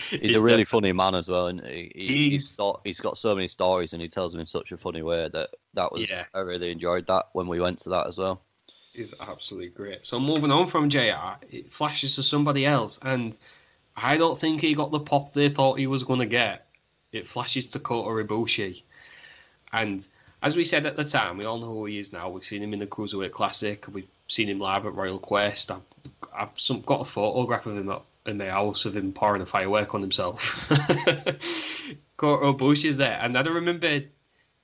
He's 0.10 0.36
a 0.36 0.42
really 0.42 0.64
the- 0.64 0.70
funny 0.70 0.92
man 0.92 1.14
as 1.14 1.28
well, 1.28 1.48
and 1.48 1.62
he, 1.62 1.92
he, 1.94 2.30
he's 2.32 2.58
he's 2.84 3.00
got 3.00 3.18
so 3.18 3.36
many 3.36 3.48
stories, 3.48 3.94
and 3.94 4.02
he 4.02 4.08
tells 4.08 4.32
them 4.32 4.42
in 4.42 4.48
such 4.48 4.72
a 4.72 4.78
funny 4.78 5.04
way 5.04 5.30
that 5.32 5.52
that 5.76 5.92
was 5.92 6.10
Yeah. 6.10 6.24
I 6.34 6.40
really 6.40 6.72
enjoyed 6.72 7.06
that 7.08 7.28
when 7.34 7.48
we 7.48 7.60
went 7.60 7.80
to 7.82 7.90
that 7.90 8.08
as 8.08 8.18
well. 8.18 8.42
is 8.96 9.14
absolutely 9.20 9.70
great. 9.70 10.06
So 10.06 10.20
moving 10.20 10.50
on 10.52 10.68
from 10.68 10.90
JR, 10.90 11.36
it 11.52 11.72
flashes 11.72 12.16
to 12.16 12.24
somebody 12.24 12.66
else, 12.66 12.98
and 13.04 13.36
I 13.96 14.18
don't 14.18 14.40
think 14.40 14.62
he 14.62 14.74
got 14.74 14.92
the 14.92 15.00
pop 15.00 15.34
they 15.34 15.50
thought 15.50 15.80
he 15.80 15.88
was 15.88 16.04
going 16.04 16.20
to 16.20 16.26
get. 16.26 16.68
It 17.12 17.28
flashes 17.28 17.66
to 17.72 17.80
Kota 17.80 18.10
Ibushi, 18.24 18.82
and 19.72 20.08
as 20.44 20.58
we 20.58 20.66
said 20.66 20.86
at 20.86 20.98
the 20.98 21.06
time, 21.06 21.38
we 21.38 21.46
all 21.46 21.58
know 21.58 21.74
who 21.74 21.86
he 21.86 21.98
is 21.98 22.12
now. 22.12 22.30
We've 22.30 22.44
seen 22.44 22.62
him 22.62 22.74
in 22.74 22.80
the 22.80 22.86
Cruiserweight 22.86 23.32
Classic. 23.32 23.86
We've 23.92 24.10
seen 24.28 24.50
him 24.50 24.60
live 24.60 24.86
at 24.86 24.94
Royal 24.94 25.18
Quest. 25.18 25.72
I've, 25.72 25.82
I've 26.36 26.50
some, 26.58 26.82
got 26.82 27.02
a 27.02 27.06
photograph 27.06 27.66
of 27.66 27.78
him 27.78 27.90
in 28.26 28.38
my 28.38 28.50
house 28.50 28.84
of 28.84 28.96
him 28.96 29.14
pouring 29.14 29.42
a 29.42 29.46
firework 29.46 29.96
on 29.96 30.02
himself. 30.02 30.42
Kota 32.18 32.46
Ibushi 32.46 32.90
is 32.90 32.98
there, 32.98 33.18
and 33.22 33.38
I 33.38 33.42
remember 33.42 34.02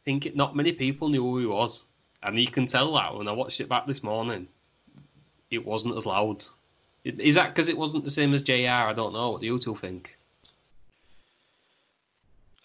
thinking 0.03 0.35
not 0.35 0.55
many 0.55 0.73
people 0.73 1.07
knew 1.07 1.23
who 1.23 1.39
he 1.39 1.45
was, 1.45 1.83
and 2.21 2.37
you 2.37 2.51
can 2.51 2.67
tell 2.67 2.93
that 2.95 3.15
when 3.15 3.29
I 3.29 3.31
watched 3.31 3.61
it 3.61 3.69
back 3.69 3.87
this 3.87 4.03
morning. 4.03 4.47
It 5.49 5.65
wasn't 5.65 5.97
as 5.97 6.05
loud. 6.05 6.45
Is 7.03 7.35
that 7.35 7.49
because 7.49 7.67
it 7.67 7.77
wasn't 7.77 8.05
the 8.05 8.11
same 8.11 8.33
as 8.33 8.41
JR? 8.41 8.67
I 8.67 8.93
don't 8.93 9.13
know. 9.13 9.31
What 9.31 9.41
do 9.41 9.47
you 9.47 9.59
two 9.59 9.75
think? 9.75 10.15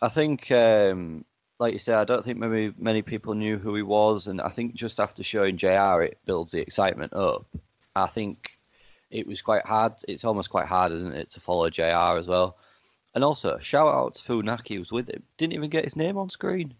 I 0.03 0.09
think, 0.09 0.51
um, 0.51 1.25
like 1.59 1.73
you 1.73 1.79
said, 1.79 1.99
I 1.99 2.05
don't 2.05 2.25
think 2.25 2.39
maybe 2.39 2.75
many 2.79 3.01
people 3.01 3.35
knew 3.35 3.59
who 3.59 3.75
he 3.75 3.83
was, 3.83 4.27
and 4.27 4.41
I 4.41 4.49
think 4.49 4.75
just 4.75 5.01
after 5.01 5.23
showing 5.23 5.57
JR, 5.57 6.03
it 6.03 6.19
builds 6.27 6.53
the 6.53 6.61
excitement 6.61 7.13
up. 7.15 7.47
I 7.97 8.07
think 8.09 8.51
it 9.11 9.27
was 9.27 9.41
quite 9.41 9.65
hard. 9.65 9.95
It's 10.09 10.25
almost 10.25 10.51
quite 10.51 10.67
hard, 10.67 10.93
isn't 10.93 11.15
it, 11.15 11.31
to 11.33 11.41
follow 11.41 11.71
JR 11.71 12.19
as 12.19 12.27
well. 12.27 12.57
And 13.15 13.23
also, 13.23 13.59
shout 13.63 13.87
out 13.87 14.17
to 14.17 14.23
Funaki, 14.23 14.79
was 14.79 14.91
with 14.91 15.09
him. 15.09 15.23
Didn't 15.39 15.55
even 15.55 15.71
get 15.71 15.85
his 15.85 15.95
name 15.95 16.19
on 16.19 16.29
screen. 16.29 16.75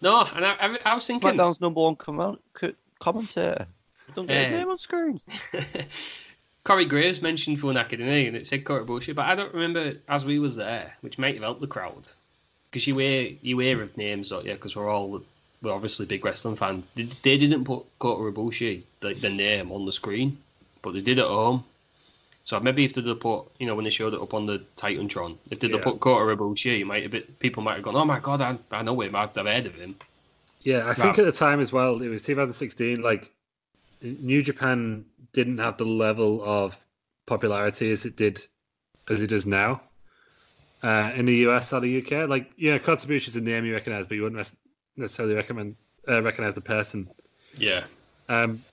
No, 0.00 0.26
and 0.34 0.44
I, 0.44 0.56
I, 0.60 0.78
I 0.84 0.94
was 0.96 1.06
thinking. 1.06 1.30
SmackDown's 1.30 1.60
number 1.60 1.80
one 1.80 1.94
comment- 1.94 2.40
co- 2.52 2.74
commentator. 2.98 3.66
Don't 4.16 4.26
get 4.26 4.50
his 4.50 4.58
name 4.58 4.68
on 4.68 4.78
screen. 4.78 5.20
Corey 6.64 6.84
Graves 6.84 7.20
mentioned 7.22 7.58
didn't 7.60 8.06
he? 8.12 8.26
And 8.26 8.36
it 8.36 8.46
said 8.46 8.64
Kota 8.64 8.84
Ibushi, 8.84 9.14
but 9.14 9.26
I 9.26 9.34
don't 9.34 9.52
remember 9.52 9.94
as 10.08 10.24
we 10.24 10.38
was 10.38 10.54
there, 10.54 10.94
which 11.00 11.18
might 11.18 11.34
have 11.34 11.42
helped 11.42 11.60
the 11.60 11.66
crowd. 11.66 12.08
Because 12.70 12.86
you 12.86 12.96
hear 12.98 13.32
you 13.42 13.58
hear 13.58 13.82
of 13.82 13.96
names, 13.96 14.30
don't 14.30 14.46
you? 14.46 14.52
Because 14.54 14.76
we're 14.76 14.88
all 14.88 15.22
we're 15.60 15.72
obviously 15.72 16.06
big 16.06 16.24
wrestling 16.24 16.56
fans. 16.56 16.86
They, 16.94 17.08
they 17.22 17.36
didn't 17.38 17.64
put 17.64 17.84
Kota 17.98 18.32
Ibushi 18.32 18.82
the, 19.00 19.14
the 19.14 19.30
name 19.30 19.70
on 19.72 19.84
the 19.86 19.92
screen, 19.92 20.38
but 20.82 20.92
they 20.92 21.00
did 21.00 21.18
at 21.18 21.26
home. 21.26 21.64
So 22.44 22.58
maybe 22.58 22.84
if 22.84 22.94
they'd 22.94 23.06
have 23.06 23.20
put, 23.20 23.44
you 23.60 23.66
know, 23.66 23.76
when 23.76 23.84
they 23.84 23.90
showed 23.90 24.14
it 24.14 24.20
up 24.20 24.34
on 24.34 24.46
the 24.46 24.64
Titantron, 24.76 25.36
if 25.50 25.60
they'd 25.60 25.70
have 25.70 25.80
Yeah. 25.80 25.84
put 25.84 26.00
Kota 26.00 26.36
Ibushi, 26.36 26.78
you 26.78 26.86
might 26.86 27.02
have 27.04 27.12
been, 27.12 27.22
people 27.38 27.62
might 27.62 27.74
have 27.74 27.84
gone, 27.84 27.94
oh 27.94 28.04
my 28.04 28.18
god, 28.18 28.40
I, 28.40 28.58
I 28.72 28.82
know 28.82 29.00
him, 29.00 29.14
I've, 29.14 29.36
I've 29.38 29.46
heard 29.46 29.66
of 29.66 29.74
him. 29.76 29.94
Yeah, 30.64 30.88
I 30.88 30.94
think 30.94 31.18
at 31.20 31.24
the 31.24 31.30
time 31.32 31.60
as 31.60 31.72
well, 31.72 32.02
it 32.02 32.08
was 32.08 32.22
2016. 32.22 33.00
Like, 33.00 33.30
New 34.02 34.42
Japan 34.42 35.04
didn't 35.32 35.58
have 35.58 35.78
the 35.78 35.84
level 35.84 36.42
of 36.44 36.76
popularity 37.26 37.90
as 37.90 38.04
it 38.04 38.16
did, 38.16 38.46
as 39.08 39.22
it 39.22 39.28
does 39.28 39.46
now. 39.46 39.80
Uh, 40.82 41.12
in 41.14 41.26
the 41.26 41.36
US 41.48 41.72
or 41.72 41.80
the 41.80 42.02
UK, 42.02 42.28
like, 42.28 42.50
yeah, 42.56 42.78
Kota 42.78 43.06
Ibushi's 43.06 43.36
a 43.36 43.40
name 43.40 43.64
you 43.64 43.74
recognize, 43.74 44.06
but 44.06 44.16
you 44.16 44.22
wouldn't 44.22 44.52
necessarily 44.96 45.34
recommend 45.34 45.76
uh, 46.08 46.20
recognize 46.22 46.54
the 46.54 46.60
person. 46.60 47.08
Yeah. 47.56 47.84
Um, 48.28 48.64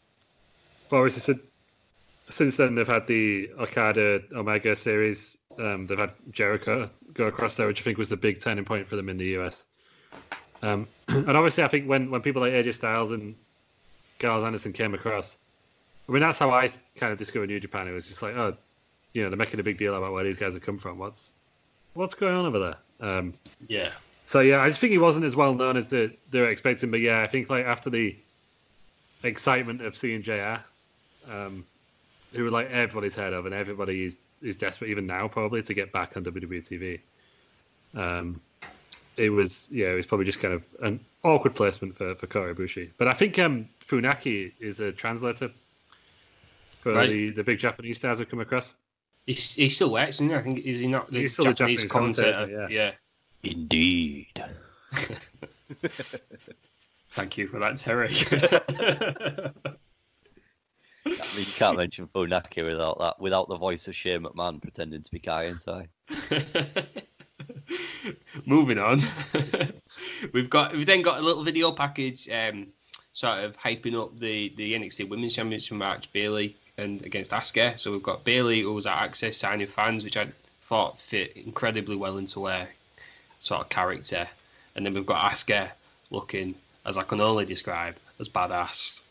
but 0.90 0.98
obviously, 0.98 1.22
since, 1.22 1.42
since 2.30 2.58
then 2.58 2.76
they've 2.76 2.88
had 2.88 3.06
the 3.08 3.52
Okada 3.60 4.22
Omega 4.36 4.76
series. 4.76 5.38
Um, 5.58 5.88
they've 5.88 6.00
had 6.00 6.14
Jericho 6.32 6.90
go 7.14 7.26
across 7.26 7.56
there, 7.56 7.68
which 7.68 7.82
I 7.82 7.84
think 7.84 7.98
was 7.98 8.10
the 8.10 8.18
big 8.18 8.42
turning 8.42 8.66
point 8.66 8.88
for 8.88 8.96
them 8.96 9.10
in 9.10 9.18
the 9.18 9.38
US. 9.40 9.66
Um, 10.62 10.88
and 11.08 11.30
obviously, 11.30 11.64
I 11.64 11.68
think 11.68 11.88
when, 11.88 12.10
when 12.10 12.22
people 12.22 12.42
like 12.42 12.54
AJ 12.54 12.76
Styles 12.76 13.12
and 13.12 13.36
Gallows 14.18 14.44
Anderson 14.44 14.74
came 14.74 14.94
across, 14.94 15.38
I 16.10 16.12
mean, 16.12 16.22
that's 16.22 16.40
how 16.40 16.50
I 16.50 16.68
kind 16.96 17.14
of 17.14 17.20
discovered 17.20 17.48
New 17.48 17.60
Japan. 17.60 17.88
It 17.88 17.92
was 17.92 18.08
just 18.08 18.24
like, 18.24 18.36
oh, 18.36 18.58
you 19.14 19.24
know, 19.24 19.30
they're 19.30 19.38
making 19.38 19.60
a 19.60 19.64
big 19.64 19.78
deal 19.78 19.96
about 19.96 20.12
where 20.12 20.24
these 20.24 20.38
guys 20.38 20.54
have 20.54 20.64
come 20.64 20.80
from. 20.80 20.98
What's 20.98 21.34
what's 21.94 22.16
going 22.16 22.34
on 22.36 22.46
over 22.48 22.60
there? 22.60 22.78
Um, 23.00 23.34
Yeah. 23.68 23.92
so 24.26 24.40
yeah, 24.40 24.60
I 24.60 24.70
just 24.70 24.82
think 24.82 24.92
he 24.92 24.98
wasn't 24.98 25.26
as 25.26 25.36
well 25.36 25.54
known 25.54 25.78
as 25.78 25.88
they, 25.88 26.18
they 26.32 26.40
were 26.42 26.50
expecting. 26.50 26.90
But 26.90 27.02
yeah, 27.02 27.22
I 27.22 27.28
think 27.28 27.50
like 27.50 27.66
after 27.66 27.92
the 27.92 28.16
excitement 29.24 29.82
of 29.82 29.96
seeing 29.96 30.24
JR, 30.24 30.58
um, 31.30 31.64
who 32.34 32.50
like 32.50 32.72
everybody's 32.72 33.16
heard 33.16 33.34
of 33.34 33.46
and 33.46 33.54
everybody 33.54 34.06
is 34.06 34.18
is 34.42 34.56
desperate 34.56 34.90
even 34.90 35.06
now 35.06 35.28
probably 35.28 35.62
to 35.62 35.74
get 35.76 35.92
back 35.92 36.18
on 36.18 36.24
WWE 36.24 36.68
TV. 36.68 37.00
Um, 37.96 38.42
it 39.16 39.30
was 39.30 39.68
yeah, 39.72 39.90
it 39.90 39.96
was 39.96 40.08
probably 40.08 40.26
just 40.26 40.40
kind 40.40 40.56
of 40.56 40.64
an 40.82 41.00
awkward 41.24 41.54
placement 41.56 41.96
for 41.96 42.16
for 42.16 42.26
Kota 42.26 42.56
Ibushi. 42.56 42.90
But 42.98 43.08
I 43.08 43.14
think 43.14 43.38
um, 43.38 43.70
Funaki 43.88 44.54
is 44.60 44.80
a 44.80 44.92
translator 44.92 45.52
for 46.82 46.94
Right. 46.94 47.10
the 47.10 47.30
the 47.32 47.44
big 47.44 47.60
Japanese 47.60 47.98
stars 47.98 48.20
who've 48.20 48.30
come 48.30 48.40
across. 48.40 48.74
He's, 49.26 49.54
he 49.54 49.70
still 49.70 49.92
works, 49.92 50.16
isn't 50.16 50.30
he? 50.30 50.36
I 50.36 50.42
think 50.42 50.60
is 50.66 50.80
he 50.80 50.88
not 50.88 51.12
the 51.12 51.20
He's 51.20 51.34
still 51.34 51.46
the 51.46 51.54
Japanese, 51.54 51.84
Japanese 51.84 51.92
commentator? 51.92 52.32
commentator, 52.34 52.68
yeah. 52.72 52.92
Indeed. 53.44 54.44
Thank 57.16 57.38
you 57.38 57.48
for 57.48 57.60
that, 57.60 57.78
Terry. 57.78 58.16
I 61.06 61.10
mean, 61.36 61.46
you 61.46 61.54
can't 61.56 61.78
mention 61.78 62.08
Funaki 62.08 62.64
without 62.66 63.00
that, 63.00 63.20
without 63.20 63.48
the 63.50 63.58
voice 63.58 63.88
of 63.88 63.96
Shane 63.96 64.22
McMahon 64.24 64.62
pretending 64.62 65.02
to 65.02 65.12
be 65.12 65.20
Kaientai. 65.20 65.88
Moving 68.46 68.78
on, 68.80 69.02
we've 70.34 70.50
got 70.50 70.74
we've 70.74 70.86
then 70.86 71.02
got 71.02 71.20
a 71.20 71.22
little 71.22 71.44
video 71.44 71.72
package, 71.72 72.28
um, 72.30 72.68
sort 73.14 73.44
of 73.44 73.56
hyping 73.58 74.00
up 74.00 74.18
the 74.20 74.54
the 74.58 74.74
NXT 74.74 75.10
Women's 75.10 75.36
Championship 75.36 75.78
match, 75.78 76.12
Bayley 76.14 76.58
and 76.80 77.04
against 77.04 77.32
Asuka. 77.32 77.80
So 77.80 77.92
we've 77.92 78.04
got 78.04 78.24
Bayley 78.24 78.62
who 78.62 78.74
was 78.74 78.88
at 78.88 78.98
Axxess 78.98 79.36
signing 79.36 79.68
fans, 79.68 80.04
which 80.04 80.18
I 80.18 80.30
thought 80.68 81.00
fit 81.02 81.36
incredibly 81.36 81.96
well 81.96 82.18
into 82.18 82.46
her 82.46 82.68
sort 83.40 83.62
of 83.62 83.70
character, 83.70 84.28
and 84.76 84.86
then 84.86 84.94
we've 84.94 85.06
got 85.06 85.32
Asuka 85.32 85.70
looking, 86.10 86.56
as 86.86 86.98
I 86.98 87.04
can 87.04 87.22
only 87.22 87.46
describe, 87.46 87.96
as 88.20 88.30
badass, 88.30 89.02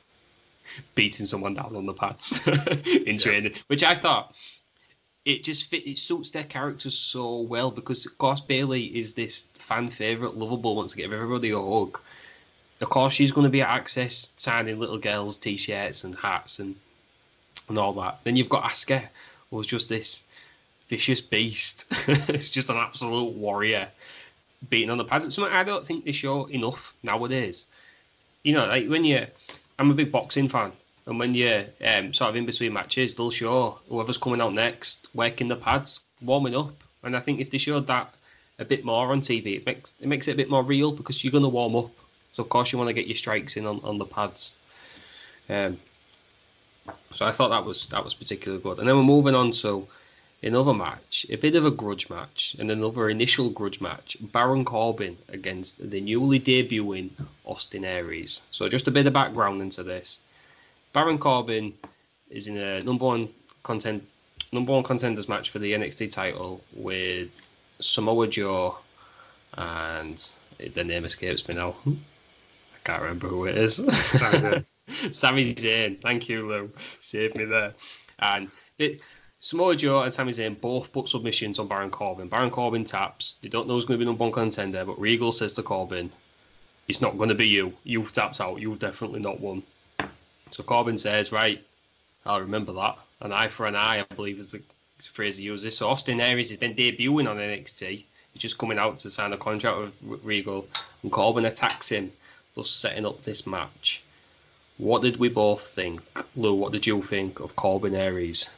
beating 0.95 1.27
someone 1.27 1.55
down 1.55 1.77
on 1.77 1.87
the 1.87 1.95
pads 1.95 2.39
in 2.87 3.19
training, 3.19 3.55
which 3.67 3.83
I 3.83 3.99
thought 3.99 4.35
it 5.25 5.45
just 5.45 5.69
fit 5.69 5.87
it 5.87 5.99
suits 5.99 6.31
their 6.31 6.45
characters 6.45 6.97
so 6.97 7.41
well 7.41 7.71
because 7.71 8.07
of 8.07 8.17
course 8.17 8.41
Bayley 8.41 8.85
is 8.85 9.13
this 9.13 9.45
fan 9.67 9.91
favourite, 9.91 10.37
lovable, 10.37 10.75
wants 10.75 10.93
to 10.93 10.99
give 10.99 11.13
everybody 11.13 11.51
a 11.51 11.61
hug. 11.61 11.99
Of 12.81 12.89
course 12.89 13.13
she's 13.13 13.33
gonna 13.33 13.51
be 13.51 13.61
at 13.61 13.85
Axxess 13.85 14.31
signing 14.37 14.79
little 14.79 14.99
girls' 14.99 15.39
T 15.39 15.57
shirts 15.57 16.05
and 16.05 16.15
hats 16.17 16.61
and 16.61 16.77
and 17.69 17.79
all 17.79 17.93
that. 17.95 18.21
Then 18.25 18.37
you've 18.37 18.49
got 18.49 18.65
Asuka, 18.65 19.05
who's 19.51 19.67
just 19.67 19.89
this 19.89 20.21
vicious 20.89 21.21
beast. 21.21 21.85
It's 22.09 22.51
just 22.51 22.71
an 22.71 22.77
absolute 22.77 23.35
warrior 23.35 23.89
beating 24.69 24.91
on 24.91 24.99
the 24.99 25.05
pads. 25.05 25.27
It's 25.27 25.35
something 25.35 25.53
I 25.53 25.65
don't 25.65 25.87
think 25.87 26.05
they 26.05 26.13
show 26.13 26.47
enough 26.47 26.95
nowadays. 27.03 27.67
You 28.43 28.55
know, 28.55 28.67
like 28.67 28.89
when 28.89 29.05
you 29.05 29.27
I'm 29.79 29.91
a 29.91 29.95
big 29.95 30.11
boxing 30.11 30.49
fan, 30.49 30.73
and 31.07 31.19
when 31.19 31.35
you're 31.35 31.65
um, 31.85 32.13
sort 32.13 32.31
of 32.31 32.37
in 32.37 32.47
between 32.47 32.73
matches, 32.73 33.15
they'll 33.15 33.31
show 33.31 33.79
whoever's 33.89 34.19
coming 34.19 34.41
out 34.41 34.53
next 34.53 35.07
working 35.15 35.49
the 35.49 35.57
pads, 35.57 36.01
warming 36.21 36.57
up. 36.57 36.75
And 37.03 37.17
I 37.17 37.21
think 37.21 37.41
if 37.41 37.51
they 37.51 37.59
showed 37.59 37.87
that 37.87 38.13
a 38.59 38.65
bit 38.65 38.85
more 38.85 39.13
on 39.13 39.21
TV, 39.21 39.57
it 39.57 39.67
makes 39.67 39.93
it 40.01 40.09
makes 40.09 40.29
it 40.29 40.33
a 40.33 40.37
bit 40.37 40.51
more 40.51 40.63
real 40.63 40.93
because 40.93 41.23
you're 41.23 41.33
gonna 41.33 41.49
warm 41.49 41.77
up. 41.77 41.91
So 42.33 42.43
of 42.43 42.49
course 42.49 42.73
you 42.73 42.79
want 42.79 42.89
to 42.89 42.95
get 42.95 43.07
your 43.07 43.17
strikes 43.17 43.57
in 43.57 43.67
on, 43.67 43.81
on 43.85 43.99
the 43.99 44.05
pads. 44.05 44.53
Um, 45.49 45.79
so 47.15 47.27
I 47.27 47.33
thought 47.33 47.49
that 47.51 47.65
was 47.65 47.87
that 47.87 48.05
was 48.05 48.15
particularly 48.15 48.63
good. 48.63 48.79
And 48.79 48.89
then 48.89 48.97
we're 48.97 49.03
moving 49.03 49.35
on 49.35 49.53
to 49.53 49.87
another 50.43 50.75
match, 50.75 51.27
a 51.31 51.37
bit 51.37 51.57
of 51.57 51.65
a 51.65 51.71
grudge 51.71 52.09
match, 52.11 52.57
and 52.59 52.71
another 52.71 53.11
initial 53.11 53.51
grudge 53.51 53.81
match. 53.81 54.17
Baron 54.21 54.65
Corbin 54.65 55.17
against 55.29 55.91
the 55.91 56.01
newly 56.01 56.41
debuting 56.41 57.11
Austin 57.45 57.85
Aries. 57.85 58.43
So 58.51 58.69
just 58.69 58.87
a 58.87 58.91
bit 58.91 59.07
of 59.07 59.13
background 59.13 59.61
into 59.61 59.83
this. 59.83 60.21
Baron 60.93 61.19
Corbin 61.19 61.75
is 62.31 62.47
in 62.47 62.57
a 62.57 62.83
number 62.83 63.05
one 63.05 63.29
content 63.63 64.05
number 64.53 64.73
one 64.73 64.83
contenders 64.83 65.29
match 65.29 65.51
for 65.51 65.59
the 65.59 65.73
NXT 65.73 66.13
title 66.13 66.63
with 66.75 67.31
Samoa 67.81 68.29
Joe 68.29 68.79
and 69.55 70.31
the 70.75 70.85
name 70.85 71.05
escapes 71.05 71.47
me 71.49 71.55
now. 71.55 71.73
Hmm. 71.73 71.95
I 72.75 72.79
can't 72.85 73.03
remember 73.03 73.29
who 73.29 73.47
it 73.47 73.59
is. 73.59 73.81
Sami 75.13 75.55
Zayn. 75.55 76.01
Thank 76.01 76.29
you, 76.29 76.49
Lou. 76.49 76.71
Saved 77.01 77.37
me 77.37 77.45
there. 77.45 77.75
And 78.19 78.51
it, 78.79 79.01
Samoa 79.41 79.77
Joe 79.77 80.03
and 80.03 80.13
Sami 80.13 80.33
Zayn 80.33 80.61
both 80.61 80.93
put 80.93 81.09
submissions 81.09 81.59
on 81.59 81.69
Baron 81.69 81.91
Corbin. 81.91 82.29
Baron 82.29 82.51
Corbin 82.51 82.85
taps. 82.85 83.37
They 83.43 83.49
don't 83.49 83.69
know 83.69 83.75
who's 83.75 83.85
going 83.85 83.99
to 83.99 84.05
be 84.05 84.09
number 84.09 84.25
one 84.25 84.33
contender, 84.33 84.85
but 84.85 85.01
Regal 85.01 85.33
says 85.33 85.53
to 85.55 85.63
Corbin, 85.63 86.11
"It's 86.89 87.01
not 87.01 87.17
going 87.17 87.29
to 87.29 87.35
be 87.35 87.47
you. 87.47 87.73
You've 87.85 88.13
tapped 88.13 88.41
out. 88.41 88.61
You've 88.61 88.81
definitely 88.81 89.21
not 89.21 89.41
won." 89.41 89.63
So 90.51 90.65
Corbin 90.65 90.99
says, 90.99 91.31
"Right, 91.31 91.65
I'll 92.27 92.41
remember 92.41 92.73
that. 92.73 92.99
An 93.21 93.33
eye 93.33 93.49
for 93.49 93.67
an 93.67 93.77
eye, 93.77 94.01
I 94.01 94.15
believe 94.15 94.41
is 94.41 94.53
the 94.53 94.63
phrase 95.13 95.37
he 95.37 95.45
uses." 95.45 95.77
So 95.77 95.89
Austin 95.89 96.21
Aries 96.21 96.51
is 96.51 96.59
then 96.59 96.75
debuting 96.75 97.31
on 97.31 97.37
NXT. 97.37 98.05
He's 98.33 98.43
just 98.43 98.59
coming 98.59 98.79
out 98.79 98.99
to 98.99 99.11
sign 99.11 99.33
a 99.33 99.39
contract 99.39 99.93
with 100.03 100.25
Regal, 100.25 100.67
and 101.03 101.13
Corbin 101.13 101.45
attacks 101.45 101.91
him, 101.91 102.13
thus 102.57 102.71
setting 102.71 103.07
up 103.07 103.23
this 103.23 103.47
match. 103.47 104.03
What 104.79 105.03
did 105.03 105.19
we 105.19 105.29
both 105.29 105.67
think? 105.75 106.01
Lou, 106.37 106.55
what 106.55 106.73
did 106.73 106.87
you 106.87 107.03
think 107.03 107.41
of 107.41 107.55
Corbin 107.57 107.95
Aries? 107.95 108.49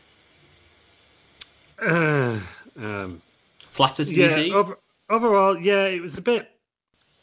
Uh, 1.80 2.38
um, 2.76 3.22
Flattered 3.72 4.08
to 4.08 4.14
yeah, 4.14 4.28
see? 4.28 4.52
over, 4.52 4.78
overall, 5.08 5.58
yeah, 5.58 5.84
it 5.86 6.02
was 6.02 6.18
a 6.18 6.20
bit. 6.20 6.48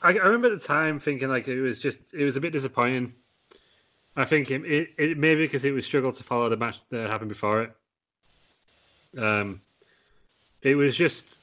I, 0.01 0.09
I 0.09 0.25
remember 0.25 0.51
at 0.51 0.59
the 0.59 0.67
time 0.67 0.99
thinking 0.99 1.29
like 1.29 1.47
it 1.47 1.61
was 1.61 1.79
just 1.79 1.99
it 2.13 2.23
was 2.23 2.37
a 2.37 2.41
bit 2.41 2.53
disappointing. 2.53 3.13
I 4.15 4.25
think 4.25 4.49
it, 4.49 4.65
it, 4.65 4.89
it 4.97 5.17
maybe 5.17 5.45
because 5.45 5.63
it 5.63 5.71
was 5.71 5.85
struggled 5.85 6.15
to 6.15 6.23
follow 6.23 6.49
the 6.49 6.57
match 6.57 6.77
that 6.89 7.09
happened 7.09 7.29
before 7.29 7.63
it. 7.63 7.71
Um, 9.17 9.61
it 10.63 10.75
was 10.75 10.95
just 10.95 11.37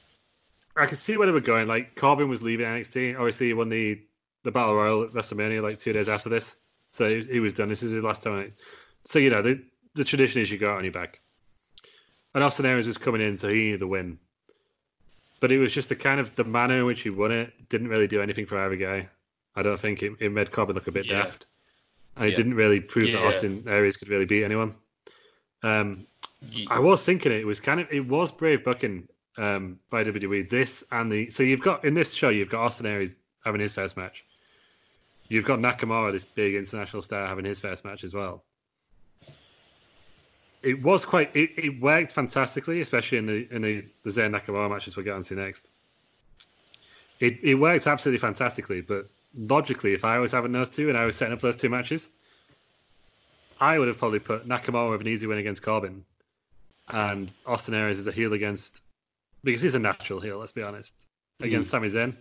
I 0.75 0.85
could 0.87 0.97
see 0.97 1.15
where 1.15 1.25
they 1.25 1.33
were 1.33 1.39
going. 1.39 1.67
Like 1.67 1.95
Corbin 1.95 2.27
was 2.27 2.41
leaving 2.41 2.65
NXT. 2.65 3.17
Obviously, 3.17 3.47
he 3.47 3.53
won 3.53 3.69
the 3.69 4.01
the 4.43 4.51
Battle 4.51 4.75
Royal 4.75 5.03
at 5.03 5.11
WrestleMania 5.11 5.61
like 5.61 5.79
two 5.79 5.93
days 5.93 6.09
after 6.09 6.29
this, 6.29 6.55
so 6.95 7.09
he, 7.09 7.23
he 7.33 7.39
was 7.39 7.53
done. 7.53 7.69
This 7.69 7.83
is 7.83 7.91
his 7.91 8.03
last 8.03 8.23
time. 8.23 8.53
So 9.05 9.19
you 9.19 9.29
know 9.29 9.41
the 9.41 9.61
the 9.93 10.03
tradition 10.03 10.41
is 10.41 10.49
you 10.49 10.57
go 10.57 10.71
out 10.71 10.77
on 10.77 10.83
your 10.83 10.93
back. 10.93 11.19
And 12.33 12.43
Austin 12.43 12.65
Aries 12.65 12.87
was 12.87 12.97
coming 12.97 13.21
in, 13.21 13.37
so 13.37 13.47
he 13.47 13.55
needed 13.55 13.79
the 13.79 13.87
win. 13.87 14.19
But 15.39 15.51
it 15.51 15.57
was 15.59 15.71
just 15.71 15.87
the 15.89 15.95
kind 15.95 16.19
of 16.19 16.35
the 16.35 16.43
manner 16.43 16.79
in 16.79 16.85
which 16.85 17.01
he 17.01 17.09
won 17.09 17.31
it 17.31 17.53
didn't 17.69 17.87
really 17.87 18.07
do 18.07 18.21
anything 18.21 18.45
for 18.45 18.57
either 18.57 18.75
guy. 18.75 19.07
I 19.55 19.61
don't 19.63 19.79
think 19.79 20.03
it, 20.03 20.13
it 20.19 20.31
made 20.31 20.51
Corbin 20.51 20.75
look 20.75 20.87
a 20.87 20.91
bit 20.91 21.05
Yeah. 21.05 21.23
daft, 21.23 21.45
and 22.17 22.25
it 22.27 22.35
didn't 22.35 22.55
really 22.55 22.79
prove 22.81 23.11
that 23.13 23.21
Austin 23.27 23.63
Aries 23.67 23.95
could 23.97 24.09
really 24.09 24.25
beat 24.25 24.43
anyone. 24.43 24.75
Um, 25.63 26.05
I 26.67 26.79
was 26.79 27.03
thinking 27.03 27.31
it 27.31 27.45
was 27.45 27.59
kind 27.59 27.79
of 27.79 27.87
it 27.91 28.05
was 28.05 28.31
brave 28.31 28.63
bucking 28.65 29.07
um, 29.37 29.79
by 29.89 30.03
WWE. 30.03 30.49
This 30.49 30.83
and 30.91 31.11
the 31.11 31.29
so 31.29 31.41
you've 31.43 31.61
got 31.61 31.85
in 31.85 31.93
this 31.93 32.13
show 32.13 32.29
you've 32.29 32.49
got 32.49 32.61
Austin 32.65 32.85
Aries 32.85 33.13
having 33.45 33.61
his 33.61 33.73
first 33.73 33.95
match. 33.97 34.23
You've 35.27 35.45
got 35.45 35.59
Nakamura, 35.59 36.11
this 36.11 36.23
big 36.23 36.55
international 36.55 37.01
star, 37.01 37.27
having 37.27 37.45
his 37.45 37.59
first 37.59 37.83
match 37.83 38.03
as 38.03 38.13
well. 38.13 38.43
It 40.61 40.81
was 40.81 41.05
quite 41.05 41.35
it, 41.35 41.51
it 41.57 41.81
worked 41.81 42.11
fantastically, 42.11 42.81
especially 42.81 43.19
in 43.19 43.25
the 43.25 43.47
in 43.51 43.61
the, 43.61 43.85
the 44.03 44.09
Zayn 44.09 44.31
Nakamura 44.31 44.69
matches 44.69 44.97
we're 44.97 45.03
getting 45.03 45.23
to 45.23 45.35
next. 45.35 45.63
It 47.19 47.39
it 47.43 47.55
worked 47.55 47.87
absolutely 47.87 48.19
fantastically, 48.19 48.81
but 48.81 49.09
logically, 49.37 49.93
if 49.93 50.03
I 50.03 50.19
was 50.19 50.31
having 50.31 50.51
those 50.51 50.69
two 50.69 50.89
and 50.89 50.97
I 50.97 51.05
was 51.05 51.15
setting 51.15 51.33
up 51.33 51.41
those 51.41 51.55
two 51.55 51.69
matches, 51.69 52.09
I 53.59 53.77
would 53.77 53.87
have 53.87 53.97
probably 53.97 54.19
put 54.19 54.47
Nakamura 54.47 54.91
with 54.91 55.01
an 55.01 55.07
easy 55.07 55.27
win 55.27 55.37
against 55.37 55.61
Corbin, 55.61 56.03
and 56.87 57.31
Austin 57.45 57.73
Aries 57.73 57.99
as 57.99 58.07
a 58.07 58.11
heel 58.11 58.33
against 58.33 58.81
because 59.43 59.61
he's 59.61 59.75
a 59.75 59.79
natural 59.79 60.19
heel. 60.19 60.39
Let's 60.39 60.51
be 60.51 60.63
honest 60.63 60.93
against 61.39 61.69
Sami 61.69 61.89
Zayn. 61.89 62.15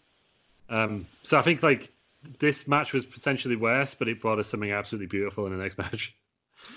Um, 0.68 1.06
so 1.22 1.38
I 1.38 1.42
think 1.42 1.62
like 1.62 1.90
this 2.38 2.66
match 2.68 2.92
was 2.92 3.04
potentially 3.04 3.56
worse, 3.56 3.94
but 3.94 4.08
it 4.08 4.20
brought 4.20 4.38
us 4.38 4.48
something 4.48 4.70
absolutely 4.72 5.06
beautiful 5.06 5.46
in 5.46 5.56
the 5.56 5.62
next 5.62 5.78
match. 5.84 6.14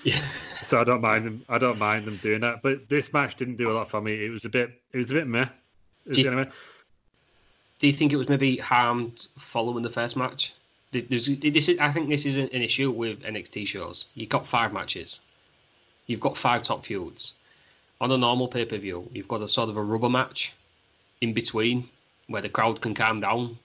yeah. 0.03 0.21
So 0.63 0.79
I 0.79 0.83
don't 0.83 1.01
mind 1.01 1.25
them. 1.25 1.45
I 1.49 1.57
don't 1.57 1.79
mind 1.79 2.05
them 2.05 2.19
doing 2.21 2.41
that. 2.41 2.61
But 2.61 2.89
this 2.89 3.13
match 3.13 3.35
didn't 3.35 3.57
do 3.57 3.71
a 3.71 3.73
lot 3.73 3.89
for 3.89 4.01
me. 4.01 4.13
It 4.25 4.29
was 4.29 4.45
a 4.45 4.49
bit. 4.49 4.71
It 4.93 4.97
was 4.97 5.11
a 5.11 5.13
bit 5.15 5.27
meh. 5.27 5.47
Was 6.05 6.17
Do 6.17 6.23
you- 6.23 6.31
meh. 6.31 6.45
Do 7.79 7.85
you 7.85 7.93
think 7.93 8.11
it 8.11 8.17
was 8.17 8.27
maybe 8.27 8.57
harmed 8.57 9.27
following 9.37 9.83
the 9.83 9.91
first 9.91 10.15
match? 10.17 10.53
There's, 10.91 11.27
this 11.27 11.69
is, 11.69 11.77
I 11.79 11.91
think 11.91 12.09
this 12.09 12.25
is 12.25 12.37
an 12.37 12.49
an 12.53 12.61
issue 12.63 12.89
with 12.89 13.21
NXT 13.21 13.67
shows. 13.67 14.05
You've 14.15 14.29
got 14.29 14.47
five 14.47 14.73
matches. 14.73 15.19
You've 16.07 16.21
got 16.21 16.37
five 16.37 16.63
top 16.63 16.85
feuds. 16.85 17.33
On 18.01 18.11
a 18.11 18.17
normal 18.17 18.47
pay 18.47 18.65
per 18.65 18.77
view, 18.77 19.07
you've 19.11 19.27
got 19.27 19.41
a 19.41 19.47
sort 19.47 19.69
of 19.69 19.77
a 19.77 19.81
rubber 19.83 20.09
match 20.09 20.53
in 21.21 21.33
between 21.33 21.87
where 22.27 22.41
the 22.41 22.49
crowd 22.49 22.81
can 22.81 22.95
calm 22.95 23.19
down. 23.19 23.59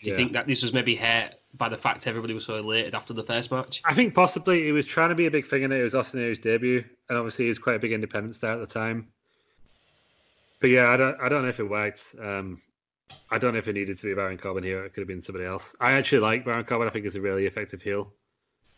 Do 0.00 0.06
you 0.06 0.12
Yeah. 0.12 0.16
think 0.16 0.32
that 0.32 0.46
this 0.46 0.62
was 0.62 0.72
maybe 0.72 0.94
hurt 0.94 1.34
by 1.54 1.68
the 1.68 1.76
fact 1.76 2.06
everybody 2.06 2.34
was 2.34 2.44
so 2.44 2.56
elated 2.56 2.94
after 2.94 3.12
the 3.12 3.24
first 3.24 3.50
match? 3.50 3.80
I 3.84 3.94
think 3.94 4.14
possibly 4.14 4.64
he 4.64 4.72
was 4.72 4.86
trying 4.86 5.08
to 5.08 5.14
be 5.14 5.26
a 5.26 5.30
big 5.30 5.46
thing 5.46 5.62
in 5.62 5.72
it. 5.72 5.80
It 5.80 5.82
was 5.82 5.94
Austin 5.94 6.20
Aries' 6.20 6.38
debut, 6.38 6.84
and 7.08 7.18
obviously 7.18 7.46
he 7.46 7.48
was 7.48 7.58
quite 7.58 7.76
a 7.76 7.78
big 7.80 7.92
independent 7.92 8.34
star 8.36 8.52
at 8.52 8.60
the 8.60 8.66
time. 8.66 9.08
But 10.60 10.70
yeah, 10.70 10.88
I 10.88 10.96
don't. 10.96 11.20
I 11.20 11.28
don't 11.28 11.42
know 11.42 11.48
if 11.48 11.60
it 11.60 11.68
worked. 11.68 12.04
Um, 12.20 12.60
I 13.30 13.38
don't 13.38 13.52
know 13.52 13.58
if 13.58 13.68
it 13.68 13.72
needed 13.74 13.98
to 13.98 14.06
be 14.06 14.14
Baron 14.14 14.38
Corbin 14.38 14.64
here. 14.64 14.84
It 14.84 14.92
could 14.92 15.00
have 15.02 15.08
been 15.08 15.22
somebody 15.22 15.44
else. 15.46 15.74
I 15.80 15.92
actually 15.92 16.18
like 16.18 16.44
Baron 16.44 16.64
Corbin. 16.64 16.88
I 16.88 16.90
think 16.90 17.04
he's 17.04 17.16
a 17.16 17.20
really 17.20 17.46
effective 17.46 17.80
heel. 17.80 18.12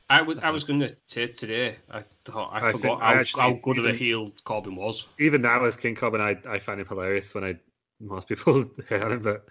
I 0.09 0.23
would. 0.23 0.41
I 0.41 0.51
was 0.51 0.64
going 0.64 0.81
to 0.81 0.97
say 1.07 1.29
today. 1.29 1.77
I 1.91 2.05
thought 2.25 2.51
I, 2.53 2.68
I 2.68 2.73
forgot 2.73 3.01
how, 3.01 3.14
actually 3.14 3.43
how 3.43 3.53
good 3.62 3.79
of 3.79 3.87
a 3.87 3.93
heel 3.93 4.31
Corbin 4.45 4.77
was. 4.77 5.07
Even 5.18 5.43
now 5.43 5.64
as 5.64 5.77
King 5.77 5.95
Corbin, 5.95 6.21
I 6.21 6.37
I 6.49 6.59
find 6.59 6.81
him 6.81 6.87
hilarious 6.87 7.35
when 7.35 7.45
I 7.45 7.57
most 8.01 8.29
people 8.29 8.64
hate 8.89 9.03
him, 9.03 9.23
but 9.23 9.47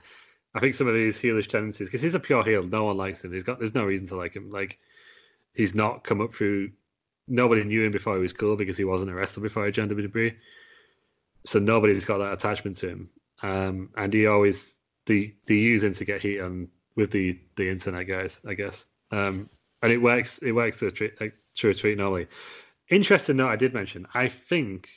I 0.53 0.59
think 0.59 0.75
some 0.75 0.87
of 0.87 0.93
these 0.93 1.17
heelish 1.17 1.47
tendencies 1.47 1.87
because 1.87 2.01
he's 2.01 2.15
a 2.15 2.19
pure 2.19 2.43
heel. 2.43 2.63
No 2.63 2.85
one 2.85 2.97
likes 2.97 3.23
him. 3.23 3.33
He's 3.33 3.43
got. 3.43 3.59
There's 3.59 3.75
no 3.75 3.85
reason 3.85 4.07
to 4.07 4.15
like 4.15 4.35
him. 4.35 4.51
Like 4.51 4.79
he's 5.53 5.75
not 5.75 6.03
come 6.03 6.21
up 6.21 6.33
through. 6.33 6.71
Nobody 7.27 7.63
knew 7.63 7.83
him 7.83 7.91
before 7.91 8.15
he 8.15 8.21
was 8.21 8.33
cool 8.33 8.55
because 8.55 8.77
he 8.77 8.83
wasn't 8.83 9.11
a 9.11 9.13
wrestler 9.13 9.43
before 9.43 9.65
he 9.65 9.71
joined 9.71 9.91
WWE. 9.91 10.35
So 11.45 11.59
nobody's 11.59 12.05
got 12.05 12.17
that 12.17 12.33
attachment 12.33 12.77
to 12.77 12.89
him. 12.89 13.09
Um, 13.41 13.89
and 13.95 14.13
he 14.13 14.25
always 14.25 14.73
they 15.05 15.35
they 15.47 15.55
use 15.55 15.83
him 15.83 15.93
to 15.93 16.05
get 16.05 16.21
heat 16.21 16.39
on 16.39 16.69
with 16.95 17.11
the 17.11 17.39
the 17.55 17.69
internet 17.69 18.07
guys, 18.07 18.41
I 18.45 18.55
guess. 18.55 18.85
Um, 19.11 19.49
and 19.81 19.91
it 19.91 19.97
works. 19.97 20.39
It 20.39 20.51
works 20.51 20.79
to 20.79 20.87
a 20.87 20.91
treat, 20.91 21.19
like, 21.21 21.33
to 21.55 21.69
a 21.69 21.73
treat 21.73 21.97
normally. 21.97 22.27
Interesting 22.89 23.37
note 23.37 23.49
I 23.49 23.55
did 23.55 23.73
mention. 23.73 24.07
I 24.13 24.29
think, 24.29 24.89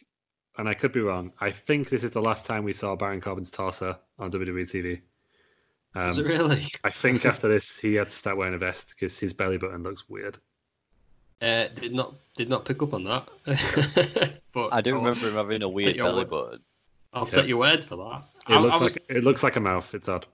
and 0.56 0.68
I 0.68 0.74
could 0.74 0.92
be 0.92 1.00
wrong. 1.00 1.32
I 1.40 1.50
think 1.50 1.88
this 1.88 2.04
is 2.04 2.10
the 2.10 2.20
last 2.22 2.46
time 2.46 2.64
we 2.64 2.72
saw 2.72 2.96
Baron 2.96 3.20
Corbin's 3.20 3.50
torso 3.50 3.98
on 4.18 4.32
WWE 4.32 4.70
TV. 4.70 5.00
Um, 5.94 6.06
Was 6.08 6.18
it 6.18 6.26
really? 6.26 6.66
I 6.84 6.90
think 6.90 7.24
after 7.26 7.48
this 7.48 7.76
he 7.78 7.94
had 7.94 8.10
to 8.10 8.16
start 8.16 8.36
wearing 8.36 8.54
a 8.54 8.58
vest 8.58 8.88
because 8.90 9.18
his 9.18 9.32
belly 9.32 9.58
button 9.58 9.82
looks 9.82 10.08
weird. 10.08 10.38
Uh, 11.40 11.66
did 11.68 11.92
not 11.92 12.14
did 12.36 12.48
not 12.48 12.64
pick 12.64 12.80
up 12.82 12.94
on 12.94 13.04
that. 13.04 13.28
but 14.54 14.72
I 14.72 14.80
do 14.80 14.94
I'll- 14.94 15.02
remember 15.02 15.28
him 15.28 15.34
having 15.34 15.62
a 15.62 15.68
weird 15.68 15.96
belly 15.98 16.18
word. 16.24 16.30
button. 16.30 16.60
I'll 17.12 17.26
Yeah. 17.26 17.32
take 17.32 17.48
your 17.48 17.58
word 17.58 17.84
for 17.84 17.96
that. 17.96 18.22
It 18.48 18.54
I, 18.56 18.58
looks 18.60 18.76
I 18.78 18.82
was, 18.82 18.92
like 18.94 19.02
it 19.08 19.24
looks 19.24 19.42
like 19.42 19.56
a 19.56 19.60
mouth. 19.60 19.94
It's 19.94 20.08
odd. 20.08 20.24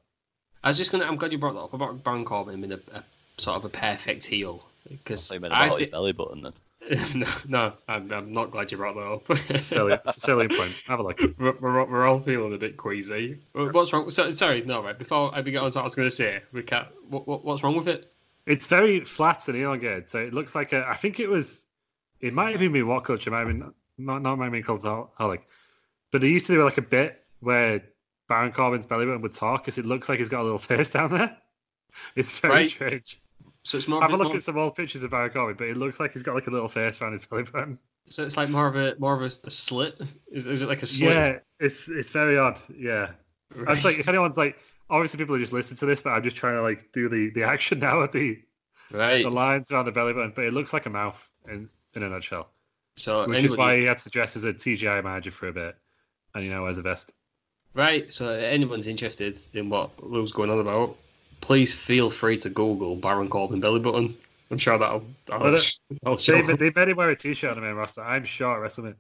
I 0.63 0.69
was 0.69 0.77
just 0.79 0.93
gonna. 0.93 1.05
I'm 1.07 1.17
glad 1.17 1.33
you 1.33 1.39
brought 1.39 1.55
that 1.55 1.61
up 1.61 1.73
about 1.73 2.05
Baron 2.05 2.25
Corbin 2.25 2.61
being 2.61 2.73
a, 2.73 2.81
a 2.97 3.03
sort 3.39 3.57
of 3.57 3.65
a 3.65 3.69
perfect 3.69 4.25
heel 4.25 4.65
because 4.89 5.31
I 5.33 5.39
meant 5.39 5.53
I 5.55 5.67
about 5.67 5.79
his 5.81 5.87
thi- 5.89 5.91
belly 5.93 6.13
button 6.13 6.43
then. 6.43 6.53
no, 7.15 7.27
no, 7.47 7.73
I'm, 7.87 8.11
I'm 8.13 8.33
not 8.33 8.51
glad 8.51 8.73
you 8.73 8.79
brought 8.79 8.95
that 8.95 9.37
up. 9.37 9.63
Silly, 9.63 9.99
silly 10.13 10.49
point. 10.49 10.75
Have 10.87 11.01
a 11.01 11.03
look. 11.03 11.21
we're, 11.39 11.53
we're, 11.61 11.85
we're 11.85 12.07
all 12.07 12.21
feeling 12.21 12.55
a 12.55 12.59
bit 12.59 12.77
queasy. 12.77 13.39
What's 13.53 13.93
wrong? 13.93 14.11
So, 14.11 14.31
sorry, 14.31 14.63
no, 14.63 14.83
right. 14.83 14.99
Before 14.99 15.35
I 15.35 15.43
get 15.43 15.57
on 15.57 15.71
to 15.73 15.79
what 15.79 15.83
I 15.83 15.85
was 15.85 15.95
going 15.95 16.09
to 16.09 16.15
say, 16.15 16.41
we 16.53 16.63
can't. 16.63 16.89
What, 17.11 17.29
what, 17.29 17.45
what's 17.45 17.63
wrong 17.63 17.77
with 17.77 17.89
it? 17.89 18.11
It's 18.47 18.67
very 18.67 19.05
flat 19.05 19.47
and 19.49 19.59
elongated, 19.59 20.11
so 20.11 20.19
it 20.19 20.33
looks 20.33 20.55
like 20.55 20.73
a. 20.73 20.87
I 20.89 20.97
think 20.97 21.21
it 21.21 21.29
was. 21.29 21.67
It 22.21 22.33
might 22.33 22.53
have 22.53 22.63
even 22.63 22.73
been 22.73 22.87
WhatCulture. 22.87 23.31
Might 23.31 23.41
have 23.41 23.49
been 23.49 23.73
not 23.99 24.23
not 24.23 24.37
might 24.37 24.53
have 24.55 24.65
Cultaholic, 24.65 25.41
but 26.11 26.21
they 26.23 26.29
used 26.29 26.47
to 26.47 26.55
do 26.55 26.65
like 26.65 26.79
a 26.79 26.83
bit 26.83 27.23
where 27.41 27.83
Baron 28.29 28.53
Corbin's 28.53 28.87
belly 28.87 29.05
button 29.05 29.23
would 29.23 29.35
talk 29.35 29.65
because 29.65 29.79
it 29.79 29.85
looks 29.85 30.09
like 30.09 30.19
he's 30.19 30.29
got 30.29 30.41
a 30.41 30.45
little 30.45 30.59
face 30.59 30.91
down 30.91 31.11
there. 31.11 31.37
It's 32.15 32.39
very 32.39 32.55
Right. 32.55 32.71
strange. 32.71 33.21
So 33.69 33.77
it's 33.77 33.87
more. 33.87 34.01
Have 34.01 34.13
a 34.13 34.17
look 34.17 34.29
more- 34.29 34.37
at 34.37 34.43
some 34.43 34.57
old 34.57 34.77
pictures 34.77 35.03
of 35.03 35.11
Baron 35.11 35.31
Corbin, 35.31 35.57
but 35.59 35.69
it 35.69 35.77
looks 35.77 36.01
like 36.01 36.13
he's 36.15 36.23
got 36.23 36.35
like 36.35 36.47
a 36.47 36.51
little 36.51 36.69
face 36.69 37.01
around 37.03 37.13
his 37.13 37.25
belly 37.27 37.43
button. 37.43 37.79
So 38.09 38.25
it's 38.25 38.37
like 38.39 38.49
more 38.49 38.67
of 38.67 38.77
a 38.77 38.95
more 38.99 39.15
of 39.15 39.21
a, 39.21 39.47
a 39.47 39.51
slit. 39.51 40.01
Is, 40.33 40.47
is 40.47 40.63
it 40.63 40.69
like 40.69 40.83
a 40.83 40.87
slit? 40.87 41.11
Yeah, 41.15 41.39
it's 41.61 41.87
it's 41.89 42.11
very 42.11 42.39
odd. 42.39 42.59
Yeah, 42.75 43.11
Right. 43.55 43.77
it's 43.77 43.85
like 43.85 43.99
if 43.99 44.09
anyone's 44.09 44.39
like, 44.39 44.57
obviously 44.89 45.19
people 45.19 45.35
are 45.35 45.39
just 45.39 45.53
listening 45.53 45.77
to 45.79 45.87
this, 45.87 46.01
but 46.01 46.11
I'm 46.11 46.23
just 46.23 46.37
trying 46.37 46.55
to 46.55 46.63
like 46.63 46.93
do 46.95 47.11
the 47.11 47.31
the 47.35 47.43
action 47.45 47.79
now 47.81 48.03
at 48.03 48.13
the 48.13 48.39
right. 48.91 49.23
the 49.23 49.31
lines 49.31 49.71
around 49.71 49.85
the 49.85 49.93
belly 49.93 50.15
button, 50.15 50.33
but 50.35 50.45
it 50.47 50.55
looks 50.55 50.73
like 50.73 50.87
a 50.87 50.91
mouth 50.91 51.23
in 51.47 51.69
in 51.95 52.03
a 52.03 52.09
nutshell. 52.09 52.49
So 52.97 53.21
Which 53.29 53.39
anybody, 53.39 53.53
is 53.53 53.57
why 53.59 53.77
he 53.79 53.85
had 53.85 53.99
to 54.01 54.09
dress 54.11 54.35
as 54.37 54.45
a 54.45 54.53
TGI 54.55 55.05
manager 55.05 55.31
for 55.31 55.49
a 55.49 55.53
bit, 55.53 55.77
and 56.35 56.43
you 56.43 56.51
know 56.51 56.63
wears 56.63 56.79
a 56.79 56.83
vest. 56.83 57.13
right. 57.75 58.11
So 58.11 58.31
anyone's 58.31 58.87
interested 58.87 59.39
in 59.53 59.69
what 59.69 60.03
Lou's 60.03 60.33
going 60.33 60.49
on 60.51 60.59
about, 60.61 60.97
please 61.41 61.73
feel 61.73 62.11
free 62.11 62.37
to 62.39 62.51
Google 62.51 62.97
Baron 62.97 63.29
Corbin 63.29 63.61
belly 63.61 63.81
button. 63.81 64.17
I'm 64.51 64.59
sure 64.59 64.79
that'll 64.79 65.05
that'll, 65.27 65.43
Well, 65.45 65.53
that- 65.53 65.79
that'll 66.03 66.17
show. 66.17 66.43
They, 66.43 66.57
they 66.57 66.71
made 66.75 66.89
him 66.89 66.97
wear 66.97 67.11
a 67.11 67.17
t-shirt 67.17 67.51
on 67.51 67.57
the 67.57 67.63
main 67.63 67.75
roster. 67.75 68.03
I'm 68.03 68.25
sure 68.25 68.59
WrestleMania, 68.59 68.95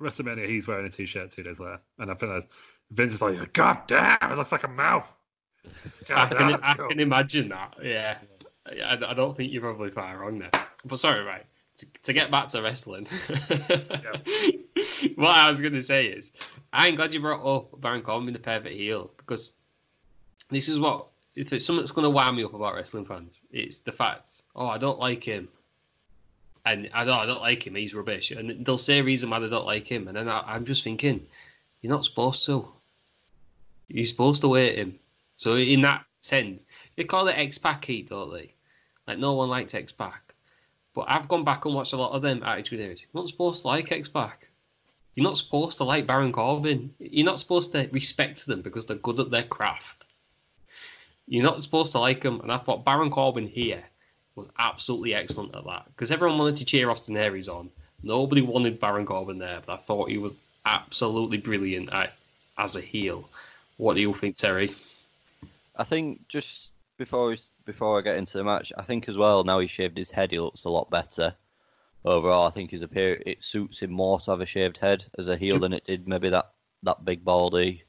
WrestleMania 0.00 0.48
he's 0.48 0.66
wearing 0.66 0.86
a 0.86 0.90
t-shirt 0.90 1.30
two 1.30 1.42
days 1.42 1.58
later, 1.58 1.80
and 1.98 2.10
I 2.10 2.14
think 2.14 2.32
that's 2.32 2.46
Vince 2.90 3.14
is 3.14 3.20
like, 3.20 3.52
God 3.52 3.78
damn, 3.86 4.32
it 4.32 4.36
looks 4.36 4.52
like 4.52 4.64
a 4.64 4.68
mouth. 4.68 5.06
I 6.08 6.26
can, 6.26 6.54
I 6.62 6.74
cool." 6.74 6.88
can 6.88 7.00
imagine 7.00 7.48
that. 7.48 7.74
Yeah. 7.82 8.18
I, 8.66 8.98
I 9.08 9.14
don't 9.14 9.36
think 9.36 9.52
you're 9.52 9.62
probably 9.62 9.90
far 9.90 10.18
wrong 10.18 10.38
there. 10.38 10.50
But 10.84 10.98
sorry, 10.98 11.22
right. 11.24 11.44
to, 11.78 11.86
to 12.04 12.12
get 12.12 12.30
back 12.30 12.48
to 12.50 12.62
wrestling, 12.62 13.06
what 15.16 15.36
I 15.36 15.50
was 15.50 15.60
going 15.60 15.72
to 15.74 15.82
say 15.82 16.06
is, 16.06 16.32
I'm 16.72 16.94
glad 16.96 17.14
you 17.14 17.20
brought 17.20 17.44
up 17.44 17.80
Baron 17.80 18.02
Corbin 18.02 18.32
the 18.32 18.38
perfect 18.38 18.76
heel 18.76 19.10
because 19.16 19.52
this 20.50 20.68
is 20.68 20.78
what 20.78 21.06
if 21.36 21.52
it's 21.52 21.66
something 21.66 21.82
that's 21.82 21.92
going 21.92 22.04
to 22.04 22.10
wind 22.10 22.36
me 22.36 22.44
up 22.44 22.54
about 22.54 22.74
wrestling 22.74 23.04
fans, 23.04 23.42
it's 23.52 23.78
the 23.78 23.92
fact, 23.92 24.42
oh, 24.56 24.66
I 24.66 24.78
don't 24.78 24.98
like 24.98 25.22
him, 25.22 25.48
and 26.64 26.90
I 26.92 27.04
don't, 27.04 27.18
I 27.18 27.26
don't 27.26 27.42
like 27.42 27.66
him, 27.66 27.74
he's 27.74 27.94
rubbish, 27.94 28.30
and 28.30 28.64
they'll 28.64 28.78
say 28.78 28.98
a 28.98 29.04
reason 29.04 29.30
why 29.30 29.38
they 29.38 29.48
don't 29.48 29.66
like 29.66 29.86
him, 29.86 30.08
and 30.08 30.16
then 30.16 30.28
I, 30.28 30.40
I'm 30.46 30.64
just 30.64 30.82
thinking, 30.82 31.26
you're 31.82 31.92
not 31.92 32.04
supposed 32.04 32.44
to. 32.46 32.66
You're 33.88 34.04
supposed 34.04 34.40
to 34.42 34.54
hate 34.54 34.78
him. 34.78 34.98
So 35.36 35.54
in 35.54 35.82
that 35.82 36.04
sense, 36.22 36.64
they 36.96 37.04
call 37.04 37.28
it 37.28 37.34
X 37.34 37.58
Pac 37.58 37.84
heat, 37.84 38.08
don't 38.08 38.32
they? 38.32 38.54
Like 39.06 39.18
no 39.18 39.34
one 39.34 39.48
likes 39.48 39.74
X 39.74 39.92
Pac. 39.92 40.34
But 40.94 41.04
I've 41.08 41.28
gone 41.28 41.44
back 41.44 41.66
and 41.66 41.74
watched 41.74 41.92
a 41.92 41.98
lot 41.98 42.12
of 42.12 42.22
them 42.22 42.42
Attitude 42.42 42.80
Eras. 42.80 43.02
You're 43.02 43.22
not 43.22 43.28
supposed 43.28 43.60
to 43.62 43.68
like 43.68 43.92
X 43.92 44.08
Pac. 44.08 44.48
You're 45.14 45.24
not 45.24 45.38
supposed 45.38 45.76
to 45.78 45.84
like 45.84 46.06
Baron 46.06 46.32
Corbin. 46.32 46.94
You're 46.98 47.26
not 47.26 47.38
supposed 47.38 47.72
to 47.72 47.88
respect 47.92 48.46
them 48.46 48.62
because 48.62 48.86
they're 48.86 48.96
good 48.96 49.20
at 49.20 49.30
their 49.30 49.44
craft. 49.44 49.95
You're 51.26 51.42
not 51.42 51.62
supposed 51.62 51.92
to 51.92 51.98
like 51.98 52.22
him, 52.22 52.40
And 52.40 52.52
I 52.52 52.58
thought 52.58 52.84
Baron 52.84 53.10
Corbin 53.10 53.46
here 53.48 53.82
was 54.36 54.48
absolutely 54.58 55.14
excellent 55.14 55.54
at 55.54 55.64
that 55.64 55.86
because 55.86 56.10
everyone 56.10 56.38
wanted 56.38 56.56
to 56.56 56.64
cheer 56.64 56.90
Austin 56.90 57.16
Aries 57.16 57.48
on. 57.48 57.70
Nobody 58.02 58.42
wanted 58.42 58.78
Baron 58.78 59.06
Corbin 59.06 59.38
there, 59.38 59.62
but 59.66 59.72
I 59.72 59.82
thought 59.82 60.10
he 60.10 60.18
was 60.18 60.34
absolutely 60.64 61.38
brilliant 61.38 61.92
at, 61.92 62.12
as 62.58 62.76
a 62.76 62.80
heel. 62.80 63.28
What 63.78 63.94
do 63.94 64.00
you 64.00 64.14
think, 64.14 64.36
Terry? 64.36 64.74
I 65.76 65.84
think 65.84 66.28
just 66.28 66.68
before 66.98 67.28
we, 67.28 67.40
before 67.64 67.98
I 67.98 68.02
get 68.02 68.16
into 68.16 68.38
the 68.38 68.44
match, 68.44 68.72
I 68.76 68.82
think 68.82 69.08
as 69.08 69.16
well 69.16 69.44
now 69.44 69.58
he 69.58 69.66
shaved 69.66 69.98
his 69.98 70.10
head, 70.10 70.30
he 70.30 70.38
looks 70.38 70.64
a 70.64 70.70
lot 70.70 70.90
better. 70.90 71.34
Overall, 72.04 72.46
I 72.46 72.50
think 72.50 72.70
his 72.70 72.82
appear 72.82 73.20
it 73.26 73.42
suits 73.42 73.80
him 73.80 73.90
more 73.90 74.20
to 74.20 74.30
have 74.30 74.40
a 74.40 74.46
shaved 74.46 74.78
head 74.78 75.04
as 75.18 75.28
a 75.28 75.36
heel 75.36 75.58
than 75.58 75.72
it 75.72 75.84
did 75.86 76.06
maybe 76.06 76.28
that 76.28 76.52
that 76.84 77.04
big 77.04 77.24
baldy 77.24 77.82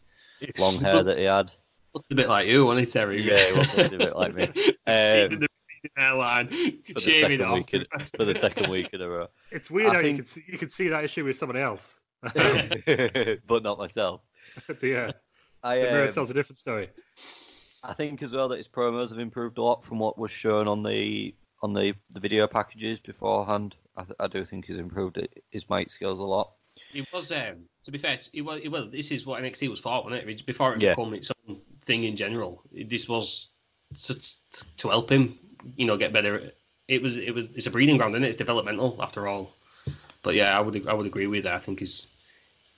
long 0.58 0.80
hair 0.80 1.04
that 1.04 1.20
he 1.20 1.26
had. 1.26 1.52
Looked 1.98 2.12
a 2.12 2.16
bit 2.16 2.30
like 2.30 2.48
you, 2.48 2.64
wasn't 2.64 2.86
he, 2.86 2.92
Terry? 2.94 3.22
Yeah, 3.24 3.46
he 3.48 3.52
looked 3.54 3.94
a 3.94 3.98
bit 3.98 4.16
like 4.16 4.36
me. 4.36 4.52
Um, 4.88 5.40
the 5.40 5.48
hairline, 5.98 6.48
for 6.48 6.94
the 6.94 7.02
shaving 7.02 7.40
second 7.40 7.42
off. 7.42 7.54
week 7.56 7.74
in, 7.74 7.86
for 8.16 8.24
the 8.26 8.36
second 8.36 8.70
week 8.70 8.90
in 8.94 9.02
a 9.02 9.10
row. 9.10 9.28
It's 9.52 9.72
weird 9.72 9.90
I 9.90 9.94
how 9.94 10.00
you 10.00 10.04
think- 10.04 10.18
could 10.20 10.30
see, 10.30 10.44
you 10.48 10.58
could 10.60 10.72
see 10.72 10.88
that 10.90 11.04
issue 11.04 11.26
with 11.26 11.38
someone 11.38 11.58
else. 11.58 12.00
but 12.24 13.64
not 13.64 13.80
myself. 13.80 14.22
yeah, 14.82 15.12
I 15.64 15.78
the 15.80 15.82
mirror 15.84 16.08
um, 16.08 16.14
tells 16.14 16.30
a 16.30 16.34
different 16.36 16.60
story. 16.60 16.90
I 17.84 17.94
think 17.94 18.22
as 18.22 18.32
well 18.32 18.48
that 18.50 18.58
his 18.58 18.68
promos 18.68 19.10
have 19.10 19.20
improved 19.20 19.58
a 19.58 19.62
lot 19.64 19.84
from 19.84 19.98
what 19.98 20.18
was 20.20 20.30
shown 20.32 20.68
on 20.68 20.84
the 20.84 21.34
on 21.64 21.74
the, 21.74 21.94
the 22.12 22.20
video 22.20 22.46
packages 22.48 23.00
beforehand. 23.00 23.74
I, 23.96 24.04
th- 24.04 24.16
I 24.20 24.28
do 24.28 24.46
think 24.46 24.66
he's 24.66 24.78
improved 24.78 25.20
his 25.50 25.68
mic 25.70 25.92
skills 25.92 26.20
a 26.20 26.24
lot. 26.24 26.54
It 26.94 27.06
was, 27.14 27.32
um, 27.32 27.66
to 27.84 27.92
be 27.92 27.98
fair, 27.98 28.18
it 28.34 28.42
was, 28.42 28.62
it 28.64 28.70
was. 28.70 28.92
This 28.92 29.12
is 29.12 29.26
what 29.26 29.42
NXT 29.44 29.70
was 29.70 29.80
for, 29.80 30.04
wasn't 30.04 30.28
it? 30.30 30.46
Before 30.46 30.74
it 30.74 30.82
Yeah. 30.82 30.96
became 30.96 31.14
its 31.14 31.32
own 31.48 31.62
thing 31.86 32.04
in 32.04 32.16
general, 32.16 32.64
this 32.72 33.08
was 33.08 33.48
to, 34.04 34.16
to 34.78 34.90
help 34.90 35.12
him, 35.12 35.38
you 35.76 35.86
know, 35.86 35.98
get 35.98 36.14
better. 36.14 36.52
It 36.88 37.02
was, 37.02 37.18
it 37.18 37.32
was, 37.36 37.48
it's 37.56 37.66
a 37.66 37.72
breeding 37.72 37.98
ground, 37.98 38.16
isn't 38.16 38.24
it? 38.24 38.28
It's 38.30 38.38
developmental 38.38 38.98
after 39.02 39.28
all. 39.28 39.54
But 40.24 40.36
yeah, 40.36 40.58
I 40.58 40.62
would, 40.62 40.88
I 40.88 40.94
would 40.94 41.06
agree 41.06 41.28
with 41.28 41.44
that. 41.44 41.54
I 41.54 41.60
think 41.60 41.80
he's, 41.80 42.08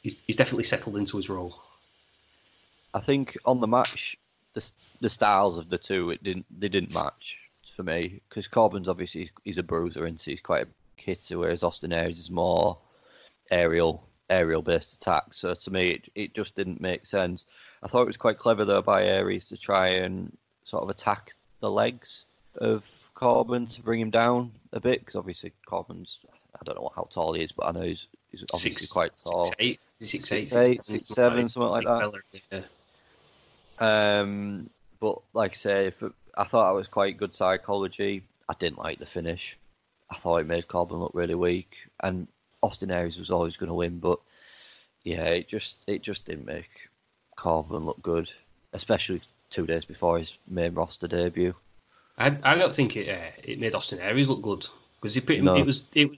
he's, 0.02 0.16
he's 0.26 0.36
definitely 0.36 0.64
settled 0.66 0.98
into 0.98 1.18
his 1.18 1.30
role. 1.30 1.56
I 2.94 3.00
think 3.00 3.38
on 3.46 3.60
the 3.60 3.68
match, 3.68 4.18
the 4.54 4.64
the 5.02 5.10
styles 5.10 5.58
of 5.58 5.70
the 5.70 5.78
two 5.78 6.10
it 6.10 6.24
didn't 6.24 6.46
they 6.60 6.68
didn't 6.68 6.92
match 6.92 7.38
for 7.76 7.84
me 7.84 8.20
because 8.28 8.48
Corbin's 8.48 8.90
obviously 8.90 9.30
he's 9.44 9.60
a 9.60 9.64
bruiser 9.64 10.06
and 10.06 10.20
he's 10.20 10.42
quite 10.42 10.64
a 10.66 10.68
hitter, 11.02 11.38
whereas 11.38 11.64
Austin 11.64 11.94
Aries 11.94 12.18
is 12.20 12.32
more 12.32 12.78
aerial 13.52 14.04
aerial 14.30 14.62
based 14.62 14.94
attack. 14.94 15.34
So 15.34 15.54
to 15.54 15.72
me, 15.72 15.92
it, 15.92 16.12
it 16.16 16.34
just 16.36 16.56
didn't 16.56 16.80
make 16.82 17.06
sense. 17.06 17.46
I 17.82 17.88
thought 17.88 18.04
it 18.04 18.08
was 18.08 18.18
quite 18.18 18.38
clever 18.38 18.66
though 18.66 18.82
by 18.82 19.06
Aries 19.06 19.46
to 19.48 19.58
try 19.58 19.88
and 19.88 20.36
sort 20.64 20.84
of 20.84 20.90
attack 20.90 21.34
the 21.62 21.72
legs 21.72 22.26
of 22.56 22.84
Corbin 23.16 23.68
to 23.68 23.82
bring 23.82 24.00
him 24.00 24.12
down 24.12 24.52
a 24.72 24.80
bit 24.80 25.00
because 25.00 25.16
obviously 25.16 25.52
Corbin's 25.66 26.20
I 26.56 26.64
don't 26.64 26.76
know 26.76 26.92
how 26.96 27.08
tall 27.12 27.34
he 27.34 27.44
is, 27.44 27.52
but 27.52 27.68
I 27.68 27.72
know 27.72 27.82
he's, 27.82 28.08
he's 28.32 28.44
obviously 28.54 28.72
Six- 28.72 28.92
quite 28.92 29.12
tall. 29.24 29.46
Six, 29.46 29.56
eight, 29.60 29.80
six, 30.00 30.30
Six, 30.30 30.54
eight, 30.54 30.68
eight, 30.70 30.84
six, 30.84 31.08
seven, 31.08 31.50
something 31.50 31.70
like 31.70 31.86
that. 31.86 32.12
Yeah. 32.52 32.62
Um, 33.80 34.70
but 35.00 35.20
like 35.34 35.54
I 35.54 35.56
say, 35.56 35.88
if 35.88 36.02
it, 36.04 36.12
I 36.38 36.44
thought 36.44 36.72
it 36.72 36.76
was 36.76 36.88
quite 36.88 37.18
good 37.18 37.34
psychology. 37.34 38.24
I 38.48 38.54
didn't 38.60 38.80
like 38.80 39.00
the 39.00 39.06
finish. 39.06 39.58
I 40.10 40.18
thought 40.18 40.38
it 40.38 40.48
made 40.48 40.68
Corbin 40.68 40.98
look 40.98 41.12
really 41.14 41.36
weak, 41.36 41.76
and 42.02 42.28
Austin 42.62 42.92
Aries 42.92 43.18
was 43.18 43.32
always 43.32 43.58
going 43.58 43.70
to 43.70 43.74
win. 43.74 44.00
But 44.00 44.20
yeah, 45.04 45.26
it 45.26 45.48
just 45.48 45.80
it 45.88 46.02
just 46.02 46.26
didn't 46.26 46.46
make 46.46 46.70
Corbin 47.38 47.86
look 47.86 48.02
good, 48.02 48.30
especially 48.74 49.22
two 49.50 49.66
days 49.66 49.86
before 49.86 50.18
his 50.18 50.38
main 50.48 50.74
roster 50.74 51.08
debut. 51.08 51.56
I, 52.18 52.38
I 52.44 52.56
don't 52.56 52.76
think 52.76 52.96
it 52.98 53.10
uh, 53.10 53.32
it 53.44 53.60
made 53.60 53.76
Austin 53.76 54.00
Aries 54.00 54.28
look 54.28 54.42
good 54.42 54.68
because 54.96 55.16
he 55.16 55.22
pretty 55.22 55.42
No. 55.42 55.56
it 55.56 55.66
was 55.66 55.86
it 55.94 56.10
was 56.10 56.18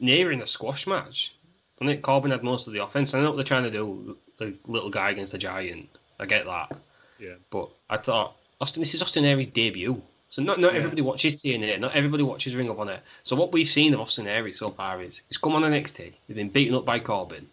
nearing 0.00 0.40
a 0.42 0.46
squash 0.46 0.86
match. 0.86 1.32
I 1.80 1.86
think 1.86 2.02
Corbin 2.02 2.30
had 2.30 2.44
most 2.44 2.66
of 2.66 2.72
the 2.72 2.82
offense. 2.82 3.12
I 3.12 3.20
know 3.20 3.30
what 3.30 3.36
they're 3.36 3.44
trying 3.44 3.64
to 3.64 3.70
do, 3.70 4.16
the 4.38 4.54
little 4.66 4.90
guy 4.90 5.10
against 5.10 5.34
a 5.34 5.38
giant. 5.38 5.88
I 6.20 6.26
get 6.26 6.44
that, 6.44 6.76
Yeah, 7.18 7.34
but 7.50 7.68
I 7.90 7.96
thought 7.96 8.36
Austin, 8.60 8.82
this 8.82 8.94
is 8.94 9.02
Austin 9.02 9.24
Aries' 9.24 9.48
debut. 9.48 10.00
So 10.32 10.42
not 10.42 10.58
not 10.58 10.72
Yeah. 10.72 10.78
everybody 10.78 11.02
watches 11.02 11.34
TNA, 11.42 11.78
not 11.78 11.94
everybody 11.94 12.22
watches 12.22 12.56
Ring 12.56 12.70
of 12.70 12.80
Honor. 12.80 13.00
So 13.22 13.36
what 13.36 13.52
we've 13.52 13.68
seen 13.68 13.92
of 13.92 14.00
Austin 14.00 14.26
Aries 14.26 14.58
so 14.58 14.70
far 14.70 15.02
is 15.02 15.20
he's 15.28 15.36
come 15.36 15.54
on 15.54 15.62
NXT, 15.62 16.14
he's 16.26 16.36
been 16.36 16.48
beaten 16.48 16.74
up 16.74 16.86
by 16.86 16.98
Corbin. 17.00 17.46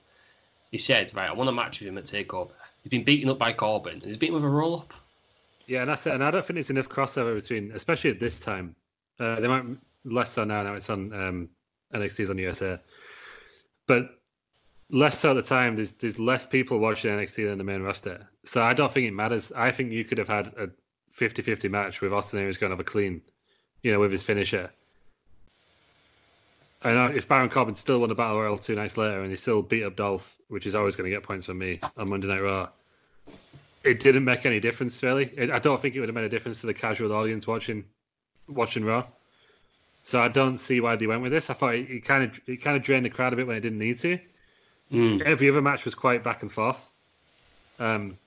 He 0.72 0.78
said, 0.78 1.14
right, 1.14 1.30
I 1.30 1.34
want 1.34 1.50
a 1.50 1.52
match 1.52 1.82
with 1.82 1.90
him 1.90 1.98
at 1.98 2.06
Takeover. 2.06 2.52
He's 2.84 2.90
been 2.90 3.04
beaten 3.04 3.30
up 3.30 3.38
by 3.38 3.52
Corbin, 3.52 3.96
and 3.96 4.04
he's 4.04 4.16
beaten 4.18 4.36
with 4.36 4.46
a 4.46 4.48
roll 4.48 4.78
up. 4.78 4.94
yeah, 5.68 5.82
and 5.82 5.90
that's 5.90 6.08
it. 6.08 6.14
And 6.14 6.24
I 6.24 6.32
don't 6.32 6.46
think 6.46 6.56
there's 6.56 6.70
enough 6.70 6.88
crossover 6.88 7.36
between, 7.36 7.72
especially 7.74 8.12
at 8.12 8.20
this 8.22 8.40
time. 8.40 8.76
Uh, 9.20 9.42
they 9.42 9.48
might 9.50 9.66
less 10.06 10.32
so 10.32 10.46
now. 10.46 10.64
Now 10.64 10.76
it's 10.76 10.90
on 10.90 11.12
um, 11.12 11.50
NXT's 11.94 12.30
on 12.30 12.38
USA, 12.38 12.80
but 13.88 14.22
less 14.90 15.20
so 15.20 15.32
at 15.32 15.34
the 15.34 15.42
time. 15.42 15.76
There's 15.76 15.92
there's 15.94 16.18
less 16.18 16.46
people 16.46 16.80
watching 16.80 17.12
NXT 17.12 17.50
than 17.50 17.58
the 17.58 17.64
main 17.66 17.82
roster. 17.82 18.26
So 18.46 18.64
I 18.64 18.74
don't 18.74 18.94
think 18.94 19.06
it 19.08 19.12
matters. 19.14 19.52
I 19.52 19.72
think 19.72 19.92
you 19.92 20.06
could 20.06 20.18
have 20.18 20.30
had 20.30 20.48
a 20.58 20.70
50-50 21.18 21.70
match 21.70 22.02
with 22.02 22.14
Austin 22.14 22.40
Aries 22.40 22.58
going 22.58 22.72
to 22.72 22.76
have 22.76 22.80
a 22.80 22.90
clean, 22.90 23.22
you 23.82 23.92
know, 23.92 24.00
with 24.00 24.12
his 24.12 24.24
finisher. 24.24 24.70
I 26.82 26.94
know 26.94 27.06
if 27.08 27.28
Baron 27.28 27.50
Corbin 27.50 27.76
still 27.76 28.00
won 28.00 28.10
the 28.10 28.16
Battle 28.16 28.42
Royal 28.42 28.58
two 28.58 28.76
nights 28.76 28.96
later 28.96 29.22
and 29.22 29.30
he 29.30 29.36
still 29.36 29.62
beat 29.62 29.84
up 29.84 29.96
Dolph, 29.96 30.38
which 30.48 30.66
is 30.66 30.76
always 30.76 30.96
going 30.96 31.10
to 31.10 31.16
get 31.16 31.24
points 31.24 31.46
from 31.46 31.58
me 31.58 31.80
on 31.98 32.10
Monday 32.10 32.28
Night 32.28 32.42
Raw, 32.42 32.70
it 33.84 34.00
didn't 34.00 34.24
make 34.24 34.46
any 34.46 34.60
difference 34.60 35.02
really. 35.04 35.32
It, 35.38 35.52
I 35.52 35.60
don't 35.60 35.82
think 35.82 35.96
it 35.96 36.00
would 36.00 36.10
have 36.10 36.16
made 36.16 36.26
a 36.26 36.30
difference 36.30 36.62
to 36.62 36.68
the 36.68 36.74
casual 36.74 37.14
audience 37.14 37.48
watching 37.48 37.86
watching 38.48 38.84
Raw. 38.84 39.06
So 40.04 40.22
I 40.22 40.28
don't 40.28 40.58
see 40.58 40.80
why 40.80 40.96
they 40.96 41.08
went 41.08 41.22
with 41.22 41.32
this. 41.32 41.50
I 41.50 41.54
thought 41.54 41.76
it, 41.76 41.90
it 41.90 42.06
kind 42.06 42.24
of 42.24 42.40
it 42.48 42.64
kind 42.64 42.78
of 42.78 42.84
drained 42.84 43.06
the 43.06 43.10
crowd 43.10 43.34
a 43.34 43.36
bit 43.36 43.48
when 43.48 43.58
it 43.58 43.62
didn't 43.62 43.80
need 43.80 44.00
to. 44.00 44.20
Mm. 44.92 45.22
Every 45.22 45.50
other 45.50 45.62
match 45.62 45.86
was 45.86 45.96
quite 45.96 46.24
back 46.24 46.42
and 46.42 46.52
forth. 46.52 46.80
Um, 47.78 48.18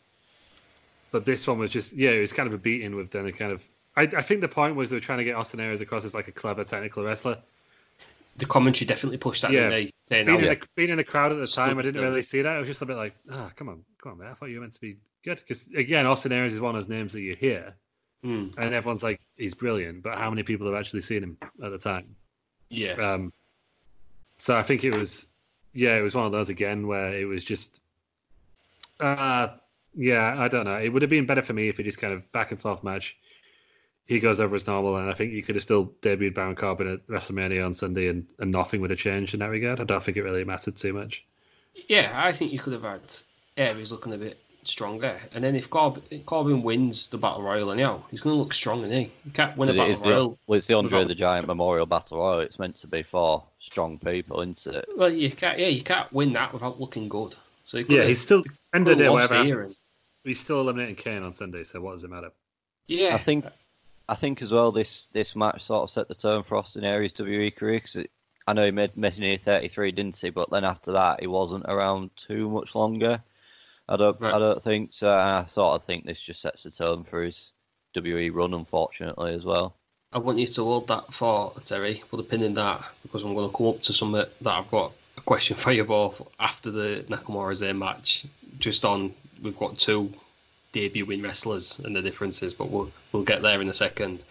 but 1.12 1.24
this 1.24 1.46
one 1.46 1.58
was 1.58 1.70
just 1.70 1.92
yeah, 1.92 2.10
it 2.10 2.20
was 2.20 2.32
kind 2.32 2.48
of 2.48 2.54
a 2.54 2.58
beating 2.58 2.96
with 2.96 3.10
then 3.10 3.26
a 3.26 3.32
kind 3.32 3.52
of. 3.52 3.62
I, 3.94 4.02
I 4.02 4.22
think 4.22 4.40
the 4.40 4.48
point 4.48 4.74
was 4.74 4.90
they 4.90 4.96
were 4.96 5.00
trying 5.00 5.18
to 5.18 5.24
get 5.24 5.36
Austin 5.36 5.60
Aries 5.60 5.82
across 5.82 6.04
as 6.04 6.14
like 6.14 6.26
a 6.26 6.32
clever 6.32 6.64
technical 6.64 7.04
wrestler. 7.04 7.38
The 8.38 8.46
commentary 8.46 8.86
definitely 8.86 9.18
pushed 9.18 9.42
that, 9.42 9.52
Yeah. 9.52 9.68
they? 9.68 9.90
Saying, 10.06 10.24
Being, 10.24 10.38
oh, 10.38 10.48
in 10.48 10.52
a, 10.56 10.60
being 10.74 10.88
in 10.88 10.98
a 10.98 11.04
crowd 11.04 11.30
at 11.32 11.38
the 11.38 11.46
time, 11.46 11.78
I 11.78 11.82
didn't 11.82 12.02
really 12.02 12.22
see 12.22 12.40
that. 12.40 12.56
I 12.56 12.58
was 12.58 12.66
just 12.66 12.80
a 12.80 12.86
bit 12.86 12.96
like, 12.96 13.14
ah, 13.30 13.50
come 13.54 13.68
on, 13.68 13.84
come 14.02 14.12
on, 14.12 14.18
man. 14.18 14.28
I 14.28 14.34
thought 14.34 14.46
you 14.46 14.54
were 14.56 14.62
meant 14.62 14.72
to 14.72 14.80
be 14.80 14.96
good. 15.22 15.38
Because 15.46 15.68
again, 15.76 16.06
Austin 16.06 16.32
Aries 16.32 16.54
is 16.54 16.60
one 16.60 16.74
of 16.74 16.82
those 16.82 16.88
names 16.88 17.12
that 17.12 17.20
you 17.20 17.36
hear, 17.36 17.74
Mm, 18.24 18.54
and 18.56 18.72
everyone's 18.72 19.02
like, 19.02 19.20
he's 19.36 19.52
brilliant. 19.52 20.02
But 20.02 20.16
how 20.16 20.30
many 20.30 20.42
people 20.44 20.66
have 20.72 20.76
actually 20.80 21.02
seen 21.02 21.22
him 21.22 21.36
at 21.62 21.70
the 21.70 21.78
time? 21.78 22.16
yeah. 22.70 22.92
Um, 22.94 23.32
so 24.38 24.56
I 24.56 24.62
think 24.62 24.82
it 24.84 24.92
was, 24.92 25.26
yeah, 25.74 25.96
it 25.98 26.02
was 26.02 26.14
one 26.14 26.24
of 26.24 26.32
those 26.32 26.48
again 26.48 26.86
where 26.86 27.14
it 27.14 27.26
was 27.26 27.44
just, 27.44 27.80
uh, 28.98 29.48
yeah, 29.94 30.34
I 30.38 30.48
don't 30.48 30.64
know. 30.64 30.76
It 30.76 30.88
would 30.88 31.02
have 31.02 31.10
been 31.10 31.26
better 31.26 31.42
for 31.42 31.52
me 31.52 31.68
if 31.68 31.78
it 31.80 31.84
just 31.84 31.98
kind 31.98 32.12
of 32.12 32.30
back 32.32 32.50
and 32.52 32.60
forth 32.60 32.82
match. 32.84 33.16
He 34.06 34.18
goes 34.20 34.40
over 34.40 34.54
as 34.56 34.66
normal, 34.66 34.96
and 34.96 35.08
I 35.08 35.14
think 35.14 35.32
you 35.32 35.42
could 35.42 35.54
have 35.54 35.62
still 35.62 35.86
debuted 36.02 36.34
Baron 36.34 36.56
Corbin 36.56 36.88
at 36.92 37.06
WrestleMania 37.06 37.64
on 37.64 37.72
Sunday, 37.74 38.08
and, 38.08 38.26
and 38.38 38.50
nothing 38.50 38.80
would 38.80 38.90
have 38.90 38.98
changed 38.98 39.32
in 39.32 39.40
that 39.40 39.46
regard. 39.50 39.80
I 39.80 39.84
don't 39.84 40.02
think 40.02 40.16
it 40.16 40.22
really 40.22 40.44
mattered 40.44 40.76
too 40.76 40.92
much. 40.92 41.24
Yeah, 41.88 42.10
I 42.14 42.32
think 42.32 42.52
you 42.52 42.58
could 42.58 42.72
have 42.72 42.82
had 42.82 43.00
Aries 43.56 43.92
looking 43.92 44.12
a 44.12 44.18
bit 44.18 44.38
stronger. 44.64 45.18
And 45.32 45.42
then 45.44 45.54
if 45.56 45.70
Corbin, 45.70 46.02
Corbin 46.26 46.62
wins 46.62 47.06
the 47.06 47.16
Battle 47.16 47.42
Royal, 47.42 47.70
anyhow, 47.72 48.02
he's 48.10 48.20
going 48.20 48.34
to 48.36 48.38
look 48.42 48.52
strong, 48.54 48.80
isn't 48.80 48.92
he? 48.92 49.12
You 49.24 49.30
can't 49.32 49.56
win 49.56 49.68
a 49.68 49.72
It 49.72 49.76
Battle 49.76 49.92
is 49.92 50.02
the, 50.02 50.10
Royal. 50.10 50.38
well, 50.46 50.58
it's 50.58 50.66
the 50.66 50.74
Andre 50.74 50.98
without- 50.98 51.08
the 51.08 51.14
Giant 51.14 51.46
Memorial 51.46 51.86
Battle 51.86 52.18
Royal. 52.18 52.40
It's 52.40 52.58
meant 52.58 52.76
to 52.78 52.86
be 52.88 53.02
for 53.04 53.44
strong 53.60 53.98
people, 53.98 54.40
isn't 54.42 54.74
it? 54.74 54.88
Well, 54.96 55.10
you 55.12 55.30
can't. 55.30 55.58
Yeah, 55.58 55.68
you 55.68 55.82
can't 55.82 56.12
win 56.12 56.32
that 56.34 56.52
without 56.52 56.80
looking 56.80 57.08
good. 57.08 57.34
So 57.66 57.78
he 57.78 57.84
Yeah, 57.88 58.00
have- 58.00 58.08
he's 58.08 58.20
still 58.20 58.44
end 58.74 58.88
of 58.88 58.98
the 58.98 59.04
day, 59.04 59.08
whatever 59.10 59.42
here 59.44 59.60
happens, 59.60 59.80
he's 60.24 60.40
still 60.40 60.60
eliminating 60.60 60.96
Kane 60.96 61.22
on 61.22 61.32
Sunday. 61.32 61.64
So 61.64 61.80
what 61.80 61.92
does 61.92 62.04
it 62.04 62.10
matter? 62.10 62.30
yeah. 62.86 63.14
I 63.14 63.18
think 63.18 63.44
I 64.08 64.14
think 64.14 64.42
as 64.42 64.52
well 64.52 64.72
this 64.72 65.08
this 65.12 65.36
match 65.36 65.62
sort 65.62 65.82
of 65.82 65.90
set 65.90 66.08
the 66.08 66.14
tone 66.14 66.42
for 66.42 66.56
Austin 66.56 66.84
Aries' 66.84 67.12
WWE 67.12 67.54
career 67.54 67.78
because 67.78 68.06
I 68.46 68.52
know 68.52 68.64
he 68.64 68.70
made 68.70 68.96
made 68.96 69.42
33, 69.44 69.92
didn't 69.92 70.16
he? 70.16 70.30
But 70.30 70.50
then 70.50 70.64
after 70.64 70.92
that, 70.92 71.20
he 71.20 71.26
wasn't 71.26 71.64
around 71.66 72.10
too 72.16 72.50
much 72.50 72.74
longer. 72.74 73.22
I 73.88 73.96
don't 73.96 74.20
Right. 74.20 74.34
I 74.34 74.38
don't 74.38 74.62
think 74.62 74.92
so. 74.92 75.08
I 75.08 75.44
sort 75.46 75.74
of 75.80 75.84
think 75.84 76.04
this 76.04 76.20
just 76.20 76.40
sets 76.40 76.62
the 76.62 76.70
tone 76.70 77.04
for 77.04 77.22
his 77.22 77.52
WWE 77.96 78.34
run, 78.34 78.54
unfortunately, 78.54 79.34
as 79.34 79.44
well. 79.44 79.76
I 80.12 80.18
want 80.18 80.38
you 80.38 80.46
to 80.46 80.64
hold 80.64 80.88
that 80.88 81.12
thought, 81.14 81.64
Terry. 81.64 82.02
Put 82.10 82.20
a 82.20 82.22
pin 82.22 82.42
in 82.42 82.54
that 82.54 82.84
because 83.02 83.22
I'm 83.22 83.34
going 83.34 83.50
to 83.50 83.56
come 83.56 83.68
up 83.68 83.82
to 83.82 83.92
something 83.92 84.24
that 84.40 84.50
I've 84.50 84.70
got 84.70 84.92
a 85.16 85.20
question 85.20 85.56
for 85.56 85.72
you 85.72 85.84
both 85.84 86.20
after 86.38 86.70
the 86.70 87.04
Nakamura 87.08 87.54
Zayn 87.54 87.78
match. 87.78 88.24
Just 88.58 88.84
on, 88.84 89.14
we've 89.42 89.58
got 89.58 89.78
two 89.78 90.12
debuting 90.72 91.22
wrestlers 91.22 91.78
and 91.84 91.94
the 91.94 92.02
differences, 92.02 92.54
but 92.54 92.70
we'll 92.70 92.90
we'll 93.12 93.24
get 93.24 93.42
there 93.42 93.60
in 93.60 93.68
a 93.68 93.74
second. 93.74 94.22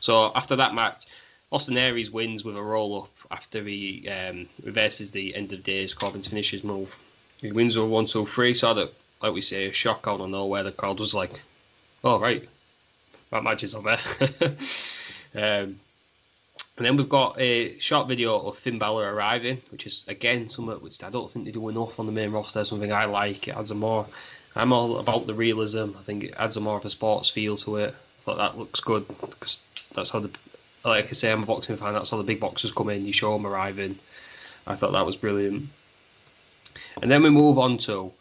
So 0.00 0.30
after 0.34 0.56
that 0.56 0.74
match, 0.74 1.06
Austin 1.50 1.78
Aries 1.78 2.10
wins 2.10 2.44
with 2.44 2.56
a 2.56 2.62
roll 2.62 3.02
up 3.02 3.10
after 3.30 3.62
he 3.64 4.08
um, 4.08 4.48
reverses 4.62 5.10
the 5.10 5.34
end 5.34 5.52
of 5.52 5.62
days 5.62 5.94
Corbin's 5.94 6.28
finishes 6.28 6.62
move. 6.62 6.94
He 7.38 7.52
wins 7.52 7.76
with 7.76 7.86
a 7.86 7.88
one 7.88 8.06
two 8.06 8.26
three. 8.26 8.54
So 8.54 8.74
that, 8.74 8.92
like 9.22 9.32
we 9.32 9.40
say, 9.40 9.68
a 9.68 9.72
shock 9.72 10.04
out 10.06 10.20
of 10.20 10.30
nowhere. 10.30 10.62
The 10.62 10.72
crowd 10.72 11.00
was 11.00 11.14
like, 11.14 11.40
"Oh 12.04 12.18
right, 12.18 12.48
that 13.30 13.42
match 13.42 13.62
is 13.62 13.74
over." 13.74 13.98
um, 15.34 15.80
and 16.78 16.86
then 16.86 16.96
we've 16.96 17.08
got 17.08 17.40
a 17.40 17.76
short 17.80 18.06
video 18.06 18.38
of 18.38 18.56
Finn 18.56 18.78
Balor 18.78 19.12
arriving, 19.12 19.60
which 19.70 19.84
is 19.84 20.04
again 20.06 20.48
something 20.48 20.76
which 20.76 21.02
I 21.02 21.10
don't 21.10 21.28
think 21.30 21.44
they 21.44 21.50
do 21.50 21.68
enough 21.68 21.98
on 21.98 22.06
the 22.06 22.12
main 22.12 22.30
roster. 22.30 22.64
Something 22.64 22.92
I 22.92 23.06
like. 23.06 23.48
It 23.48 23.56
adds 23.56 23.72
a 23.72 23.74
more. 23.74 24.06
I'm 24.54 24.72
all 24.72 24.98
about 24.98 25.26
the 25.26 25.34
realism. 25.34 25.90
I 25.98 26.02
think 26.04 26.22
it 26.22 26.34
adds 26.38 26.56
a 26.56 26.60
more 26.60 26.78
of 26.78 26.84
a 26.84 26.88
sports 26.88 27.30
feel 27.30 27.56
to 27.58 27.76
it. 27.78 27.94
I 27.94 28.22
thought 28.24 28.38
that 28.38 28.56
looks 28.56 28.78
good 28.78 29.08
because 29.08 29.58
that's 29.92 30.10
how 30.10 30.20
the. 30.20 30.30
Like 30.84 31.08
I 31.08 31.12
say, 31.12 31.32
I'm 31.32 31.42
a 31.42 31.46
boxing 31.46 31.76
fan. 31.76 31.94
That's 31.94 32.10
how 32.10 32.16
the 32.16 32.22
big 32.22 32.38
boxers 32.38 32.70
come 32.70 32.90
in. 32.90 33.04
You 33.04 33.12
show 33.12 33.32
them 33.32 33.44
arriving. 33.44 33.98
I 34.64 34.76
thought 34.76 34.92
that 34.92 35.04
was 35.04 35.16
brilliant. 35.16 35.70
And 37.02 37.10
then 37.10 37.24
we 37.24 37.30
move 37.30 37.58
on 37.58 37.78
to 37.78 38.12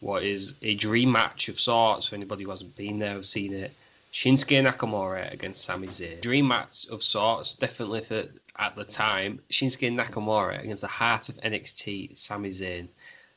what 0.00 0.22
is 0.22 0.54
a 0.60 0.74
dream 0.74 1.12
match 1.12 1.48
of 1.48 1.58
sorts 1.58 2.06
for 2.06 2.14
anybody 2.14 2.44
who 2.44 2.50
hasn't 2.50 2.76
been 2.76 2.98
there 2.98 3.18
or 3.18 3.22
seen 3.22 3.54
it. 3.54 3.72
Shinsuke 4.16 4.62
Nakamura 4.64 5.30
against 5.30 5.62
Sami 5.62 5.88
Zayn. 5.88 6.22
Dream 6.22 6.48
match 6.48 6.86
of 6.86 7.02
sorts, 7.02 7.52
definitely 7.52 8.00
for 8.00 8.24
at 8.58 8.74
the 8.74 8.84
time. 8.84 9.40
Shinsuke 9.50 9.92
Nakamura 9.92 10.58
against 10.64 10.80
the 10.80 10.88
heart 10.88 11.28
of 11.28 11.36
NXT, 11.36 12.16
Sami 12.16 12.48
Zayn. 12.48 12.88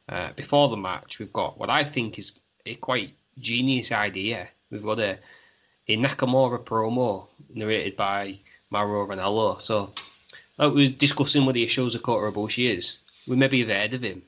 Uh, 0.07 0.29
before 0.37 0.69
the 0.69 0.77
match, 0.77 1.19
we've 1.19 1.33
got 1.33 1.59
what 1.59 1.69
I 1.69 1.83
think 1.83 2.17
is 2.17 2.31
a 2.65 2.75
quite 2.75 3.11
genius 3.37 3.91
idea. 3.91 4.47
We've 4.71 4.81
got 4.81 4.99
a, 4.99 5.19
a 5.89 5.97
Nakamura 5.97 6.63
promo 6.63 7.27
narrated 7.53 7.97
by 7.97 8.39
Mauro 8.69 9.05
Ranallo. 9.05 9.59
So, 9.59 9.91
like 10.57 10.73
we 10.73 10.85
were 10.85 10.93
discussing 10.93 11.45
with 11.45 11.55
the 11.55 11.65
Ishoza 11.65 12.01
Kota 12.01 12.31
Ibushi 12.31 12.73
is, 12.73 12.99
we 13.27 13.35
maybe 13.35 13.59
have 13.59 13.67
heard 13.67 13.95
of 13.95 14.01
him, 14.01 14.21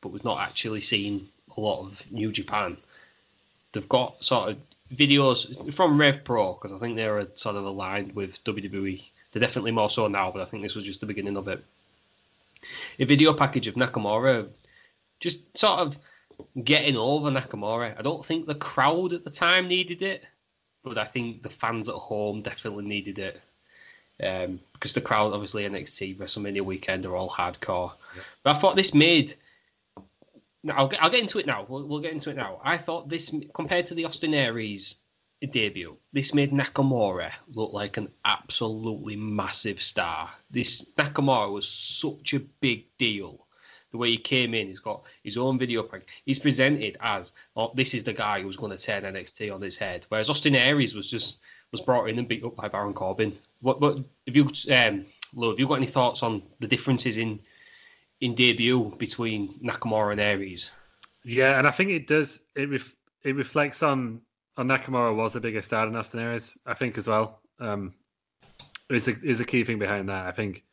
but 0.00 0.08
we've 0.08 0.24
not 0.24 0.40
actually 0.40 0.80
seen 0.80 1.28
a 1.54 1.60
lot 1.60 1.82
of 1.82 2.02
New 2.10 2.32
Japan. 2.32 2.78
They've 3.74 3.86
got 3.86 4.24
sort 4.24 4.52
of 4.52 4.56
videos 4.92 5.74
from 5.74 6.00
Rev 6.00 6.24
Pro 6.24 6.54
because 6.54 6.72
I 6.72 6.78
think 6.78 6.96
they're 6.96 7.26
sort 7.34 7.56
of 7.56 7.64
aligned 7.64 8.14
with 8.14 8.42
WWE. 8.44 9.02
They're 9.32 9.40
definitely 9.40 9.72
more 9.72 9.90
so 9.90 10.08
now, 10.08 10.30
but 10.30 10.42
I 10.42 10.46
think 10.46 10.62
this 10.62 10.74
was 10.74 10.84
just 10.84 11.00
the 11.00 11.06
beginning 11.06 11.36
of 11.36 11.48
it. 11.48 11.62
A 12.98 13.04
video 13.04 13.34
package 13.34 13.66
of 13.66 13.74
Nakamura, 13.74 14.48
just 15.20 15.56
sort 15.56 15.80
of 15.80 15.96
getting 16.64 16.96
over 16.96 17.30
Nakamura. 17.30 17.98
I 17.98 18.02
don't 18.02 18.24
think 18.24 18.46
the 18.46 18.54
crowd 18.54 19.12
at 19.12 19.24
the 19.24 19.30
time 19.30 19.68
needed 19.68 20.02
it, 20.02 20.24
but 20.82 20.98
I 20.98 21.04
think 21.04 21.42
the 21.42 21.50
fans 21.50 21.88
at 21.88 21.94
home 21.94 22.42
definitely 22.42 22.86
needed 22.86 23.18
it. 23.18 23.40
Um, 24.20 24.58
because 24.72 24.94
the 24.94 25.00
crowd, 25.00 25.32
obviously, 25.32 25.64
NXT 25.64 26.16
WrestleMania 26.16 26.62
weekend 26.62 27.06
are 27.06 27.14
all 27.14 27.30
hardcore. 27.30 27.92
But 28.42 28.56
I 28.56 28.58
thought 28.58 28.76
this 28.76 28.94
made. 28.94 29.34
No, 30.64 30.74
I'll 30.74 30.88
get, 30.88 31.02
I'll 31.02 31.10
get 31.10 31.20
into 31.20 31.38
it 31.38 31.46
now. 31.46 31.66
We'll, 31.68 31.86
we'll 31.86 32.00
get 32.00 32.12
into 32.12 32.30
it 32.30 32.36
now. 32.36 32.60
I 32.64 32.78
thought 32.78 33.08
this, 33.08 33.32
compared 33.54 33.86
to 33.86 33.94
the 33.94 34.04
Austin 34.04 34.34
Aries 34.34 34.96
debut, 35.52 35.96
this 36.12 36.34
made 36.34 36.52
Nakamura 36.52 37.30
look 37.52 37.72
like 37.72 37.96
an 37.96 38.08
absolutely 38.24 39.16
massive 39.16 39.80
star. 39.80 40.30
This 40.50 40.84
Nakamura 40.96 41.52
was 41.52 41.68
such 41.68 42.34
a 42.34 42.40
big 42.40 42.86
deal. 42.98 43.46
The 43.92 43.98
way 43.98 44.10
he 44.10 44.18
came 44.18 44.52
in, 44.52 44.66
he's 44.66 44.80
got 44.80 45.04
his 45.22 45.38
own 45.38 45.58
video 45.58 45.82
pack. 45.82 46.02
He's 46.26 46.40
presented 46.40 46.98
as, 47.00 47.32
oh, 47.56 47.72
this 47.74 47.94
is 47.94 48.04
the 48.04 48.12
guy 48.12 48.42
who's 48.42 48.56
going 48.56 48.76
to 48.76 48.84
turn 48.84 49.04
NXT 49.04 49.54
on 49.54 49.62
his 49.62 49.78
head. 49.78 50.04
Whereas 50.08 50.28
Austin 50.28 50.54
Aries 50.54 50.94
was 50.94 51.10
just 51.10 51.38
was 51.70 51.80
brought 51.80 52.08
in 52.08 52.18
and 52.18 52.28
beat 52.28 52.44
up 52.44 52.56
by 52.56 52.68
Baron 52.68 52.94
Corbin. 52.94 53.38
What, 53.60 53.80
what 53.80 53.98
have 54.26 54.36
you, 54.36 54.50
um, 54.70 55.06
Lou, 55.34 55.50
have 55.50 55.58
you 55.58 55.68
got 55.68 55.74
any 55.74 55.86
thoughts 55.86 56.22
on 56.22 56.42
the 56.60 56.66
differences 56.66 57.16
in 57.16 57.40
in 58.20 58.34
debut 58.34 58.94
between 58.98 59.58
Nakamura 59.60 60.12
and 60.12 60.20
Aries? 60.20 60.70
Yeah, 61.24 61.58
and 61.58 61.66
I 61.66 61.70
think 61.70 61.90
it 61.90 62.06
does. 62.06 62.40
It 62.54 62.70
ref, 62.70 62.94
it 63.22 63.36
reflects 63.36 63.82
on 63.82 64.22
on 64.56 64.68
Nakamura 64.68 65.14
was 65.14 65.34
the 65.34 65.40
biggest 65.40 65.68
star 65.68 65.86
than 65.86 65.96
Austin 65.96 66.20
Aries. 66.20 66.56
I 66.66 66.74
think 66.74 66.98
as 66.98 67.06
well. 67.06 67.40
Um, 67.60 67.94
is 68.90 69.08
a 69.08 69.20
is 69.22 69.40
a 69.40 69.44
key 69.44 69.64
thing 69.64 69.78
behind 69.78 70.08
that. 70.08 70.26
I 70.26 70.32
think 70.32 70.64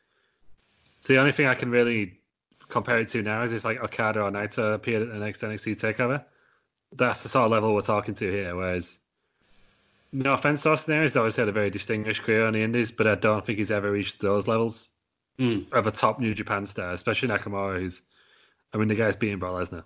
so 1.02 1.12
the 1.12 1.18
only 1.20 1.32
thing 1.32 1.46
I 1.46 1.54
can 1.54 1.70
really 1.70 2.20
compare 2.68 2.98
it 2.98 3.08
to 3.10 3.22
now 3.22 3.42
is 3.42 3.52
if 3.52 3.64
like 3.64 3.80
Okada 3.80 4.22
or 4.22 4.30
Naito 4.30 4.74
appeared 4.74 5.02
at 5.02 5.08
the 5.08 5.18
next 5.18 5.42
NXT 5.42 5.80
Takeover. 5.80 6.24
That's 6.92 7.22
the 7.22 7.28
sort 7.28 7.46
of 7.46 7.52
level 7.52 7.74
we're 7.74 7.82
talking 7.82 8.14
to 8.14 8.30
here. 8.30 8.56
Whereas, 8.56 8.98
no 10.12 10.32
offense 10.32 10.64
Austin 10.64 10.94
Aries, 10.94 11.16
always 11.16 11.36
had 11.36 11.48
a 11.48 11.52
very 11.52 11.70
distinguished 11.70 12.22
career 12.22 12.46
on 12.46 12.54
the 12.54 12.62
Indies, 12.62 12.90
but 12.90 13.06
I 13.06 13.16
don't 13.16 13.44
think 13.44 13.58
he's 13.58 13.70
ever 13.70 13.90
reached 13.90 14.20
those 14.20 14.48
levels 14.48 14.88
Mm. 15.38 15.70
of 15.72 15.86
a 15.86 15.90
top 15.90 16.18
New 16.18 16.34
Japan 16.34 16.64
star, 16.66 16.92
especially 16.92 17.28
Nakamura, 17.28 17.78
who's, 17.80 18.00
I 18.72 18.78
mean, 18.78 18.88
the 18.88 18.94
guy's 18.94 19.16
beating 19.16 19.38
Brock 19.38 19.52
Lesnar. 19.52 19.84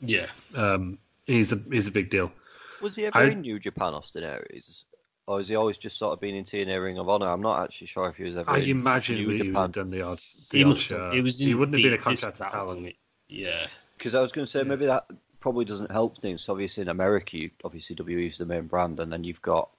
Yeah. 0.00 0.26
Um, 0.54 0.98
he's 1.26 1.52
a 1.52 1.60
he's 1.70 1.86
a 1.86 1.90
big 1.92 2.08
deal. 2.10 2.32
Was 2.80 2.96
he 2.96 3.06
ever 3.06 3.16
I- 3.18 3.24
in 3.30 3.42
New 3.42 3.58
Japan, 3.58 3.94
Austin 3.94 4.24
Aries? 4.24 4.84
Or 5.26 5.38
has 5.38 5.48
he 5.48 5.54
always 5.54 5.78
just 5.78 5.96
sort 5.98 6.12
of 6.12 6.20
been 6.20 6.34
in 6.34 6.44
TNA 6.44 6.82
Ring 6.82 6.98
of 6.98 7.08
Honor? 7.08 7.28
I'm 7.30 7.40
not 7.40 7.62
actually 7.62 7.86
sure 7.86 8.08
if 8.10 8.16
he 8.16 8.24
was 8.24 8.36
ever 8.36 8.50
I 8.50 8.58
in 8.58 8.68
imagine 8.70 9.16
New 9.16 9.20
he 9.22 9.26
would 9.38 9.46
Japan. 9.46 9.62
have 9.62 9.72
done 9.72 9.90
the 9.90 10.02
odd, 10.02 10.20
the 10.50 10.58
He 10.58 10.64
odd 10.64 10.78
show. 10.78 11.02
have. 11.06 11.14
It 11.14 11.22
was 11.22 11.40
in 11.40 11.48
he 11.48 11.54
wouldn't 11.54 11.74
have 11.78 11.82
been 11.82 11.94
a 11.94 12.02
contract 12.02 12.36
contracted 12.38 12.46
this 12.46 12.50
talent. 12.52 12.96
Yeah. 13.28 13.66
Because 13.96 14.14
I 14.14 14.20
was 14.20 14.32
going 14.32 14.44
to 14.44 14.50
say 14.50 14.62
maybe 14.64 14.84
that 14.84 15.06
probably 15.40 15.64
doesn't 15.64 15.90
help 15.90 16.20
things. 16.20 16.46
Obviously 16.48 16.82
in 16.82 16.88
America, 16.88 17.38
you, 17.38 17.50
obviously 17.64 17.96
WWE 17.96 18.26
is 18.28 18.36
the 18.38 18.44
main 18.44 18.66
brand, 18.66 19.00
and 19.00 19.10
then 19.10 19.24
you've 19.24 19.40
got 19.40 19.70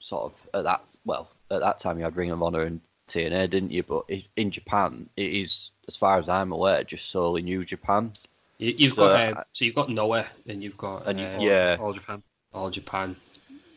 sort 0.00 0.24
of 0.32 0.32
at 0.54 0.64
that 0.64 0.82
well 1.06 1.30
at 1.50 1.60
that 1.60 1.78
time 1.78 1.98
you 1.98 2.04
had 2.04 2.16
Ring 2.16 2.30
of 2.30 2.42
Honor 2.42 2.62
and 2.62 2.80
TNA, 3.10 3.50
didn't 3.50 3.70
you? 3.72 3.82
But 3.82 4.10
in 4.36 4.50
Japan, 4.50 5.08
it 5.16 5.32
is 5.32 5.70
as 5.88 5.96
far 5.96 6.18
as 6.18 6.28
I'm 6.28 6.52
aware 6.52 6.82
just 6.84 7.10
solely 7.10 7.42
New 7.42 7.64
Japan. 7.64 8.12
You, 8.58 8.74
you've 8.76 8.94
So, 8.94 9.02
got 9.06 9.16
I- 9.16 9.32
uh, 9.32 9.44
so 9.52 9.64
you've 9.64 9.74
got 9.74 9.90
Noah 9.90 10.26
and 10.46 10.62
you've 10.62 10.76
got 10.78 11.06
And 11.06 11.18
you- 11.20 11.26
uh, 11.26 11.38
yeah. 11.40 11.76
All 11.80 11.92
Japan. 11.92 12.22
all 12.54 12.70
Japan, 12.70 13.16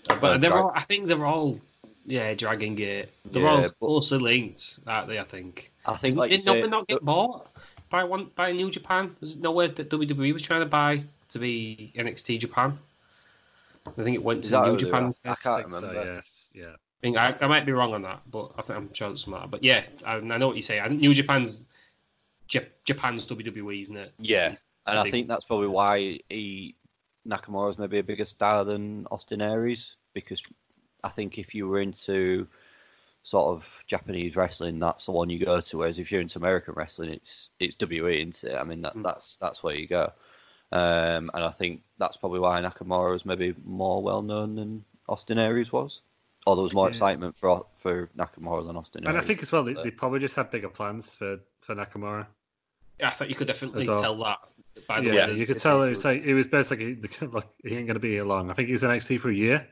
Uh, 0.10 0.16
but 0.20 0.32
Uh, 0.32 0.38
they're 0.38 0.50
Drag- 0.50 0.64
all. 0.64 0.72
I 0.76 0.82
think 0.84 1.08
they're 1.08 1.26
all. 1.26 1.60
Yeah, 2.06 2.34
Dragon 2.34 2.76
Gate. 2.76 3.08
They're 3.26 3.42
Yeah, 3.44 3.50
all 3.50 3.62
but- 3.62 3.80
closely 3.80 4.20
linked, 4.20 4.80
aren't 4.86 5.08
they? 5.08 5.20
I 5.20 5.24
think. 5.24 5.72
I 5.86 5.96
think 5.96 6.14
Did 6.16 6.20
like 6.20 6.32
you 6.32 6.38
did 6.38 6.46
Noah 6.46 6.68
not 6.68 6.88
get 6.88 7.02
bought 7.04 7.48
by 7.90 8.04
one 8.04 8.26
by 8.36 8.52
New 8.52 8.70
Japan? 8.70 9.16
Was 9.22 9.34
it 9.36 9.40
Noah 9.42 9.70
that 9.70 9.90
WWE 9.90 10.34
was 10.34 10.42
trying 10.42 10.60
to 10.62 10.66
buy 10.66 11.02
to 11.30 11.40
be 11.40 11.92
NXT 11.96 12.40
Japan? 12.40 12.78
I 13.88 13.92
think 13.92 14.16
it 14.16 14.24
went 14.24 14.44
to 14.46 14.62
New 14.72 14.78
Japan. 14.78 15.14
I 15.26 15.32
I 15.32 15.36
can't 15.36 15.64
think 15.64 15.74
so, 15.76 15.82
remember. 15.88 16.14
yes, 16.16 16.50
yeah. 16.54 16.76
I, 17.04 17.06
think 17.06 17.18
I, 17.18 17.36
I 17.42 17.48
might 17.48 17.66
be 17.66 17.74
wrong 17.74 17.94
on 17.94 18.02
that, 18.04 18.22
but 18.32 18.52
I 18.58 18.62
think 18.62 18.78
I'm 18.78 18.94
sure 18.94 19.12
it's 19.12 19.24
smart. 19.24 19.52
But 19.52 19.64
yeah, 19.64 19.84
I, 20.06 20.16
I 20.16 20.20
know 20.22 20.48
what 20.48 20.56
you 20.56 20.62
say. 20.62 20.80
I 20.80 20.88
New 20.88 21.14
Japan's 21.14 21.64
Jap- 22.50 22.70
Japan's 22.86 23.28
WWE, 23.28 23.82
isn't 23.84 23.98
it? 23.98 24.14
Yeah, 24.20 24.38
It's- 24.46 24.52
it's 24.54 24.66
and 24.88 25.00
I 25.00 25.10
think 25.12 25.28
that's 25.28 25.46
probably 25.46 25.68
why 25.68 26.20
he 26.30 26.76
Nakamura's 27.28 27.78
maybe 27.78 28.00
a 28.00 28.04
bigger 28.04 28.26
star 28.26 28.66
than 28.66 29.06
Austin 29.12 29.42
Aries 29.42 29.96
because 30.14 30.42
I 31.04 31.10
think 31.10 31.38
if 31.38 31.54
you 31.56 31.68
were 31.68 31.80
into 31.82 32.48
sort 33.24 33.56
of 33.56 33.64
Japanese 33.88 34.36
wrestling, 34.36 34.80
that's 34.80 35.06
the 35.06 35.12
one 35.14 35.30
you 35.30 35.44
go 35.46 35.62
to. 35.62 35.78
Whereas 35.78 36.00
if 36.00 36.12
you're 36.12 36.20
into 36.22 36.38
American 36.40 36.74
wrestling, 36.76 37.10
it's 37.10 37.50
it's 37.60 37.76
WWE, 37.78 38.30
isn't 38.30 38.44
it? 38.52 38.56
I 38.58 38.64
mean 38.64 38.82
that 38.82 38.96
Mm. 38.96 39.04
that's 39.04 39.38
that's 39.42 39.62
where 39.64 39.76
you 39.76 39.88
go. 39.88 40.12
Um, 40.72 41.30
and 41.34 41.44
I 41.44 41.52
think 41.52 41.82
that's 41.98 42.18
probably 42.18 42.40
why 42.40 42.62
Nakamura 42.62 43.12
was 43.12 43.26
maybe 43.26 43.54
more 43.64 44.02
well 44.02 44.22
known 44.22 44.56
than 44.56 44.84
Austin 45.08 45.38
Aries 45.38 45.72
was. 45.72 46.02
Or 46.46 46.56
there 46.56 46.64
was 46.64 46.74
more 46.74 46.88
Yeah. 46.88 46.90
excitement 46.92 47.36
for 47.40 47.66
for 47.80 48.10
Nakamura 48.18 48.66
than 48.66 48.76
Austin 48.78 49.06
And 49.06 49.16
Aries. 49.16 49.24
I 49.24 49.28
think 49.28 49.42
as 49.44 49.52
well, 49.52 49.64
they, 49.64 49.74
but- 49.74 49.84
they 49.84 49.92
probably 49.92 50.20
just 50.20 50.36
had 50.36 50.50
bigger 50.52 50.70
plans 50.70 51.14
for, 51.14 51.40
for 51.62 51.76
Nakamura. 51.76 52.28
Yeah, 53.00 53.10
I 53.10 53.12
thought 53.12 53.30
you 53.30 53.36
could 53.36 53.48
definitely 53.48 53.88
well. 53.88 54.02
tell 54.02 54.18
that 54.24 54.40
by 54.88 55.02
the 55.02 55.08
Yeah, 55.08 55.28
way. 55.28 55.34
you 55.36 55.46
could 55.48 55.58
tell 55.60 55.82
it 55.84 55.90
was 55.90 56.04
like 56.06 56.24
it 56.24 56.34
was 56.34 56.48
basically 56.48 56.96
look, 57.22 57.46
he 57.64 57.76
ain't 57.76 57.88
gonna 57.88 58.00
be 58.00 58.12
here 58.12 58.24
long. 58.26 58.50
I 58.52 58.54
think 58.54 58.68
he 58.68 58.74
was 58.74 58.84
in 58.84 58.90
NXT 58.90 59.20
for 59.20 59.30
a 59.30 59.34
year, 59.34 59.68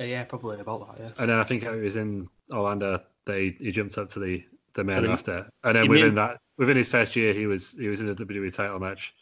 Uh, 0.00 0.04
yeah, 0.04 0.24
probably 0.24 0.60
about 0.60 0.96
that. 0.96 1.02
Yeah. 1.02 1.10
and 1.18 1.30
then 1.30 1.38
I 1.38 1.44
think 1.44 1.62
it 1.62 1.70
was 1.70 1.96
in 1.96 2.28
Orlando. 2.52 3.02
They 3.26 3.50
he 3.58 3.70
jumped 3.72 3.96
up 3.98 4.10
to 4.10 4.18
the 4.20 4.44
the 4.74 4.82
main 4.84 4.96
And 4.96 5.04
then- 5.04 5.10
roster, 5.10 5.48
and 5.62 5.76
then 5.76 5.88
within 5.88 6.08
made- 6.08 6.16
that 6.16 6.40
within 6.56 6.76
his 6.76 6.88
first 6.88 7.14
year, 7.16 7.32
he 7.32 7.46
was 7.46 7.72
he 7.72 7.88
was 7.88 8.00
in 8.00 8.08
a 8.08 8.14
WWE 8.14 8.52
title 8.52 8.78
match, 8.80 9.14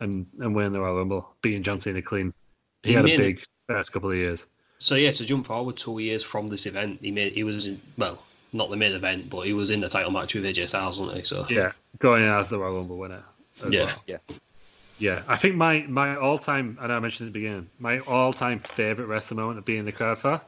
and 0.00 0.26
and 0.40 0.54
winning 0.54 0.72
the 0.72 0.80
Royal 0.80 0.96
Rumble, 0.98 1.34
beating 1.42 1.62
John 1.62 1.80
Cena 1.80 2.02
clean. 2.02 2.32
He, 2.82 2.90
He 2.90 2.94
had 2.94 3.04
a 3.06 3.16
big 3.16 3.42
first 3.68 3.92
couple 3.92 4.10
of 4.10 4.16
years. 4.16 4.46
So 4.78 4.94
yeah, 4.94 5.12
to 5.12 5.24
jump 5.24 5.46
forward 5.46 5.76
two 5.76 5.98
years 5.98 6.22
from 6.22 6.48
this 6.48 6.66
event, 6.66 6.98
he 7.00 7.10
made 7.10 7.32
he 7.32 7.44
was 7.44 7.66
in, 7.66 7.80
well, 7.96 8.22
not 8.52 8.70
the 8.70 8.76
main 8.76 8.92
event, 8.92 9.30
but 9.30 9.42
he 9.42 9.52
was 9.52 9.70
in 9.70 9.80
the 9.80 9.88
title 9.88 10.10
match 10.10 10.34
with 10.34 10.44
AJ 10.44 10.68
Styles, 10.68 10.98
wasn't 11.00 11.18
he? 11.18 11.24
So 11.24 11.46
Yeah, 11.48 11.72
going 11.98 12.22
in 12.22 12.28
as 12.28 12.50
the 12.50 12.58
Royal 12.58 12.76
Rumble 12.78 12.98
winner. 12.98 13.24
as 13.64 13.72
Yeah. 13.72 13.84
well. 13.86 14.02
Yeah. 14.06 14.18
Yeah, 14.98 15.22
I 15.28 15.36
think 15.36 15.56
my 15.56 15.80
my 15.88 16.16
all 16.16 16.38
time, 16.38 16.78
I 16.80 16.86
know 16.86 16.96
I 16.96 17.00
mentioned 17.00 17.28
at 17.28 17.32
the 17.34 17.38
beginning, 17.38 17.68
my 17.78 17.98
all 18.00 18.32
time 18.32 18.60
favorite 18.60 19.06
wrestling 19.06 19.40
moment 19.40 19.58
of 19.58 19.64
being 19.66 19.80
in 19.80 19.84
the 19.84 19.92
crowd 19.92 20.18
for 20.18 20.40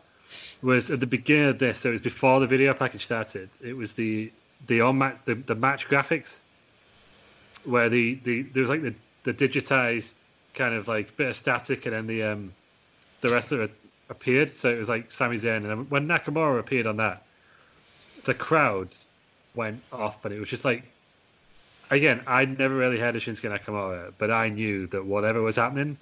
was 0.62 0.91
at 0.91 1.01
the 1.01 1.07
beginning 1.07 1.49
of 1.51 1.59
this. 1.59 1.81
So 1.81 1.91
it 1.91 1.93
was 1.93 2.01
before 2.01 2.41
the 2.41 2.47
video 2.47 2.72
package 2.72 3.05
started. 3.05 3.51
It 3.62 3.76
was 3.76 3.93
the 3.93 4.33
the 4.66 4.81
on 4.81 4.97
match 4.99 5.18
the, 5.26 5.35
the 5.35 5.55
match 5.55 5.87
graphics 5.89 6.39
where 7.64 7.89
the, 7.91 8.14
the 8.24 8.43
there 8.43 8.62
was 8.62 8.70
like 8.70 8.83
the 8.83 8.95
the 9.24 9.35
digitized 9.35 10.14
kind 10.55 10.74
of 10.74 10.89
like 10.89 11.14
bit 11.16 11.29
of 11.29 11.37
static 11.37 11.85
and 11.85 11.95
then 11.95 12.07
the 12.07 12.22
um 12.22 12.53
the 13.20 13.31
wrestler 13.31 13.68
appeared. 14.11 14.57
So 14.57 14.71
it 14.71 14.79
was 14.79 14.89
like 14.89 15.13
Sami 15.13 15.39
Zayn 15.39 15.71
and 15.71 15.91
when 15.91 16.07
Nakamura 16.07 16.59
appeared 16.59 16.87
on 16.87 16.97
that, 16.99 17.23
the 18.25 18.35
crowd 18.35 18.89
went 19.55 19.83
off 19.93 20.25
and 20.25 20.35
it 20.35 20.41
was 20.41 20.49
just 20.49 20.65
like 20.65 20.85
again, 21.91 22.23
I'd 22.27 22.59
never 22.59 22.75
really 22.75 22.99
heard 22.99 23.17
of 23.17 23.23
Shinsuke 23.23 23.59
Nakamura, 23.59 24.13
but 24.19 24.31
I 24.31 24.49
knew 24.49 24.87
that 24.89 25.05
whatever 25.05 25.41
was 25.43 25.57
happening 25.57 25.97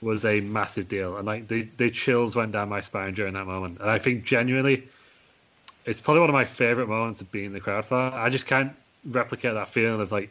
was 0.00 0.24
a 0.24 0.40
massive 0.40 0.88
deal, 0.88 1.16
and 1.16 1.26
like 1.26 1.48
the 1.48 1.66
the 1.76 1.90
chills 1.90 2.36
went 2.36 2.52
down 2.52 2.68
my 2.68 2.80
spine 2.80 3.14
during 3.14 3.34
that 3.34 3.46
moment. 3.46 3.80
And 3.80 3.90
I 3.90 3.98
think 3.98 4.24
genuinely, 4.24 4.86
it's 5.84 6.00
probably 6.00 6.20
one 6.20 6.30
of 6.30 6.34
my 6.34 6.44
favorite 6.44 6.88
moments 6.88 7.20
of 7.20 7.32
being 7.32 7.46
in 7.46 7.52
the 7.52 7.60
crowd 7.60 7.86
for. 7.86 7.96
I 7.96 8.28
just 8.28 8.46
can't 8.46 8.72
replicate 9.04 9.54
that 9.54 9.70
feeling 9.70 10.00
of 10.00 10.12
like. 10.12 10.30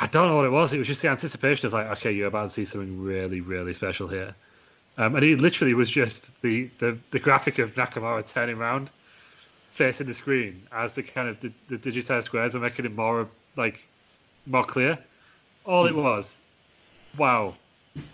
I 0.00 0.06
don't 0.06 0.28
know 0.28 0.36
what 0.36 0.44
it 0.44 0.50
was. 0.50 0.72
It 0.72 0.78
was 0.78 0.86
just 0.86 1.02
the 1.02 1.08
anticipation 1.08 1.66
of 1.66 1.72
like, 1.72 1.86
okay, 1.98 2.12
you're 2.12 2.28
about 2.28 2.48
to 2.48 2.54
see 2.54 2.64
something 2.64 3.02
really, 3.02 3.40
really 3.40 3.74
special 3.74 4.06
here. 4.06 4.34
Um, 4.98 5.14
and 5.14 5.24
he 5.24 5.36
literally 5.36 5.74
was 5.74 5.88
just 5.88 6.28
the, 6.42 6.68
the, 6.80 6.98
the 7.12 7.18
graphic 7.20 7.58
of 7.60 7.74
Nakamura 7.74 8.26
turning 8.28 8.56
around, 8.58 8.90
facing 9.74 10.08
the 10.08 10.14
screen 10.14 10.60
as 10.72 10.92
the 10.92 11.02
kind 11.04 11.28
of 11.28 11.40
the, 11.40 11.52
the 11.68 11.78
digitized 11.78 12.24
squares 12.24 12.56
are 12.56 12.60
making 12.60 12.84
it 12.84 12.94
more 12.96 13.28
like 13.56 13.78
more 14.46 14.64
clear. 14.64 14.98
All 15.64 15.86
it 15.86 15.94
was, 15.94 16.40
wow, 17.16 17.54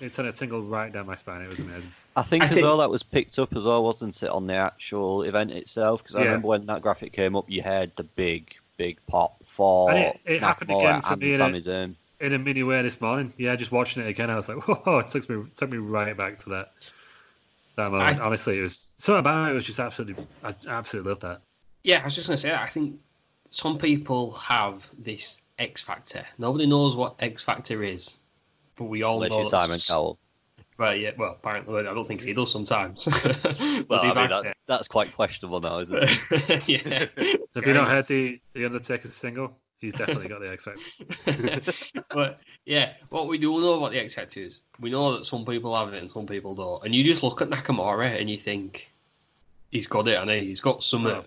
it 0.01 0.15
sent 0.15 0.29
a 0.29 0.33
tingle 0.33 0.63
right 0.63 0.93
down 0.93 1.07
my 1.07 1.17
spine. 1.17 1.41
It 1.41 1.49
was 1.49 1.61
amazing. 1.61 1.91
I 2.17 2.23
think 2.23 2.43
I 2.43 2.47
as 2.47 2.53
think- 2.53 2.65
well 2.65 2.77
that 2.79 2.91
was 2.91 3.03
picked 3.03 3.39
up 3.39 3.57
as 3.57 3.65
well, 3.65 3.83
wasn't 3.83 4.23
it, 4.23 4.29
on 4.29 4.47
the 4.47 4.55
actual 4.55 5.23
event 5.23 5.53
itself? 5.53 6.03
Because 6.03 6.17
I 6.17 6.21
Yeah. 6.21 6.25
remember 6.27 6.49
when 6.49 6.67
that 6.67 6.83
graphic 6.83 7.13
came 7.13 7.35
up, 7.35 7.49
you 7.49 7.63
heard 7.63 7.93
the 7.97 8.05
big, 8.05 8.55
big 8.77 8.99
pop 9.07 9.37
for 9.57 9.91
And 9.91 9.99
it- 10.01 10.21
it 10.27 10.41
happened 10.43 10.71
Nakamura 10.71 10.99
again 10.99 11.03
for 11.03 11.17
me 11.17 11.33
in 11.33 11.39
Sami 11.39 11.63
Zayn. 11.63 11.95
In 12.25 12.33
a 12.33 12.39
mini 12.39 12.63
way 12.63 12.81
this 12.81 13.01
morning, 13.03 13.35
yeah, 13.37 13.55
just 13.55 13.71
watching 13.71 14.03
it 14.03 14.09
again, 14.09 14.31
I 14.31 14.37
was 14.37 14.49
like, 14.49 14.57
whoa, 14.87 15.01
it 15.01 15.11
took 15.11 15.29
me 15.29 15.45
took 15.57 15.71
me 15.71 15.77
right 15.77 16.17
back 16.17 16.43
to 16.45 16.49
that 16.51 16.73
that 17.77 17.91
moment. 17.91 18.19
I- 18.19 18.25
Honestly, 18.25 18.59
it 18.59 18.63
was 18.63 18.91
so 18.97 19.17
about 19.17 19.51
it 19.51 19.55
was 19.55 19.65
just 19.65 19.79
absolutely, 19.79 20.27
I 20.43 20.55
absolutely 20.67 21.11
loved 21.11 21.23
that. 21.23 21.43
Yeah, 21.83 22.01
I 22.01 22.05
was 22.05 22.15
just 22.15 22.27
gonna 22.27 22.39
say. 22.39 22.55
I 22.55 22.71
think 22.71 22.99
some 23.51 23.77
people 23.77 24.33
have 24.33 24.83
this 24.99 25.39
X 25.59 25.83
factor. 25.83 26.25
Nobody 26.39 26.65
knows 26.67 26.97
what 26.97 27.17
X 27.21 27.43
factor 27.43 27.85
is, 27.85 28.17
but 28.77 28.85
we 28.85 29.03
all 29.03 29.17
Unless 29.17 29.31
know 29.31 29.41
you're 29.43 29.51
that 29.51 29.67
Simon 29.67 29.81
Cowell. 29.87 30.19
Right? 30.79 31.01
Yeah. 31.01 31.11
Well, 31.19 31.33
apparently, 31.39 31.81
I 31.81 31.83
don't 31.95 32.09
think 32.09 32.23
he 32.23 32.33
does 32.33 32.51
sometimes. 32.51 33.07
Well, 33.89 34.01
I 34.01 34.15
mean, 34.15 34.29
that's, 34.31 34.51
that's 34.67 34.89
quite 34.89 35.15
questionable 35.15 35.61
now, 35.61 35.81
isn't 35.81 35.97
it? 36.03 36.19
that's 36.31 36.69
yeah. 36.69 37.07
Have 37.55 37.67
you 37.67 37.75
not 37.75 37.85
Guys. 37.85 37.93
heard 37.93 38.07
the 38.07 38.41
the 38.55 38.65
Undertaker's 38.65 39.15
single? 39.15 39.57
He's 39.81 39.93
definitely 39.93 40.29
got 40.29 40.41
the 40.41 40.51
X 40.51 40.65
Factor. 40.65 41.73
but 42.11 42.41
yeah, 42.65 42.95
what 43.11 43.29
we 43.29 43.37
do 43.39 43.51
know 43.61 43.75
about 43.75 43.93
the 43.93 44.01
X 44.01 44.15
Factor 44.15 44.41
is 44.41 44.61
we 44.81 44.91
know 44.91 45.17
that 45.19 45.27
some 45.27 45.45
people 45.45 45.77
have 45.77 45.93
it 45.93 46.01
and 46.01 46.11
some 46.11 46.27
people 46.27 46.55
don't. 46.55 46.85
And 46.85 46.95
you 46.95 47.05
just 47.05 47.23
look 47.23 47.43
at 47.43 47.51
Nakamura 47.51 48.19
and 48.19 48.31
you 48.31 48.39
think 48.39 48.89
he's 49.71 49.87
got 49.87 50.09
it, 50.09 50.17
and 50.17 50.31
he's 50.31 50.61
got 50.61 50.83
some. 50.83 51.05
Well, 51.05 51.25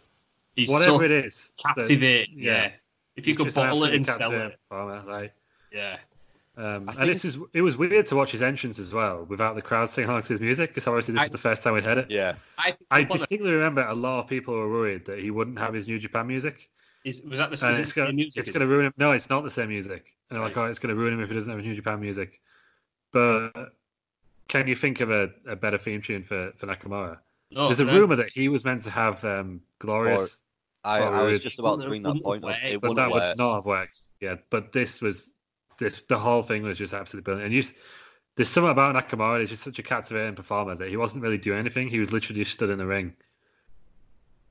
he's 0.55 0.69
Whatever 0.69 0.97
so 0.97 1.01
it 1.01 1.11
is, 1.11 1.51
captivate. 1.57 1.87
captivating. 1.87 2.39
yeah. 2.39 2.51
Yeah. 2.51 2.71
If 3.15 3.27
you 3.27 3.33
he's 3.35 3.45
could 3.45 3.53
bottle 3.53 3.83
it 3.83 3.93
and 3.95 4.05
sell 4.07 4.31
it, 4.31 4.57
performer, 4.69 5.03
like, 5.07 5.33
yeah. 5.71 5.97
Um, 6.55 6.89
I 6.89 7.01
and 7.01 7.09
this 7.09 7.23
is 7.23 7.37
it 7.53 7.61
was 7.61 7.77
weird 7.77 8.07
to 8.07 8.15
watch 8.15 8.31
his 8.31 8.41
entrance 8.41 8.79
as 8.79 8.91
well 8.91 9.25
without 9.29 9.53
the 9.53 9.61
crowd 9.61 9.91
singing 9.91 10.09
along 10.09 10.23
to 10.23 10.29
his 10.29 10.41
music 10.41 10.71
because 10.71 10.87
obviously 10.87 11.13
this 11.13 11.21
I- 11.21 11.25
was 11.25 11.31
the 11.31 11.37
first 11.37 11.61
time 11.61 11.73
we'd 11.73 11.83
heard 11.83 11.99
it. 11.99 12.09
Yeah. 12.09 12.33
I, 12.57 12.75
I 12.89 13.01
up 13.03 13.11
on 13.11 13.17
it. 13.17 13.19
distinctly 13.19 13.51
remember 13.51 13.81
a 13.83 13.93
lot 13.93 14.21
of 14.23 14.27
people 14.27 14.55
were 14.55 14.67
worried 14.69 15.05
that 15.05 15.19
he 15.19 15.29
wouldn't 15.29 15.59
have 15.59 15.75
his 15.75 15.87
New 15.87 15.99
Japan 15.99 16.25
music. 16.25 16.67
Is, 17.07 17.21
was 17.21 17.39
that 17.39 17.51
the, 17.51 17.65
And 17.65 17.73
is 17.75 17.79
it's 17.79 17.93
the 17.93 17.95
gonna, 18.01 18.09
same 18.09 18.15
music? 18.17 18.41
it's 18.41 18.49
gonna 18.51 18.65
it? 18.65 18.67
ruin 18.67 18.85
him. 18.87 18.93
No, 18.97 19.11
it's 19.13 19.29
not 19.29 19.43
the 19.43 19.49
same 19.49 19.69
music. 19.69 20.05
And 20.29 20.37
I'm 20.37 20.43
like, 20.43 20.57
oh, 20.57 20.65
it's 20.65 20.79
gonna 20.79 20.95
ruin 20.95 21.13
him 21.13 21.21
if 21.21 21.29
he 21.29 21.35
doesn't 21.35 21.49
have 21.49 21.57
his 21.59 21.65
New 21.67 21.75
Japan 21.75 21.99
music. 22.01 22.41
But 23.13 23.51
can 24.49 24.67
you 24.67 24.75
think 24.75 24.99
of 24.99 25.09
a, 25.11 25.29
a 25.47 25.55
better 25.55 25.77
theme 25.77 26.01
tune 26.01 26.23
for, 26.23 26.51
for 26.57 26.67
Nakamura? 26.67 27.17
No, 27.51 27.67
There's 27.67 27.79
a 27.79 27.85
no. 27.85 27.97
rumor 27.97 28.17
that 28.17 28.29
he 28.29 28.49
was 28.49 28.65
meant 28.65 28.83
to 28.83 28.89
have 28.89 29.23
um, 29.23 29.61
Glorious, 29.79 30.41
I, 30.83 30.99
Oh, 30.99 31.13
I 31.13 31.21
was 31.23 31.39
just 31.39 31.59
about 31.59 31.79
to 31.81 31.87
bring 31.87 32.03
that 32.03 32.21
point 32.21 32.43
up. 32.43 32.49
work, 32.49 32.57
It 32.63 32.81
but 32.81 32.89
wouldn't 32.89 33.09
that 33.13 33.13
would 33.13 33.37
not 33.37 33.55
have 33.55 33.65
worked. 33.65 34.01
Yeah, 34.19 34.35
but 34.49 34.73
this 34.73 35.01
was 35.01 35.31
this, 35.79 36.03
the 36.09 36.19
whole 36.19 36.43
thing 36.43 36.63
was 36.63 36.77
just 36.77 36.93
absolutely 36.93 37.23
brilliant. 37.23 37.45
And 37.45 37.55
you, 37.55 37.63
there's 38.35 38.49
something 38.49 38.71
about 38.71 38.95
Nakamura. 38.95 39.39
He's 39.39 39.49
just 39.49 39.63
such 39.63 39.79
a 39.79 39.83
captivating 39.83 40.35
performer 40.35 40.75
that 40.75 40.89
he 40.89 40.97
wasn't 40.97 41.23
really 41.23 41.37
doing 41.37 41.59
anything. 41.59 41.87
He 41.87 41.99
was 41.99 42.11
literally 42.11 42.43
just 42.43 42.53
stood 42.53 42.69
in 42.69 42.77
the 42.77 42.85
ring, 42.85 43.13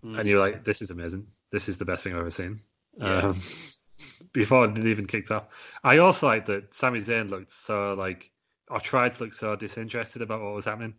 Mm. 0.05 0.19
and 0.21 0.29
you're 0.29 0.39
like, 0.39 0.63
"This 0.65 0.83
is 0.83 0.91
amazing. 0.91 1.27
This 1.53 1.69
is 1.69 1.79
the 1.79 1.85
best 1.85 2.05
thing 2.05 2.13
I've 2.13 2.21
ever 2.21 2.31
seen." 2.31 2.61
Yeah. 2.99 3.19
Um, 3.19 3.43
before 4.33 4.67
it 4.67 4.79
even 4.79 5.07
kicked 5.07 5.31
off, 5.31 5.45
I 5.85 5.99
also 5.99 6.27
like 6.27 6.47
that 6.47 6.75
Sami 6.75 7.01
Zayn 7.01 7.31
looked 7.31 7.53
so 7.53 7.95
like, 7.95 8.31
or 8.69 8.81
tried 8.81 9.15
to 9.15 9.25
look 9.25 9.35
so 9.35 9.57
disinterested 9.57 10.23
about 10.23 10.43
what 10.43 10.55
was 10.55 10.65
happening, 10.65 10.95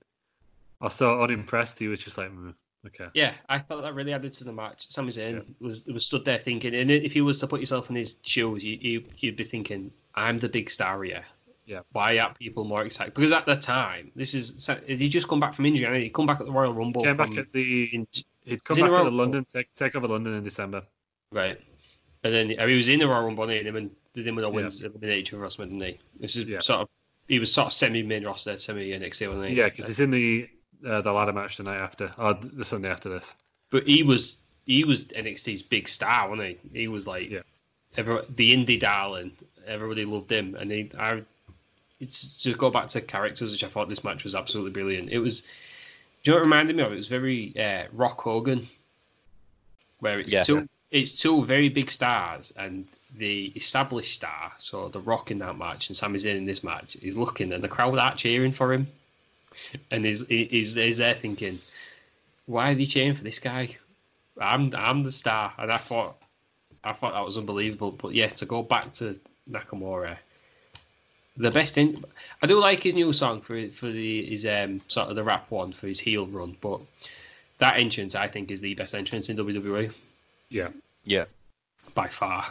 or 0.82 0.89
so 0.89 1.22
unimpressed. 1.22 1.80
He 1.80 1.88
was 1.88 2.00
just 2.00 2.18
like, 2.18 2.32
mm, 2.32 2.54
"Okay." 2.86 3.08
Yeah, 3.14 3.34
I 3.50 3.60
thought 3.60 3.82
that 3.82 3.93
really 3.93 4.14
added 4.14 4.34
to 4.34 4.43
the 4.43 4.54
match. 4.54 4.89
Sami 4.89 5.12
Zayn 5.12 5.43
was 5.60 5.86
was 5.86 6.06
stood 6.06 6.26
there 6.26 6.39
thinking, 6.39 6.76
and 6.76 6.91
if 6.91 7.16
you 7.16 7.26
was 7.26 7.39
to 7.39 7.48
put 7.48 7.60
yourself 7.60 7.89
in 7.89 7.95
his 7.95 8.18
shoes, 8.24 8.64
you, 8.64 8.78
you 8.80 9.04
you'd 9.18 9.38
be 9.38 9.43
thinking, 9.43 9.91
"I'm 10.16 10.39
the 10.39 10.50
big 10.50 10.70
star 10.72 11.04
here. 11.04 11.26
Yeah. 11.66 11.82
Why 11.91 12.18
aren't 12.20 12.38
people 12.38 12.64
more 12.64 12.86
excited?" 12.86 13.14
Because 13.14 13.32
at 13.32 13.45
the 13.45 13.58
time, 13.58 14.12
this 14.16 14.34
is 14.34 14.70
he 14.88 15.10
just 15.10 15.28
come 15.28 15.39
back 15.39 15.54
from 15.54 15.66
injury, 15.66 15.86
and 15.86 15.95
he 15.98 16.10
come 16.10 16.28
back 16.28 16.39
at 16.39 16.45
the 16.45 16.52
Royal 16.52 16.74
Rumble. 16.74 17.04
Came 17.04 17.18
back 17.18 17.38
at 17.38 17.52
the 17.52 17.86
in- 17.93 18.08
he'd 18.48 18.64
come 18.64 18.80
back 18.80 18.89
Royal 18.91 19.06
the 19.06 19.12
London 19.12 19.45
take 19.52 19.74
take 19.76 19.95
over 19.95 20.08
London 20.08 20.34
in 20.34 20.43
December. 20.43 20.84
right, 21.32 21.60
and 22.24 22.34
then 22.34 22.56
uh, 22.60 22.66
he 22.68 22.76
was 22.76 22.89
in 22.89 23.00
the 23.00 23.08
Royal 23.08 23.26
Rumble, 23.26 23.50
and 23.50 23.68
him 23.68 23.76
and 23.76 23.91
did 24.14 24.28
him 24.28 24.36
with 24.36 24.45
Owens 24.45 24.82
eliminate 24.84 25.20
each 25.20 25.34
other, 25.34 25.48
didn't 25.48 25.80
he? 25.82 26.00
This 26.20 26.36
is 26.36 26.45
Yeah. 26.45 26.60
sort 26.60 26.82
of 26.82 26.89
he 27.28 27.39
was 27.39 27.52
sort 27.54 27.68
of 27.68 27.74
semi 27.74 28.04
main 28.04 28.26
roster, 28.26 28.58
semi 28.58 28.89
NXT, 28.91 29.28
wasn't 29.28 29.50
he? 29.50 29.56
Yeah, 29.56 29.70
because 29.70 29.88
he's 29.88 30.00
in 30.00 30.12
the 30.12 30.50
uh, 30.88 31.02
the 31.02 31.12
ladder 31.12 31.34
match 31.34 31.58
the 31.58 31.64
night 31.64 31.80
after, 31.80 32.12
or 32.18 32.34
the 32.36 32.66
Sunday 32.66 32.89
after 32.89 33.10
this. 33.10 33.36
But 33.70 33.86
he 33.88 34.04
was 34.04 34.38
he 34.66 34.84
was 34.84 35.06
NXT's 35.06 35.62
big 35.62 35.88
star, 35.88 36.30
wasn't 36.30 36.58
he? 36.74 36.80
He 36.82 36.88
was 36.88 37.06
like 37.08 37.30
Yeah. 37.30 37.41
every, 37.98 38.20
the 38.36 38.54
indie 38.56 38.80
darling. 38.80 39.32
Everybody 39.66 40.06
loved 40.06 40.32
him, 40.32 40.56
and 40.56 40.72
he, 40.72 40.91
I, 40.98 41.24
it's 42.00 42.38
to 42.43 42.54
go 42.54 42.70
back 42.70 42.88
to 42.89 43.02
characters, 43.02 43.52
which 43.52 43.64
I 43.64 43.68
thought 43.68 43.89
this 43.89 44.04
match 44.04 44.24
was 44.24 44.36
absolutely 44.36 44.72
brilliant. 44.72 45.10
It 45.10 45.20
was, 45.20 45.43
do 46.28 46.34
you 46.34 46.39
know 46.39 46.41
what 46.41 46.41
it 46.41 46.49
reminded 46.49 46.75
me 46.75 46.84
of? 46.84 46.91
It 46.91 46.95
was 46.97 47.07
very 47.07 47.57
uh, 47.57 47.84
Rock 47.93 48.19
Hogan, 48.19 48.67
where 50.01 50.19
it's 50.19 50.34
Yeah. 50.34 50.43
two 50.43 50.67
it's 50.91 51.13
two 51.13 51.45
very 51.45 51.69
big 51.69 51.89
stars, 51.89 52.51
and 52.57 52.86
the 53.15 53.45
established 53.55 54.13
star, 54.13 54.51
so 54.57 54.89
the 54.89 54.99
Rock 54.99 55.32
in 55.32 55.39
that 55.39 55.57
match, 55.57 55.88
and 55.88 55.95
Sami 55.95 56.19
Zayn 56.19 56.36
in 56.36 56.45
this 56.45 56.65
match, 56.65 56.97
is 56.97 57.15
looking, 57.15 57.53
and 57.53 57.63
the 57.63 57.69
crowd 57.69 57.97
are 57.97 58.15
cheering 58.15 58.51
for 58.51 58.73
him, 58.73 58.88
and 59.89 60.03
he's 60.03 60.28
he's, 60.28 60.73
he's 60.73 60.97
there 60.97 61.15
thinking, 61.15 61.59
why 62.45 62.71
are 62.71 62.75
they 62.75 62.86
cheering 62.86 63.15
for 63.15 63.23
this 63.23 63.39
guy? 63.39 63.78
I'm 64.38 64.75
I'm 64.75 65.03
the 65.03 65.13
star, 65.13 65.53
and 65.57 65.71
I 65.71 65.78
thought 65.78 66.17
I 66.84 66.91
thought 66.91 67.13
that 67.13 67.23
was 67.23 67.38
unbelievable. 67.38 67.93
But 67.93 68.13
yeah, 68.15 68.28
to 68.32 68.45
go 68.45 68.63
back 68.63 68.91
to 68.95 69.17
Nakamura, 69.49 70.17
the 71.38 71.51
best 71.51 71.77
in 71.77 72.03
I 72.41 72.47
do 72.47 72.59
like 72.59 72.83
his 72.83 72.95
new 72.95 73.13
song 73.13 73.41
for 73.41 73.69
for 73.69 73.89
the 73.91 74.25
his 74.25 74.45
um 74.45 74.81
sort 74.88 75.09
of 75.09 75.15
the 75.15 75.23
rap 75.23 75.49
one 75.51 75.71
for 75.73 75.88
his 75.88 75.99
heel 75.99 76.27
run, 76.27 76.57
but 76.61 76.79
that 77.59 77.79
entrance 77.79 78.15
I 78.15 78.27
think 78.27 78.51
is 78.51 78.61
the 78.61 78.73
best 78.75 78.93
entrance 78.95 79.29
in 79.29 79.38
WWE 79.38 79.93
Yeah, 80.49 80.69
Yeah. 81.03 81.25
by 81.93 82.07
far. 82.07 82.45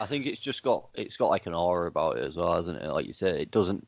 I 0.00 0.06
think 0.06 0.26
it's 0.26 0.40
just 0.40 0.62
got 0.62 0.88
it's 0.94 1.16
got 1.16 1.28
like 1.28 1.46
an 1.46 1.54
aura 1.54 1.88
about 1.88 2.16
it 2.18 2.24
as 2.24 2.36
well, 2.36 2.54
hasn't 2.54 2.82
it? 2.82 2.88
Like 2.90 3.06
you 3.06 3.12
said, 3.12 3.36
it 3.36 3.50
doesn't 3.50 3.86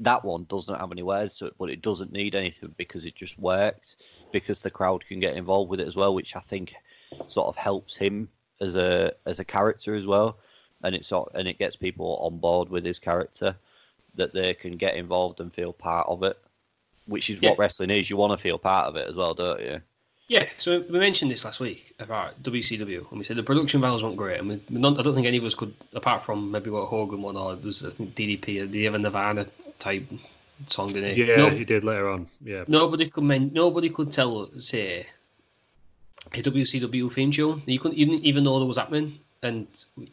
that 0.00 0.24
one 0.24 0.44
doesn't 0.48 0.78
have 0.78 0.92
any 0.92 1.02
words 1.02 1.36
to 1.36 1.46
it, 1.46 1.54
but 1.58 1.70
it 1.70 1.82
doesn't 1.82 2.12
need 2.12 2.34
anything 2.34 2.74
because 2.78 3.04
it 3.04 3.14
just 3.14 3.38
works 3.38 3.96
because 4.32 4.60
the 4.60 4.70
crowd 4.70 5.04
can 5.06 5.20
get 5.20 5.36
involved 5.36 5.70
with 5.70 5.80
it 5.80 5.88
as 5.88 5.96
well, 5.96 6.14
which 6.14 6.34
I 6.36 6.40
think 6.40 6.74
sort 7.28 7.48
of 7.48 7.56
helps 7.56 7.96
him 7.96 8.28
as 8.60 8.74
a 8.76 9.12
as 9.26 9.38
a 9.40 9.44
character 9.44 9.94
as 9.94 10.06
well, 10.06 10.38
and 10.82 10.94
it 10.94 11.04
sort 11.04 11.32
and 11.34 11.46
it 11.48 11.58
gets 11.58 11.76
people 11.76 12.18
on 12.22 12.38
board 12.38 12.68
with 12.68 12.84
his 12.84 12.98
character 12.98 13.54
that 14.16 14.32
they 14.32 14.54
can 14.54 14.76
get 14.76 14.96
involved 14.96 15.40
and 15.40 15.52
feel 15.54 15.72
part 15.72 16.06
of 16.08 16.22
it, 16.22 16.36
which 17.06 17.30
is 17.30 17.40
Yeah. 17.40 17.50
what 17.50 17.58
wrestling 17.58 17.90
is. 17.90 18.10
You 18.10 18.16
want 18.16 18.32
to 18.36 18.42
feel 18.42 18.58
part 18.58 18.88
of 18.88 18.96
it 18.96 19.08
as 19.08 19.14
well, 19.14 19.34
don't 19.34 19.60
you? 19.60 19.80
Yeah, 20.28 20.46
so 20.58 20.84
we 20.88 20.98
mentioned 21.00 21.30
this 21.30 21.44
last 21.44 21.58
week 21.58 21.92
about 21.98 22.40
WCW, 22.44 23.04
and 23.10 23.18
we 23.18 23.24
said 23.24 23.36
the 23.36 23.42
production 23.42 23.80
values 23.80 24.02
weren't 24.04 24.16
great, 24.16 24.38
and 24.38 24.48
we, 24.48 24.60
we 24.70 24.80
not, 24.80 24.96
I 24.98 25.02
don't 25.02 25.14
think 25.14 25.26
any 25.26 25.38
of 25.38 25.44
us 25.44 25.54
could, 25.56 25.74
apart 25.92 26.24
from 26.24 26.52
maybe 26.52 26.70
what 26.70 26.86
Hogan 26.86 27.20
won, 27.20 27.36
or 27.36 27.54
it 27.54 27.64
was 27.64 27.84
I 27.84 27.90
think 27.90 28.14
DDP, 28.14 28.62
uh, 28.62 28.66
the 28.70 28.86
Evan 28.86 29.02
Nirvana 29.02 29.46
type 29.80 30.04
song, 30.66 30.88
didn't 30.92 31.14
he? 31.16 31.24
Yeah, 31.24 31.36
No- 31.36 31.50
he 31.50 31.64
did 31.64 31.82
later 31.82 32.08
on. 32.08 32.28
Yeah. 32.44 32.62
Nobody 32.68 33.10
could 33.10 33.24
men- 33.24 33.50
nobody 33.52 33.90
could 33.90 34.12
tell 34.12 34.48
say 34.60 35.06
a 36.32 36.42
WCW 36.42 37.12
theme 37.12 37.32
tune. 37.32 37.62
You 37.66 37.80
couldn't 37.80 37.98
even 37.98 38.22
even 38.24 38.44
know 38.44 38.58
there 38.58 38.68
was 38.68 38.76
happening. 38.76 39.18
And 39.42 39.66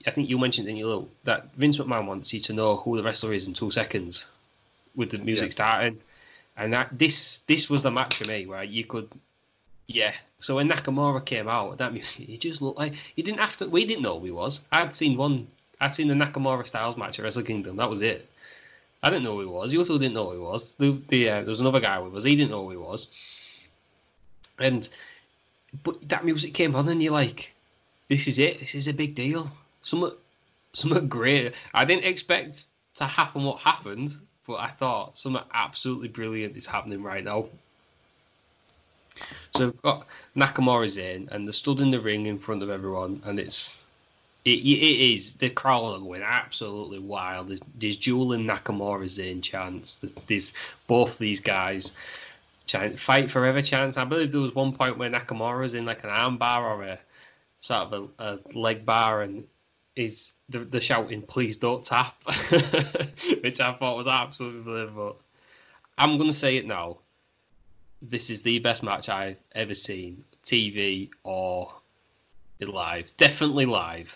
I 0.06 0.12
think 0.12 0.30
you 0.30 0.38
mentioned 0.38 0.68
in 0.70 0.78
your 0.78 0.88
little 0.88 1.10
that 1.26 1.54
Vince 1.56 1.78
McMahon 1.78 2.06
wants 2.08 2.32
you 2.34 2.40
to 2.42 2.54
know 2.54 2.78
who 2.78 2.96
the 2.96 3.04
wrestler 3.04 3.34
is 3.34 3.48
in 3.48 3.54
two 3.54 3.72
seconds 3.72 4.26
with 4.96 5.12
the 5.12 5.18
music 5.18 5.48
Yeah. 5.50 5.56
starting. 5.56 6.00
And 6.56 6.74
that 6.74 6.98
this 6.98 7.40
this 7.48 7.70
was 7.70 7.84
the 7.84 7.92
match 7.92 8.16
for 8.16 8.26
me 8.26 8.46
where 8.46 8.64
you 8.64 8.86
could 8.86 9.10
yeah. 9.88 10.14
So 10.40 10.56
when 10.56 10.70
Nakamura 10.70 11.26
came 11.26 11.48
out, 11.48 11.78
that 11.80 11.94
music 11.94 12.28
he 12.28 12.38
just 12.38 12.62
looked 12.62 12.80
like 12.80 12.94
he 13.16 13.22
didn't 13.22 13.40
have 13.40 13.58
to 13.58 13.68
we 13.68 13.86
didn't 13.86 14.04
know 14.04 14.20
who 14.20 14.26
he 14.26 14.32
was. 14.32 14.62
I'd 14.72 14.96
seen 14.96 15.18
one 15.18 15.48
I'd 15.80 15.94
seen 15.94 16.08
the 16.08 16.14
Nakamura 16.14 16.66
Styles 16.66 16.98
match 16.98 17.20
at 17.20 17.24
Wrestle 17.24 17.44
Kingdom, 17.44 17.76
that 17.78 17.90
was 17.90 18.02
it. 18.02 18.28
I 19.04 19.10
didn't 19.10 19.26
know 19.26 19.34
who 19.34 19.42
he 19.42 19.46
was. 19.46 19.72
You 19.72 19.80
also 19.80 20.00
didn't 20.00 20.16
know 20.16 20.30
who 20.32 20.38
he 20.38 20.40
was. 20.40 20.74
The, 20.80 21.00
the, 21.10 21.30
uh, 21.30 21.36
there 21.42 21.46
was 21.46 21.62
another 21.62 21.80
guy 21.80 22.00
with 22.00 22.16
us. 22.16 22.24
He 22.24 22.36
didn't 22.36 22.50
know 22.50 22.64
who 22.64 22.72
he 22.72 22.78
was. 22.78 23.08
And 24.58 24.90
but 25.84 26.10
that 26.10 26.26
music 26.26 26.56
came 26.56 26.76
on, 26.76 26.90
and 26.90 27.02
you're 27.02 27.14
like, 27.14 27.54
"This 28.10 28.28
is 28.28 28.40
it. 28.40 28.60
This 28.60 28.76
is 28.76 28.88
a 28.88 28.94
big 28.94 29.16
deal. 29.16 29.52
Something, 29.82 30.18
something 30.74 31.08
great." 31.08 31.54
I 31.74 31.86
didn't 31.86 32.06
expect 32.06 32.66
to 32.96 33.06
happen 33.06 33.44
what 33.44 33.60
happened, 33.60 34.12
but 34.46 34.56
I 34.56 34.70
thought 34.70 35.18
something 35.18 35.44
absolutely 35.54 36.08
brilliant 36.08 36.58
is 36.58 36.66
happening 36.66 37.04
right 37.04 37.24
now. 37.24 37.48
So 39.56 39.66
we've 39.66 39.82
got 39.82 40.08
Nakamura's 40.36 40.98
in, 40.98 41.30
and 41.32 41.48
they're 41.48 41.54
stood 41.54 41.80
in 41.80 41.92
the 41.92 42.00
ring 42.00 42.28
in 42.28 42.38
front 42.38 42.64
of 42.64 42.70
everyone, 42.70 43.22
and 43.26 43.40
it's 43.40 43.78
it, 44.46 44.60
it 44.60 45.14
is 45.14 45.34
the 45.36 45.50
crowd 45.50 45.96
are 45.96 46.00
going 46.00 46.22
absolutely 46.22 47.00
wild. 47.00 47.50
There's, 47.50 47.62
there's 47.78 47.98
Jewel 47.98 48.34
and 48.34 48.48
Nakamura's 48.48 49.20
in 49.20 49.42
chance. 49.42 50.00
There's 50.28 50.54
both 50.88 51.18
these 51.18 51.40
guys 51.40 51.92
chant, 52.66 53.00
fight 53.00 53.30
forever 53.30 53.62
chance. 53.62 53.98
I 53.98 54.06
believe 54.06 54.32
there 54.32 54.42
was 54.42 54.56
one 54.56 54.74
point 54.74 54.98
where 54.98 55.10
Nakamura's 55.10 55.74
in 55.74 55.86
like 55.86 56.04
an 56.04 56.10
armbar 56.10 56.62
or 56.62 56.84
a 56.84 57.00
sort 57.62 57.92
of 57.92 58.12
a, 58.20 58.24
a 58.24 58.40
leg 58.58 58.86
bar, 58.86 59.22
and 59.22 59.46
is 59.96 60.32
the 60.50 60.60
the 60.60 60.80
shouting 60.82 61.22
"Please 61.22 61.58
don't 61.58 61.84
tap," 61.84 62.16
which 63.42 63.60
I 63.60 63.74
thought 63.74 63.98
was 63.98 64.08
absolutely 64.08 64.62
believable. 64.62 65.18
I'm 65.98 66.18
gonna 66.18 66.34
say 66.34 66.58
it 66.58 66.66
now. 66.66 66.98
This 68.02 68.30
is 68.30 68.44
the 68.44 68.60
best 68.60 68.84
match 68.84 69.10
I've 69.10 69.38
ever 69.54 69.74
seen, 69.74 70.24
TV 70.46 71.10
or 71.24 71.74
live. 72.60 73.12
Definitely 73.18 73.66
live. 73.66 74.16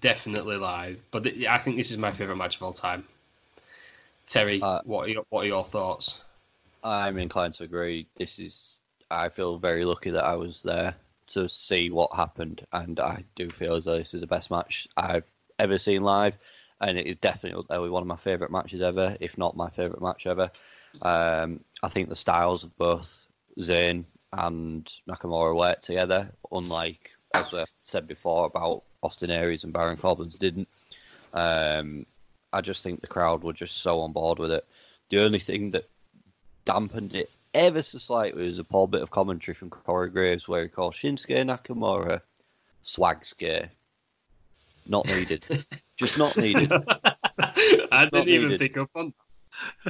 Definitely 0.00 0.56
live. 0.56 0.98
But 1.10 1.24
th- 1.24 1.46
I 1.46 1.58
think 1.58 1.76
this 1.76 1.90
is 1.90 1.98
my 1.98 2.10
favourite 2.10 2.38
match 2.38 2.56
of 2.56 2.62
all 2.62 2.72
time. 2.72 3.04
Terry, 4.26 4.60
Uh, 4.60 4.80
what 4.84 5.06
are 5.06 5.08
your, 5.08 5.24
what 5.28 5.44
are 5.44 5.48
your 5.48 5.64
thoughts? 5.64 6.20
I'm 6.82 7.18
inclined 7.18 7.54
to 7.54 7.64
agree. 7.64 8.08
This 8.16 8.38
is. 8.38 8.76
I 9.10 9.28
feel 9.28 9.58
very 9.58 9.84
lucky 9.84 10.10
that 10.10 10.24
I 10.24 10.34
was 10.36 10.62
there 10.62 10.96
to 11.28 11.48
see 11.48 11.90
what 11.90 12.14
happened, 12.14 12.66
and 12.72 13.00
I 13.00 13.24
do 13.36 13.50
feel 13.50 13.74
as 13.74 13.84
though 13.84 13.98
this 13.98 14.14
is 14.14 14.20
the 14.20 14.26
best 14.26 14.50
match 14.50 14.88
I've 14.96 15.24
ever 15.58 15.78
seen 15.78 16.02
live, 16.02 16.34
and 16.80 16.98
it 16.98 17.06
is 17.06 17.16
definitely 17.20 17.88
one 17.88 18.02
of 18.02 18.08
my 18.08 18.16
favourite 18.16 18.52
matches 18.52 18.82
ever, 18.82 19.16
if 19.20 19.38
not 19.38 19.56
my 19.56 19.70
favourite 19.70 20.02
match 20.02 20.26
ever. 20.26 20.50
Um, 21.00 21.60
I 21.82 21.88
think 21.88 22.08
the 22.08 22.16
styles 22.16 22.64
of 22.64 22.76
both 22.76 23.26
Zayn 23.58 24.04
and 24.32 24.90
Nakamura 25.08 25.56
work 25.56 25.80
together, 25.80 26.30
unlike 26.50 27.10
as 27.34 27.52
I 27.54 27.64
said 27.84 28.06
before 28.06 28.46
about 28.46 28.82
Austin 29.02 29.30
Aries 29.30 29.64
and 29.64 29.72
Baron 29.72 29.96
Corbin's 29.96 30.36
didn't. 30.36 30.68
Um, 31.32 32.06
I 32.52 32.60
just 32.60 32.82
think 32.82 33.00
the 33.00 33.06
crowd 33.06 33.42
were 33.42 33.52
just 33.52 33.78
so 33.78 34.00
on 34.00 34.12
board 34.12 34.38
with 34.38 34.50
it. 34.50 34.66
The 35.10 35.22
only 35.22 35.40
thing 35.40 35.70
that 35.72 35.88
dampened 36.64 37.14
it 37.14 37.30
ever 37.54 37.82
so 37.82 37.98
slightly 37.98 38.46
was 38.46 38.58
a 38.58 38.64
poor 38.64 38.88
bit 38.88 39.02
of 39.02 39.10
commentary 39.10 39.54
from 39.54 39.70
Corey 39.70 40.10
Graves 40.10 40.48
where 40.48 40.62
he 40.62 40.68
called 40.68 40.94
Shinsuke 40.94 41.44
Nakamura 41.44 42.20
swag 42.82 43.24
scare. 43.24 43.70
Not 44.86 45.06
needed. 45.06 45.44
just 45.96 46.18
not 46.18 46.36
needed. 46.36 46.72
I 47.92 48.08
didn't 48.10 48.28
even 48.28 48.48
needed. 48.48 48.60
pick 48.60 48.76
up 48.76 48.90
on 48.94 49.14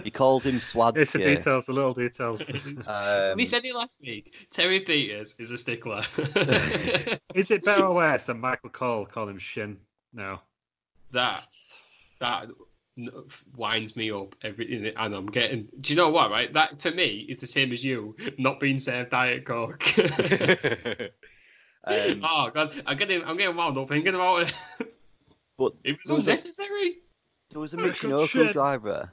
He 0.05 0.11
calls 0.11 0.45
him 0.45 0.61
swag 0.61 0.97
It's 0.99 1.13
the 1.13 1.19
details, 1.21 1.67
the 1.67 1.73
little 1.73 1.95
details. 1.95 2.43
Um, 2.87 3.37
we 3.37 3.47
said 3.47 3.65
it 3.65 3.75
last 3.75 3.99
week. 4.01 4.35
Terry 4.51 4.81
Peters 4.81 5.35
is 5.39 5.51
a 5.51 5.59
stickler. 5.59 6.03
Is 7.35 7.51
it 7.51 7.65
better 7.65 7.87
or 7.87 7.95
worse 7.95 8.25
than 8.25 8.41
Michael 8.41 8.71
Cole 8.71 9.07
calling 9.07 9.31
him 9.31 9.39
Shin 9.39 9.79
now? 10.13 10.43
that 11.13 11.45
that 12.21 12.45
n- 12.45 12.55
winds 13.57 13.97
me 13.97 14.11
up 14.11 14.35
every 14.43 14.93
and 14.97 15.15
I'm 15.15 15.27
getting. 15.27 15.69
Do 15.81 15.93
you 15.93 15.97
know 15.97 16.11
what? 16.11 16.31
Right, 16.31 16.53
that 16.53 16.81
for 16.83 16.91
me 16.91 17.27
is 17.29 17.39
the 17.39 17.47
same 17.47 17.73
as 17.73 17.83
you 17.83 18.17
not 18.39 18.61
being 18.61 18.79
served 18.79 19.11
diet 19.11 19.47
coke. 19.47 19.83
um, 21.85 22.23
oh 22.25 22.51
god, 22.53 22.83
I'm 22.87 22.99
getting 22.99 23.25
I'm 23.25 23.37
getting 23.37 23.57
wound 23.57 23.79
up 23.79 23.89
thinking 23.89 24.15
about 24.15 24.49
it. 24.49 24.55
but 25.59 25.73
It 25.85 25.99
was 26.05 26.19
was, 26.19 26.27
a, 26.27 26.31
unnecessary. 26.31 26.99
there 27.51 27.61
was 27.61 27.75
a 27.75 27.81
Oh, 27.81 27.85
Michinoku 27.91 28.53
driver. 28.53 29.11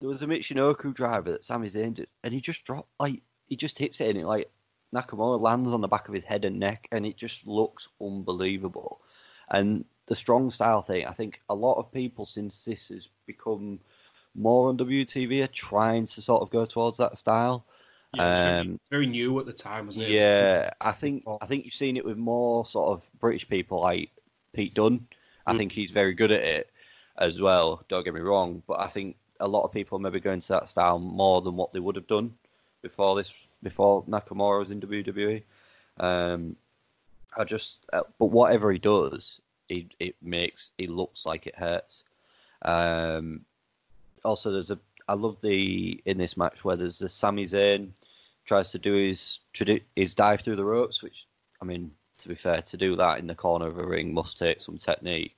There 0.00 0.08
was 0.08 0.22
a 0.22 0.26
Michinoku 0.26 0.94
driver 0.94 1.32
that 1.32 1.44
Sami 1.44 1.68
Zayn 1.70 1.94
did, 1.94 2.08
and 2.22 2.34
he 2.34 2.40
just 2.40 2.64
dropped 2.64 2.90
like 2.98 3.22
he 3.46 3.56
just 3.56 3.78
hits 3.78 4.00
it 4.00 4.08
and 4.10 4.18
it 4.18 4.26
like 4.26 4.50
Nakamura 4.94 5.40
lands 5.40 5.72
on 5.72 5.80
the 5.80 5.88
back 5.88 6.08
of 6.08 6.14
his 6.14 6.24
head 6.24 6.44
and 6.44 6.58
neck, 6.58 6.88
and 6.90 7.06
it 7.06 7.16
just 7.16 7.46
looks 7.46 7.88
unbelievable. 8.00 9.00
And 9.48 9.84
the 10.06 10.16
strong 10.16 10.50
style 10.50 10.82
thing, 10.82 11.06
I 11.06 11.12
think 11.12 11.40
a 11.48 11.54
lot 11.54 11.78
of 11.78 11.92
people 11.92 12.26
since 12.26 12.64
this 12.64 12.88
has 12.88 13.08
become 13.26 13.80
more 14.34 14.68
on 14.68 14.76
WTV 14.76 15.42
are 15.42 15.48
trying 15.48 16.06
to 16.06 16.22
sort 16.22 16.42
of 16.42 16.50
go 16.50 16.66
towards 16.66 16.98
that 16.98 17.18
style. 17.18 17.64
Yeah, 18.12 18.22
very, 18.42 18.60
Um, 18.60 18.80
very 18.90 19.06
new 19.06 19.38
at 19.40 19.46
the 19.46 19.52
time, 19.52 19.86
wasn't 19.86 20.04
it? 20.06 20.10
Yeah, 20.10 20.70
I 20.80 20.92
think. 20.92 21.24
I 21.40 21.46
think 21.46 21.64
you've 21.64 21.74
seen 21.74 21.96
it 21.96 22.04
with 22.04 22.16
more 22.16 22.64
sort 22.66 22.92
of 22.92 23.02
British 23.20 23.48
people 23.48 23.80
like 23.80 24.10
Pete 24.52 24.74
Dunne. 24.74 25.06
I 25.46 25.54
Mm. 25.54 25.58
think 25.58 25.72
he's 25.72 25.90
very 25.90 26.14
good 26.14 26.32
at 26.32 26.42
it 26.42 26.70
as 27.18 27.40
well. 27.40 27.84
Don't 27.88 28.04
get 28.04 28.14
me 28.14 28.20
wrong, 28.20 28.62
but 28.66 28.80
I 28.80 28.88
think 28.88 29.16
a 29.40 29.48
lot 29.48 29.64
of 29.64 29.72
people 29.72 29.98
maybe 29.98 30.20
go 30.20 30.32
into 30.32 30.48
that 30.48 30.68
style 30.68 30.98
more 30.98 31.42
than 31.42 31.56
what 31.56 31.72
they 31.72 31.80
would 31.80 31.96
have 31.96 32.06
done 32.06 32.34
before 32.82 33.16
this, 33.16 33.32
before 33.62 34.02
Nakamura 34.04 34.60
was 34.60 34.70
in 34.70 34.80
WWE. 34.80 35.42
Um, 35.98 36.56
I 37.36 37.44
just, 37.44 37.84
uh, 37.92 38.02
but 38.18 38.26
whatever 38.26 38.72
he 38.72 38.78
does, 38.78 39.40
he 39.68 39.88
it 39.98 40.16
makes 40.22 40.70
he 40.78 40.86
looks 40.86 41.26
like 41.26 41.46
it 41.46 41.56
hurts. 41.56 42.02
Um, 42.62 43.44
also, 44.24 44.50
there's 44.50 44.70
a 44.70 44.78
I 45.08 45.14
love 45.14 45.36
the 45.42 46.00
in 46.04 46.18
this 46.18 46.36
match 46.36 46.64
where 46.64 46.76
there's 46.76 46.98
the 46.98 47.08
Sami 47.08 47.46
Zayn 47.46 47.90
tries 48.44 48.70
to 48.72 48.78
do 48.78 48.94
his 48.94 49.40
his 49.94 50.14
dive 50.14 50.40
through 50.40 50.56
the 50.56 50.64
ropes, 50.64 51.02
which 51.02 51.26
I 51.60 51.64
mean 51.64 51.90
to 52.18 52.28
be 52.28 52.34
fair, 52.34 52.62
to 52.62 52.76
do 52.76 52.96
that 52.96 53.18
in 53.18 53.26
the 53.26 53.34
corner 53.34 53.66
of 53.66 53.78
a 53.78 53.86
ring 53.86 54.12
must 54.14 54.38
take 54.38 54.60
some 54.60 54.78
technique, 54.78 55.36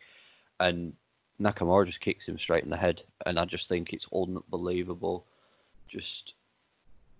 and 0.60 0.94
Nakamura 1.40 1.86
just 1.86 2.00
kicks 2.00 2.26
him 2.26 2.38
straight 2.38 2.64
in 2.64 2.70
the 2.70 2.76
head, 2.76 3.02
and 3.26 3.38
I 3.38 3.44
just 3.44 3.68
think 3.68 3.92
it's 3.92 4.06
unbelievable, 4.12 5.24
just 5.88 6.34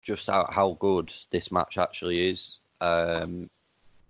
just 0.03 0.27
how 0.27 0.49
how 0.51 0.77
good 0.81 1.13
this 1.31 1.51
match 1.51 1.79
actually 1.79 2.31
is. 2.31 2.59
Um, 2.81 3.51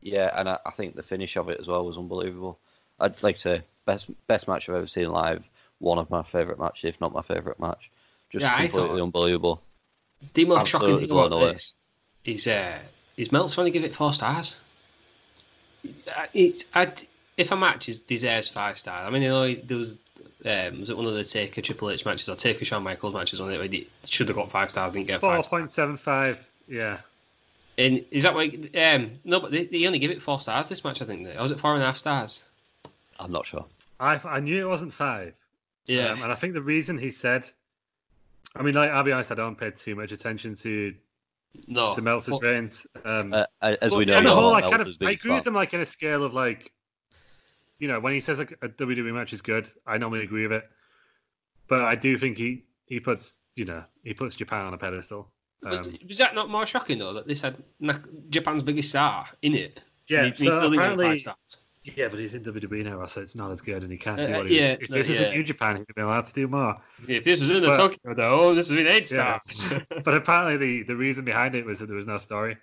yeah, 0.01 0.31
and 0.39 0.49
I, 0.49 0.59
I 0.67 0.71
think 0.73 0.95
the 0.95 1.03
finish 1.03 1.37
of 1.37 1.49
it 1.49 1.61
as 1.61 1.67
well 1.67 1.85
was 1.85 1.99
unbelievable. 1.99 2.59
I'd 3.01 3.23
like 3.23 3.37
to 3.37 3.41
say 3.43 3.63
best 3.87 4.07
best 4.27 4.49
match 4.49 4.69
I've 4.69 4.77
ever 4.77 4.87
seen 4.87 5.11
live. 5.11 5.45
One 5.79 5.99
of 5.99 6.11
my 6.11 6.23
favourite 6.25 6.59
matches, 6.59 6.85
if 6.95 7.01
not 7.01 7.13
my 7.13 7.23
favourite 7.23 7.61
match. 7.61 7.91
Just 8.31 8.43
Yeah, 8.43 8.55
I 8.55 8.67
completely 8.67 8.89
thought- 8.99 9.03
unbelievable. 9.03 9.63
The 10.35 10.45
most 10.47 10.61
Absolutely 10.75 10.89
shocking 10.95 11.09
thing 11.09 11.17
about 11.17 11.31
blown 11.31 11.53
this 11.53 11.75
is 12.25 12.47
uh, 12.49 12.79
is 13.17 13.31
Meltzer 13.31 13.55
trying 13.55 13.67
to 13.67 13.71
give 13.71 13.85
it 13.85 13.95
four 13.95 14.13
stars. 14.13 14.57
Uh, 15.87 16.27
It's 16.35 16.65
I, 16.75 16.93
if 17.37 17.53
a 17.53 17.57
match 17.57 17.89
is 17.89 18.01
deserves 18.01 18.49
five 18.49 18.79
stars. 18.79 19.03
I 19.05 19.11
mean, 19.11 19.23
you 19.23 19.29
know, 19.29 19.55
there 19.55 19.77
was 19.79 19.99
um, 20.45 20.81
was 20.81 20.91
it 20.91 20.97
one 20.97 21.07
of 21.07 21.15
the 21.15 21.23
Taker 21.25 21.61
Triple 21.61 21.91
H 21.91 22.05
matches 22.05 22.29
or 22.29 22.35
Taker 22.35 22.65
Shawn 22.65 22.83
Michaels 22.83 23.15
matches 23.15 23.41
when 23.41 23.53
it, 23.53 23.75
it 23.75 23.87
should 24.05 24.27
have 24.29 24.37
got 24.37 24.51
five 24.51 24.71
stars, 24.73 24.93
didn't 24.93 25.07
get 25.07 25.21
Four 25.21 25.37
five. 25.37 25.45
point 25.45 25.71
seven 25.71 25.97
five. 25.97 26.39
Yeah. 26.67 26.99
And 27.79 28.05
is 28.11 28.25
that 28.25 28.35
why? 28.35 28.47
Um, 28.75 29.13
no, 29.25 29.39
but 29.39 29.53
they, 29.53 29.67
they 29.67 29.87
only 29.87 30.01
give 30.01 30.11
it 30.11 30.21
four 30.21 30.41
stars 30.41 30.69
this 30.69 30.83
match. 30.83 31.01
I 31.01 31.05
think. 31.05 31.29
Or 31.29 31.43
was 31.43 31.53
it 31.53 31.61
four 31.61 31.75
and 31.75 31.83
a 31.83 31.87
half 31.87 31.99
stars? 31.99 32.43
I'm 33.19 33.33
not 33.33 33.47
sure. 33.47 33.67
I 34.01 34.21
I 34.25 34.41
knew 34.41 34.65
it 34.65 34.69
wasn't 34.69 34.95
five. 34.95 35.35
Yeah. 35.87 36.13
Um, 36.13 36.23
and 36.23 36.33
I 36.33 36.35
think 36.35 36.55
the 36.55 36.63
reason 36.63 36.99
he 36.99 37.11
said, 37.11 37.49
I 38.55 38.63
mean, 38.63 38.75
like 38.75 38.91
I'll 38.91 39.05
be 39.05 39.13
honest, 39.13 39.33
I 39.33 39.35
don't 39.35 39.59
pay 39.59 39.71
too 39.71 39.95
much 39.95 40.13
attention 40.13 40.55
to 40.57 40.95
no. 41.67 41.95
to 41.95 42.03
Meltzer's 42.03 42.41
reigns. 42.43 42.87
Um, 43.05 43.33
Uh, 43.33 43.47
as 43.63 43.93
we 43.93 44.05
know, 44.05 44.17
on 44.19 44.25
the 44.25 44.35
whole, 44.35 44.55
I 44.55 44.63
kind 44.63 44.81
of 44.83 44.89
I 45.01 45.13
agree 45.13 45.33
with 45.33 45.47
him 45.47 45.55
like 45.55 45.75
in 45.75 45.81
a 45.81 45.85
scale 45.87 46.25
of 46.25 46.35
like, 46.35 46.73
you 47.79 47.89
know, 47.89 48.01
when 48.01 48.13
he 48.13 48.21
says 48.21 48.39
like 48.39 48.53
a 48.63 48.69
WWE 48.69 49.13
match 49.15 49.33
is 49.33 49.41
good, 49.41 49.69
I 49.87 49.99
normally 49.99 50.23
agree 50.25 50.43
with 50.47 50.53
it. 50.53 50.65
But 51.69 51.83
I 51.83 51.95
do 51.97 52.17
think 52.19 52.37
he 52.39 52.65
he 52.87 53.01
puts 53.01 53.37
you 53.57 53.65
know 53.65 53.85
he 54.05 54.15
puts 54.15 54.37
Japan 54.37 54.67
on 54.67 54.75
a 54.75 54.79
pedestal. 54.79 55.33
Um, 55.67 55.99
was 56.07 56.19
that 56.19 56.35
not 56.37 56.49
more 56.49 56.67
shocking 56.67 56.99
though 56.99 57.15
that 57.15 57.27
this 57.27 57.41
had 57.41 57.57
Japan's 58.31 58.63
biggest 58.63 58.91
star 58.91 59.27
in 59.43 59.55
it? 59.55 59.81
yeah, 60.07 60.25
And 60.25 60.35
he- 60.35 60.45
he 60.45 60.51
so 60.53 60.57
still 60.59 60.73
apparently. 60.73 61.25
Yeah, 61.97 62.09
but 62.09 62.19
he's 62.19 62.35
in 62.35 62.43
WWE 62.45 62.85
now, 62.85 63.05
so 63.07 63.21
it's 63.21 63.35
not 63.37 63.51
as 63.51 63.61
good, 63.61 63.83
and 63.83 63.91
he 63.93 63.99
can't 63.99 64.17
do 64.19 64.33
Uh, 64.33 64.37
what 64.39 64.47
he 64.51 64.59
yeah, 64.59 64.73
was. 64.73 64.79
If 64.83 64.91
no, 64.91 64.97
this 64.99 65.09
is 65.11 65.21
yeah. 65.21 65.27
in 65.29 65.35
New 65.39 65.45
Japan, 65.45 65.77
he'd 65.77 65.95
be 65.95 66.01
allowed 66.03 66.27
to 66.27 66.33
do 66.33 66.49
more. 66.49 66.77
If 67.07 67.25
this 67.25 67.41
was 67.41 67.51
in 67.51 67.61
the 67.63 67.69
But- 67.69 67.77
Tokyo 67.77 68.15
Dome, 68.15 68.57
this 68.57 68.69
would 68.71 68.77
be 68.77 68.87
eight 68.87 69.11
Yeah. 69.11 69.39
stars. 69.39 69.83
but 70.05 70.15
apparently, 70.15 70.57
the, 70.57 70.83
the 70.85 70.97
reason 70.97 71.25
behind 71.25 71.55
it 71.55 71.65
was 71.65 71.79
that 71.81 71.87
there 71.87 71.97
was 71.97 72.07
no 72.07 72.19
story. 72.19 72.57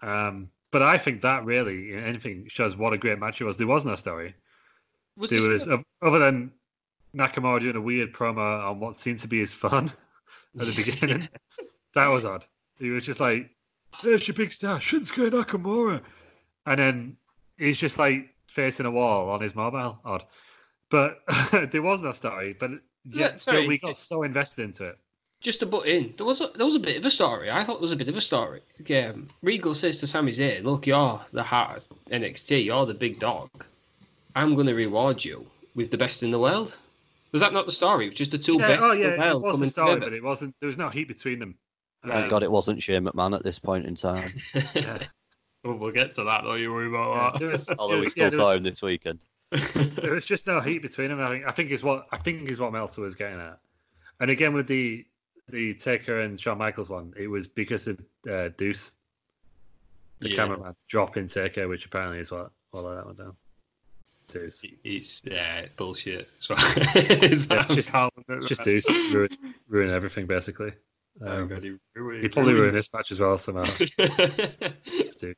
Um, 0.00 0.50
but 0.70 0.82
I 0.82 0.98
think 0.98 1.22
that 1.22 1.44
really, 1.44 1.92
anything, 1.94 2.46
shows 2.48 2.76
what 2.76 2.92
a 2.92 2.98
great 2.98 3.18
match 3.18 3.40
it 3.40 3.44
was. 3.44 3.56
There 3.56 3.66
was 3.66 3.84
no 3.84 3.94
story. 3.94 4.34
was 5.16 5.30
There 5.30 5.40
was, 5.48 5.68
other 6.00 6.18
than 6.18 6.52
Nakamura 7.14 7.60
doing 7.60 7.76
a 7.76 7.80
weird 7.80 8.12
promo 8.12 8.68
on 8.70 8.80
what 8.80 8.96
seemed 8.96 9.20
to 9.20 9.28
be 9.28 9.38
his 9.40 9.52
fun 9.52 9.92
at 10.58 10.66
the 10.66 10.72
beginning. 10.72 11.28
That 11.94 12.06
was 12.06 12.24
odd. 12.24 12.44
He 12.78 12.88
was 12.90 13.04
just 13.04 13.20
like, 13.20 13.50
"There's 14.02 14.26
your 14.26 14.34
big 14.34 14.52
star, 14.52 14.78
Shinsuke 14.78 15.30
Nakamura," 15.30 16.00
and 16.66 16.78
then 16.80 17.16
he's 17.62 17.78
just 17.78 17.98
like 17.98 18.28
facing 18.48 18.86
a 18.86 18.90
wall 18.90 19.30
on 19.30 19.40
his 19.40 19.54
mobile. 19.54 19.98
Odd, 20.04 20.24
but 20.90 21.18
there 21.72 21.82
was 21.82 22.00
no 22.00 22.12
story. 22.12 22.54
But 22.58 22.70
Yeah, 23.04 23.20
yet 23.20 23.40
still, 23.40 23.54
sorry, 23.54 23.66
we 23.68 23.78
got 23.78 23.88
just- 23.88 24.08
so 24.08 24.22
invested 24.22 24.64
into 24.64 24.84
it. 24.86 24.98
just 25.40 25.60
to 25.60 25.66
butt 25.66 25.86
in, 25.86 26.14
there 26.16 26.26
was 26.26 26.40
a, 26.40 26.48
there 26.56 26.66
was 26.66 26.76
a 26.76 26.80
bit 26.80 26.96
of 26.96 27.04
a 27.04 27.10
story. 27.10 27.50
I 27.50 27.64
thought 27.64 27.74
there 27.74 27.88
was 27.88 27.92
a 27.92 27.96
bit 27.96 28.08
of 28.08 28.16
a 28.16 28.20
story. 28.20 28.60
Um, 28.90 29.28
Regal 29.42 29.74
says 29.74 29.98
to 30.00 30.06
Sami 30.06 30.32
Zayn, 30.32 30.64
"Look, 30.64 30.86
you're 30.86 31.20
the 31.32 31.42
heart 31.42 31.88
of 31.90 31.96
NXT. 32.10 32.64
You're 32.64 32.86
the 32.86 32.94
big 32.94 33.18
dog. 33.18 33.48
I'm 34.36 34.54
going 34.54 34.66
to 34.68 34.74
reward 34.74 35.24
you 35.24 35.46
with 35.74 35.90
the 35.90 35.98
best 35.98 36.22
in 36.22 36.30
the 36.30 36.38
world." 36.38 36.76
Was 37.32 37.40
that 37.40 37.54
not 37.54 37.64
the 37.64 37.72
story? 37.72 38.06
It 38.06 38.10
was 38.10 38.18
just 38.18 38.30
the 38.30 38.38
two 38.38 38.58
Yeah, 38.58 38.68
best 38.68 38.82
oh 38.84 38.92
in 38.92 38.98
yeah, 39.00 39.06
the 39.08 39.14
it 39.14 39.18
world 39.18 39.42
was 39.42 39.54
coming 39.56 39.68
a 39.68 39.72
story, 39.72 39.94
together. 39.94 40.10
but 40.10 40.16
it 40.16 40.22
wasn't. 40.22 40.54
There 40.60 40.66
was 40.66 40.76
no 40.78 40.90
heat 40.90 41.08
between 41.08 41.38
them. 41.38 41.54
Thank 42.04 42.24
Um, 42.24 42.28
God 42.28 42.42
it 42.42 42.50
wasn't 42.50 42.82
Shane 42.82 43.04
McMahon 43.06 43.34
at 43.34 43.42
this 43.42 43.58
point 43.58 43.86
in 43.86 43.94
time. 43.96 44.32
yeah. 44.74 44.98
Well, 45.64 45.76
we'll 45.76 45.92
get 45.92 46.14
to 46.14 46.24
that. 46.24 46.42
Don't 46.42 46.60
you 46.60 46.72
worry 46.72 46.90
Yeah, 46.90 47.28
about 47.28 47.38
there 47.38 47.48
was, 47.50 47.68
Although 47.78 47.94
there 47.94 48.00
we 48.04 48.10
still 48.10 48.24
yeah, 48.24 48.30
saw 48.30 48.48
was- 48.48 48.56
him 48.58 48.62
this 48.64 48.82
weekend. 48.82 49.18
that. 49.52 49.92
there 50.02 50.12
was 50.12 50.24
just 50.24 50.46
no 50.46 50.60
heat 50.60 50.82
between 50.82 51.08
them. 51.08 51.20
I 51.20 51.28
think 51.30 51.44
I 51.46 51.52
think 51.52 51.70
is 51.70 51.82
what 51.84 52.06
I 52.10 52.16
think 52.18 52.48
is 52.50 52.58
what 52.58 52.72
Meltzer 52.72 53.02
was 53.02 53.14
getting 53.14 53.38
at. 53.40 53.58
And 54.20 54.30
again 54.30 54.54
with 54.54 54.66
the 54.66 55.04
the 55.50 55.74
Taker 55.74 56.20
and 56.20 56.40
Shawn 56.40 56.58
Michaels 56.58 56.88
one, 56.88 57.12
it 57.16 57.26
was 57.28 57.48
because 57.48 57.86
of 57.88 58.00
uh, 58.30 58.48
Deuce, 58.56 58.92
the 60.20 60.30
Yeah. 60.30 60.36
cameraman, 60.36 60.74
dropping 60.88 61.28
Taker, 61.28 61.68
which 61.68 61.84
apparently 61.84 62.18
is 62.20 62.30
what 62.30 62.50
what 62.70 62.84
let 62.84 62.94
that 62.96 63.06
one 63.06 63.16
down. 63.16 63.36
Deuce. 64.32 64.64
It's 64.84 65.20
yeah, 65.24 65.66
bullshit. 65.76 66.28
So, 66.38 66.54
it's 66.58 67.46
Yeah, 67.46 67.64
it's 67.66 67.74
just- 67.74 67.90
calling 67.92 68.10
It's 68.28 68.46
just 68.46 68.64
that. 68.64 68.82
Deuce 68.82 69.12
ruin, 69.12 69.28
ruin 69.68 69.90
everything 69.90 70.26
basically. 70.26 70.72
Um, 71.20 71.28
Everybody 71.28 71.76
ruined- 71.94 72.22
he 72.22 72.28
probably 72.30 72.54
ruined 72.54 72.74
this 72.76 72.90
match 72.94 73.10
as 73.12 73.20
well 73.20 73.36
somehow. 73.36 73.64
Deuce. 73.76 75.34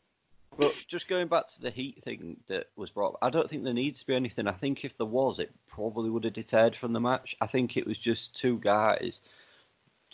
But 0.56 0.74
just 0.88 1.08
going 1.08 1.28
back 1.28 1.46
to 1.48 1.60
the 1.60 1.70
heat 1.70 2.02
thing 2.04 2.38
that 2.48 2.68
was 2.76 2.90
brought, 2.90 3.14
up, 3.14 3.18
I 3.22 3.30
don't 3.30 3.48
think 3.48 3.64
there 3.64 3.72
needs 3.72 4.00
to 4.00 4.06
be 4.06 4.14
anything. 4.14 4.46
I 4.46 4.52
think 4.52 4.84
if 4.84 4.96
there 4.96 5.06
was, 5.06 5.38
it 5.38 5.52
probably 5.68 6.10
would 6.10 6.24
have 6.24 6.32
deterred 6.32 6.76
from 6.76 6.92
the 6.92 7.00
match. 7.00 7.36
I 7.40 7.46
think 7.46 7.76
it 7.76 7.86
was 7.86 7.98
just 7.98 8.38
two 8.38 8.58
guys, 8.58 9.20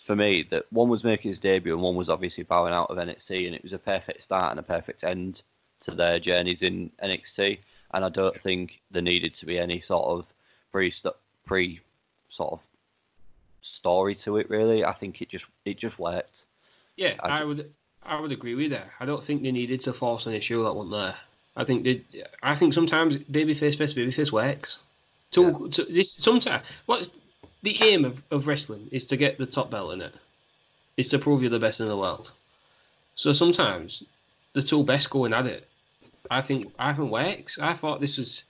for 0.06 0.16
me, 0.16 0.46
that 0.50 0.66
one 0.70 0.88
was 0.88 1.04
making 1.04 1.30
his 1.30 1.38
debut 1.38 1.74
and 1.74 1.82
one 1.82 1.96
was 1.96 2.10
obviously 2.10 2.44
bowing 2.44 2.72
out 2.72 2.90
of 2.90 2.98
NXT, 2.98 3.46
and 3.46 3.54
it 3.54 3.62
was 3.62 3.72
a 3.72 3.78
perfect 3.78 4.22
start 4.22 4.50
and 4.50 4.60
a 4.60 4.64
perfect 4.64 5.04
end 5.04 5.42
to 5.80 5.92
their 5.92 6.18
journeys 6.18 6.62
in 6.62 6.90
NXT. 7.02 7.58
And 7.92 8.04
I 8.04 8.08
don't 8.08 8.38
think 8.38 8.80
there 8.90 9.02
needed 9.02 9.34
to 9.34 9.46
be 9.46 9.58
any 9.58 9.80
sort 9.80 10.06
of 10.06 10.26
pre 10.70 10.92
pre 11.44 11.80
sort 12.28 12.52
of 12.52 12.60
story 13.60 14.14
to 14.16 14.36
it. 14.36 14.48
Really, 14.48 14.84
I 14.84 14.92
think 14.92 15.20
it 15.20 15.28
just 15.28 15.46
it 15.64 15.76
just 15.76 15.98
worked. 15.98 16.44
Yeah, 16.96 17.14
I 17.20 17.40
I 17.40 17.44
would 17.44 17.72
I 18.02 18.20
would 18.20 18.32
agree 18.32 18.54
with 18.54 18.70
that. 18.70 18.88
I 18.98 19.06
don't 19.06 19.22
think 19.22 19.42
they 19.42 19.52
needed 19.52 19.80
to 19.82 19.92
force 19.92 20.26
an 20.26 20.32
issue 20.32 20.62
that 20.64 20.74
wasn't 20.74 20.92
there. 20.92 21.16
I 21.56 21.64
think 21.64 21.84
they 21.84 22.04
I 22.42 22.54
think 22.54 22.74
sometimes 22.74 23.16
babyface 23.18 23.76
face 23.76 23.94
babyface 23.94 24.32
works. 24.32 24.78
To, 25.32 25.68
to 25.68 25.84
this 25.84 26.12
sometimes 26.12 26.64
what's 26.86 27.10
the 27.62 27.80
aim 27.82 28.04
of, 28.04 28.20
of 28.30 28.46
wrestling 28.46 28.88
is 28.90 29.06
to 29.06 29.16
get 29.16 29.38
the 29.38 29.46
top 29.46 29.70
belt 29.70 29.92
in 29.92 30.00
it. 30.00 30.14
Is 30.96 31.08
to 31.08 31.18
prove 31.18 31.42
you're 31.42 31.50
the 31.50 31.58
best 31.58 31.80
in 31.80 31.86
the 31.86 31.96
world. 31.96 32.32
So 33.14 33.32
sometimes 33.32 34.02
the 34.54 34.62
two 34.62 34.82
best 34.84 35.10
going 35.10 35.32
at 35.32 35.46
it. 35.46 35.68
I 36.30 36.42
think 36.42 36.72
I 36.78 36.92
think 36.92 37.10
works. 37.10 37.58
I 37.58 37.74
thought 37.74 38.00
this 38.00 38.18
was. 38.18 38.44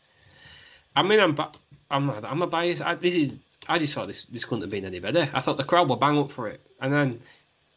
I 0.96 1.02
mean, 1.02 1.20
I'm 1.20 1.34
ba- 1.34 1.52
I'm 1.90 2.06
not, 2.06 2.24
I'm 2.24 2.42
a 2.42 2.46
bias. 2.46 2.80
I, 2.80 2.94
this 2.94 3.14
is 3.14 3.32
I 3.68 3.78
just 3.78 3.94
thought 3.94 4.08
this 4.08 4.26
this 4.26 4.44
couldn't 4.44 4.62
have 4.62 4.70
been 4.70 4.84
any 4.84 5.00
better. 5.00 5.28
I 5.32 5.40
thought 5.40 5.56
the 5.56 5.64
crowd 5.64 5.88
were 5.88 5.96
bang 5.96 6.18
up 6.18 6.32
for 6.32 6.48
it, 6.48 6.60
and 6.80 6.92
then 6.92 7.20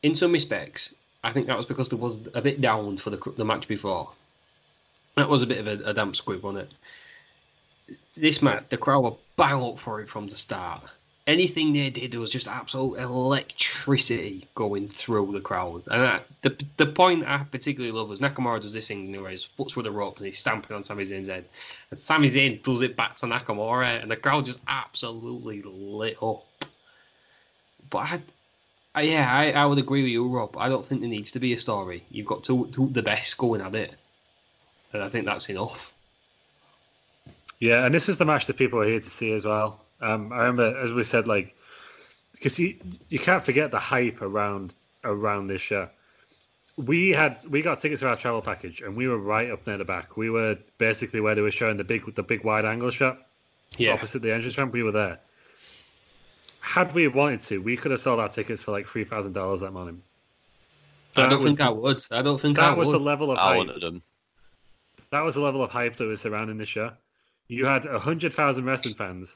in 0.01 0.15
some 0.15 0.31
respects, 0.31 0.93
I 1.23 1.31
think 1.31 1.47
that 1.47 1.57
was 1.57 1.65
because 1.65 1.89
there 1.89 1.97
was 1.97 2.17
a 2.33 2.41
bit 2.41 2.59
down 2.59 2.97
for 2.97 3.09
the 3.09 3.19
the 3.37 3.45
match 3.45 3.67
before. 3.67 4.09
That 5.15 5.29
was 5.29 5.41
a 5.41 5.47
bit 5.47 5.59
of 5.59 5.67
a, 5.67 5.89
a 5.89 5.93
damp 5.93 6.15
squib 6.15 6.43
on 6.43 6.57
it. 6.57 6.71
This 8.17 8.41
match, 8.41 8.65
the 8.69 8.77
crowd 8.77 9.03
were 9.03 9.13
bang 9.37 9.61
up 9.61 9.79
for 9.79 10.01
it 10.01 10.09
from 10.09 10.27
the 10.27 10.35
start. 10.35 10.81
Anything 11.25 11.71
they 11.71 11.89
did, 11.89 12.11
there 12.11 12.19
was 12.19 12.31
just 12.31 12.47
absolute 12.47 12.97
electricity 12.97 14.45
going 14.55 14.89
through 14.89 15.31
the 15.31 15.39
crowd. 15.39 15.87
And 15.87 16.21
the 16.41 16.57
the 16.75 16.87
point 16.87 17.23
I 17.25 17.45
particularly 17.49 17.97
love 17.97 18.09
was 18.09 18.19
Nakamura 18.19 18.61
does 18.61 18.73
this 18.73 18.89
thing 18.89 19.21
where 19.21 19.31
his 19.31 19.45
foot's 19.45 19.73
through 19.73 19.83
the 19.83 19.91
ropes 19.91 20.19
and 20.19 20.27
he's 20.27 20.39
stamping 20.39 20.75
on 20.75 20.83
Sami 20.83 21.05
Zayn's 21.05 21.29
head, 21.29 21.45
and 21.91 22.01
Sami 22.01 22.29
Zayn 22.29 22.61
does 22.63 22.81
it 22.81 22.97
back 22.97 23.15
to 23.17 23.27
Nakamura, 23.27 24.01
and 24.01 24.11
the 24.11 24.17
crowd 24.17 24.45
just 24.45 24.59
absolutely 24.67 25.61
lit 25.61 26.17
up. 26.21 26.43
But 27.89 27.97
I, 27.99 28.21
I, 28.95 29.01
yeah, 29.01 29.31
I, 29.31 29.51
I 29.51 29.65
would 29.65 29.79
agree 29.79 30.03
with 30.03 30.11
you, 30.11 30.27
Rob. 30.27 30.55
I 30.57 30.69
don't 30.69 30.85
think 30.85 31.01
there 31.01 31.09
needs 31.09 31.31
to 31.31 31.39
be 31.39 31.53
a 31.53 31.57
story. 31.57 32.03
You've 32.11 32.27
got 32.27 32.43
two, 32.43 32.69
two 32.71 32.89
the 32.89 33.01
best 33.01 33.37
going 33.37 33.61
at 33.61 33.73
it, 33.73 33.95
and 34.91 35.01
I 35.01 35.09
think 35.09 35.25
that's 35.25 35.49
enough. 35.49 35.91
Yeah, 37.59 37.85
and 37.85 37.93
this 37.93 38.07
was 38.07 38.17
the 38.17 38.25
match 38.25 38.45
that 38.47 38.57
people 38.57 38.79
were 38.79 38.85
here 38.85 38.99
to 38.99 39.09
see 39.09 39.31
as 39.31 39.45
well. 39.45 39.79
Um, 40.01 40.31
I 40.31 40.39
remember, 40.39 40.77
as 40.77 40.93
we 40.93 41.03
said, 41.05 41.27
like 41.27 41.55
because 42.33 42.59
you 42.59 42.75
you 43.09 43.19
can't 43.19 43.43
forget 43.43 43.71
the 43.71 43.79
hype 43.79 44.21
around 44.21 44.75
around 45.03 45.47
this 45.47 45.61
show. 45.61 45.89
We 46.75 47.11
had 47.11 47.43
we 47.49 47.61
got 47.61 47.79
tickets 47.79 48.01
for 48.01 48.09
our 48.09 48.17
travel 48.17 48.41
package, 48.41 48.81
and 48.81 48.95
we 48.95 49.07
were 49.07 49.17
right 49.17 49.49
up 49.49 49.65
near 49.65 49.77
the 49.77 49.85
back. 49.85 50.17
We 50.17 50.29
were 50.29 50.57
basically 50.77 51.21
where 51.21 51.35
they 51.35 51.41
were 51.41 51.51
showing 51.51 51.77
the 51.77 51.83
big 51.83 52.13
the 52.15 52.23
big 52.23 52.43
wide 52.43 52.65
angle 52.65 52.91
shot 52.91 53.17
opposite 53.93 54.21
the 54.21 54.33
entrance 54.33 54.57
ramp. 54.57 54.73
We 54.73 54.83
were 54.83 54.91
there. 54.91 55.19
Had 56.63 56.93
we 56.95 57.07
wanted 57.09 57.41
to, 57.41 57.57
we 57.61 57.75
could 57.75 57.91
have 57.91 57.99
sold 57.99 58.21
our 58.21 58.29
tickets 58.29 58.63
for 58.63 58.71
like 58.71 58.87
three 58.87 59.03
thousand 59.03 59.33
dollars 59.33 59.59
that 59.59 59.71
morning. 59.71 60.01
I 61.15 61.27
don't 61.27 61.43
was 61.43 61.51
think 61.51 61.61
I 61.61 61.69
would. 61.69 62.03
I 62.09 62.21
don't 62.21 62.39
think 62.39 62.57
I 62.57 62.69
That 62.69 62.77
was 62.77 62.87
would. 62.87 62.93
the 62.95 62.99
level 62.99 63.31
of 63.31 63.37
I 63.37 63.41
hype. 63.49 63.57
wanted 63.57 63.81
them. 63.81 64.01
That 65.11 65.21
was 65.21 65.35
the 65.35 65.41
level 65.41 65.61
of 65.61 65.69
hype 65.69 65.97
that 65.97 66.05
was 66.05 66.21
surrounding 66.21 66.57
the 66.57 66.65
show. 66.65 66.91
You 67.49 67.65
had 67.65 67.85
hundred 67.85 68.33
thousand 68.33 68.63
wrestling 68.65 68.95
fans 68.95 69.35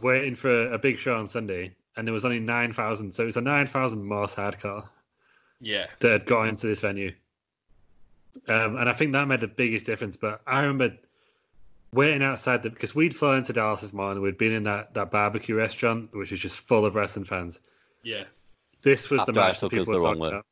waiting 0.00 0.36
for 0.36 0.72
a 0.72 0.78
big 0.78 0.98
show 0.98 1.16
on 1.16 1.26
Sunday, 1.26 1.74
and 1.96 2.06
there 2.06 2.14
was 2.14 2.24
only 2.24 2.38
nine 2.38 2.72
thousand. 2.72 3.12
So 3.12 3.24
it 3.24 3.26
was 3.26 3.36
a 3.36 3.40
nine 3.42 3.66
thousand 3.66 4.04
most 4.04 4.36
hardcore 4.36 4.88
yeah, 5.60 5.86
that 5.98 6.12
had 6.12 6.26
got 6.26 6.44
into 6.44 6.68
this 6.68 6.80
venue. 6.80 7.12
Um, 8.48 8.76
and 8.76 8.88
I 8.88 8.92
think 8.92 9.12
that 9.12 9.26
made 9.26 9.40
the 9.40 9.48
biggest 9.48 9.84
difference. 9.84 10.16
But 10.16 10.40
I 10.46 10.60
remember 10.60 10.96
waiting 11.96 12.22
outside 12.22 12.62
the 12.62 12.70
because 12.70 12.94
we'd 12.94 13.16
flown 13.16 13.38
into 13.38 13.52
Dallas 13.52 13.80
this 13.80 13.92
morning. 13.92 14.22
We'd 14.22 14.38
been 14.38 14.52
in 14.52 14.62
that, 14.64 14.94
that 14.94 15.10
barbecue 15.10 15.54
restaurant, 15.56 16.14
which 16.14 16.30
is 16.32 16.38
just 16.40 16.60
full 16.60 16.84
of 16.86 16.94
wrestling 16.94 17.24
fans. 17.24 17.60
yeah. 18.04 18.24
This 18.82 19.10
was 19.10 19.20
After 19.20 19.32
the 19.32 19.40
match 19.40 19.60
that 19.60 19.70
people 19.70 19.94
were 19.94 20.00
talking 20.00 20.20
way. 20.20 20.28
about. 20.28 20.46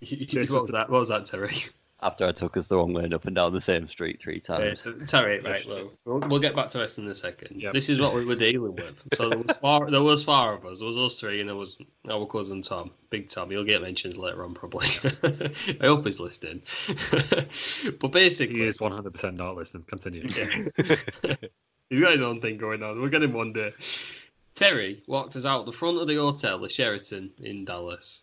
what, 0.00 0.10
This 0.32 0.50
was 0.50 0.62
was 0.62 0.70
that? 0.70 0.90
What 0.90 1.00
was 1.00 1.08
that, 1.08 1.24
Terry? 1.26 1.64
After 2.04 2.26
I 2.26 2.32
took 2.32 2.56
us 2.58 2.68
the 2.68 2.76
wrong 2.76 2.92
way 2.92 3.04
and 3.04 3.14
up 3.14 3.24
and 3.24 3.34
down 3.34 3.54
the 3.54 3.60
same 3.62 3.88
street 3.88 4.20
three 4.20 4.42
Yeah, 4.46 4.56
times. 4.56 4.82
so- 4.82 4.92
Terry, 5.06 5.40
right? 5.40 5.64
Look, 5.64 5.96
we'll, 6.04 6.20
we'll 6.28 6.38
get 6.38 6.54
back 6.54 6.68
to 6.70 6.82
us 6.84 6.98
in 6.98 7.08
a 7.08 7.14
second. 7.14 7.62
Yep. 7.62 7.72
This 7.72 7.88
is 7.88 7.98
what 7.98 8.14
we 8.14 8.26
were 8.26 8.36
dealing 8.36 8.76
with. 8.76 8.94
So 9.14 9.30
there 9.30 9.38
was 9.38 9.56
four. 9.56 9.90
There 9.90 10.02
was 10.02 10.22
four 10.22 10.52
of 10.52 10.66
us. 10.66 10.80
There 10.80 10.86
was 10.88 10.98
us 10.98 11.18
three, 11.18 11.40
and 11.40 11.48
there 11.48 11.56
was 11.56 11.78
our 12.10 12.26
cousin 12.26 12.60
Tom, 12.60 12.90
Big 13.08 13.30
Tom. 13.30 13.50
He'll 13.50 13.64
get 13.64 13.80
mentions 13.80 14.18
later 14.18 14.44
on, 14.44 14.52
probably. 14.52 14.88
I 15.80 15.86
hope 15.86 16.04
he's 16.04 16.20
listening. 16.20 16.60
but 18.00 18.12
basically, 18.12 18.56
He 18.60 18.66
is 18.66 18.78
one 18.80 18.92
hundred 18.92 19.14
percent 19.14 19.36
not 19.38 19.56
listening. 19.56 19.84
Continue. 19.88 20.28
He's 21.90 22.00
got 22.00 22.12
his 22.12 22.20
own 22.22 22.40
thing 22.40 22.56
going 22.58 22.82
on. 22.82 23.00
We'll 23.00 23.10
get 23.10 23.22
him 23.22 23.32
one 23.32 23.52
day. 23.52 23.70
Terry 24.54 25.02
walked 25.06 25.36
us 25.36 25.44
out 25.44 25.66
the 25.66 25.72
front 25.72 25.98
of 25.98 26.06
the 26.08 26.16
hotel, 26.16 26.58
the 26.58 26.68
Sheraton 26.68 27.30
in 27.38 27.64
Dallas, 27.64 28.22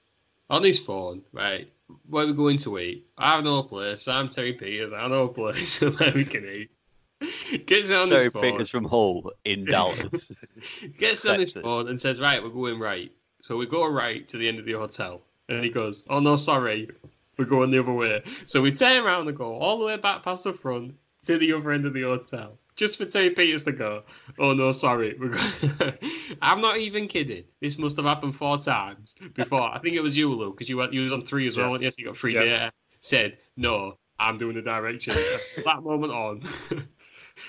on 0.52 0.64
his 0.64 0.80
phone, 0.80 1.24
right? 1.32 1.72
Where 2.10 2.28
we 2.28 2.34
going 2.34 2.58
to 2.60 2.78
eat? 2.78 3.08
I 3.18 3.36
have 3.36 3.44
no 3.44 3.64
place. 3.64 4.08
I'm 4.08 4.30
Terry 4.30 4.54
Peters. 4.54 4.92
I 4.94 5.02
have 5.02 5.12
no 5.12 5.30
place 5.30 5.80
where 5.82 6.12
we 6.14 6.26
can 6.26 6.46
eat. 6.46 7.66
Gets 7.66 7.92
on 7.92 8.10
Terry 8.10 8.26
his 8.26 8.34
phone. 8.34 8.42
Peters 8.44 8.70
from 8.70 8.84
Hull 8.84 9.32
in 9.46 9.66
Dallas. 9.66 10.32
Gets 10.98 11.26
on 11.26 11.40
his 11.40 11.54
phone 11.54 11.88
and 11.88 12.00
says, 12.00 12.20
Right, 12.20 12.44
we're 12.44 12.50
going 12.50 12.80
right. 12.80 13.12
So 13.42 13.58
we 13.58 13.66
go 13.66 13.88
right 13.88 14.28
to 14.28 14.38
the 14.38 14.48
end 14.48 14.60
of 14.60 14.66
the 14.66 14.74
hotel. 14.74 15.22
And 15.48 15.64
he 15.64 15.70
goes, 15.70 16.04
Oh 16.10 16.20
no, 16.20 16.36
sorry. 16.36 16.90
We're 17.38 17.46
going 17.46 17.72
the 17.72 17.80
other 17.80 17.94
way. 17.94 18.22
So 18.46 18.62
we 18.62 18.74
turn 18.74 19.04
around 19.04 19.28
and 19.30 19.38
go 19.38 19.56
all 19.56 19.80
the 19.80 19.86
way 19.86 19.98
back 19.98 20.24
past 20.24 20.44
the 20.44 20.54
front 20.54 20.96
to 21.26 21.38
the 21.38 21.54
other 21.54 21.72
end 21.72 21.86
of 21.86 21.94
the 21.94 22.02
hotel. 22.02 22.58
Just 22.82 22.98
for 22.98 23.06
Terry 23.06 23.30
Peters 23.30 23.62
to 23.66 23.72
go, 23.72 24.02
Oh 24.40 24.54
no, 24.54 24.72
sorry. 24.72 25.16
We're 25.20 25.38
going... 25.78 25.94
I'm 26.42 26.62
not 26.62 26.80
even 26.80 27.08
kidding. 27.08 27.44
This 27.62 27.78
must 27.78 27.96
have 27.98 28.06
happened 28.08 28.36
four 28.36 28.58
times 28.58 29.14
before. 29.36 29.62
I 29.72 29.78
think 29.78 29.96
it 29.96 30.02
was 30.02 30.18
you, 30.18 30.34
Lou, 30.34 30.50
because 30.50 30.68
you, 30.68 30.78
went- 30.78 30.92
you 30.92 31.02
was 31.04 31.14
on 31.14 31.24
three 31.28 31.48
as 31.48 31.56
well, 31.58 31.68
Yeah. 31.68 31.72
weren't 31.88 31.98
you? 32.00 32.06
Got 32.06 32.18
three 32.18 32.34
Yeah. 32.34 32.44
there. 32.46 32.72
Said, 33.02 33.38
No, 33.56 34.00
I'm 34.20 34.40
doing 34.40 34.56
the 34.56 34.64
direction. 34.64 35.16
that 35.64 35.84
moment 35.84 36.12
on. 36.12 36.42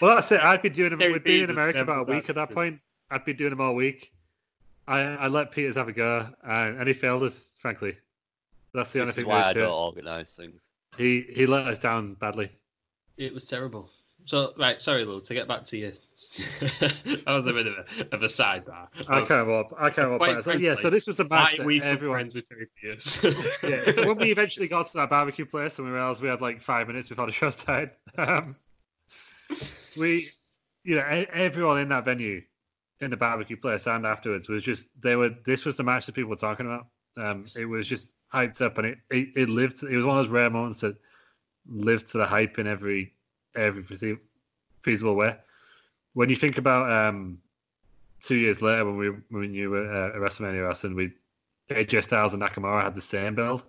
well, 0.02 0.16
that's 0.16 0.30
it. 0.32 0.40
I'd 0.40 0.60
be 0.60 0.68
doing 0.68 0.90
them. 0.90 0.98
Terry 0.98 1.12
We'd 1.14 1.24
been 1.24 1.44
in 1.44 1.50
America 1.50 1.80
about 1.80 2.10
a 2.10 2.12
week 2.12 2.28
at 2.28 2.34
that 2.34 2.48
that. 2.50 2.54
point. 2.54 2.80
I'd 3.10 3.24
be 3.24 3.32
doing 3.32 3.50
them 3.50 3.62
all 3.62 3.74
week. 3.74 4.12
I, 4.86 5.00
I 5.00 5.28
let 5.28 5.50
Peters 5.52 5.76
have 5.76 5.88
a 5.88 5.92
go, 5.92 6.28
and, 6.42 6.78
and 6.78 6.86
he 6.88 6.92
failed 6.92 7.22
us, 7.22 7.42
frankly. 7.60 7.96
That's 8.74 8.92
the 8.92 9.00
only 9.00 9.12
This 9.12 9.16
is 9.18 9.22
thing 9.22 9.28
why 9.30 9.40
I 9.42 9.48
is 9.48 9.54
to 9.54 9.60
don't 9.60 9.68
it. 9.70 9.72
organise 9.74 10.28
things. 10.30 10.60
He 10.98 11.24
he 11.34 11.46
let 11.46 11.66
us 11.68 11.78
down 11.78 12.14
badly. 12.14 12.50
It 13.16 13.32
was 13.32 13.46
terrible. 13.46 13.88
So 14.24 14.52
right, 14.58 14.80
sorry, 14.80 15.04
Lou. 15.04 15.20
To 15.20 15.34
get 15.34 15.48
back 15.48 15.64
to 15.64 15.76
you, 15.76 15.92
that 16.70 17.24
was 17.26 17.46
a 17.46 17.52
bit 17.52 17.66
of 17.66 17.74
a, 17.74 18.14
of 18.14 18.22
a 18.22 18.26
sidebar. 18.26 18.88
I 19.08 19.22
can't 19.22 19.50
up. 19.50 19.72
I 19.78 19.90
can't 19.90 20.12
up. 20.12 20.18
quite 20.18 20.44
So, 20.44 20.52
yeah, 20.52 20.74
so 20.74 20.90
this 20.90 21.06
was 21.06 21.16
the 21.16 21.24
match 21.24 21.56
that 21.56 21.66
we 21.66 21.80
everyone. 21.82 22.30
friends 22.30 22.34
with 22.34 22.48
Terry? 22.48 22.68
Yeah, 23.62 23.92
so 23.92 24.06
when 24.06 24.18
we 24.18 24.30
eventually 24.30 24.68
got 24.68 24.86
to 24.88 24.92
that 24.94 25.10
barbecue 25.10 25.44
place 25.44 25.78
and 25.78 25.86
we 25.86 25.92
realized 25.92 26.22
we 26.22 26.28
had 26.28 26.40
like 26.40 26.62
five 26.62 26.86
minutes 26.86 27.08
before 27.08 27.26
the 27.26 27.32
show 27.32 27.50
started, 27.50 27.90
um, 28.16 28.56
we, 29.96 30.30
you 30.84 30.94
know, 30.94 31.02
everyone 31.02 31.80
in 31.80 31.88
that 31.88 32.04
venue, 32.04 32.42
in 33.00 33.10
the 33.10 33.16
barbecue 33.16 33.56
place 33.56 33.86
and 33.86 34.06
afterwards 34.06 34.48
was 34.48 34.62
just 34.62 34.88
they 35.02 35.16
were. 35.16 35.30
This 35.44 35.64
was 35.64 35.76
the 35.76 35.82
match 35.82 36.06
that 36.06 36.14
people 36.14 36.30
were 36.30 36.36
talking 36.36 36.66
about. 36.66 36.86
Um, 37.16 37.44
it 37.58 37.66
was 37.66 37.88
just 37.88 38.12
hyped 38.32 38.60
up 38.60 38.78
and 38.78 38.86
it, 38.86 38.98
it 39.10 39.28
it 39.36 39.48
lived. 39.48 39.82
It 39.82 39.96
was 39.96 40.04
one 40.04 40.16
of 40.18 40.24
those 40.24 40.32
rare 40.32 40.50
moments 40.50 40.80
that 40.80 40.96
lived 41.66 42.10
to 42.10 42.18
the 42.18 42.26
hype 42.26 42.58
in 42.58 42.66
every 42.66 43.14
every 43.56 43.82
feasi- 43.82 44.18
feasible 44.82 45.14
way. 45.14 45.36
When 46.14 46.28
you 46.30 46.36
think 46.36 46.58
about 46.58 46.90
um, 46.90 47.38
two 48.22 48.36
years 48.36 48.60
later 48.62 48.84
when 48.84 48.96
we 48.96 49.08
when 49.30 49.54
you 49.54 49.70
were 49.70 49.90
uh, 49.90 50.08
at 50.08 50.14
WrestleMania 50.16 50.66
wrestling, 50.66 50.94
we 50.94 51.12
AJ 51.70 52.04
Styles 52.04 52.34
and 52.34 52.42
Nakamura 52.42 52.82
had 52.82 52.94
the 52.94 53.02
same 53.02 53.34
build 53.34 53.62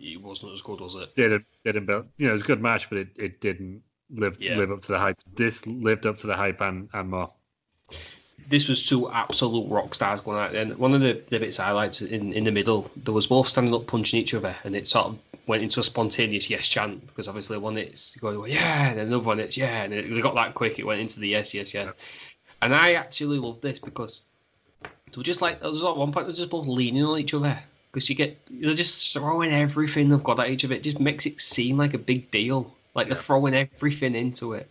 it 0.00 0.20
wasn't 0.20 0.52
as 0.52 0.62
good, 0.62 0.80
was 0.80 0.94
it? 0.94 1.14
didn't 1.14 1.44
didn't 1.64 1.86
build. 1.86 2.06
You 2.16 2.26
know, 2.26 2.30
it 2.30 2.32
was 2.32 2.42
a 2.42 2.46
good 2.46 2.60
match, 2.60 2.88
but 2.88 2.98
it, 2.98 3.08
it 3.16 3.40
didn't 3.40 3.82
live 4.10 4.36
Yeah. 4.40 4.56
live 4.56 4.70
up 4.70 4.82
to 4.82 4.88
the 4.92 4.98
hype. 4.98 5.18
This 5.36 5.66
lived 5.66 6.06
up 6.06 6.16
to 6.18 6.26
the 6.26 6.36
hype 6.36 6.60
and, 6.60 6.88
and 6.92 7.10
more. 7.10 7.32
This 8.48 8.68
was 8.68 8.86
two 8.86 9.10
absolute 9.10 9.68
rock 9.70 9.94
stars 9.94 10.20
going 10.20 10.38
at 10.38 10.54
it. 10.54 10.66
And 10.68 10.78
one 10.78 10.94
of 10.94 11.00
the, 11.00 11.22
the 11.28 11.38
bits 11.38 11.58
I 11.58 11.70
liked 11.70 12.02
in, 12.02 12.32
in 12.32 12.44
the 12.44 12.50
middle, 12.50 12.90
there 12.96 13.14
was 13.14 13.26
both 13.26 13.48
standing 13.48 13.74
up 13.74 13.86
punching 13.86 14.20
each 14.20 14.34
other, 14.34 14.54
and 14.64 14.76
it 14.76 14.86
sort 14.86 15.06
of 15.06 15.18
went 15.46 15.62
into 15.62 15.80
a 15.80 15.82
spontaneous 15.82 16.48
yes 16.48 16.66
chant 16.66 17.06
because 17.06 17.28
obviously 17.28 17.58
one 17.58 17.76
it's 17.76 18.16
going 18.16 18.50
yeah, 18.50 18.90
and 18.90 19.00
another 19.00 19.22
one 19.22 19.40
it's 19.40 19.56
yeah, 19.56 19.82
and 19.82 19.92
it, 19.92 20.12
they 20.12 20.20
got 20.20 20.34
that 20.34 20.54
quick. 20.54 20.78
It 20.78 20.86
went 20.86 21.00
into 21.00 21.20
the 21.20 21.28
yes, 21.28 21.54
yes, 21.54 21.74
yes. 21.74 21.92
And 22.62 22.74
I 22.74 22.94
actually 22.94 23.38
love 23.38 23.60
this 23.60 23.78
because 23.78 24.22
they 24.82 25.16
were 25.16 25.22
just 25.22 25.42
like 25.42 25.60
there 25.60 25.70
was 25.70 25.84
at 25.84 25.96
one 25.96 26.12
point 26.12 26.26
they 26.26 26.32
were 26.32 26.36
just 26.36 26.50
both 26.50 26.66
leaning 26.66 27.04
on 27.04 27.18
each 27.18 27.34
other 27.34 27.58
because 27.90 28.08
you 28.08 28.14
get 28.14 28.38
they're 28.50 28.74
just 28.74 29.12
throwing 29.12 29.52
everything 29.52 30.08
they've 30.08 30.22
got 30.22 30.40
at 30.40 30.50
each 30.50 30.64
other. 30.64 30.74
It 30.74 30.82
just 30.82 31.00
makes 31.00 31.26
it 31.26 31.40
seem 31.40 31.76
like 31.76 31.94
a 31.94 31.98
big 31.98 32.30
deal, 32.30 32.72
like 32.94 33.08
they're 33.08 33.16
throwing 33.16 33.54
everything 33.54 34.14
into 34.14 34.54
it. 34.54 34.68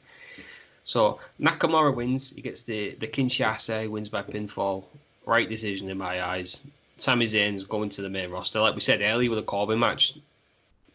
So 0.85 1.19
Nakamura 1.39 1.95
wins. 1.95 2.31
He 2.31 2.41
gets 2.41 2.63
the 2.63 2.95
the 2.95 3.07
Kinshasa 3.07 3.89
wins 3.89 4.09
by 4.09 4.23
pinfall. 4.23 4.85
Right 5.25 5.49
decision 5.49 5.89
in 5.89 5.97
my 5.97 6.21
eyes. 6.21 6.61
Sami 6.97 7.25
Zayn's 7.25 7.63
going 7.63 7.89
to 7.91 8.01
the 8.01 8.09
main 8.09 8.29
roster. 8.29 8.59
Like 8.59 8.75
we 8.75 8.81
said 8.81 9.01
earlier 9.01 9.29
with 9.29 9.39
the 9.39 9.45
Corbin 9.45 9.79
match, 9.79 10.13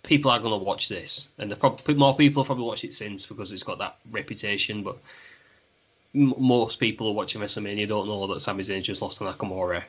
people 0.03 0.31
are 0.31 0.39
going 0.39 0.59
to 0.59 0.65
watch 0.65 0.89
this, 0.89 1.29
and 1.39 1.51
the 1.51 1.57
prob- 1.57 1.81
more 1.89 2.17
people 2.17 2.43
have 2.43 2.47
probably 2.47 2.65
watched 2.65 2.85
it 2.85 2.95
since 2.95 3.27
because 3.27 3.53
it's 3.53 3.63
got 3.63 3.79
that 3.79 3.97
reputation. 4.11 4.83
But 4.83 4.99
m- 6.15 6.35
most 6.39 6.79
people 6.79 7.09
who 7.09 7.15
watching 7.15 7.41
WrestleMania 7.41 7.89
don't 7.89 8.07
know 8.07 8.27
that 8.29 8.41
Sami 8.41 8.63
Zayn's 8.63 8.87
just 8.87 9.03
lost 9.03 9.19
to 9.19 9.25
Nakamura. 9.25 9.83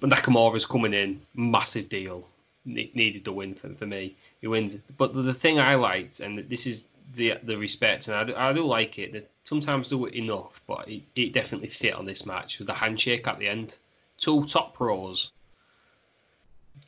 But 0.00 0.10
Nakamura's 0.10 0.66
coming 0.66 0.94
in, 0.94 1.22
massive 1.34 1.88
deal. 1.88 2.26
Ne- 2.64 2.90
needed 2.94 3.24
the 3.24 3.32
win 3.32 3.54
for, 3.54 3.70
for 3.74 3.86
me. 3.86 4.16
He 4.40 4.46
wins. 4.46 4.76
But 4.96 5.14
the 5.14 5.34
thing 5.34 5.58
I 5.58 5.74
liked, 5.74 6.20
and 6.20 6.38
this 6.48 6.66
is 6.66 6.84
the 7.14 7.34
the 7.42 7.56
respect, 7.56 8.08
and 8.08 8.16
I 8.16 8.24
do, 8.24 8.34
I 8.36 8.52
do 8.52 8.64
like 8.64 8.98
it. 8.98 9.12
They 9.12 9.24
sometimes 9.44 9.88
do 9.88 10.06
it 10.06 10.14
enough, 10.14 10.60
but 10.66 10.88
it, 10.88 11.02
it 11.16 11.32
definitely 11.32 11.68
fit 11.68 11.94
on 11.94 12.06
this 12.06 12.24
match. 12.26 12.58
Was 12.58 12.66
the 12.66 12.74
handshake 12.74 13.26
at 13.26 13.38
the 13.38 13.48
end? 13.48 13.76
Two 14.18 14.44
top 14.46 14.74
pros 14.74 15.30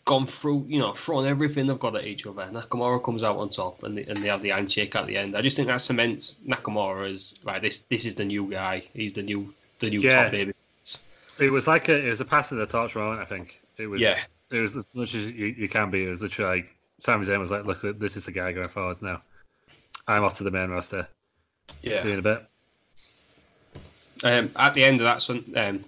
gone 0.04 0.26
through, 0.26 0.64
you 0.68 0.78
know, 0.78 0.94
throwing 0.94 1.26
everything 1.26 1.66
they've 1.66 1.78
got 1.78 1.94
at 1.96 2.04
each 2.04 2.26
other. 2.26 2.48
Nakamura 2.52 3.02
comes 3.02 3.22
out 3.22 3.36
on 3.36 3.48
top, 3.50 3.82
and 3.82 3.96
they, 3.98 4.04
and 4.04 4.22
they 4.22 4.28
have 4.28 4.42
the 4.42 4.50
handshake 4.50 4.94
at 4.96 5.06
the 5.06 5.16
end. 5.16 5.36
I 5.36 5.42
just 5.42 5.56
think 5.56 5.68
that 5.68 5.80
cements 5.80 6.38
Nakamura 6.46 7.10
as 7.12 7.34
right. 7.44 7.60
This 7.62 7.80
this 7.90 8.04
is 8.04 8.14
the 8.14 8.24
new 8.24 8.50
guy. 8.50 8.84
He's 8.94 9.12
the 9.12 9.22
new 9.22 9.52
the 9.80 9.90
new 9.90 10.00
Yeah. 10.00 10.24
top 10.24 10.32
baby. 10.32 10.52
It 11.38 11.50
was 11.50 11.66
like 11.66 11.88
a 11.88 11.96
it 11.96 12.08
was 12.08 12.20
a 12.20 12.24
pass 12.24 12.52
of 12.52 12.58
the 12.58 12.66
torch 12.66 12.94
moment. 12.94 13.20
I 13.20 13.24
think 13.24 13.60
it 13.78 13.86
was. 13.86 14.00
Yeah. 14.00 14.18
It 14.50 14.58
was 14.58 14.76
as 14.76 14.94
much 14.94 15.14
as 15.14 15.24
you, 15.24 15.46
you 15.46 15.68
can 15.68 15.90
be. 15.90 16.04
It 16.04 16.10
was 16.10 16.20
literally 16.20 16.58
like 16.58 16.74
Sami 16.98 17.24
Zayn 17.24 17.40
was 17.40 17.50
like, 17.50 17.64
"Look, 17.64 17.98
this 17.98 18.16
is 18.16 18.26
the 18.26 18.32
guy 18.32 18.52
going 18.52 18.68
forward 18.68 19.00
now. 19.00 19.22
I'm 20.08 20.24
off 20.24 20.36
to 20.38 20.44
the 20.44 20.50
main 20.50 20.70
roster. 20.70 21.06
Yeah. 21.82 22.02
See 22.02 22.08
you 22.08 22.14
in 22.14 22.18
a 22.18 22.22
bit." 22.22 22.46
Um, 24.24 24.50
at 24.56 24.74
the 24.74 24.84
end 24.84 25.00
of 25.00 25.04
that, 25.04 25.22
son, 25.22 25.44
um, 25.56 25.84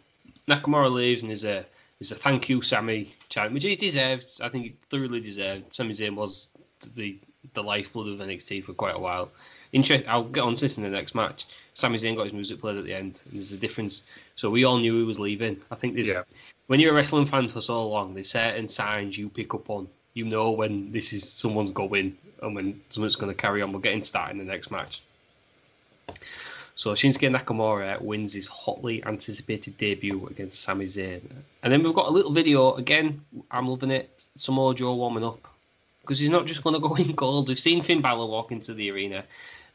Nakamura 0.49 0.93
leaves 0.93 1.23
and 1.23 1.31
there's 1.31 1.45
a 1.45 1.65
there's 1.99 2.12
a 2.12 2.16
thank 2.16 2.49
you 2.49 2.62
Sammy 2.62 3.15
chant, 3.28 3.53
which 3.53 3.62
he 3.62 3.77
deserved. 3.77 4.27
I 4.41 4.49
think 4.49 4.65
he 4.65 4.77
thoroughly 4.91 5.20
deserved. 5.20 5.74
Sami 5.74 5.95
Zayn 5.95 6.15
was 6.15 6.49
the 6.95 7.19
the 7.53 7.62
lifeblood 7.62 8.09
of 8.09 8.27
NXT 8.27 8.65
for 8.65 8.73
quite 8.74 8.95
a 8.95 8.99
while. 8.99 9.31
Interest. 9.73 10.05
I'll 10.07 10.24
get 10.24 10.43
on 10.43 10.55
to 10.55 10.61
this 10.61 10.77
in 10.77 10.82
the 10.82 10.89
next 10.91 11.15
match. 11.15 11.47
Sami 11.74 11.99
Zayn 11.99 12.16
got 12.16 12.24
his 12.24 12.32
music 12.32 12.61
played 12.61 12.77
at 12.77 12.85
the 12.85 12.95
end, 12.95 13.20
and 13.27 13.35
there's 13.35 13.53
a 13.53 13.57
difference. 13.57 14.03
So 14.36 14.51
we 14.51 14.65
all 14.65 14.78
knew 14.78 14.99
he 14.99 15.05
was 15.05 15.19
leaving. 15.19 15.61
I 15.70 15.74
think 15.74 15.95
there's 15.95 16.09
Yeah. 16.09 16.23
when 16.66 16.81
you're 16.81 16.93
a 16.93 16.95
wrestling 16.95 17.27
fan 17.27 17.49
for 17.49 17.61
so 17.61 17.86
long, 17.89 18.15
there's 18.15 18.31
certain 18.31 18.69
signs 18.69 19.16
you 19.19 19.28
pick 19.28 19.55
up 19.55 19.69
on. 19.70 19.89
You 20.15 20.24
know 20.24 20.53
when 20.53 20.93
this 20.93 21.12
is 21.12 21.28
someone's 21.31 21.73
going 21.73 22.16
and 22.41 22.55
when 22.55 22.81
someone's 22.91 23.16
going 23.16 23.35
to 23.35 23.41
carry 23.41 23.62
on. 23.62 23.73
We'll 23.73 23.81
get 23.81 23.95
into 23.95 24.12
that 24.12 24.31
in 24.31 24.39
the 24.39 24.45
next 24.45 24.70
match. 24.70 25.03
So 26.77 26.91
Shinsuke 26.93 27.31
Nakamura 27.35 28.01
wins 28.01 28.32
his 28.32 28.47
hotly 28.47 29.05
anticipated 29.05 29.78
debut 29.78 30.27
against 30.27 30.61
Sami 30.61 30.86
Zayn. 30.86 31.23
And 31.62 31.73
then 31.73 31.82
we've 31.82 31.95
got 31.95 32.09
a 32.09 32.11
little 32.11 32.32
video, 32.32 32.74
again, 32.74 33.20
I'm 33.51 33.69
loving 33.69 33.93
it, 33.93 34.11
Samoa 34.36 34.74
Joe 34.74 34.95
warming 34.95 35.24
up. 35.24 35.39
Because 36.01 36.19
he's 36.19 36.31
not 36.31 36.47
just 36.47 36.65
going 36.65 36.74
to 36.74 36.81
go 36.81 36.95
in 36.97 37.15
cold. 37.15 37.49
We've 37.49 37.59
seen 37.59 37.82
Finn 37.82 38.03
Balor 38.03 38.27
walk 38.27 38.51
into 38.51 38.74
the 38.74 38.91
arena, 38.91 39.24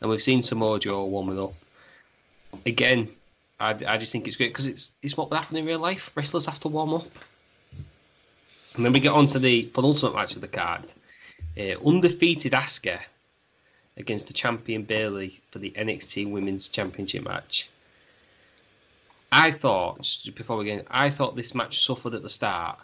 and 0.02 0.10
we've 0.10 0.22
seen 0.22 0.44
Samoa 0.44 0.80
Joe 0.80 1.06
warming 1.06 1.40
up. 1.40 1.53
Again, 2.66 3.10
I, 3.60 3.72
I 3.88 3.98
just 3.98 4.11
think 4.11 4.28
it's 4.28 4.36
great 4.36 4.49
because 4.49 4.68
it's, 4.68 4.91
it's 5.02 5.16
what 5.16 5.30
would 5.30 5.38
happen 5.38 5.56
in 5.56 5.66
real 5.66 5.80
life. 5.80 6.11
Wrestlers 6.16 6.45
have 6.45 6.60
to 6.61 6.68
warm 6.68 6.94
up. 6.94 7.07
And 8.76 8.86
then 8.86 8.94
we 8.94 9.00
get 9.00 9.14
on 9.14 9.28
to 9.28 9.40
the 9.40 9.64
penultimate 9.64 10.16
match 10.16 10.36
of 10.36 10.41
the 10.41 10.48
card. 10.48 10.86
Uh, 11.58 11.76
undefeated 11.86 12.54
Asuka 12.54 13.00
against 13.98 14.28
the 14.28 14.34
champion 14.34 14.84
Bayley 14.84 15.41
for 15.52 15.60
the 15.60 15.72
NXT 15.72 16.32
Women's 16.32 16.68
Championship 16.68 17.24
match. 17.24 17.70
I 19.32 19.52
thought, 19.52 20.08
before 20.36 20.58
we 20.58 20.66
get 20.66 20.80
in, 20.80 20.86
I 20.90 21.10
thought 21.10 21.36
this 21.36 21.54
match 21.54 21.86
suffered 21.86 22.14
at 22.14 22.24
the 22.24 22.30
start. 22.30 22.80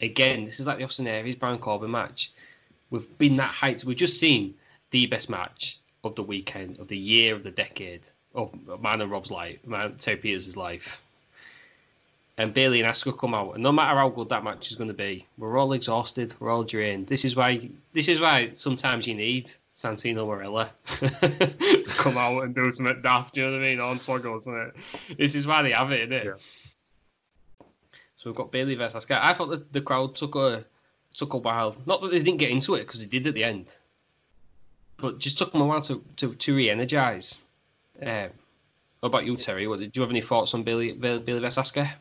Again, 0.00 0.44
this 0.44 0.60
is 0.60 0.66
like 0.66 0.78
the 0.78 0.84
Austin 0.84 1.06
Aries 1.06 1.36
Baron 1.36 1.58
Corbin 1.58 1.90
match. 1.90 2.32
We've 2.90 3.18
been 3.18 3.36
that 3.36 3.52
hyped. 3.52 3.84
We've 3.84 3.96
just 3.96 4.18
seen 4.18 4.54
the 4.90 5.06
best 5.06 5.28
match 5.28 5.78
of 6.04 6.14
the 6.14 6.22
weekend, 6.22 6.78
of 6.78 6.88
the 6.88 6.96
year, 6.96 7.34
of 7.34 7.42
the 7.42 7.50
decade, 7.50 8.02
of 8.34 8.52
Man 8.80 9.00
and 9.00 9.10
Rob's 9.10 9.30
life, 9.30 9.58
mine, 9.66 9.96
Terry 9.98 10.16
Peters' 10.16 10.56
life. 10.56 11.00
And 12.36 12.52
Bayley 12.52 12.80
and 12.80 12.92
Asuka 12.92 13.16
come 13.16 13.32
out, 13.32 13.54
and 13.54 13.62
no 13.62 13.70
matter 13.70 13.96
how 13.96 14.08
good 14.08 14.28
that 14.30 14.42
match 14.42 14.68
is 14.68 14.76
going 14.76 14.88
to 14.88 14.94
be, 14.94 15.24
we're 15.38 15.56
all 15.56 15.72
exhausted, 15.72 16.34
we're 16.40 16.50
all 16.50 16.64
drained. 16.64 17.06
This 17.06 17.24
is 17.24 17.36
why, 17.36 17.70
this 17.92 18.08
is 18.08 18.18
why 18.18 18.50
sometimes 18.56 19.06
you 19.06 19.14
need 19.14 19.52
Santino 19.76 20.26
Marella 20.26 20.70
to 21.84 21.92
come 21.92 22.18
out 22.18 22.42
and 22.42 22.54
do 22.54 22.70
something 22.72 23.02
daft. 23.02 23.34
Do 23.34 23.40
you 23.40 23.46
know 23.46 23.52
what 23.52 23.64
I 23.64 23.68
mean? 23.68 23.78
Hornswoggle 23.78 24.32
or 24.32 24.40
something. 24.40 24.72
This 25.16 25.36
is 25.36 25.46
why 25.46 25.62
they 25.62 25.70
have 25.72 25.92
it, 25.92 26.00
isn't 26.00 26.12
it? 26.12 26.24
Yeah. 26.26 27.66
So 28.16 28.30
we've 28.30 28.34
got 28.34 28.50
Bayley 28.50 28.74
versus 28.74 29.04
Asuka. 29.04 29.18
I 29.20 29.34
thought 29.34 29.50
that 29.50 29.72
the 29.72 29.80
crowd 29.80 30.16
took 30.16 30.34
a 30.34 30.64
took 31.14 31.34
a 31.34 31.38
while. 31.38 31.76
Not 31.86 32.00
that 32.02 32.10
they 32.10 32.18
didn't 32.20 32.38
get 32.38 32.50
into 32.50 32.74
it 32.74 32.86
because 32.86 33.00
they 33.00 33.06
did 33.06 33.26
at 33.26 33.34
the 33.34 33.44
end, 33.44 33.66
but 34.96 35.18
just 35.18 35.38
took 35.38 35.52
them 35.52 35.60
a 35.60 35.66
while 35.66 35.82
to 35.82 36.02
to, 36.16 36.34
to 36.34 36.56
re-energize. 36.56 37.42
Um, 38.00 38.30
what 39.00 39.08
about 39.08 39.26
you, 39.26 39.36
Terry? 39.36 39.68
What, 39.68 39.80
did 39.80 39.94
you 39.94 40.02
have 40.02 40.10
any 40.10 40.22
thoughts 40.22 40.54
on 40.54 40.62
Bayley, 40.62 40.92
Bayley 40.92 41.38
versus 41.38 41.70
Asuka? 41.70 41.92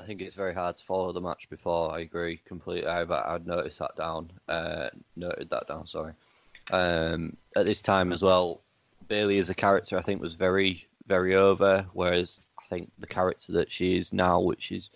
I 0.00 0.06
think 0.06 0.22
it's 0.22 0.34
very 0.34 0.54
hard 0.54 0.78
to 0.78 0.84
follow 0.84 1.12
the 1.12 1.20
match 1.20 1.46
before. 1.50 1.92
I 1.92 2.00
agree 2.00 2.40
completely. 2.46 2.88
I've, 2.88 3.10
I'd 3.10 3.46
noticed 3.46 3.78
that 3.80 3.96
down. 3.96 4.30
Uh, 4.48 4.88
noted 5.14 5.50
that 5.50 5.68
down. 5.68 5.86
Sorry. 5.86 6.14
Um, 6.70 7.36
at 7.54 7.66
this 7.66 7.82
time 7.82 8.12
as 8.12 8.22
well, 8.22 8.62
Bayley 9.08 9.38
as 9.38 9.50
a 9.50 9.54
character, 9.54 9.98
I 9.98 10.02
think, 10.02 10.22
was 10.22 10.34
very, 10.34 10.86
very 11.06 11.34
over. 11.34 11.84
Whereas 11.92 12.38
I 12.58 12.62
think 12.70 12.90
the 12.98 13.06
character 13.06 13.52
that 13.52 13.70
she 13.70 13.98
is 13.98 14.12
now, 14.12 14.40
which 14.40 14.72
is 14.72 14.88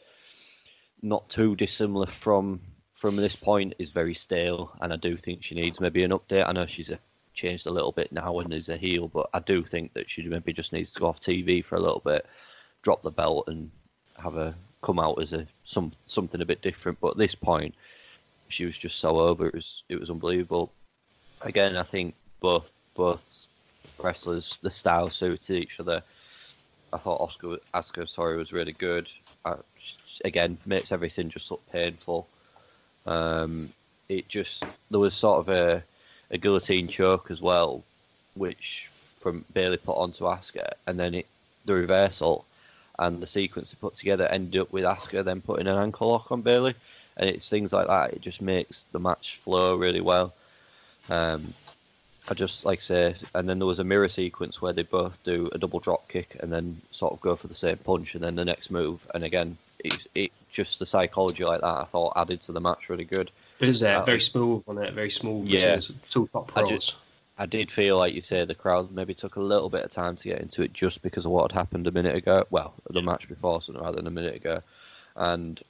not 1.02 1.28
too 1.28 1.54
dissimilar 1.56 2.06
from 2.06 2.60
from 2.94 3.16
this 3.16 3.36
point, 3.36 3.74
is 3.78 3.90
very 3.90 4.14
stale. 4.14 4.72
And 4.80 4.90
I 4.90 4.96
do 4.96 5.18
think 5.18 5.44
she 5.44 5.54
needs 5.54 5.80
maybe 5.80 6.02
an 6.04 6.12
update. 6.12 6.48
I 6.48 6.52
know 6.52 6.64
she's 6.64 6.88
a, 6.88 6.98
changed 7.34 7.66
a 7.66 7.70
little 7.70 7.92
bit 7.92 8.10
now 8.10 8.38
and 8.38 8.54
is 8.54 8.70
a 8.70 8.78
heel, 8.78 9.08
but 9.08 9.28
I 9.34 9.40
do 9.40 9.62
think 9.62 9.92
that 9.92 10.08
she 10.08 10.22
maybe 10.22 10.54
just 10.54 10.72
needs 10.72 10.94
to 10.94 11.00
go 11.00 11.06
off 11.06 11.20
TV 11.20 11.62
for 11.62 11.74
a 11.74 11.80
little 11.80 12.00
bit, 12.02 12.24
drop 12.80 13.02
the 13.02 13.10
belt, 13.10 13.48
and 13.48 13.70
have 14.16 14.36
a 14.36 14.54
come 14.84 15.00
out 15.00 15.20
as 15.20 15.32
a 15.32 15.46
some 15.64 15.92
something 16.06 16.40
a 16.40 16.46
bit 16.46 16.62
different. 16.62 17.00
But 17.00 17.12
at 17.12 17.16
this 17.16 17.34
point, 17.34 17.74
she 18.48 18.66
was 18.66 18.76
just 18.76 18.98
so 18.98 19.18
over. 19.18 19.48
It 19.48 19.54
was 19.54 19.82
it 19.88 19.98
was 19.98 20.10
unbelievable. 20.10 20.70
again, 21.40 21.76
I 21.76 21.82
think 21.82 22.14
both 22.40 22.70
both 22.94 23.46
wrestlers, 23.98 24.58
the 24.62 24.70
style 24.70 25.10
suited 25.10 25.56
each 25.56 25.80
other. 25.80 26.02
I 26.92 26.98
thought 26.98 27.20
Oscar 27.20 27.56
Asuka, 27.72 28.08
sorry, 28.08 28.36
was 28.36 28.52
really 28.52 28.72
good. 28.72 29.08
Uh, 29.44 29.56
again, 30.24 30.58
makes 30.64 30.92
everything 30.92 31.28
just 31.30 31.50
look 31.50 31.62
painful. 31.72 32.28
Um, 33.06 33.72
it 34.08 34.28
just 34.28 34.62
there 34.90 35.00
was 35.00 35.14
sort 35.14 35.40
of 35.40 35.48
a, 35.48 35.82
a 36.30 36.38
guillotine 36.38 36.88
choke 36.88 37.30
as 37.30 37.40
well, 37.40 37.82
which 38.34 38.90
from 39.20 39.44
Bayley 39.54 39.78
put 39.78 39.96
onto 39.96 40.24
Asuka, 40.24 40.74
and 40.86 41.00
then 41.00 41.14
it 41.14 41.26
the 41.64 41.72
reversal 41.72 42.44
and 42.98 43.20
the 43.20 43.26
sequence 43.26 43.70
they 43.70 43.76
put 43.80 43.96
together 43.96 44.26
ended 44.26 44.60
up 44.60 44.72
with 44.72 44.84
Asuka 44.84 45.24
then 45.24 45.40
putting 45.40 45.66
an 45.66 45.76
ankle 45.76 46.10
lock 46.10 46.30
on 46.30 46.42
Bayley, 46.42 46.74
and 47.16 47.28
it's 47.28 47.48
things 47.48 47.72
like 47.72 47.86
that. 47.86 48.12
It 48.12 48.20
just 48.20 48.40
makes 48.40 48.84
the 48.92 48.98
match 48.98 49.40
flow 49.44 49.76
really 49.76 50.00
well. 50.00 50.34
Um, 51.08 51.54
I 52.26 52.34
just 52.34 52.64
like 52.64 52.78
I 52.78 52.82
say, 52.82 53.16
and 53.34 53.48
then 53.48 53.58
there 53.58 53.66
was 53.66 53.78
a 53.78 53.84
mirror 53.84 54.08
sequence 54.08 54.62
where 54.62 54.72
they 54.72 54.82
both 54.82 55.16
do 55.24 55.50
a 55.52 55.58
double 55.58 55.80
drop 55.80 56.08
kick 56.08 56.36
and 56.40 56.52
then 56.52 56.80
sort 56.90 57.12
of 57.12 57.20
go 57.20 57.36
for 57.36 57.48
the 57.48 57.54
same 57.54 57.76
punch 57.76 58.14
and 58.14 58.24
then 58.24 58.34
the 58.34 58.44
next 58.44 58.70
move, 58.70 59.00
and 59.14 59.24
again, 59.24 59.58
it, 59.80 60.06
it 60.14 60.32
just 60.50 60.78
the 60.78 60.86
psychology 60.86 61.44
like 61.44 61.60
that 61.60 61.66
I 61.66 61.84
thought 61.84 62.14
added 62.16 62.40
to 62.42 62.52
the 62.52 62.60
match 62.60 62.88
really 62.88 63.04
good. 63.04 63.30
It 63.60 63.66
was 63.66 63.82
uh, 63.82 64.02
very 64.04 64.20
smooth 64.20 64.62
on 64.66 64.78
it, 64.78 64.94
very 64.94 65.10
smooth. 65.10 65.46
Yeah, 65.46 65.80
two 66.10 66.28
top 66.32 66.48
pros. 66.48 66.66
I, 66.66 66.74
just, 66.74 66.94
I 67.36 67.46
did 67.46 67.72
feel 67.72 67.98
like 67.98 68.14
you 68.14 68.20
say 68.20 68.44
the 68.44 68.54
crowd 68.54 68.92
maybe 68.92 69.14
took 69.14 69.36
a 69.36 69.40
little 69.40 69.68
bit 69.68 69.84
of 69.84 69.90
time 69.90 70.16
to 70.16 70.28
get 70.28 70.40
into 70.40 70.62
it 70.62 70.72
just 70.72 71.02
because 71.02 71.24
of 71.24 71.32
what 71.32 71.50
had 71.50 71.58
happened 71.58 71.86
a 71.86 71.92
minute 71.92 72.14
ago. 72.14 72.46
Well, 72.50 72.74
the 72.88 73.02
match 73.02 73.28
before, 73.28 73.60
rather 73.68 73.96
than 73.96 74.06
a 74.06 74.10
minute 74.10 74.36
ago, 74.36 74.62
and 75.16 75.60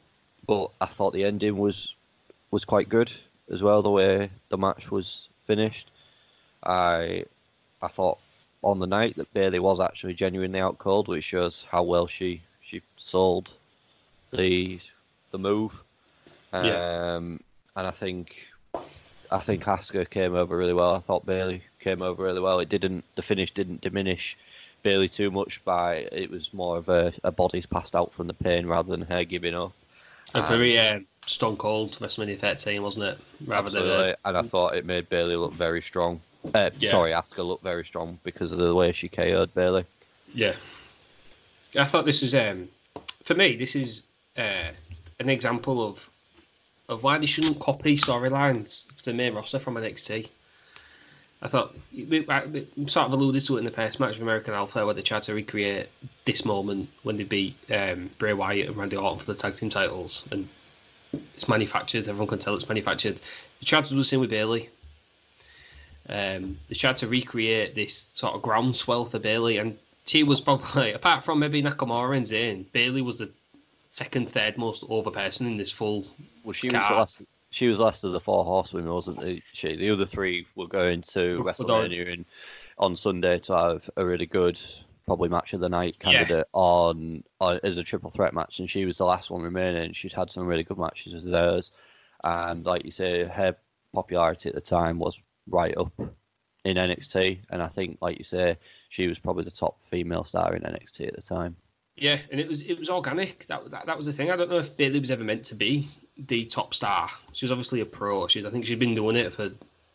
but 0.46 0.70
I 0.80 0.86
thought 0.86 1.14
the 1.14 1.24
ending 1.24 1.56
was 1.56 1.94
was 2.50 2.64
quite 2.64 2.88
good 2.88 3.12
as 3.50 3.62
well. 3.62 3.82
The 3.82 3.90
way 3.90 4.30
the 4.50 4.58
match 4.58 4.90
was 4.90 5.28
finished, 5.46 5.90
I 6.62 7.24
I 7.80 7.88
thought 7.88 8.18
on 8.62 8.78
the 8.78 8.86
night 8.86 9.16
that 9.16 9.32
Bayley 9.32 9.58
was 9.58 9.80
actually 9.80 10.14
genuinely 10.14 10.60
out 10.60 10.78
cold, 10.78 11.08
which 11.08 11.24
shows 11.24 11.66
how 11.70 11.82
well 11.82 12.06
she 12.06 12.42
she 12.62 12.82
sold 12.98 13.54
the 14.32 14.80
the 15.30 15.38
move. 15.38 15.72
Yeah. 16.52 17.14
Um, 17.16 17.40
and 17.74 17.86
I 17.86 17.90
think 17.90 18.36
I 19.30 19.40
think 19.40 19.64
Asuka 19.64 20.08
came 20.08 20.34
over 20.34 20.56
really 20.56 20.74
well. 20.74 20.94
I 20.94 21.00
thought 21.00 21.26
Bayley 21.26 21.62
came 21.80 22.02
over 22.02 22.22
really 22.22 22.40
well. 22.40 22.60
It 22.60 22.68
didn't 22.68 23.04
the 23.14 23.22
finish 23.22 23.52
didn't 23.52 23.80
diminish 23.80 24.36
Bayley 24.82 25.08
too 25.08 25.30
much 25.30 25.64
by 25.64 26.08
it 26.12 26.30
was 26.30 26.52
more 26.52 26.76
of 26.76 26.88
a, 26.88 27.12
a 27.24 27.32
body's 27.32 27.66
passed 27.66 27.96
out 27.96 28.12
from 28.12 28.26
the 28.26 28.34
pain 28.34 28.66
rather 28.66 28.90
than 28.90 29.02
her 29.02 29.24
giving 29.24 29.54
up. 29.54 29.72
A 30.34 30.46
very 30.48 30.78
uh, 30.78 31.00
Stone 31.26 31.56
Cold 31.56 31.96
WrestleMania 32.00 32.40
13, 32.40 32.82
wasn't 32.82 33.04
it? 33.04 33.18
Rather 33.46 33.66
absolutely. 33.66 34.06
than 34.06 34.16
and 34.24 34.36
I 34.36 34.42
thought 34.42 34.74
it 34.74 34.84
made 34.84 35.08
Bayley 35.08 35.36
look 35.36 35.54
very 35.54 35.82
strong. 35.82 36.20
Uh, 36.54 36.70
Yeah. 36.78 36.90
Sorry, 36.90 37.12
Asuka 37.12 37.44
looked 37.44 37.62
very 37.62 37.84
strong 37.84 38.18
because 38.24 38.52
of 38.52 38.58
the 38.58 38.74
way 38.74 38.92
she 38.92 39.08
KO'd 39.08 39.54
Bayley. 39.54 39.84
Yeah. 40.34 40.54
I 41.78 41.86
thought 41.86 42.04
this 42.04 42.20
was 42.20 42.34
um 42.34 42.68
for 43.24 43.34
me 43.34 43.56
this 43.56 43.74
is 43.74 44.02
uh, 44.36 44.70
an 45.18 45.28
example 45.28 45.86
of 45.86 45.98
of 46.88 47.02
why 47.02 47.18
they 47.18 47.26
shouldn't 47.26 47.58
copy 47.60 47.96
storylines 47.96 48.86
to 48.98 49.04
the 49.06 49.14
main 49.14 49.34
roster 49.34 49.58
from 49.58 49.74
NXT. 49.74 50.28
I 51.42 51.48
thought 51.48 51.74
we, 51.92 52.26
I- 52.28 52.46
we 52.46 52.66
sort 52.88 53.06
of 53.06 53.12
alluded 53.12 53.44
to 53.46 53.56
it 53.56 53.58
in 53.60 53.64
the 53.64 53.70
past 53.70 54.00
match 54.00 54.16
of 54.16 54.22
American 54.22 54.54
Alpha 54.54 54.84
where 54.84 54.94
they 54.94 55.02
tried 55.02 55.24
to 55.24 55.34
recreate 55.34 55.88
this 56.24 56.44
moment 56.44 56.88
when 57.02 57.16
they 57.16 57.24
beat 57.24 57.54
um, 57.70 58.10
Bray 58.18 58.32
Wyatt 58.32 58.68
and 58.68 58.76
Randy 58.76 58.96
Orton 58.96 59.18
for 59.18 59.26
the 59.26 59.34
tag 59.34 59.56
team 59.56 59.68
titles 59.70 60.22
and 60.30 60.48
it's 61.36 61.48
manufactured. 61.48 62.08
Everyone 62.08 62.26
can 62.28 62.38
tell 62.38 62.54
it's 62.54 62.68
manufactured. 62.68 63.16
They 63.60 63.64
tried 63.66 63.84
to 63.84 63.90
do 63.90 63.96
the 63.96 64.04
same 64.04 64.20
with 64.20 64.30
Bayley. 64.30 64.70
Um, 66.08 66.58
they 66.68 66.74
tried 66.74 66.96
to 66.98 67.08
recreate 67.08 67.74
this 67.74 68.08
sort 68.14 68.34
of 68.34 68.42
groundswell 68.42 69.06
for 69.06 69.18
Bayley, 69.18 69.56
and 69.58 69.78
she 70.06 70.22
was 70.22 70.40
probably, 70.40 70.92
apart 70.94 71.24
from 71.24 71.38
maybe 71.38 71.62
Nakamura 71.62 72.16
and 72.16 72.26
Zayn, 72.26 72.70
Bayley 72.72 73.00
was 73.00 73.18
the 73.18 73.30
second, 73.94 74.28
third 74.32 74.58
most 74.58 74.84
over 74.88 75.10
person 75.10 75.46
in 75.46 75.56
this 75.56 75.70
full. 75.70 76.04
Well, 76.42 76.52
she 76.52 76.66
was 76.68 76.82
Car. 76.84 76.98
last. 76.98 77.22
She 77.50 77.68
was 77.68 77.78
last 77.78 78.02
of 78.02 78.10
the 78.10 78.18
four 78.20 78.44
horsewomen, 78.44 78.92
wasn't 78.92 79.40
she? 79.52 79.76
The 79.76 79.90
other 79.90 80.06
three 80.06 80.44
were 80.56 80.66
going 80.66 81.02
to 81.02 81.40
WrestleMania 81.44 82.12
in, 82.12 82.26
on 82.78 82.96
Sunday 82.96 83.38
to 83.38 83.56
have 83.56 83.88
a 83.96 84.04
really 84.04 84.26
good, 84.26 84.60
probably 85.06 85.28
match 85.28 85.52
of 85.52 85.60
the 85.60 85.68
night 85.68 85.94
Yeah. 86.00 86.10
candidate 86.12 86.48
on, 86.52 87.22
on 87.40 87.60
as 87.62 87.78
a 87.78 87.84
triple 87.84 88.10
threat 88.10 88.34
match, 88.34 88.58
and 88.58 88.68
she 88.68 88.84
was 88.84 88.98
the 88.98 89.04
last 89.04 89.30
one 89.30 89.42
remaining. 89.42 89.92
She'd 89.92 90.12
had 90.12 90.32
some 90.32 90.46
really 90.48 90.64
good 90.64 90.78
matches 90.78 91.14
as 91.14 91.22
theirs, 91.22 91.70
and 92.24 92.66
like 92.66 92.84
you 92.84 92.90
say, 92.90 93.22
her 93.22 93.54
popularity 93.92 94.48
at 94.48 94.56
the 94.56 94.60
time 94.60 94.98
was 94.98 95.16
right 95.46 95.76
up 95.76 95.92
in 96.64 96.76
NXT, 96.76 97.38
and 97.50 97.62
I 97.62 97.68
think, 97.68 97.98
like 98.00 98.18
you 98.18 98.24
say, 98.24 98.58
she 98.88 99.06
was 99.06 99.20
probably 99.20 99.44
the 99.44 99.52
top 99.52 99.78
female 99.90 100.24
star 100.24 100.56
in 100.56 100.62
NXT 100.62 101.06
at 101.06 101.14
the 101.14 101.22
time. 101.22 101.54
Yeah, 101.96 102.18
and 102.30 102.40
it 102.40 102.48
was 102.48 102.62
it 102.62 102.78
was 102.78 102.90
organic. 102.90 103.46
That, 103.46 103.70
that 103.70 103.86
that 103.86 103.96
was 103.96 104.06
the 104.06 104.12
thing. 104.12 104.30
I 104.30 104.36
don't 104.36 104.50
know 104.50 104.58
if 104.58 104.76
Bayley 104.76 105.00
was 105.00 105.10
ever 105.10 105.22
meant 105.22 105.46
to 105.46 105.54
be 105.54 105.88
the 106.16 106.44
top 106.46 106.74
star. 106.74 107.10
She 107.32 107.44
was 107.44 107.52
obviously 107.52 107.80
a 107.80 107.86
pro. 107.86 108.26
She, 108.28 108.44
I 108.44 108.50
think 108.50 108.66
she'd 108.66 108.78
been 108.78 108.94
doing 108.94 109.16
it 109.16 109.32
for 109.32 109.50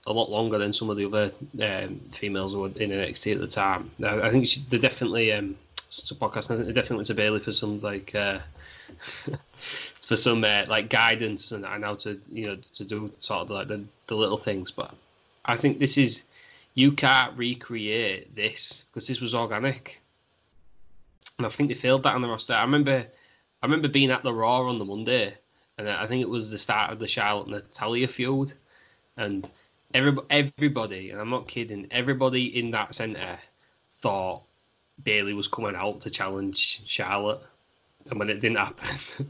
a 0.07 0.13
lot 0.13 0.29
longer 0.29 0.57
than 0.57 0.73
some 0.73 0.89
of 0.89 0.97
the 0.97 1.05
other 1.05 1.31
um, 1.61 1.99
females 2.13 2.55
were 2.55 2.67
in 2.67 2.91
NXT 2.91 3.33
at 3.33 3.41
the 3.41 3.47
time. 3.47 3.91
I, 4.03 4.21
I 4.21 4.31
think 4.31 4.47
she, 4.47 4.65
they 4.69 4.77
definitely 4.77 5.33
um, 5.33 5.57
it's 5.89 6.09
a 6.11 6.15
podcast. 6.15 6.51
I 6.51 6.55
think 6.55 6.67
they 6.67 6.73
definitely 6.73 7.05
to 7.05 7.13
Bayley 7.13 7.39
for 7.41 7.51
some 7.51 7.79
like 7.79 8.15
uh, 8.15 8.39
for 10.01 10.15
some 10.15 10.43
uh, 10.43 10.65
like 10.67 10.89
guidance 10.89 11.51
and, 11.51 11.65
and 11.65 11.83
how 11.83 11.95
to 11.95 12.19
you 12.29 12.47
know 12.47 12.57
to 12.75 12.83
do 12.83 13.11
sort 13.19 13.41
of 13.41 13.49
like 13.49 13.67
the, 13.67 13.83
the 14.07 14.15
little 14.15 14.37
things. 14.37 14.71
But 14.71 14.93
I 15.43 15.57
think 15.57 15.79
this 15.79 15.97
is 15.97 16.21
you 16.75 16.93
can't 16.93 17.37
recreate 17.37 18.35
this 18.35 18.85
because 18.89 19.07
this 19.07 19.19
was 19.19 19.35
organic. 19.35 19.99
And 21.39 21.45
I 21.45 21.49
think 21.49 21.69
they 21.69 21.75
failed 21.75 22.03
that 22.03 22.15
on 22.15 22.21
the 22.21 22.27
roster. 22.27 22.53
I 22.53 22.63
remember, 22.63 23.05
I 23.63 23.65
remember 23.65 23.87
being 23.87 24.11
at 24.11 24.23
the 24.23 24.33
Raw 24.33 24.67
on 24.67 24.77
the 24.77 24.83
Monday, 24.83 25.33
and 25.77 25.89
I 25.89 26.05
think 26.05 26.21
it 26.21 26.27
was 26.27 26.49
the 26.49 26.57
start 26.57 26.91
of 26.91 26.99
the 26.99 27.07
Charlotte 27.07 27.47
Natalya 27.47 28.09
feud, 28.09 28.51
and 29.15 29.49
every, 29.93 30.17
everybody, 30.29 31.11
and 31.11 31.21
I'm 31.21 31.29
not 31.29 31.47
kidding, 31.47 31.87
everybody 31.91 32.59
in 32.59 32.71
that 32.71 32.93
centre 32.93 33.39
thought 34.01 34.41
Bayley 35.01 35.33
was 35.33 35.47
coming 35.47 35.75
out 35.77 36.01
to 36.01 36.09
challenge 36.09 36.81
Charlotte, 36.85 37.39
and 38.09 38.19
when 38.19 38.29
it 38.29 38.41
didn't 38.41 38.57
happen, 38.57 38.89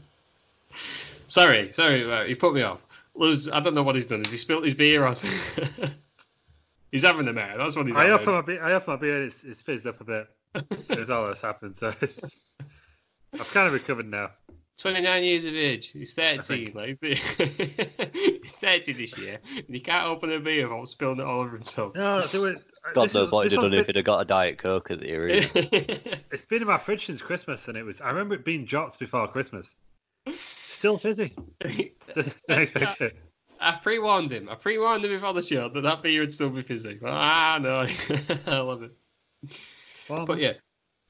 sorry, 1.28 1.72
sorry, 1.72 2.12
uh, 2.12 2.24
he 2.24 2.34
put 2.34 2.54
me 2.54 2.62
off. 2.62 2.80
Lose, 3.14 3.48
I 3.48 3.60
don't 3.60 3.74
know 3.74 3.84
what 3.84 3.94
he's 3.94 4.06
done. 4.06 4.24
Has 4.24 4.32
he 4.32 4.36
spilt 4.36 4.64
his 4.64 4.74
beer 4.74 5.06
or? 5.06 5.14
he's 6.90 7.02
having 7.02 7.28
a 7.28 7.32
mare. 7.32 7.54
That's 7.56 7.76
what 7.76 7.86
he's 7.86 7.96
I 7.96 8.06
having. 8.06 8.26
my 8.26 8.40
beer. 8.40 8.64
I 8.64 8.82
my 8.84 8.96
beer. 8.96 9.26
It's, 9.26 9.44
it's 9.44 9.60
fizzed 9.60 9.86
up 9.86 10.00
a 10.00 10.04
bit. 10.04 10.28
That's 10.88 11.10
all 11.10 11.26
that's 11.26 11.40
happened. 11.40 11.76
So 11.76 11.92
it's, 12.00 12.20
I've 13.32 13.46
kind 13.48 13.68
of 13.68 13.72
recovered 13.74 14.10
now. 14.10 14.30
29 14.78 15.22
years 15.24 15.44
of 15.44 15.54
age. 15.54 15.88
He's 15.88 16.14
13. 16.14 16.72
think. 16.72 16.74
Like, 16.74 16.98
he's 18.14 18.52
30 18.60 18.94
this 18.94 19.16
year, 19.18 19.38
and 19.54 19.66
he 19.68 19.80
can't 19.80 20.06
open 20.08 20.32
a 20.32 20.40
beer 20.40 20.68
without 20.68 20.88
spilling 20.88 21.20
it 21.20 21.24
all 21.26 21.40
over 21.40 21.56
himself. 21.56 21.94
No, 21.94 22.26
there 22.26 22.40
was. 22.40 22.64
God 22.94 23.12
knows 23.12 23.26
is- 23.26 23.32
what 23.32 23.42
he'd 23.42 23.50
this 23.50 23.56
have 23.56 23.62
one's 23.62 23.72
done 23.72 23.80
if 23.80 23.86
he'd 23.86 23.96
have 23.96 24.04
got 24.06 24.20
a 24.20 24.24
Diet 24.24 24.58
Coke 24.58 24.90
at 24.90 25.00
the 25.00 25.14
arena. 25.14 25.46
It's 26.32 26.46
been 26.46 26.62
in 26.62 26.68
my 26.68 26.78
fridge 26.78 27.06
since 27.06 27.20
Christmas, 27.20 27.68
and 27.68 27.76
it 27.76 27.82
was. 27.82 28.00
I 28.00 28.08
remember 28.08 28.36
it 28.36 28.44
being 28.44 28.64
dropped 28.64 28.98
before 28.98 29.28
Christmas. 29.28 29.74
Still 30.70 30.96
fizzy. 30.96 31.36
Didn't 31.60 31.92
expect 32.48 33.00
it. 33.00 33.16
I 33.60 33.72
pre-warned 33.82 34.32
him. 34.32 34.48
I 34.48 34.54
pre-warned 34.54 35.04
him 35.04 35.10
before 35.10 35.34
the 35.34 35.42
show 35.42 35.68
that 35.68 35.82
that 35.82 36.02
beer 36.02 36.20
would 36.20 36.32
still 36.32 36.48
be 36.48 36.62
fizzy. 36.62 36.98
Well, 37.02 37.12
ah, 37.14 37.58
no, 37.60 37.86
I 38.46 38.58
love 38.60 38.84
it. 38.84 38.92
Well, 40.10 40.26
But 40.26 40.38
yeah, 40.38 40.52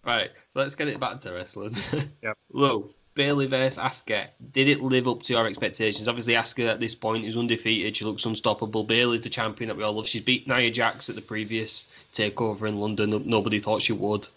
right. 0.04 0.30
Let's 0.54 0.74
get 0.74 0.88
it 0.88 1.00
back 1.00 1.20
to 1.20 1.32
wrestling. 1.32 1.76
Yep. 2.22 2.36
Lou, 2.52 2.92
Bayley 3.14 3.46
versus 3.46 3.78
Asuka. 3.78 4.28
Did 4.52 4.68
it 4.68 4.80
live 4.82 5.08
up 5.08 5.22
to 5.22 5.32
your 5.32 5.46
expectations? 5.46 6.06
Obviously, 6.06 6.34
Asuka 6.34 6.68
at 6.68 6.80
this 6.80 6.94
point 6.94 7.24
is 7.24 7.36
undefeated. 7.36 7.96
She 7.96 8.04
looks 8.04 8.24
unstoppable. 8.24 8.84
Bayley's 8.84 9.22
the 9.22 9.30
champion 9.30 9.68
that 9.68 9.76
we 9.76 9.82
all 9.82 9.94
love. 9.94 10.06
She's 10.06 10.22
beat 10.22 10.46
Nia 10.46 10.70
Jax 10.70 11.08
at 11.08 11.16
the 11.16 11.22
previous 11.22 11.86
takeover 12.14 12.68
in 12.68 12.78
London. 12.78 13.22
Nobody 13.26 13.58
thought 13.58 13.82
she 13.82 13.92
would. 13.92 14.28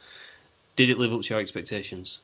Did 0.76 0.90
it 0.90 0.98
live 0.98 1.14
up 1.14 1.22
to 1.22 1.30
your 1.30 1.40
expectations? 1.40 2.20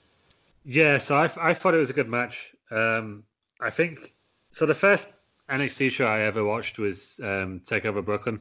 Yeah, 0.66 0.98
so 0.98 1.18
I, 1.18 1.32
I 1.52 1.54
thought 1.54 1.74
it 1.74 1.78
was 1.78 1.90
a 1.90 1.94
good 1.94 2.10
match. 2.10 2.54
Um, 2.72 3.24
I 3.60 3.70
think 3.70 4.14
so. 4.52 4.66
The 4.66 4.76
first 4.76 5.08
NXT 5.50 5.92
show 5.92 6.06
I 6.06 6.22
ever 6.22 6.44
watched 6.44 6.78
was 6.80 7.20
um, 7.22 7.62
Takeover 7.68 8.04
Brooklyn. 8.04 8.40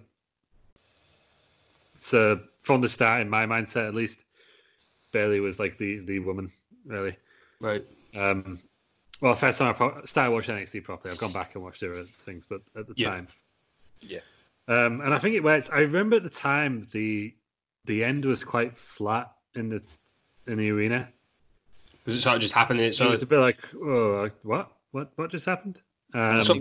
So 2.01 2.41
from 2.69 2.83
the 2.83 2.89
start, 2.89 3.23
in 3.23 3.31
my 3.31 3.47
mindset 3.47 3.89
at 3.89 3.95
least, 3.95 4.19
Bayley 5.11 5.41
was 5.41 5.59
like 5.59 5.79
the 5.79 6.01
the 6.01 6.19
woman 6.19 6.53
really. 6.85 7.17
Right. 7.61 7.83
Um, 8.15 8.59
well, 9.23 9.35
first 9.35 9.59
time 9.59 9.69
I 9.71 9.73
pro- 9.73 10.05
started 10.05 10.33
watching 10.33 10.55
NXT 10.55 10.85
properly, 10.85 11.11
I've 11.13 11.19
gone 11.19 11.33
back 11.33 11.55
and 11.55 11.65
watched 11.65 11.83
other 11.83 12.05
things, 12.27 12.45
but 12.47 12.61
at 12.77 12.87
the 12.87 12.93
Yeah. 12.97 13.09
time, 13.11 13.29
Yeah. 14.03 14.21
um, 14.69 15.01
and 15.01 15.15
I 15.15 15.19
think 15.19 15.35
it 15.35 15.43
works. 15.43 15.71
I 15.73 15.79
remember 15.81 16.17
at 16.17 16.23
the 16.25 16.29
time 16.51 16.87
the 16.93 17.35
the 17.87 18.05
end 18.05 18.27
was 18.27 18.45
quite 18.45 18.77
flat 18.77 19.33
in 19.55 19.71
the 19.71 19.83
in 20.47 20.59
the 20.59 20.69
arena. 20.71 21.09
Was 22.05 22.17
it 22.17 22.21
sort 22.21 22.37
of 22.37 22.43
just 22.43 22.53
happening? 22.55 22.93
So 22.93 23.05
So 23.05 23.07
it 23.07 23.11
was 23.11 23.23
a 23.23 23.27
bit 23.27 23.39
like, 23.39 23.59
oh, 23.75 24.29
what, 24.43 24.71
what, 24.93 25.11
what 25.17 25.31
just 25.31 25.47
happened? 25.47 25.81
Um, 26.13 26.45
So- 26.45 26.53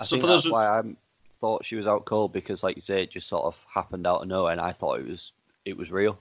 I 0.00 0.04
So 0.04 0.10
think 0.16 0.20
for 0.22 0.26
that's 0.28 0.44
those- 0.44 0.52
why 0.52 0.78
I'm 0.78 0.96
thought 1.40 1.64
she 1.64 1.76
was 1.76 1.86
out 1.86 2.04
cold 2.04 2.32
because, 2.32 2.62
like 2.64 2.74
you 2.76 2.82
say, 2.82 3.02
it 3.04 3.10
just 3.12 3.28
sort 3.28 3.44
of 3.44 3.56
happened 3.72 4.06
out 4.08 4.22
of 4.22 4.28
nowhere, 4.28 4.52
and 4.52 4.60
I 4.60 4.72
thought 4.72 4.98
it 5.00 5.06
was 5.06 5.32
it 5.68 5.76
was 5.76 5.90
real. 5.90 6.18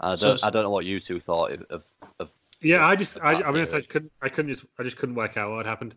I 0.00 0.16
don't 0.16 0.38
So- 0.38 0.46
I 0.46 0.50
don't 0.50 0.62
know 0.64 0.70
what 0.70 0.84
you 0.84 1.00
two 1.00 1.20
thought 1.20 1.52
of 1.52 1.62
of, 1.70 1.84
of 2.18 2.28
Yeah, 2.60 2.86
I 2.86 2.94
just, 2.96 3.18
I, 3.20 3.32
I 3.42 3.50
mean, 3.50 3.66
I 3.72 3.80
couldn't, 3.80 4.12
I 4.20 4.28
couldn't 4.28 4.50
just, 4.54 4.64
I 4.78 4.82
just 4.82 4.96
couldn't 4.96 5.14
work 5.16 5.36
out 5.36 5.50
what 5.50 5.66
happened. 5.66 5.94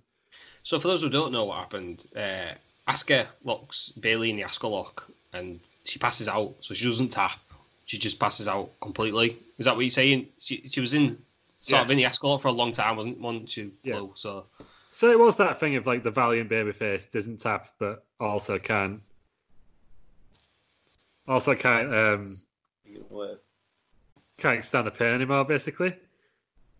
So 0.63 0.79
for 0.79 0.87
those 0.87 1.01
who 1.03 1.09
don't 1.09 1.31
know 1.31 1.45
what 1.45 1.59
happened, 1.59 2.05
uh, 2.15 2.53
Asuka 2.87 3.27
locks 3.43 3.89
Bayley 3.99 4.31
in 4.31 4.37
the 4.37 4.43
Asuka 4.43 4.69
lock, 4.69 5.07
and 5.33 5.59
she 5.83 5.99
passes 5.99 6.27
out. 6.27 6.53
So 6.61 6.73
she 6.73 6.85
doesn't 6.85 7.09
tap; 7.09 7.37
she 7.85 7.97
just 7.99 8.19
passes 8.19 8.47
out 8.47 8.69
completely. 8.81 9.37
Is 9.59 9.65
that 9.65 9.75
what 9.75 9.81
you're 9.81 9.89
saying? 9.91 10.27
She 10.39 10.63
she 10.67 10.81
was 10.81 10.93
in 10.95 11.17
sort 11.59 11.83
of 11.83 11.91
in 11.91 11.97
the 11.97 12.03
Yes. 12.03 12.17
Asuka 12.17 12.23
lock 12.29 12.41
for 12.41 12.47
a 12.47 12.51
long 12.51 12.73
time, 12.73 12.95
wasn't 12.97 13.19
once 13.19 13.51
she 13.51 13.71
Yeah. 13.83 13.95
blew. 13.99 14.13
So 14.15 14.45
So 14.91 15.11
it 15.11 15.19
was 15.19 15.35
that 15.37 15.59
thing 15.59 15.75
of 15.75 15.85
like 15.85 16.01
the 16.03 16.11
valiant 16.11 16.49
babyface 16.49 17.11
doesn't 17.11 17.41
tap, 17.41 17.69
but 17.79 18.03
also 18.19 18.57
can, 18.57 19.01
also 21.27 21.53
can't, 21.55 21.93
um, 21.93 22.41
can't 24.37 24.63
stand 24.65 24.87
the 24.87 24.91
pain 24.91 25.13
anymore, 25.13 25.45
basically. 25.45 25.95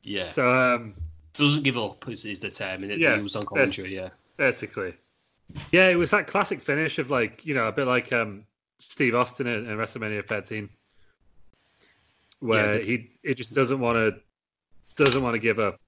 yeah, 0.04 0.26
So, 0.26 0.50
um, 0.54 0.96
doesn't 1.38 1.64
give 1.64 1.78
up 1.78 2.08
is, 2.10 2.26
is 2.26 2.40
the 2.40 2.50
term 2.50 2.84
and 2.84 2.92
it's 2.92 3.02
Yeah, 3.02 3.16
used 3.18 3.36
on 3.36 3.46
commentary. 3.46 3.96
Yeah, 3.96 4.10
basically, 4.38 4.94
yeah, 5.72 5.90
it 5.90 5.96
was 5.96 6.12
that 6.12 6.28
classic 6.28 6.62
finish 6.62 7.00
of 7.00 7.10
like, 7.12 7.46
you 7.46 7.54
know, 7.54 7.68
a 7.68 7.72
bit 7.72 7.88
like 7.88 8.12
um, 8.14 8.46
Steve 8.80 9.16
Austin 9.16 9.48
in, 9.48 9.70
in 9.70 9.78
WrestleMania 9.78 10.28
13, 10.28 10.70
where 12.40 12.80
Yeah, 12.80 12.84
he 12.84 13.10
he 13.24 13.34
just 13.34 13.54
doesn't 13.54 13.80
want 13.80 13.98
to 13.98 15.04
doesn't 15.04 15.22
want 15.22 15.36
to 15.36 15.40
give 15.40 15.60
up. 15.60 15.80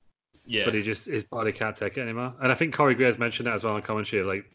yeah, 0.46 0.66
but 0.66 0.74
he 0.74 0.82
just 0.82 1.06
his 1.06 1.24
body 1.24 1.52
can't 1.52 1.76
take 1.76 1.98
it 1.98 2.02
anymore. 2.02 2.34
And 2.42 2.52
I 2.52 2.56
think 2.56 2.74
Corey 2.74 2.96
Graves 2.96 3.18
mentioned 3.18 3.48
that 3.48 3.56
as 3.56 3.64
well 3.64 3.76
on 3.76 3.82
commentary. 3.82 4.24
Like 4.24 4.46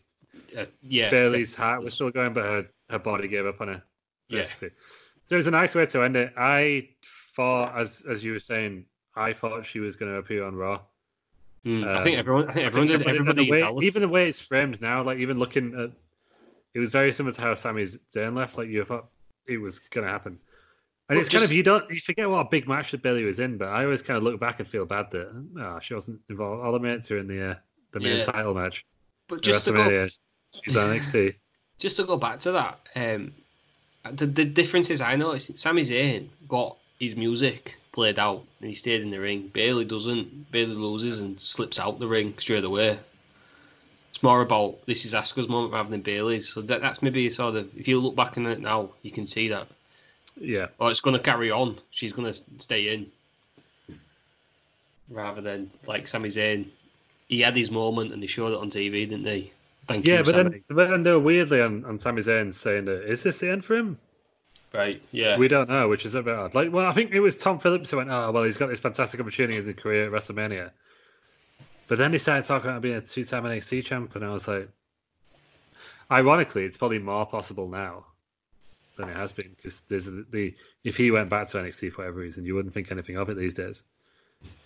uh, 0.56 0.66
yeah. 0.82 1.10
Bayley's 1.10 1.54
heart 1.54 1.82
was 1.82 1.94
still 1.94 2.10
going, 2.10 2.32
but 2.32 2.44
her 2.44 2.66
her 2.90 2.98
body 2.98 3.28
gave 3.28 3.46
up 3.46 3.60
on 3.60 3.68
her. 3.68 3.82
Yeah. 4.28 4.46
So 5.32 5.36
it 5.36 5.38
was 5.38 5.46
a 5.46 5.50
nice 5.50 5.74
way 5.74 5.86
to 5.86 6.02
end 6.02 6.14
it. 6.14 6.34
I 6.36 6.90
thought, 7.34 7.74
as 7.74 8.02
as 8.06 8.22
you 8.22 8.32
were 8.32 8.38
saying, 8.38 8.84
I 9.16 9.32
thought 9.32 9.64
she 9.64 9.80
was 9.80 9.96
going 9.96 10.12
to 10.12 10.18
appear 10.18 10.44
on 10.44 10.54
Raw. 10.54 10.82
Mm, 11.64 11.88
I 11.88 11.94
um, 11.96 12.04
think 12.04 12.18
everyone, 12.18 12.50
I 12.50 12.52
think 12.52 12.66
everyone 12.66 12.86
did. 12.88 13.00
and- 13.00 13.08
and 13.08 13.18
Everybody, 13.18 13.46
the 13.46 13.50
way, 13.50 13.86
even 13.86 14.02
the 14.02 14.08
way 14.08 14.28
it's 14.28 14.42
framed 14.42 14.82
now, 14.82 15.02
like 15.02 15.20
even 15.20 15.38
looking 15.38 15.72
at, 15.74 15.90
it 16.74 16.80
was 16.80 16.90
very 16.90 17.14
similar 17.14 17.34
to 17.34 17.40
how 17.40 17.54
Sami 17.54 17.84
Zayn 18.14 18.36
left. 18.36 18.58
Like 18.58 18.68
you 18.68 18.84
thought 18.84 19.06
it 19.46 19.56
was 19.56 19.78
going 19.78 20.06
to 20.06 20.12
happen. 20.12 20.38
And 21.08 21.18
it's 21.18 21.30
kind 21.30 21.42
of 21.44 21.50
you 21.50 21.62
don't 21.62 21.88
you 21.90 22.00
forget 22.00 22.28
what 22.28 22.40
a 22.46 22.48
big 22.50 22.68
match 22.68 22.90
that 22.90 23.02
Bayley 23.02 23.24
was 23.24 23.40
in, 23.40 23.56
but 23.56 23.68
I 23.68 23.84
always 23.84 24.02
kind 24.02 24.18
of 24.18 24.22
look 24.24 24.38
back 24.38 24.60
and 24.60 24.68
feel 24.68 24.84
bad 24.84 25.06
that 25.12 25.46
oh, 25.60 25.78
she 25.80 25.94
wasn't 25.94 26.20
involved. 26.28 26.62
All 26.62 26.72
the 26.72 26.78
mates 26.78 27.10
are 27.10 27.16
in 27.16 27.26
the 27.26 27.52
uh, 27.52 27.54
the 27.94 28.00
main 28.00 28.18
Yeah. 28.18 28.24
title 28.26 28.52
match. 28.52 28.84
but 29.30 29.40
just 29.40 29.64
to 29.64 29.72
go 29.72 30.08
she's 30.62 30.76
on 30.76 30.94
NXT. 30.94 31.36
just 31.78 31.96
to 31.96 32.04
go 32.04 32.18
back 32.18 32.38
to 32.40 32.52
that, 32.52 32.80
um, 32.94 33.32
the 34.10 34.26
the 34.26 34.44
differences 34.44 35.00
I 35.00 35.16
noticed, 35.16 35.58
Sami 35.58 35.82
Zayn 35.82 36.28
got 36.48 36.76
his 36.98 37.16
music 37.16 37.76
played 37.92 38.18
out 38.18 38.44
and 38.60 38.68
he 38.68 38.74
stayed 38.74 39.02
in 39.02 39.10
the 39.10 39.20
ring. 39.20 39.50
Bayley 39.52 39.84
doesn't. 39.84 40.50
Bayley 40.50 40.74
loses 40.74 41.20
and 41.20 41.38
slips 41.38 41.78
out 41.78 41.98
the 41.98 42.08
ring 42.08 42.34
straight 42.38 42.64
away. 42.64 42.98
It's 44.10 44.22
more 44.22 44.40
about 44.42 44.84
this 44.86 45.04
is 45.04 45.14
Asuka's 45.14 45.48
moment 45.48 45.72
rather 45.72 45.90
than 45.90 46.02
Bayley's. 46.02 46.52
So 46.52 46.62
that, 46.62 46.80
that's 46.80 47.02
maybe 47.02 47.28
sort 47.30 47.56
of 47.56 47.78
if 47.78 47.88
you 47.88 48.00
look 48.00 48.16
back 48.16 48.36
on 48.36 48.46
it 48.46 48.60
now, 48.60 48.90
you 49.02 49.10
can 49.10 49.26
see 49.26 49.48
that. 49.48 49.68
Yeah, 50.40 50.68
Oh, 50.80 50.88
it's 50.88 51.00
going 51.00 51.16
to 51.16 51.22
carry 51.22 51.50
on. 51.50 51.78
She's 51.90 52.12
going 52.14 52.32
to 52.32 52.40
stay 52.58 52.94
in. 52.94 53.10
Rather 55.10 55.42
than 55.42 55.70
like 55.86 56.08
Sami 56.08 56.30
Zayn, 56.30 56.68
he 57.28 57.40
had 57.40 57.54
his 57.54 57.70
moment 57.70 58.12
and 58.12 58.22
they 58.22 58.26
showed 58.26 58.52
it 58.52 58.58
on 58.58 58.70
TV, 58.70 59.08
didn't 59.08 59.24
they? 59.24 59.52
Thank 59.88 60.06
yeah, 60.06 60.18
you, 60.18 60.24
but 60.24 60.34
Sami. 60.34 60.50
then 60.50 60.64
but 60.68 60.90
then 60.90 61.02
they 61.02 61.10
were 61.10 61.18
weirdly 61.18 61.60
on 61.60 61.84
on 61.84 61.98
Sami 61.98 62.22
Zayn 62.22 62.54
saying 62.54 62.84
that 62.86 63.10
is 63.10 63.22
this 63.22 63.38
the 63.38 63.50
end 63.50 63.64
for 63.64 63.76
him? 63.76 63.98
right, 64.72 65.02
yeah, 65.10 65.36
We 65.36 65.48
don't 65.48 65.68
know, 65.68 65.88
which 65.88 66.04
is 66.04 66.14
a 66.14 66.22
bit 66.22 66.34
odd. 66.34 66.54
Like, 66.54 66.72
well, 66.72 66.86
I 66.86 66.94
think 66.94 67.12
it 67.12 67.20
was 67.20 67.36
Tom 67.36 67.58
Phillips 67.58 67.90
who 67.90 67.98
went, 67.98 68.10
"Oh, 68.10 68.30
well, 68.32 68.44
he's 68.44 68.56
got 68.56 68.68
this 68.68 68.80
fantastic 68.80 69.20
opportunity 69.20 69.58
in 69.58 69.66
his 69.66 69.74
career 69.76 70.06
at 70.06 70.12
WrestleMania." 70.12 70.70
But 71.88 71.98
then 71.98 72.12
he 72.12 72.18
started 72.18 72.46
talking 72.46 72.70
about 72.70 72.80
being 72.80 72.94
a 72.94 73.00
two-time 73.00 73.44
NXT 73.44 73.84
champ, 73.84 74.16
and 74.16 74.24
I 74.24 74.32
was 74.32 74.48
like, 74.48 74.68
ironically, 76.10 76.64
it's 76.64 76.78
probably 76.78 77.00
more 77.00 77.26
possible 77.26 77.68
now 77.68 78.06
than 78.96 79.08
it 79.08 79.16
has 79.16 79.32
been 79.32 79.50
because 79.56 79.82
there's 79.88 80.04
the, 80.04 80.24
the 80.30 80.54
if 80.84 80.96
he 80.96 81.10
went 81.10 81.28
back 81.28 81.48
to 81.48 81.58
NXT 81.58 81.92
for 81.92 82.02
whatever 82.02 82.20
reason, 82.20 82.46
you 82.46 82.54
wouldn't 82.54 82.72
think 82.72 82.90
anything 82.90 83.16
of 83.16 83.28
it 83.28 83.36
these 83.36 83.54
days. 83.54 83.82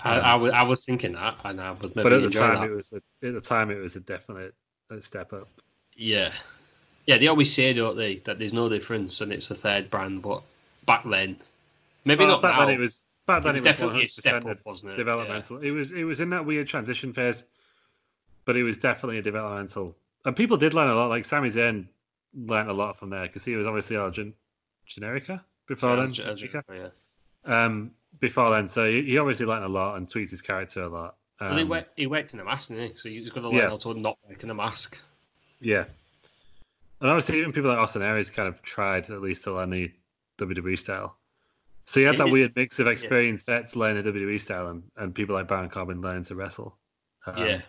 I, 0.01 0.19
I, 0.19 0.35
was, 0.37 0.53
I 0.53 0.63
was 0.63 0.85
thinking 0.85 1.13
that, 1.13 1.37
and 1.45 1.61
I 1.61 1.73
was 1.73 1.95
maybe 1.95 2.03
but 2.03 2.13
at 2.13 2.23
the 2.23 2.31
time, 2.31 2.61
that. 2.61 2.71
it 2.71 2.75
was 2.75 2.93
a, 2.93 3.27
at 3.27 3.35
the 3.35 3.41
time 3.41 3.71
it 3.71 3.77
was 3.77 3.97
a 3.97 4.01
definite 4.01 4.55
uh, 4.91 5.01
step 5.01 5.33
up. 5.33 5.49
Yeah, 5.97 6.33
yeah. 7.07 7.19
They 7.19 7.27
always 7.29 7.53
say, 7.53 7.73
don't 7.73 7.97
they, 7.97 8.17
that 8.27 8.39
there's 8.39 8.53
no 8.53 8.69
difference 8.69 9.21
and 9.21 9.33
it's 9.33 9.51
a 9.51 9.55
third 9.55 9.91
brand. 9.91 10.23
But 10.23 10.43
back 10.87 11.05
then, 11.09 11.37
maybe 12.05 12.21
Well, 12.25 12.35
not 12.35 12.43
back 12.43 12.57
now. 12.59 12.67
then 12.67 12.75
it 12.75 12.79
was 12.81 13.01
back 13.27 13.43
then 13.43 13.57
It 13.57 13.63
was 13.63 13.73
definitely 13.73 14.05
a 14.05 14.09
step 14.09 14.43
100% 14.45 14.51
up, 14.51 14.59
wasn't 14.65 14.93
it? 14.93 14.97
developmental. 14.97 15.59
It 15.59 15.71
was 15.71 15.93
it 15.93 16.05
was 16.05 16.21
in 16.21 16.31
that 16.31 16.45
weird 16.45 16.69
transition 16.69 17.13
phase, 17.13 17.45
but 18.45 18.57
it 18.57 18.63
was 18.63 18.79
definitely 18.79 19.19
a 19.19 19.23
developmental. 19.23 19.97
And 20.25 20.35
people 20.37 20.57
did 20.57 20.75
learn 20.75 20.89
a 20.91 20.95
lot. 20.95 21.09
Like 21.09 21.25
Sami 21.25 21.49
Zayn 21.51 21.87
learned 22.35 22.69
a 22.71 22.75
lot 22.75 22.99
from 22.99 23.11
there 23.11 23.23
because 23.27 23.45
he 23.45 23.55
was 23.57 23.67
obviously 23.67 23.97
our 23.97 24.11
gen- 24.11 24.35
Generico 24.89 25.41
before 25.67 25.97
then. 25.97 26.13
Yeah, 26.15 26.33
Generico. 26.33 26.63
yeah. 26.71 26.89
Um, 27.65 27.93
before 28.21 28.51
then, 28.51 28.69
so 28.69 28.89
he, 28.91 29.03
he 29.03 29.19
obviously 29.19 29.47
learned 29.47 29.65
a 29.65 29.69
lot 29.69 29.97
and 29.97 30.09
tweaked 30.09 30.31
his 30.33 30.41
character 30.41 30.83
a 30.83 30.89
lot. 30.89 31.17
Um, 31.41 31.49
Well, 31.51 31.59
he, 31.59 31.65
worked, 31.65 31.91
he 31.97 32.07
worked 32.07 32.35
in 32.35 32.41
a 32.41 32.45
mask, 32.45 32.69
didn't 32.69 32.93
he? 32.93 32.97
So 32.99 33.09
he's 33.09 33.31
got 33.31 33.43
to 33.43 33.49
learn 33.49 33.57
Yeah. 33.59 33.69
how 33.71 33.77
to 33.79 33.95
not 33.95 34.19
work 34.29 34.43
in 34.43 34.51
a 34.51 34.55
mask. 34.55 34.99
Yeah. 35.61 35.85
And 37.01 37.11
obviously, 37.11 37.39
even 37.39 37.53
people 37.53 37.71
like 37.71 37.79
Austin 37.79 38.03
Aries 38.03 38.31
kind 38.31 38.49
of 38.49 38.63
tried 38.63 39.11
at 39.11 39.21
least 39.21 39.45
to 39.45 39.53
learn 39.53 39.71
the 39.71 39.93
WWE 40.39 40.79
style. 40.79 41.17
So 41.85 42.01
you 42.01 42.07
had 42.07 42.15
It 42.17 42.19
that 42.19 42.29
is- 42.29 42.33
weird 42.33 42.57
mix 42.57 42.79
of 42.79 42.87
experience 42.87 43.43
vets 43.43 43.77
learning 43.77 44.03
WWE 44.05 44.41
style 44.41 44.69
and, 44.69 44.83
and 44.97 45.15
people 45.15 45.35
like 45.35 45.47
Baron 45.47 45.69
Corbin 45.71 46.01
learning 46.01 46.25
to 46.25 46.35
wrestle. 46.35 46.77
Um, 47.27 47.39
yeah, 47.39 47.61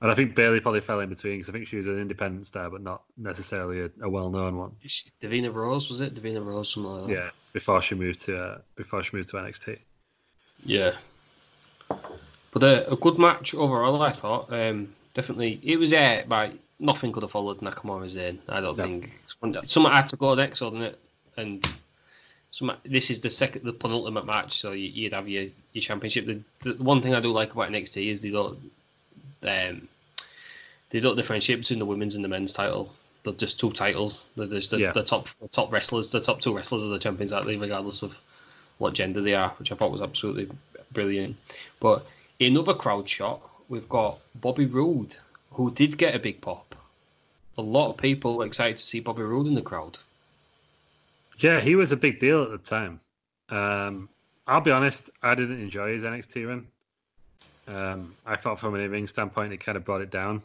And 0.00 0.10
I 0.10 0.14
think 0.14 0.34
Bayley 0.34 0.60
probably 0.60 0.80
fell 0.80 1.00
in 1.00 1.08
between 1.10 1.38
because 1.38 1.48
I 1.48 1.52
think 1.52 1.68
she 1.68 1.76
was 1.76 1.86
an 1.86 1.98
independent 1.98 2.46
star, 2.46 2.70
but 2.70 2.80
not 2.82 3.02
necessarily 3.16 3.80
a, 3.82 3.90
a 4.02 4.08
well-known 4.08 4.56
one. 4.56 4.72
Davina 5.20 5.52
Rose 5.52 5.90
was 5.90 6.00
it? 6.00 6.14
Davina 6.14 6.44
Rose, 6.44 6.72
something 6.72 6.90
like 6.92 7.06
that. 7.08 7.12
Yeah, 7.12 7.30
before 7.52 7.82
she 7.82 7.94
moved 7.94 8.22
to 8.22 8.36
uh, 8.36 8.58
before 8.74 9.02
she 9.04 9.14
moved 9.16 9.28
to 9.30 9.36
NXT. 9.36 9.78
Yeah. 10.64 10.96
But 12.52 12.62
a, 12.62 12.92
a 12.92 12.96
good 12.96 13.18
match 13.18 13.54
overall, 13.54 14.00
I 14.02 14.12
thought. 14.12 14.52
Um, 14.52 14.94
definitely, 15.14 15.58
it 15.62 15.76
was 15.78 15.90
there, 15.90 16.24
but 16.28 16.52
nothing 16.78 17.12
could 17.12 17.22
have 17.22 17.32
followed 17.32 17.60
Nakamura's 17.60 18.16
in. 18.16 18.38
I 18.48 18.60
don't 18.60 18.76
No. 18.76 18.84
think. 18.84 19.10
Someone 19.66 19.92
had 19.92 20.08
to 20.08 20.16
go 20.16 20.34
next, 20.34 20.60
didn't 20.60 20.82
it? 20.82 20.98
And 21.36 21.66
some, 22.50 22.72
this 22.84 23.10
is 23.10 23.20
the 23.20 23.30
second, 23.30 23.64
the 23.64 23.72
penultimate 23.72 24.26
match, 24.26 24.60
so 24.60 24.72
you, 24.72 24.88
you'd 24.88 25.14
have 25.14 25.28
your, 25.28 25.44
your 25.72 25.82
championship. 25.82 26.26
The, 26.26 26.40
the 26.74 26.82
one 26.82 27.00
thing 27.02 27.14
I 27.14 27.20
do 27.20 27.32
like 27.32 27.52
about 27.52 27.70
NXT 27.70 28.08
is 28.08 28.20
they 28.20 28.30
don't, 28.30 28.58
um, 29.42 29.88
they 30.90 31.00
don't 31.00 31.16
differentiate 31.16 31.58
between 31.60 31.78
the 31.78 31.86
women's 31.86 32.14
and 32.14 32.22
the 32.24 32.28
men's 32.28 32.52
title. 32.52 32.92
They're 33.24 33.32
just 33.32 33.58
two 33.58 33.72
titles. 33.72 34.20
They're 34.36 34.46
just 34.46 34.72
the, 34.72 34.78
Yeah. 34.78 34.92
the 34.92 35.04
top 35.04 35.28
the 35.40 35.48
top 35.48 35.72
wrestlers. 35.72 36.10
The 36.10 36.20
top 36.20 36.40
two 36.42 36.54
wrestlers 36.54 36.82
are 36.82 36.88
the 36.88 36.98
champions, 36.98 37.32
aren't 37.32 37.46
they, 37.46 37.56
regardless 37.56 38.02
of 38.02 38.14
what 38.78 38.92
gender 38.94 39.22
they 39.22 39.34
are, 39.34 39.50
which 39.58 39.72
I 39.72 39.76
thought 39.76 39.92
was 39.92 40.02
absolutely 40.02 40.48
brilliant. 40.92 41.36
But 41.80 42.04
in 42.46 42.56
another 42.56 42.74
crowd 42.74 43.08
shot, 43.08 43.40
we've 43.68 43.88
got 43.88 44.18
Bobby 44.34 44.66
Roode, 44.66 45.16
who 45.52 45.70
did 45.70 45.98
get 45.98 46.14
a 46.14 46.18
big 46.18 46.40
pop. 46.40 46.74
A 47.58 47.62
lot 47.62 47.90
of 47.90 47.96
people 47.98 48.38
were 48.38 48.46
excited 48.46 48.78
to 48.78 48.84
see 48.84 49.00
Bobby 49.00 49.22
Roode 49.22 49.46
in 49.46 49.54
the 49.54 49.62
crowd. 49.62 49.98
Yeah, 51.38 51.60
he 51.60 51.74
was 51.74 51.92
a 51.92 51.96
big 51.96 52.20
deal 52.20 52.42
at 52.44 52.50
the 52.50 52.58
time. 52.58 53.00
Um, 53.48 54.08
I'll 54.46 54.60
be 54.60 54.70
honest, 54.70 55.10
I 55.22 55.34
didn't 55.34 55.60
enjoy 55.60 55.92
his 55.94 56.04
NXT 56.04 56.46
run. 56.48 56.66
Um, 57.68 58.14
I 58.26 58.36
thought 58.36 58.58
from 58.60 58.74
an 58.74 58.80
in-ring 58.80 59.08
standpoint, 59.08 59.52
it 59.52 59.58
kind 59.64 59.76
of 59.76 59.84
brought 59.84 60.00
it 60.00 60.10
down 60.10 60.42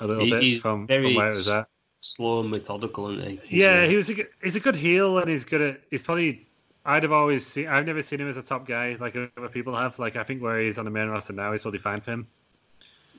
a 0.00 0.06
little 0.06 0.24
He- 0.24 0.30
bit 0.54 0.60
from, 0.60 0.86
from 0.86 1.14
where 1.14 1.30
it 1.30 1.34
was 1.34 1.48
at. 1.48 1.68
Slow 2.00 2.40
and 2.40 2.50
methodical, 2.50 3.10
isn't 3.16 3.30
he? 3.30 3.40
He's, 3.44 3.60
Yeah, 3.62 3.82
uh, 3.82 3.88
he 3.88 3.94
was 3.94 4.08
a 4.08 4.14
good, 4.14 4.28
he's 4.42 4.56
a 4.56 4.60
good 4.60 4.74
heel 4.74 5.18
and 5.18 5.30
he's 5.30 5.44
good 5.44 5.60
at 5.60 5.80
he's 5.88 6.02
probably 6.02 6.44
I'd 6.84 7.02
have 7.04 7.12
always 7.12 7.46
seen 7.46 7.68
I've 7.68 7.86
never 7.86 8.02
seen 8.02 8.20
him 8.20 8.28
as 8.28 8.36
a 8.36 8.42
top 8.42 8.66
guy 8.66 8.96
like 8.98 9.16
other 9.16 9.48
people 9.48 9.76
have. 9.76 9.98
Like 9.98 10.16
I 10.16 10.24
think 10.24 10.42
where 10.42 10.60
he's 10.60 10.78
on 10.78 10.84
the 10.84 10.90
main 10.90 11.08
roster 11.08 11.32
now 11.32 11.52
is 11.52 11.62
probably 11.62 11.80
fine 11.80 12.00
for 12.00 12.12
him. 12.12 12.26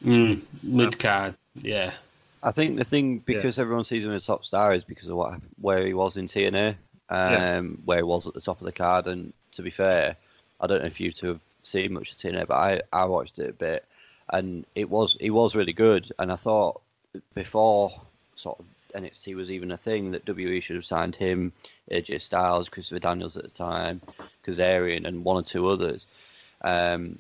mm, 0.04 0.42
mid 0.62 1.00
card. 1.00 1.36
Yeah, 1.56 1.94
I 2.42 2.52
think 2.52 2.78
the 2.78 2.84
thing 2.84 3.20
because 3.20 3.60
everyone 3.60 3.86
sees 3.86 4.04
him 4.04 4.12
as 4.12 4.24
a 4.24 4.28
top 4.28 4.44
star 4.46 4.74
is 4.74 4.84
because 4.84 5.10
of 5.10 5.16
what 5.16 5.40
where 5.62 5.86
he 5.86 5.94
was 5.94 6.18
in 6.18 6.28
TNA, 6.28 6.76
um, 7.10 7.32
Yeah. 7.32 7.62
where 7.86 7.98
he 8.00 8.04
was 8.04 8.28
at 8.28 8.34
the 8.34 8.42
top 8.42 8.60
of 8.60 8.66
the 8.66 8.72
card. 8.72 9.08
And 9.08 9.34
to 9.54 9.62
be 9.62 9.70
fair, 9.70 10.16
I 10.60 10.68
don't 10.68 10.82
know 10.82 10.88
if 10.88 11.00
you 11.00 11.12
two 11.12 11.28
have 11.28 11.40
seen 11.64 11.94
much 11.94 12.12
of 12.12 12.18
TNA, 12.18 12.48
but 12.48 12.56
I, 12.56 12.82
I 12.92 13.06
watched 13.06 13.40
it 13.40 13.50
a 13.50 13.54
bit, 13.54 13.86
and 14.30 14.66
it 14.76 14.90
was 14.90 15.16
it 15.22 15.30
was 15.30 15.56
really 15.56 15.74
good. 15.74 16.12
And 16.20 16.32
I 16.32 16.36
thought 16.36 16.82
before 17.34 18.02
sort 18.36 18.60
of 18.60 18.66
NXT 18.96 19.36
was 19.36 19.52
even 19.52 19.72
a 19.72 19.78
thing 19.78 20.12
that 20.12 20.26
WWE 20.26 20.62
should 20.62 20.76
have 20.76 20.86
signed 20.86 21.16
him, 21.16 21.52
AJ 21.92 22.22
Styles, 22.22 22.70
Christopher 22.70 23.00
Daniels 23.00 23.38
at 23.38 23.44
the 23.44 23.50
time, 23.50 24.02
Kazarian, 24.46 25.06
and 25.06 25.24
one 25.24 25.38
or 25.38 25.44
two 25.44 25.68
others. 25.68 26.06
Um, 26.62 27.20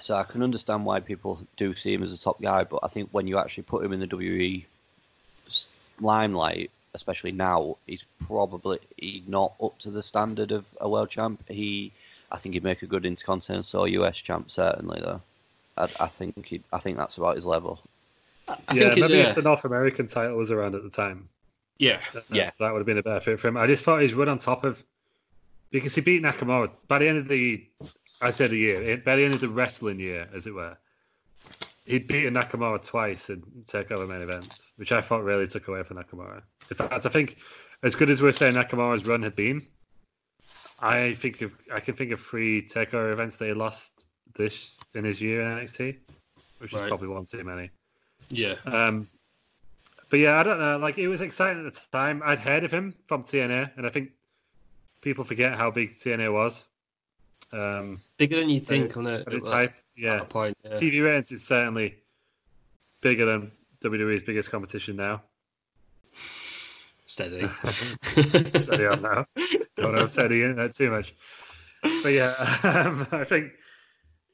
so 0.00 0.16
I 0.16 0.24
can 0.24 0.42
understand 0.42 0.84
why 0.84 1.00
people 1.00 1.38
do 1.56 1.74
see 1.74 1.94
him 1.94 2.02
as 2.02 2.12
a 2.12 2.18
top 2.18 2.40
guy, 2.40 2.64
but 2.64 2.80
I 2.82 2.88
think 2.88 3.08
when 3.12 3.26
you 3.26 3.38
actually 3.38 3.62
put 3.64 3.84
him 3.84 3.92
in 3.92 4.00
the 4.00 4.06
WWE 4.06 4.64
limelight, 6.00 6.70
especially 6.94 7.32
now, 7.32 7.76
he's 7.86 8.04
probably 8.26 8.78
he's 8.96 9.26
not 9.26 9.54
up 9.62 9.78
to 9.80 9.90
the 9.90 10.02
standard 10.02 10.52
of 10.52 10.64
a 10.80 10.88
world 10.88 11.10
champ. 11.10 11.44
He, 11.48 11.92
I 12.30 12.38
think 12.38 12.54
he'd 12.54 12.64
make 12.64 12.82
a 12.82 12.86
good 12.86 13.04
intercontinental 13.06 13.88
US 13.88 14.16
champ 14.16 14.50
certainly 14.50 15.00
though. 15.00 15.20
I, 15.76 15.88
I 16.00 16.08
think 16.08 16.46
he, 16.46 16.62
I 16.72 16.78
think 16.78 16.96
that's 16.96 17.18
about 17.18 17.36
his 17.36 17.44
level. 17.44 17.80
I 18.48 18.56
yeah, 18.74 18.94
think 18.94 19.00
maybe 19.00 19.22
uh, 19.22 19.30
if 19.30 19.34
the 19.34 19.42
North 19.42 19.64
American 19.64 20.06
title 20.06 20.36
was 20.36 20.50
around 20.50 20.74
at 20.74 20.82
the 20.82 20.90
time, 20.90 21.28
yeah, 21.78 22.00
that, 22.12 22.24
Yeah. 22.30 22.50
that 22.58 22.72
would 22.72 22.78
have 22.78 22.86
been 22.86 22.98
a 22.98 23.02
better 23.02 23.20
fit 23.20 23.40
for 23.40 23.48
him. 23.48 23.56
I 23.56 23.66
just 23.66 23.84
thought 23.84 24.02
his 24.02 24.14
run 24.14 24.28
on 24.28 24.38
top 24.38 24.64
of 24.64 24.82
because 25.70 25.94
he 25.94 26.00
beat 26.00 26.22
Nakamura 26.22 26.70
by 26.86 26.98
the 26.98 27.08
end 27.08 27.18
of 27.18 27.28
the 27.28 27.66
I 28.20 28.30
said 28.30 28.50
the 28.50 28.56
year 28.58 28.96
by 28.98 29.16
the 29.16 29.24
end 29.24 29.34
of 29.34 29.40
the 29.40 29.48
wrestling 29.48 29.98
year, 29.98 30.28
as 30.34 30.46
it 30.46 30.54
were. 30.54 30.76
He'd 31.84 32.06
beaten 32.06 32.34
Nakamura 32.34 32.82
twice 32.82 33.28
in 33.28 33.42
takeover 33.66 34.08
main 34.08 34.22
events, 34.22 34.72
which 34.76 34.92
I 34.92 35.02
thought 35.02 35.22
really 35.22 35.46
took 35.46 35.68
away 35.68 35.82
from 35.82 35.98
Nakamura. 35.98 36.42
In 36.70 36.76
fact, 36.76 37.04
I 37.06 37.10
think 37.10 37.36
as 37.82 37.94
good 37.94 38.08
as 38.08 38.22
we're 38.22 38.32
saying 38.32 38.54
Nakamura's 38.54 39.04
run 39.04 39.22
had 39.22 39.36
been, 39.36 39.66
I 40.78 41.14
think 41.14 41.42
of 41.42 41.52
I 41.72 41.80
can 41.80 41.94
think 41.94 42.12
of 42.12 42.20
three 42.20 42.66
takeover 42.66 43.12
events 43.12 43.36
that 43.36 43.46
he 43.46 43.52
lost 43.54 44.06
this 44.36 44.78
in 44.94 45.04
his 45.04 45.20
year 45.20 45.42
in 45.42 45.58
NXT, 45.58 45.96
which 46.58 46.72
is 46.72 46.80
probably 46.80 47.08
one 47.08 47.26
too 47.26 47.44
many. 47.44 47.70
Yeah. 48.28 48.54
Um, 48.64 49.08
but 50.10 50.18
yeah, 50.18 50.38
I 50.38 50.42
don't 50.42 50.58
know. 50.58 50.78
Like 50.78 50.98
it 50.98 51.08
was 51.08 51.20
exciting 51.20 51.66
at 51.66 51.74
the 51.74 51.80
time. 51.92 52.22
I'd 52.24 52.40
heard 52.40 52.64
of 52.64 52.72
him 52.72 52.94
from 53.06 53.24
TNA, 53.24 53.70
and 53.76 53.86
I 53.86 53.90
think 53.90 54.10
people 55.00 55.24
forget 55.24 55.56
how 55.56 55.70
big 55.70 55.98
TNA 55.98 56.32
was. 56.32 56.66
Um, 57.52 58.00
Bigger 58.16 58.40
than 58.40 58.48
you 58.48 58.60
think 58.60 58.96
on 58.96 59.06
a, 59.06 59.20
at 59.20 59.32
its 59.32 59.48
at 59.48 59.72
yeah. 59.96 60.20
point. 60.24 60.56
Yeah. 60.64 60.72
TV 60.72 61.04
ratings 61.04 61.32
is 61.32 61.46
certainly 61.46 61.96
bigger 63.00 63.26
than 63.26 63.52
WWE's 63.82 64.22
biggest 64.22 64.50
competition 64.50 64.96
now. 64.96 65.22
Steady. 67.06 67.48
Steady 68.06 68.86
on 68.86 69.02
now. 69.02 69.26
Don't 69.76 69.94
know, 69.94 70.06
steady 70.06 70.42
in 70.42 70.56
that 70.56 70.74
too 70.74 70.90
much. 70.90 71.14
But 72.02 72.12
yeah, 72.12 72.58
um, 72.62 73.06
I 73.12 73.24
think 73.24 73.52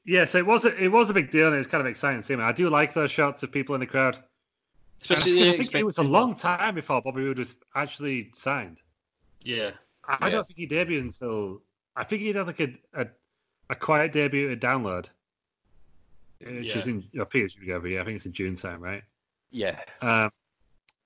yeah. 0.05 0.25
So 0.25 0.39
it 0.39 0.47
was 0.47 0.65
a, 0.65 0.75
it 0.83 0.89
was 0.89 1.11
a 1.11 1.15
big 1.15 1.31
deal, 1.31 1.47
and 1.47 1.55
it 1.55 1.59
was 1.59 1.67
kind 1.67 1.81
of 1.81 1.87
exciting 1.87 2.21
to 2.21 2.27
see. 2.27 2.35
him. 2.35 2.41
I 2.41 2.53
do 2.53 2.69
like 2.71 2.95
those 2.95 3.11
shots 3.11 3.43
of 3.43 3.53
people 3.53 3.75
in 3.75 3.81
the 3.81 3.87
crowd. 3.87 4.19
Especially 5.03 5.33
the 5.33 5.49
I 5.51 5.57
think 5.57 5.75
it 5.75 5.85
was 5.87 5.99
a 5.99 6.03
long 6.03 6.35
time 6.35 6.75
before 6.75 7.01
Bobby 7.01 7.23
Roode 7.23 7.39
was 7.39 7.57
actually 7.75 8.31
signed. 8.35 8.79
Yeah. 9.43 9.71
I 10.07 10.27
Yeah. 10.27 10.31
don't 10.31 10.47
think 10.47 10.59
he 10.59 10.67
debuted 10.67 11.01
until 11.01 11.63
I 11.97 12.05
think 12.05 12.21
he 12.23 12.33
did 12.33 12.47
like 12.47 12.61
a 12.61 12.69
a, 12.95 13.07
a 13.71 13.75
quiet 13.77 14.13
debut 14.13 14.51
at 14.51 14.61
Download, 14.61 15.07
which 16.41 16.67
Yeah. 16.67 16.79
is 16.79 16.87
in 16.87 17.05
your 17.13 17.27
PHP 17.27 17.69
every 17.71 17.95
yeah, 17.95 18.03
I 18.03 18.05
think 18.05 18.17
it's 18.17 18.27
in 18.27 18.33
June 18.33 18.57
time, 18.57 18.81
right? 18.81 19.03
Yeah, 19.51 19.81
Um, 20.01 20.31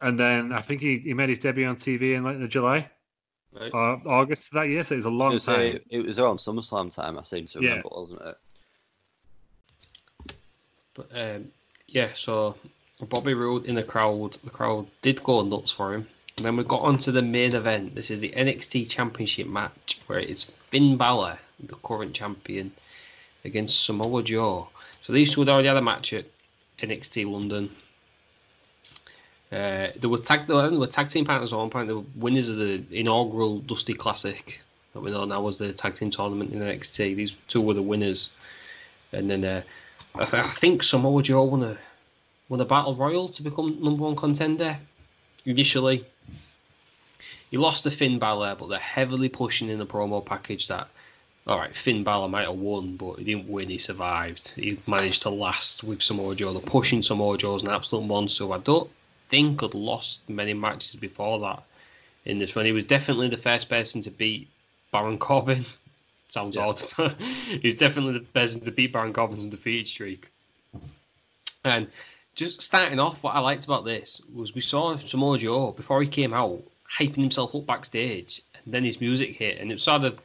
and 0.01 0.19
then 0.19 0.53
I 0.53 0.61
think 0.61 0.81
he, 0.83 0.99
he 0.99 1.15
made 1.15 1.29
his 1.31 1.39
debut 1.39 1.67
on 1.67 1.77
TV 1.77 2.15
in 2.17 2.25
like 2.25 2.39
the 2.41 2.49
July 2.49 2.91
Right. 3.53 3.73
or 3.73 4.03
August 4.07 4.49
of 4.49 4.55
that 4.55 4.69
year, 4.69 4.83
so 4.85 4.95
it 4.95 4.97
was 4.97 5.07
a 5.07 5.09
it 5.09 5.13
long 5.13 5.35
was, 5.35 5.45
time. 5.47 5.77
uh, 5.77 5.79
it 5.89 6.05
was 6.05 6.19
around 6.19 6.39
SummerSlam 6.39 6.93
time, 6.93 7.17
I 7.19 7.23
seem 7.23 7.47
to 7.47 7.63
Yeah. 7.63 7.69
remember, 7.71 7.89
wasn't 7.93 8.21
it? 8.23 8.37
But 10.95 11.09
um, 11.15 11.53
yeah, 11.87 12.11
so 12.17 12.57
Bobby 13.01 13.35
Roode 13.35 13.67
in 13.67 13.75
the 13.75 13.83
crowd. 13.83 14.39
The 14.45 14.51
crowd 14.51 14.87
did 15.03 15.23
go 15.23 15.43
nuts 15.43 15.71
for 15.71 15.95
him. 15.95 16.09
And 16.37 16.47
then 16.47 16.57
we 16.57 16.65
got 16.65 16.83
on 16.83 16.99
to 16.99 17.13
the 17.13 17.23
main 17.23 17.55
event. 17.55 17.95
This 17.95 18.11
is 18.11 18.21
the 18.21 18.31
NXT 18.31 18.89
Championship 18.91 19.47
match 19.47 20.01
where 20.07 20.19
it 20.19 20.29
is 20.29 20.51
Finn 20.71 20.97
Balor, 20.97 21.39
the 21.61 21.77
current 21.77 22.15
champion, 22.15 22.73
against 23.45 23.85
Samoa 23.85 24.23
Joe. 24.23 24.69
So 25.03 25.13
these 25.13 25.33
two 25.33 25.43
had 25.43 25.49
already 25.49 25.69
had 25.69 25.77
a 25.77 25.83
match 25.83 26.13
at 26.13 26.25
NXT 26.81 27.31
London. 27.31 27.71
Uh, 29.53 29.89
they 29.97 30.09
were 30.09 30.19
tag 30.19 30.49
they 30.49 30.55
were 30.55 30.87
tag 30.89 31.09
team 31.09 31.25
partners 31.25 31.53
at 31.53 31.59
one 31.59 31.71
point. 31.71 31.87
They 31.87 31.95
were 31.95 32.05
winners 32.17 32.49
of 32.49 32.57
the 32.57 32.83
inaugural 32.91 33.61
Dusty 33.61 33.95
Classic 33.95 34.61
that 34.93 35.01
we 35.01 35.13
know 35.13 35.25
now 35.27 35.47
as 35.47 35.59
the 35.59 35.73
tag 35.73 35.95
team 35.95 36.11
tournament 36.11 36.53
in 36.53 36.61
NXT. 36.61 37.15
These 37.15 37.37
two 37.47 37.61
were 37.61 37.75
the 37.75 37.83
winners, 37.83 38.31
and 39.13 39.31
then 39.31 39.45
uh, 39.45 39.63
I, 40.15 40.25
th- 40.25 40.45
I 40.45 40.51
think 40.55 40.83
Samoa 40.83 41.23
Joe 41.23 41.45
won 41.45 41.63
a 41.63 41.79
won 42.49 42.61
a 42.61 42.65
battle 42.65 42.95
royal 42.95 43.29
to 43.31 43.43
become 43.43 43.83
number 43.83 44.05
one 44.05 44.17
contender 44.17 44.79
initially. 45.45 46.05
He 47.51 47.57
lost 47.57 47.85
to 47.85 47.91
Finn 47.91 48.19
Balor, 48.19 48.57
but 48.57 48.69
they're 48.69 48.79
heavily 48.79 49.29
pushing 49.29 49.69
in 49.69 49.79
the 49.79 49.87
promo 49.87 50.25
package 50.25 50.69
that 50.69 50.89
all 51.47 51.59
right, 51.59 51.75
Finn 51.75 52.05
Balor 52.05 52.29
might 52.29 52.47
have 52.47 52.57
won, 52.57 52.97
but 52.97 53.17
he 53.19 53.25
didn't 53.25 53.49
win. 53.49 53.69
He 53.69 53.79
survived. 53.79 54.49
He 54.57 54.81
managed 54.87 55.23
to 55.23 55.31
last 55.31 55.85
with 55.85 56.01
Samoa 56.01 56.35
Joe. 56.35 56.55
They're 56.55 56.63
pushing 56.63 57.03
Samoa 57.03 57.37
Joe 57.37 57.57
as 57.57 57.63
an 57.63 57.69
absolute 57.69 58.07
monster. 58.07 58.51
I 58.51 58.59
don't 58.59 58.91
think 59.29 59.61
had 59.61 59.75
lost 59.75 60.21
many 60.29 60.55
matches 60.55 60.97
before 60.97 61.41
that 61.41 61.63
in 62.25 62.39
this 62.39 62.55
one. 62.55 62.65
He 62.65 62.73
was 62.73 62.85
definitely 62.85 63.29
the 63.29 63.37
first 63.37 63.69
person 63.69 64.01
to 64.03 64.11
beat 64.11 64.49
Baron 64.91 65.19
Corbin. 65.19 65.67
Sounds 66.35 66.57
odd. 66.57 66.83
He's 67.63 67.77
definitely 67.77 68.15
the 68.15 68.25
person 68.25 68.61
to 68.63 68.73
beat 68.73 68.93
Baron 68.93 69.13
Corbin's 69.13 69.45
undefeated 69.45 69.87
streak. 69.87 70.27
And 71.65 71.87
just 72.35 72.61
starting 72.61 72.99
off, 72.99 73.23
what 73.23 73.37
I 73.37 73.39
liked 73.39 73.65
about 73.65 73.85
this 73.85 74.21
was 74.35 74.53
we 74.53 74.61
saw 74.61 74.99
Samoa 74.99 75.39
Joe 75.39 75.71
before 75.71 76.03
he 76.03 76.09
came 76.09 76.35
out 76.35 76.61
hyping 76.93 77.19
himself 77.19 77.55
up 77.55 77.67
backstage, 77.67 78.43
and 78.65 78.75
then 78.75 78.83
his 78.83 79.01
music 79.01 79.37
hit, 79.37 79.59
and 79.59 79.71
it 79.71 79.75
was 79.75 79.85
sort 79.85 80.03
of 80.03 80.19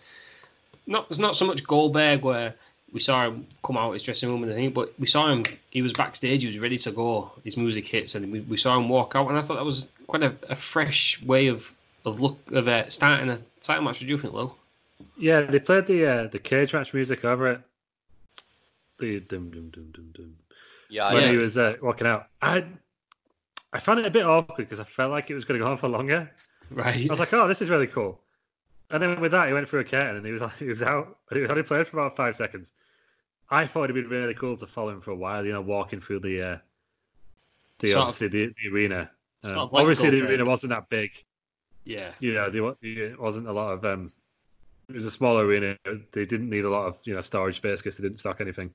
not 0.88 1.06
it's 1.12 1.20
not 1.20 1.36
so 1.36 1.46
much 1.46 1.64
Goldberg 1.64 2.24
where 2.24 2.56
we 2.92 3.02
saw 3.02 3.28
him 3.28 3.46
come 3.64 3.78
out 3.78 3.94
his 3.94 4.02
dressing 4.02 4.30
room 4.30 4.42
and 4.42 4.52
everything, 4.52 4.74
but 4.74 5.00
we 5.00 5.06
saw 5.06 5.32
him. 5.32 5.46
He 5.70 5.84
was 5.84 5.94
backstage. 5.94 6.42
He 6.42 6.48
was 6.48 6.58
ready 6.58 6.80
to 6.80 6.92
go. 6.92 7.32
His 7.44 7.56
music 7.56 7.88
hits, 7.88 8.16
and 8.16 8.32
we, 8.32 8.40
we 8.40 8.58
saw 8.58 8.76
him 8.76 8.90
walk 8.90 9.12
out. 9.14 9.30
And 9.30 9.38
I 9.38 9.44
thought 9.44 9.58
that 9.58 9.64
was 9.66 9.86
quite 10.08 10.24
a, 10.24 10.34
a 10.50 10.56
fresh 10.56 11.22
way 11.22 11.50
of 11.50 11.70
of 12.04 12.20
look 12.20 12.40
of 12.52 12.68
uh, 12.68 12.90
starting 12.90 13.30
a 13.30 13.40
title 13.62 13.84
match. 13.84 13.98
What 13.98 14.00
do 14.00 14.08
you 14.08 14.18
think, 14.18 14.34
Lou? 14.34 14.52
Yeah, 15.18 15.42
they 15.42 15.60
played 15.60 15.86
the 15.86 16.06
uh, 16.06 16.28
the 16.28 16.40
cage 16.40 16.74
match 16.74 16.94
music 16.94 17.26
over 17.26 17.52
it. 17.52 17.62
The 19.00 19.20
dum 19.22 19.50
dum 19.52 19.70
dum 19.70 19.92
dum 19.94 20.12
dum. 20.14 20.36
Yeah, 20.90 21.14
when 21.14 21.24
yeah. 21.24 21.32
he 21.32 21.38
was 21.38 21.58
uh, 21.58 21.76
walking 21.82 22.08
out, 22.08 22.28
I 22.42 22.66
I 23.72 23.80
found 23.80 24.00
it 24.00 24.06
a 24.06 24.12
bit 24.12 24.26
awkward 24.26 24.58
because 24.58 24.80
I 24.80 24.84
felt 24.84 25.12
like 25.12 25.30
it 25.30 25.36
was 25.36 25.46
going 25.46 25.60
to 25.60 25.66
go 25.66 25.72
on 25.72 25.78
for 25.78 25.88
longer. 25.88 26.32
Right. 26.72 27.06
I 27.06 27.10
was 27.10 27.20
like, 27.20 27.34
oh, 27.34 27.48
this 27.48 27.62
is 27.62 27.70
really 27.70 27.88
cool. 27.88 28.20
And 28.92 29.02
then 29.02 29.20
with 29.22 29.32
that, 29.32 29.48
he 29.48 29.54
went 29.54 29.70
through 29.70 29.82
a 29.82 29.84
curtain 29.84 30.18
and 30.18 30.26
he 30.26 30.32
was 30.32 30.42
he 30.60 30.66
was 30.66 30.82
out. 30.82 31.18
And 31.30 31.40
he 31.40 31.48
only 31.48 31.64
played 31.64 31.88
for 31.88 32.00
about 32.00 32.16
five 32.16 32.36
seconds. 32.36 32.74
I 33.50 33.66
thought 33.66 33.86
it'd 33.86 33.96
be 33.96 34.04
really 34.04 34.36
cool 34.36 34.58
to 34.58 34.68
follow 34.68 34.90
him 34.90 35.02
for 35.02 35.12
a 35.12 35.16
while. 35.16 35.46
You 35.46 35.54
know, 35.54 35.62
walking 35.62 36.02
through 36.02 36.22
the 36.22 36.42
uh, 36.42 36.58
the 37.80 37.92
Sort 37.92 37.98
of- 37.98 38.08
obviously 38.08 38.28
the, 38.28 38.54
the 38.62 38.70
arena. 38.70 39.12
Um, 39.42 39.56
like 39.56 39.70
obviously, 39.74 40.10
the 40.10 40.28
arena 40.28 40.44
wasn't 40.44 40.72
that 40.72 40.90
big. 40.90 41.12
yeah. 41.86 42.12
You 42.20 42.34
know, 42.34 42.50
there 42.50 42.76
it 42.82 43.20
wasn't 43.20 43.48
a 43.48 43.54
lot 43.54 43.72
of. 43.72 43.86
Um, 43.86 44.12
it 44.90 44.96
was 44.96 45.06
a 45.06 45.12
small 45.12 45.38
arena. 45.40 45.78
They 46.12 46.26
didn't 46.26 46.50
need 46.50 46.66
a 46.66 46.70
lot 46.70 46.88
of 46.88 46.98
you 47.04 47.14
know 47.16 47.22
storage 47.22 47.58
space 47.58 47.80
because 47.82 47.96
they 47.98 48.04
didn't 48.04 48.20
stock 48.20 48.42
anything 48.42 48.72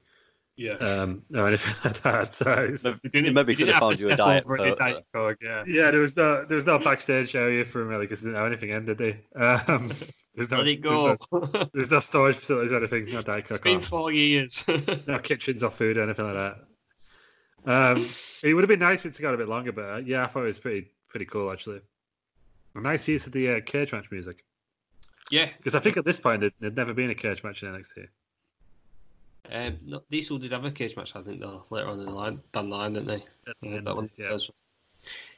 Yeah. 0.57 0.75
um, 0.75 1.23
or 1.35 1.49
anything 1.49 1.75
like 1.85 2.03
that. 2.03 2.35
So 2.35 2.51
it 2.53 2.71
was- 2.71 2.85
Maybe 3.13 3.57
could 3.57 3.69
have 3.69 3.81
found 3.81 4.01
you 4.01 4.11
a 4.11 4.17
diet 4.17 4.45
Coke, 4.47 5.05
Coke, 5.13 5.39
yeah. 5.43 5.65
yeah, 5.67 5.91
there 5.91 6.01
was 6.01 6.17
no 6.17 6.45
there 6.45 6.57
was 6.57 6.67
no 6.67 6.79
backstage 6.79 7.35
area 7.35 7.65
for 7.65 7.83
him 7.83 7.89
really 7.89 8.07
because 8.07 8.21
they 8.21 8.29
didn't 8.29 8.41
have 8.43 8.47
anything 8.53 8.71
in, 8.71 8.87
did 8.87 8.99
they? 8.99 9.21
Um, 9.37 9.93
there's 10.37 10.51
no, 10.51 10.59
Let 10.59 10.67
it 10.67 10.83
there's 10.83 10.95
go. 10.95 11.17
no- 11.33 11.69
There's 11.75 11.91
no 11.93 12.01
storage 12.01 12.37
facilities 12.37 12.73
or 12.73 12.79
anything, 12.79 13.05
no 13.13 13.23
Diet 13.23 13.47
it's 13.49 13.59
Coke, 13.59 13.63
been 13.65 13.79
or- 13.79 13.83
four 13.83 14.13
years. 14.13 14.65
no 15.07 15.19
kitchens 15.21 15.63
or 15.63 15.71
food 15.71 15.97
or 15.97 16.03
anything 16.03 16.25
like 16.25 16.35
that. 16.35 16.57
Um, 17.67 18.09
it 18.43 18.53
would 18.53 18.63
have 18.65 18.69
been 18.69 18.81
nice 18.81 19.01
if 19.01 19.07
it's 19.07 19.21
got 19.21 19.33
a 19.35 19.39
bit 19.39 19.49
longer, 19.49 19.73
but 19.73 19.85
uh, 19.85 19.97
yeah, 19.99 20.25
I 20.25 20.27
thought 20.27 20.43
it 20.43 20.47
was 20.47 20.59
pretty 20.59 20.89
pretty 21.09 21.27
cool 21.27 21.51
actually. 21.53 21.81
A 22.75 22.81
nice 22.81 23.07
use 23.07 23.27
of 23.27 23.33
the 23.33 23.49
uh, 23.57 23.61
cage 23.65 23.93
match 23.93 24.07
music 24.11 24.45
yeah. 25.31 25.49
because 25.57 25.75
I 25.75 25.81
think 25.81 25.97
at 25.97 26.05
this 26.05 26.21
point 26.21 26.41
there'd, 26.41 26.55
there'd 26.61 26.77
never 26.77 26.95
been 26.95 27.11
a 27.11 27.15
cage 27.15 27.43
match 27.43 27.63
in 27.63 27.69
NXT. 27.69 28.09
Um, 29.51 29.79
no, 29.85 30.03
these 30.09 30.29
two 30.29 30.39
did 30.39 30.53
have 30.53 30.65
a 30.65 30.71
cage 30.71 30.97
match, 30.97 31.15
I 31.15 31.23
think, 31.23 31.41
though, 31.41 31.65
later 31.71 31.89
on 31.89 32.01
in 32.01 32.07
the 32.07 32.13
line, 32.13 32.41
down 32.53 32.71
the 32.71 32.77
line, 32.77 32.95
didn't 32.95 33.09
they? 33.09 33.25
Yeah, 33.63 33.81
that 33.81 33.97
one. 33.97 34.11
Yeah. 34.17 34.39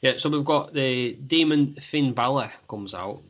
Yeah, 0.00 0.12
so 0.18 0.28
we've 0.30 0.44
got 0.44 0.72
the 0.72 1.14
Demon 1.14 1.76
Finn 1.90 2.12
Balor 2.12 2.52
comes 2.68 2.94
out, 2.94 3.22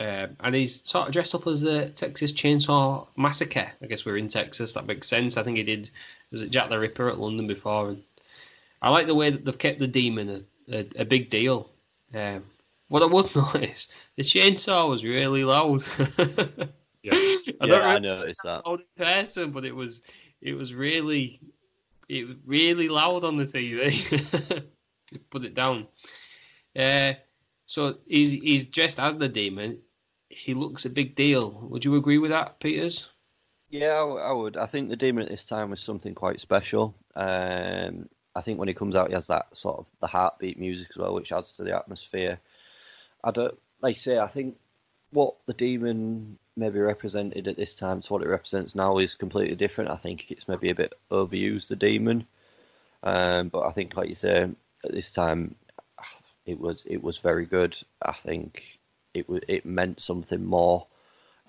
um, 0.00 0.36
and 0.40 0.54
he's 0.54 0.80
sort 0.88 1.08
of 1.08 1.12
dressed 1.12 1.34
up 1.34 1.46
as 1.46 1.60
the 1.60 1.90
Texas 1.90 2.32
Chainsaw 2.32 3.06
Massacre. 3.16 3.70
I 3.82 3.86
guess 3.86 4.06
we're 4.06 4.16
in 4.16 4.28
Texas, 4.28 4.72
that 4.72 4.86
makes 4.86 5.06
sense. 5.06 5.36
I 5.36 5.42
think 5.42 5.58
he 5.58 5.62
did, 5.62 5.90
was 6.30 6.42
it 6.42 6.50
Jack 6.50 6.70
the 6.70 6.78
Ripper 6.78 7.10
at 7.10 7.18
London 7.18 7.46
before? 7.46 7.90
And 7.90 8.02
I 8.80 8.90
like 8.90 9.06
the 9.06 9.14
way 9.14 9.30
that 9.30 9.44
they've 9.44 9.58
kept 9.58 9.78
the 9.78 9.86
Demon 9.86 10.46
a, 10.70 10.76
a, 10.78 10.88
a 11.00 11.04
big 11.04 11.28
deal. 11.28 11.68
Um, 12.14 12.44
what 12.88 13.02
I 13.02 13.06
would 13.06 13.34
notice, 13.36 13.88
the 14.16 14.22
chainsaw 14.22 14.88
was 14.88 15.04
really 15.04 15.44
loud. 15.44 15.82
Yeah. 17.02 17.18
I 17.60 17.66
Yeah, 17.66 17.66
don't 17.66 17.82
I 17.82 17.98
noticed 17.98 18.42
that. 18.44 18.64
loud 18.66 18.80
in 18.80 19.04
person, 19.04 19.52
but 19.52 19.64
it 19.64 19.74
was 19.74 20.02
it 20.40 20.54
was 20.54 20.74
really 20.74 21.40
it 22.08 22.26
was 22.26 22.36
really 22.46 22.88
loud 22.88 23.24
on 23.24 23.36
the 23.36 23.46
TV. 23.46 24.66
Put 25.30 25.44
it 25.44 25.54
down. 25.54 25.86
Uh, 26.76 27.14
so 27.66 27.98
he's 28.06 28.32
he's 28.32 28.64
dressed 28.64 28.98
as 28.98 29.16
the 29.18 29.28
demon. 29.28 29.78
He 30.28 30.54
looks 30.54 30.84
a 30.84 30.90
big 30.90 31.14
deal. 31.16 31.52
Would 31.70 31.84
you 31.84 31.96
agree 31.96 32.18
with 32.18 32.30
that, 32.30 32.60
Peters? 32.60 33.08
Yeah, 33.68 33.92
I, 33.94 33.98
w- 34.00 34.18
I 34.20 34.32
would. 34.32 34.56
I 34.56 34.66
think 34.66 34.88
the 34.88 34.96
demon 34.96 35.24
at 35.24 35.30
this 35.30 35.46
time 35.46 35.70
was 35.70 35.80
something 35.82 36.14
quite 36.14 36.40
special. 36.40 36.94
Um, 37.14 38.08
I 38.34 38.42
think 38.42 38.58
when 38.58 38.68
he 38.68 38.74
comes 38.74 38.94
out, 38.96 39.08
he 39.08 39.14
has 39.14 39.26
that 39.28 39.46
sort 39.56 39.78
of 39.78 39.86
the 40.00 40.06
heartbeat 40.06 40.58
music 40.58 40.88
as 40.90 40.96
well, 40.96 41.14
which 41.14 41.32
adds 41.32 41.52
to 41.54 41.64
the 41.64 41.74
atmosphere. 41.76 42.38
I 43.26 43.32
don't 43.32 43.58
like 43.82 43.96
say. 43.96 44.18
I 44.18 44.28
think 44.28 44.56
what 45.10 45.34
the 45.46 45.52
demon 45.52 46.38
maybe 46.56 46.78
represented 46.78 47.48
at 47.48 47.56
this 47.56 47.74
time 47.74 48.00
to 48.00 48.12
what 48.12 48.22
it 48.22 48.28
represents 48.28 48.76
now 48.76 48.98
is 48.98 49.16
completely 49.16 49.56
different. 49.56 49.90
I 49.90 49.96
think 49.96 50.30
it's 50.30 50.46
maybe 50.46 50.70
a 50.70 50.74
bit 50.76 50.94
overused 51.10 51.66
the 51.66 51.74
demon, 51.74 52.24
um, 53.02 53.48
but 53.48 53.66
I 53.66 53.72
think 53.72 53.96
like 53.96 54.08
you 54.08 54.14
say 54.14 54.48
at 54.84 54.92
this 54.92 55.10
time, 55.10 55.56
it 56.46 56.58
was 56.60 56.84
it 56.86 57.02
was 57.02 57.18
very 57.18 57.46
good. 57.46 57.76
I 58.00 58.12
think 58.12 58.62
it 59.12 59.28
was 59.28 59.42
it 59.48 59.66
meant 59.66 60.00
something 60.00 60.44
more, 60.44 60.86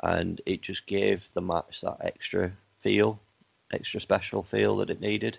and 0.02 0.42
it 0.48 0.64
just 0.64 0.88
gave 0.88 1.30
the 1.36 1.42
match 1.42 1.82
that 1.82 1.98
extra 2.02 2.54
feel, 2.82 3.20
extra 3.72 4.02
special 4.02 4.42
feel 4.42 4.78
that 4.78 4.90
it 4.90 5.00
needed. 5.00 5.38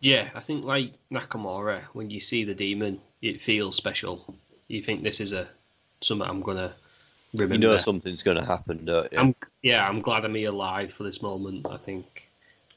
Yeah, 0.00 0.28
I 0.34 0.40
think 0.40 0.66
like 0.66 0.92
Nakamura, 1.10 1.84
when 1.94 2.10
you 2.10 2.20
see 2.20 2.44
the 2.44 2.54
demon, 2.54 3.00
it 3.22 3.40
feels 3.40 3.74
special. 3.74 4.36
You 4.68 4.82
think 4.82 5.02
this 5.02 5.18
is 5.18 5.32
a 5.32 5.48
something 6.00 6.28
I'm 6.28 6.40
gonna 6.40 6.74
remember. 7.34 7.54
You 7.54 7.60
know 7.60 7.78
something's 7.78 8.22
gonna 8.22 8.44
happen, 8.44 8.84
don't 8.84 9.12
you? 9.12 9.18
I'm 9.18 9.34
yeah, 9.62 9.88
I'm 9.88 10.00
glad 10.00 10.24
I'm 10.24 10.34
here 10.34 10.50
alive 10.50 10.92
for 10.92 11.04
this 11.04 11.22
moment. 11.22 11.66
I 11.68 11.76
think. 11.76 12.24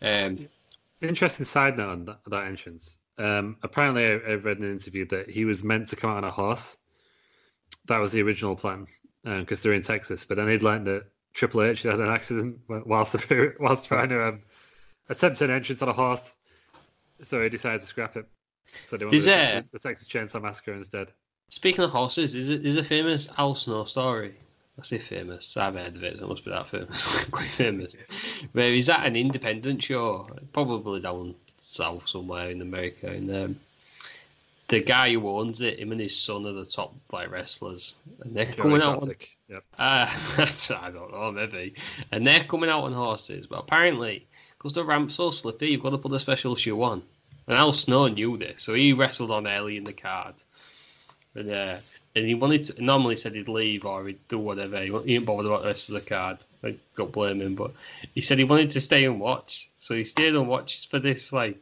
Um, 0.01 0.47
Interesting 1.01 1.45
side 1.45 1.77
note 1.77 1.89
on 1.89 2.05
that, 2.05 2.19
that 2.27 2.45
entrance. 2.45 2.97
Um, 3.17 3.57
apparently, 3.63 4.05
I, 4.05 4.33
I 4.33 4.35
read 4.35 4.57
in 4.57 4.65
an 4.65 4.71
interview 4.71 5.07
that 5.07 5.29
he 5.29 5.45
was 5.45 5.63
meant 5.63 5.89
to 5.89 5.95
come 5.95 6.11
out 6.11 6.17
on 6.17 6.23
a 6.23 6.31
horse. 6.31 6.77
That 7.87 7.97
was 7.97 8.11
the 8.11 8.21
original 8.21 8.55
plan 8.55 8.85
because 9.23 9.59
um, 9.59 9.63
they're 9.63 9.73
in 9.73 9.81
Texas. 9.81 10.25
But 10.25 10.37
then 10.37 10.47
he'd 10.47 10.61
learned 10.61 10.85
that 10.85 11.05
Triple 11.33 11.63
H 11.63 11.81
had 11.81 11.99
an 11.99 12.07
accident 12.07 12.59
whilst 12.67 13.15
whilst 13.59 13.87
trying 13.87 14.09
to 14.09 14.27
um, 14.27 14.41
attempt 15.09 15.41
an 15.41 15.49
entrance 15.49 15.81
on 15.81 15.89
a 15.89 15.93
horse 15.93 16.35
so 17.23 17.41
he 17.41 17.49
decided 17.49 17.81
to 17.81 17.87
scrap 17.87 18.15
it. 18.17 18.25
So 18.87 18.97
they 18.97 19.05
wanted 19.05 19.21
the, 19.21 19.65
the 19.73 19.79
Texas 19.79 20.07
Chainsaw 20.07 20.41
Massacre 20.41 20.73
instead. 20.73 21.11
Speaking 21.51 21.83
of 21.83 21.91
horses, 21.91 22.33
is 22.33 22.49
it 22.49 22.65
is 22.65 22.77
a 22.77 22.83
famous 22.83 23.27
Al 23.37 23.55
Snow 23.55 23.83
story? 23.83 24.35
I 24.79 24.83
say 24.83 24.99
famous. 24.99 25.55
I've 25.57 25.75
heard 25.75 25.95
of 25.95 26.03
it. 26.03 26.17
So 26.17 26.23
it 26.23 26.29
must 26.29 26.45
be 26.45 26.51
that 26.51 26.69
famous. 26.69 27.05
Quite 27.31 27.51
famous. 27.51 27.97
But 28.53 28.63
is 28.63 28.87
that 28.87 29.05
an 29.05 29.17
independent 29.17 29.83
show? 29.83 30.29
Probably 30.53 31.01
down 31.01 31.35
south 31.59 32.07
somewhere 32.07 32.49
in 32.49 32.61
America. 32.61 33.07
And 33.07 33.29
um, 33.35 33.59
the 34.69 34.79
guy 34.79 35.11
who 35.11 35.27
owns 35.27 35.59
it, 35.59 35.79
him 35.79 35.91
and 35.91 35.99
his 35.99 36.17
son 36.17 36.47
are 36.47 36.53
the 36.53 36.65
top 36.65 36.95
like 37.11 37.29
wrestlers, 37.29 37.95
and 38.21 38.33
they're 38.33 38.53
coming 38.53 38.81
out. 38.81 39.03
On, 39.03 39.13
yep. 39.49 39.63
uh, 39.77 40.07
I 40.37 40.89
don't 40.89 41.11
know, 41.11 41.31
maybe. 41.33 41.75
And 42.11 42.25
they're 42.25 42.45
coming 42.45 42.69
out 42.69 42.85
on 42.85 42.93
horses, 42.93 43.45
but 43.45 43.59
apparently 43.59 44.25
because 44.57 44.73
the 44.73 44.85
ramp's 44.85 45.15
so 45.15 45.31
slippy, 45.31 45.71
you've 45.71 45.83
got 45.83 45.89
to 45.89 45.97
put 45.97 46.13
a 46.13 46.19
special 46.19 46.55
shoe 46.55 46.81
on. 46.81 47.03
And 47.47 47.57
Al 47.57 47.73
Snow 47.73 48.07
knew 48.07 48.37
this, 48.37 48.63
so 48.63 48.73
he 48.73 48.93
wrestled 48.93 49.31
on 49.31 49.47
early 49.47 49.75
in 49.75 49.83
the 49.83 49.93
card. 49.93 50.35
And 51.35 51.49
uh, 51.49 51.77
and 52.15 52.27
he 52.27 52.33
wanted 52.33 52.63
to, 52.63 52.83
normally 52.83 53.15
said 53.15 53.35
he'd 53.35 53.47
leave 53.47 53.85
or 53.85 54.05
he'd 54.07 54.27
do 54.27 54.37
whatever. 54.37 54.81
He, 54.81 54.91
he 54.91 55.13
didn't 55.13 55.25
bother 55.25 55.47
about 55.47 55.61
the 55.61 55.69
rest 55.69 55.89
of 55.89 55.95
the 55.95 56.01
card. 56.01 56.39
I 56.63 56.75
got 56.95 57.11
blame 57.11 57.41
him, 57.41 57.55
but 57.55 57.71
he 58.13 58.21
said 58.21 58.37
he 58.37 58.43
wanted 58.43 58.69
to 58.71 58.81
stay 58.81 59.05
and 59.05 59.19
watch. 59.19 59.69
So 59.77 59.95
he 59.95 60.03
stayed 60.03 60.35
and 60.35 60.47
watched 60.47 60.89
for 60.91 60.99
this 60.99 61.31
like 61.31 61.57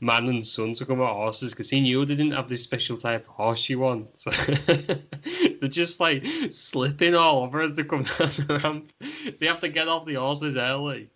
man 0.00 0.28
and 0.28 0.46
son 0.46 0.74
to 0.74 0.86
come 0.86 1.00
out 1.00 1.14
horses 1.14 1.50
because 1.50 1.68
he 1.68 1.80
knew 1.80 2.04
they 2.04 2.14
didn't 2.14 2.32
have 2.32 2.48
this 2.48 2.62
special 2.62 2.96
type 2.96 3.26
of 3.28 3.34
horseshoe 3.34 3.82
on. 3.82 4.08
So 4.14 4.30
they're 4.66 5.68
just 5.68 6.00
like 6.00 6.24
slipping 6.50 7.14
all 7.14 7.42
over 7.42 7.62
as 7.62 7.74
they 7.74 7.82
come 7.82 8.02
down 8.18 8.30
the 8.46 8.60
ramp. 8.62 8.92
They 9.40 9.46
have 9.46 9.60
to 9.60 9.68
get 9.68 9.88
off 9.88 10.06
the 10.06 10.14
horses 10.14 10.56
early 10.56 11.10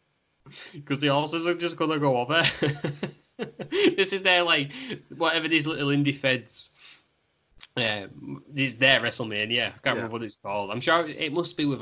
because 0.73 1.01
the 1.01 1.09
horses 1.09 1.47
are 1.47 1.55
just 1.55 1.77
gonna 1.77 1.99
go 1.99 2.19
over. 2.19 2.45
this 3.61 4.13
is 4.13 4.23
their 4.23 4.43
like 4.43 4.73
whatever 5.17 5.49
these 5.49 5.67
little 5.67 5.89
indie 5.89 6.19
feds. 6.19 6.71
Yeah, 7.77 8.07
these 8.53 8.75
their 8.77 9.01
WrestleMania. 9.01 9.67
I 9.67 9.71
can't 9.71 9.81
yeah. 9.85 9.93
remember 9.93 10.13
what 10.13 10.23
it's 10.23 10.37
called. 10.37 10.71
I'm 10.71 10.81
sure 10.81 11.07
it 11.09 11.33
must 11.33 11.57
be 11.57 11.65
with 11.65 11.81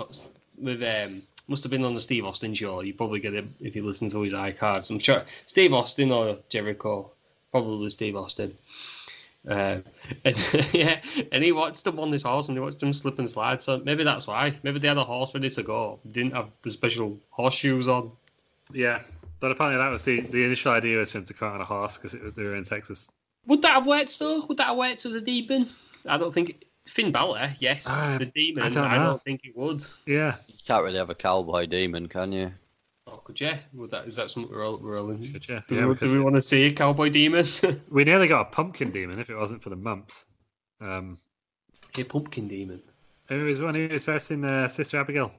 with 0.58 0.82
um 0.82 1.22
must 1.48 1.62
have 1.64 1.70
been 1.70 1.84
on 1.84 1.94
the 1.94 2.00
Steve 2.00 2.24
Austin 2.24 2.54
show. 2.54 2.80
You 2.80 2.94
probably 2.94 3.20
get 3.20 3.34
it 3.34 3.44
if 3.60 3.76
you 3.76 3.84
listen 3.84 4.08
to 4.10 4.22
his 4.22 4.32
iCards. 4.32 4.90
I'm 4.90 4.98
sure 4.98 5.24
Steve 5.46 5.72
Austin 5.72 6.10
or 6.10 6.38
Jericho, 6.48 7.10
probably 7.50 7.90
Steve 7.90 8.16
Austin. 8.16 8.56
Uh, 9.48 9.80
and, 10.24 10.36
yeah, 10.72 11.00
and 11.32 11.42
he 11.42 11.52
watched 11.52 11.84
them 11.84 11.98
on 11.98 12.10
this 12.10 12.22
horse 12.22 12.48
and 12.48 12.56
he 12.56 12.62
watched 12.62 12.80
them 12.80 12.94
slip 12.94 13.18
and 13.18 13.28
slide. 13.28 13.62
So 13.62 13.78
maybe 13.84 14.04
that's 14.04 14.26
why. 14.26 14.58
Maybe 14.62 14.78
they 14.78 14.88
had 14.88 14.98
a 14.98 15.04
horse 15.04 15.34
ready 15.34 15.50
to 15.50 15.62
go. 15.62 15.98
Didn't 16.10 16.32
have 16.32 16.48
the 16.62 16.70
special 16.70 17.18
horseshoes 17.30 17.88
on. 17.88 18.12
Yeah, 18.72 19.02
but 19.40 19.50
apparently 19.50 19.78
that 19.82 19.90
was 19.90 20.04
the, 20.04 20.20
the 20.20 20.44
initial 20.44 20.72
idea 20.72 20.98
was 20.98 21.10
for 21.10 21.18
him 21.18 21.26
to 21.26 21.34
come 21.34 21.52
on 21.52 21.60
a 21.60 21.64
horse 21.64 21.98
because 21.98 22.12
they 22.12 22.42
were 22.42 22.56
in 22.56 22.64
Texas. 22.64 23.08
Would 23.46 23.62
that 23.62 23.74
have 23.74 23.86
worked 23.86 24.18
though? 24.18 24.44
Would 24.46 24.58
that 24.58 24.68
have 24.68 24.76
worked 24.76 25.04
with 25.04 25.14
the 25.14 25.20
demon? 25.20 25.68
I 26.06 26.18
don't 26.18 26.32
think 26.32 26.64
Finn 26.88 27.12
Balor, 27.12 27.54
yes. 27.58 27.84
Uh, 27.86 28.18
the 28.18 28.26
demon, 28.26 28.62
I 28.64 28.70
don't, 28.70 28.84
I 28.84 28.96
don't, 28.96 29.22
think 29.22 29.42
it 29.44 29.56
would. 29.56 29.84
Yeah. 30.06 30.36
You 30.48 30.54
can't 30.66 30.84
really 30.84 30.98
have 30.98 31.10
a 31.10 31.14
cowboy 31.14 31.66
demon, 31.66 32.08
can 32.08 32.32
you? 32.32 32.52
Oh, 33.06 33.20
could 33.24 33.40
you? 33.40 33.52
Would 33.74 33.90
that 33.90 34.06
is 34.06 34.16
that 34.16 34.30
something 34.30 34.50
we're 34.52 34.64
all 34.64 34.78
we're 34.78 34.98
all 34.98 35.10
in? 35.10 35.32
Could 35.32 35.48
you? 35.48 35.62
Do, 35.68 35.74
yeah, 35.74 35.82
we, 35.82 35.88
we 35.88 35.94
do 35.94 36.10
we 36.10 36.20
want 36.20 36.36
to 36.36 36.42
see 36.42 36.64
a 36.64 36.72
cowboy 36.72 37.10
demon? 37.10 37.46
we 37.90 38.04
nearly 38.04 38.28
got 38.28 38.40
a 38.42 38.44
pumpkin 38.50 38.90
demon 38.90 39.18
if 39.18 39.28
it 39.28 39.36
wasn't 39.36 39.62
for 39.62 39.70
the 39.70 39.76
mumps. 39.76 40.24
Um, 40.80 41.18
a 41.96 42.04
pumpkin 42.04 42.48
demon. 42.48 42.82
It 43.28 43.34
was 43.34 43.60
when 43.60 43.74
he 43.74 43.86
was 43.86 44.04
first 44.04 44.30
in 44.30 44.44
uh, 44.44 44.68
Sister 44.68 44.98
Abigail. 44.98 45.32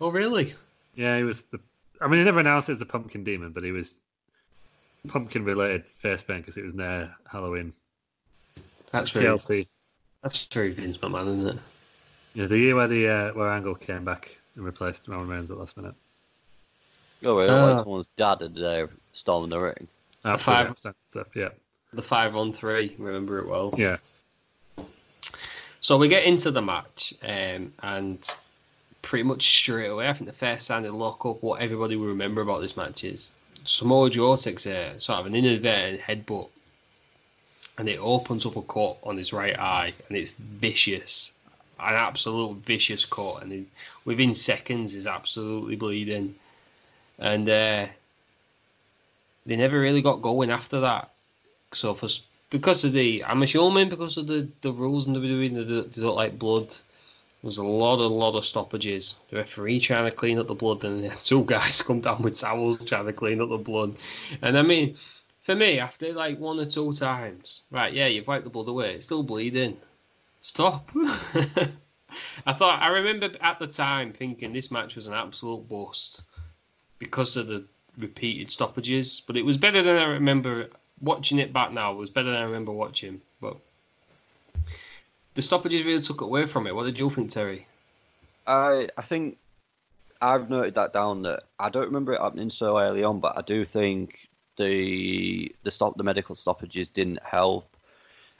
Oh 0.00 0.10
really? 0.10 0.54
Yeah, 0.94 1.16
he 1.16 1.24
was 1.24 1.42
the 1.42 1.60
I 2.00 2.08
mean, 2.08 2.20
he 2.20 2.24
never 2.24 2.40
announced 2.40 2.68
it 2.68 2.72
as 2.72 2.78
the 2.78 2.86
Pumpkin 2.86 3.24
Demon, 3.24 3.52
but 3.52 3.62
he 3.62 3.72
was 3.72 4.00
pumpkin 5.08 5.44
related 5.44 5.84
face 6.02 6.22
paint 6.22 6.42
because 6.42 6.56
it 6.56 6.64
was 6.64 6.74
near 6.74 7.14
Halloween. 7.30 7.72
That's 8.92 9.10
very, 9.10 9.26
TLC. 9.26 9.66
That's 10.22 10.46
very 10.46 10.72
Vince 10.72 10.98
McMahon, 10.98 11.28
isn't 11.28 11.46
it? 11.46 11.62
Yeah, 12.34 12.46
the 12.46 12.58
year 12.58 12.76
where 12.76 12.88
the 12.88 13.08
uh, 13.08 13.32
where 13.32 13.50
Angle 13.50 13.74
came 13.74 14.04
back 14.04 14.30
and 14.54 14.64
replaced 14.64 15.08
Roman 15.08 15.28
Reigns 15.28 15.50
at 15.50 15.58
last 15.58 15.76
minute. 15.76 15.94
Oh, 17.24 17.36
really? 17.36 17.50
Uh, 17.50 17.74
like 17.74 17.78
someone's 17.80 18.08
dad 18.16 18.40
had 18.40 18.58
uh, 18.58 18.86
storming 19.12 19.50
the 19.50 19.58
ring. 19.58 19.88
The 20.22 20.38
five, 20.38 20.76
stuff, 20.76 20.94
yeah. 21.34 21.48
The 21.92 22.02
five 22.02 22.36
on 22.36 22.52
three, 22.52 22.94
remember 22.98 23.38
it 23.38 23.48
well. 23.48 23.74
Yeah. 23.76 23.96
So 25.80 25.96
we 25.96 26.08
get 26.08 26.24
into 26.24 26.50
the 26.50 26.60
match, 26.60 27.14
um, 27.22 27.72
and 27.82 28.18
pretty 29.02 29.22
much 29.22 29.60
straight 29.60 29.88
away. 29.88 30.08
I 30.08 30.12
think 30.12 30.26
the 30.26 30.36
first 30.36 30.66
sign 30.66 30.84
of 30.84 30.94
lock 30.94 31.24
up 31.24 31.42
what 31.42 31.62
everybody 31.62 31.96
will 31.96 32.08
remember 32.08 32.42
about 32.42 32.60
this 32.60 32.76
match 32.76 33.02
is 33.02 33.30
Samoa 33.64 34.10
Joe 34.10 34.36
takes 34.36 34.66
a 34.66 35.00
sort 35.00 35.20
of 35.20 35.26
an 35.26 35.34
inadvertent 35.34 36.00
headbutt 36.00 36.48
and 37.78 37.88
it 37.88 37.98
opens 37.98 38.44
up 38.46 38.56
a 38.56 38.62
cut 38.62 38.98
on 39.02 39.16
his 39.16 39.32
right 39.32 39.58
eye 39.58 39.94
and 40.08 40.16
it's 40.16 40.32
vicious. 40.32 41.32
An 41.78 41.94
absolute 41.94 42.58
vicious 42.58 43.04
cut 43.04 43.42
and 43.42 43.66
within 44.04 44.34
seconds 44.34 44.94
is 44.94 45.06
absolutely 45.06 45.76
bleeding. 45.76 46.34
And 47.18 47.48
uh, 47.48 47.86
they 49.46 49.56
never 49.56 49.80
really 49.80 50.02
got 50.02 50.22
going 50.22 50.50
after 50.50 50.80
that. 50.80 51.10
So 51.72 51.94
for 51.94 52.08
because 52.50 52.84
of 52.84 52.92
the 52.92 53.24
I'm 53.24 53.42
assuming 53.42 53.88
because 53.88 54.16
of 54.16 54.26
the, 54.26 54.48
the 54.60 54.72
rules 54.72 55.06
in 55.06 55.14
WWE 55.14 55.54
they, 55.54 55.88
they 55.88 56.02
don't 56.02 56.16
like 56.16 56.38
blood 56.38 56.74
there's 57.42 57.58
a 57.58 57.64
lot, 57.64 57.98
a 57.98 58.06
lot 58.06 58.36
of 58.36 58.44
stoppages. 58.44 59.16
The 59.30 59.38
referee 59.38 59.80
trying 59.80 60.04
to 60.04 60.14
clean 60.14 60.38
up 60.38 60.46
the 60.46 60.54
blood, 60.54 60.84
and 60.84 61.10
two 61.22 61.44
guys 61.44 61.82
come 61.82 62.00
down 62.00 62.22
with 62.22 62.38
towels 62.38 62.84
trying 62.84 63.06
to 63.06 63.12
clean 63.12 63.40
up 63.40 63.48
the 63.48 63.58
blood. 63.58 63.96
And 64.42 64.58
I 64.58 64.62
mean, 64.62 64.96
for 65.44 65.54
me, 65.54 65.78
after 65.78 66.12
like 66.12 66.38
one 66.38 66.60
or 66.60 66.66
two 66.66 66.92
times, 66.92 67.62
right, 67.70 67.92
yeah, 67.92 68.06
you've 68.06 68.26
wiped 68.26 68.44
the 68.44 68.50
blood 68.50 68.68
away, 68.68 68.94
it's 68.94 69.06
still 69.06 69.22
bleeding. 69.22 69.76
Stop. 70.42 70.90
I 72.46 72.52
thought 72.52 72.82
I 72.82 72.88
remember 72.88 73.30
at 73.40 73.58
the 73.58 73.66
time 73.66 74.12
thinking 74.12 74.52
this 74.52 74.70
match 74.70 74.96
was 74.96 75.06
an 75.06 75.14
absolute 75.14 75.68
bust 75.68 76.22
because 76.98 77.36
of 77.36 77.46
the 77.46 77.64
repeated 77.98 78.50
stoppages, 78.50 79.22
but 79.26 79.36
it 79.36 79.44
was 79.44 79.56
better 79.56 79.82
than 79.82 79.96
I 79.96 80.04
remember 80.04 80.68
watching 81.00 81.38
it 81.38 81.52
back 81.52 81.72
now. 81.72 81.92
It 81.92 81.96
was 81.96 82.10
better 82.10 82.30
than 82.30 82.40
I 82.40 82.44
remember 82.44 82.72
watching, 82.72 83.20
but 83.40 83.56
the 85.34 85.42
stoppages 85.42 85.84
really 85.84 86.02
took 86.02 86.20
away 86.20 86.46
from 86.46 86.66
it. 86.66 86.74
What 86.74 86.84
did 86.84 86.98
you 86.98 87.10
think, 87.10 87.30
Terry? 87.30 87.66
I 88.46 88.88
I 88.96 89.02
think 89.02 89.38
I've 90.20 90.50
noted 90.50 90.74
that 90.74 90.92
down 90.92 91.22
that 91.22 91.44
I 91.58 91.70
don't 91.70 91.86
remember 91.86 92.12
it 92.12 92.20
happening 92.20 92.50
so 92.50 92.78
early 92.78 93.04
on, 93.04 93.20
but 93.20 93.36
I 93.38 93.42
do 93.42 93.64
think 93.64 94.28
the 94.56 95.54
the 95.62 95.70
stop 95.70 95.96
the 95.96 96.02
medical 96.02 96.34
stoppages 96.34 96.88
didn't 96.88 97.22
help 97.22 97.66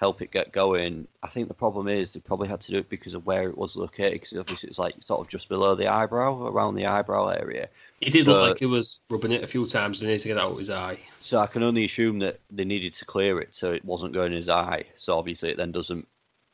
help 0.01 0.23
it 0.23 0.31
get 0.31 0.51
going. 0.51 1.07
I 1.23 1.29
think 1.29 1.49
the 1.49 1.55
problem 1.55 1.87
is 1.87 2.15
they 2.15 2.21
probably 2.21 2.49
had 2.49 2.63
to 2.63 2.73
do 2.73 2.79
it 2.79 2.89
because 2.89 3.13
of 3.13 3.27
where 3.27 3.51
it 3.51 3.59
was 3.59 3.77
located, 3.77 4.13
because 4.13 4.33
obviously 4.39 4.71
it's 4.71 4.79
like 4.79 4.95
sort 5.01 5.21
of 5.21 5.29
just 5.29 5.51
below 5.51 5.75
the 5.75 5.89
eyebrow, 5.89 6.47
around 6.47 6.75
the 6.75 6.87
eyebrow 6.87 7.29
area. 7.29 7.69
It 8.01 8.11
did 8.11 8.25
so, 8.25 8.33
look 8.33 8.49
like 8.49 8.63
it 8.63 8.67
was 8.67 9.01
rubbing 9.11 9.33
it 9.33 9.45
a 9.45 9.47
few 9.47 9.67
times 9.67 10.01
and 10.01 10.09
needed 10.09 10.23
to 10.23 10.29
get 10.29 10.39
out 10.39 10.53
of 10.53 10.59
his 10.59 10.71
eye. 10.71 10.99
So 11.21 11.39
I 11.39 11.47
can 11.47 11.63
only 11.63 11.85
assume 11.85 12.19
that 12.21 12.41
they 12.51 12.65
needed 12.65 12.95
to 12.95 13.05
clear 13.05 13.43
it 13.43 13.51
so 13.53 13.73
it 13.73 13.85
wasn't 13.85 14.15
going 14.15 14.33
in 14.33 14.39
his 14.39 14.49
eye. 14.49 14.85
So 14.97 15.19
obviously 15.19 15.51
it 15.51 15.59
then 15.59 15.71
doesn't 15.71 16.09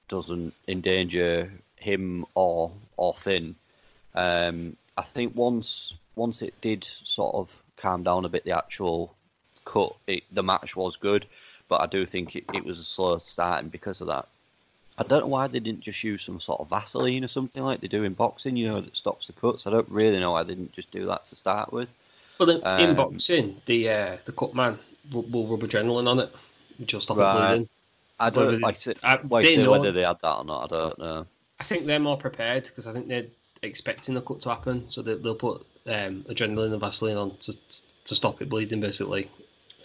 doesn't 0.08 0.54
endanger 0.68 1.50
him 1.76 2.24
or 2.34 2.72
or 2.96 3.14
Finn. 3.14 3.54
Um, 4.14 4.76
I 4.96 5.02
think 5.02 5.34
once 5.34 5.94
once 6.14 6.42
it 6.42 6.54
did 6.60 6.86
sort 7.04 7.34
of 7.34 7.50
calm 7.76 8.02
down 8.02 8.24
a 8.24 8.28
bit, 8.28 8.44
the 8.44 8.56
actual 8.56 9.14
cut, 9.64 9.94
it, 10.06 10.22
the 10.32 10.42
match 10.42 10.74
was 10.76 10.96
good, 10.96 11.26
but 11.68 11.80
I 11.80 11.86
do 11.86 12.06
think 12.06 12.34
it, 12.36 12.44
it 12.54 12.64
was 12.64 12.78
a 12.78 12.84
slow 12.84 13.18
starting 13.18 13.68
because 13.68 14.00
of 14.00 14.06
that. 14.06 14.26
I 14.98 15.02
don't 15.02 15.20
know 15.20 15.26
why 15.26 15.46
they 15.46 15.60
didn't 15.60 15.82
just 15.82 16.02
use 16.02 16.24
some 16.24 16.40
sort 16.40 16.60
of 16.60 16.70
Vaseline 16.70 17.22
or 17.24 17.28
something 17.28 17.62
like 17.62 17.80
they 17.80 17.88
do 17.88 18.04
in 18.04 18.14
boxing, 18.14 18.56
you 18.56 18.66
know, 18.66 18.80
that 18.80 18.96
stops 18.96 19.26
the 19.26 19.34
cuts. 19.34 19.66
I 19.66 19.70
don't 19.70 19.88
really 19.90 20.18
know 20.20 20.32
why 20.32 20.42
they 20.42 20.54
didn't 20.54 20.72
just 20.72 20.90
do 20.90 21.04
that 21.06 21.26
to 21.26 21.36
start 21.36 21.70
with. 21.72 21.90
Well, 22.38 22.48
in, 22.50 22.62
in 22.78 22.94
Um, 22.94 22.96
boxing, 22.96 23.60
the 23.66 23.90
uh, 23.90 24.16
the 24.24 24.32
cut 24.32 24.54
man 24.54 24.78
will, 25.12 25.22
will 25.22 25.46
rub 25.46 25.60
adrenaline 25.60 26.08
on 26.08 26.20
it, 26.20 26.30
which 26.78 26.94
will 26.94 27.00
stop 27.02 27.18
Right. 27.18 27.26
it 27.26 27.32
bleeding. 27.32 27.68
I 28.18 28.30
don't 28.30 28.52
they- 28.52 28.58
like 28.58 28.78
to, 28.80 28.94
I- 29.02 29.20
like 29.28 29.44
they 29.44 29.56
know- 29.56 29.70
whether 29.70 29.92
they 29.92 30.02
had 30.02 30.18
that 30.22 30.34
or 30.36 30.44
not. 30.44 30.64
I 30.72 30.76
don't 30.76 30.98
know. 30.98 31.26
I 31.60 31.64
think 31.64 31.86
they're 31.86 31.98
more 31.98 32.18
prepared 32.18 32.64
because 32.64 32.86
I 32.86 32.92
think 32.92 33.08
they're 33.08 33.26
expecting 33.62 34.14
the 34.14 34.20
cut 34.20 34.40
to 34.42 34.50
happen, 34.50 34.84
so 34.88 35.02
they, 35.02 35.14
they'll 35.14 35.34
put 35.34 35.66
um, 35.86 36.24
adrenaline 36.28 36.72
and 36.72 36.80
Vaseline 36.80 37.16
on 37.16 37.36
to 37.38 37.54
to 38.04 38.14
stop 38.14 38.40
it 38.42 38.48
bleeding, 38.48 38.80
basically. 38.80 39.28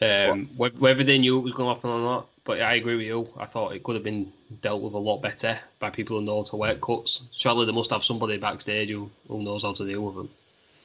Um, 0.02 0.48
whe- 0.58 0.78
whether 0.80 1.04
they 1.04 1.18
knew 1.18 1.38
it 1.40 1.42
was 1.44 1.54
going 1.54 1.70
to 1.70 1.74
happen 1.76 1.90
or 1.90 2.00
not, 2.00 2.28
but 2.44 2.60
I 2.62 2.76
agree 2.76 2.96
with 2.98 3.06
you. 3.08 3.30
I 3.38 3.46
thought 3.46 3.74
it 3.76 3.84
could 3.84 3.96
have 3.96 4.04
been 4.04 4.32
dealt 4.62 4.82
with 4.82 4.94
a 4.94 4.98
lot 5.00 5.22
better 5.22 5.60
by 5.80 5.90
people 5.90 6.20
who 6.20 6.26
know 6.26 6.38
how 6.38 6.44
to 6.44 6.56
work 6.56 6.82
cuts. 6.82 7.22
Surely 7.36 7.66
they 7.66 7.72
must 7.72 7.90
have 7.92 8.04
somebody 8.04 8.38
backstage 8.38 8.90
who, 8.90 9.10
who 9.28 9.42
knows 9.44 9.64
how 9.64 9.74
to 9.74 9.86
deal 9.88 10.02
with 10.02 10.16
them. 10.16 10.30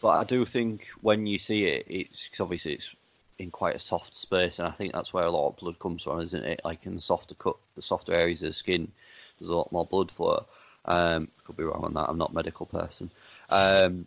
But 0.01 0.09
I 0.19 0.25
do 0.25 0.45
think 0.47 0.87
when 1.03 1.27
you 1.27 1.39
see 1.39 1.65
it, 1.65 1.87
it's 1.89 2.29
'cause 2.29 2.41
obviously 2.41 2.75
it's 2.75 2.91
in 3.39 3.51
quite 3.51 3.75
a 3.77 3.79
soft 3.81 4.17
space, 4.17 4.59
and 4.59 4.69
I 4.69 4.73
think 4.73 4.93
that's 4.93 5.13
where 5.13 5.25
a 5.25 5.31
lot 5.31 5.49
of 5.49 5.57
blood 5.57 5.79
comes 5.79 6.03
from, 6.03 6.21
isn't 6.21 6.45
it? 6.45 6.61
Like 6.65 6.87
in 6.87 6.95
the 6.95 7.01
softer 7.03 7.35
cut, 7.35 7.57
the 7.75 7.83
softer 7.83 8.13
areas 8.13 8.43
of 8.43 8.49
the 8.49 8.55
skin, 8.55 8.91
there's 9.39 9.51
a 9.51 9.55
lot 9.55 9.73
more 9.73 9.87
blood 9.87 10.11
flow. 10.11 10.47
Um, 10.87 11.29
could 11.45 11.57
be 11.57 11.65
wrong 11.65 11.85
on 11.85 11.95
that. 11.95 12.09
I'm 12.09 12.19
not 12.19 12.31
a 12.31 12.35
medical 12.35 12.67
person. 12.67 13.11
Um, 13.51 14.07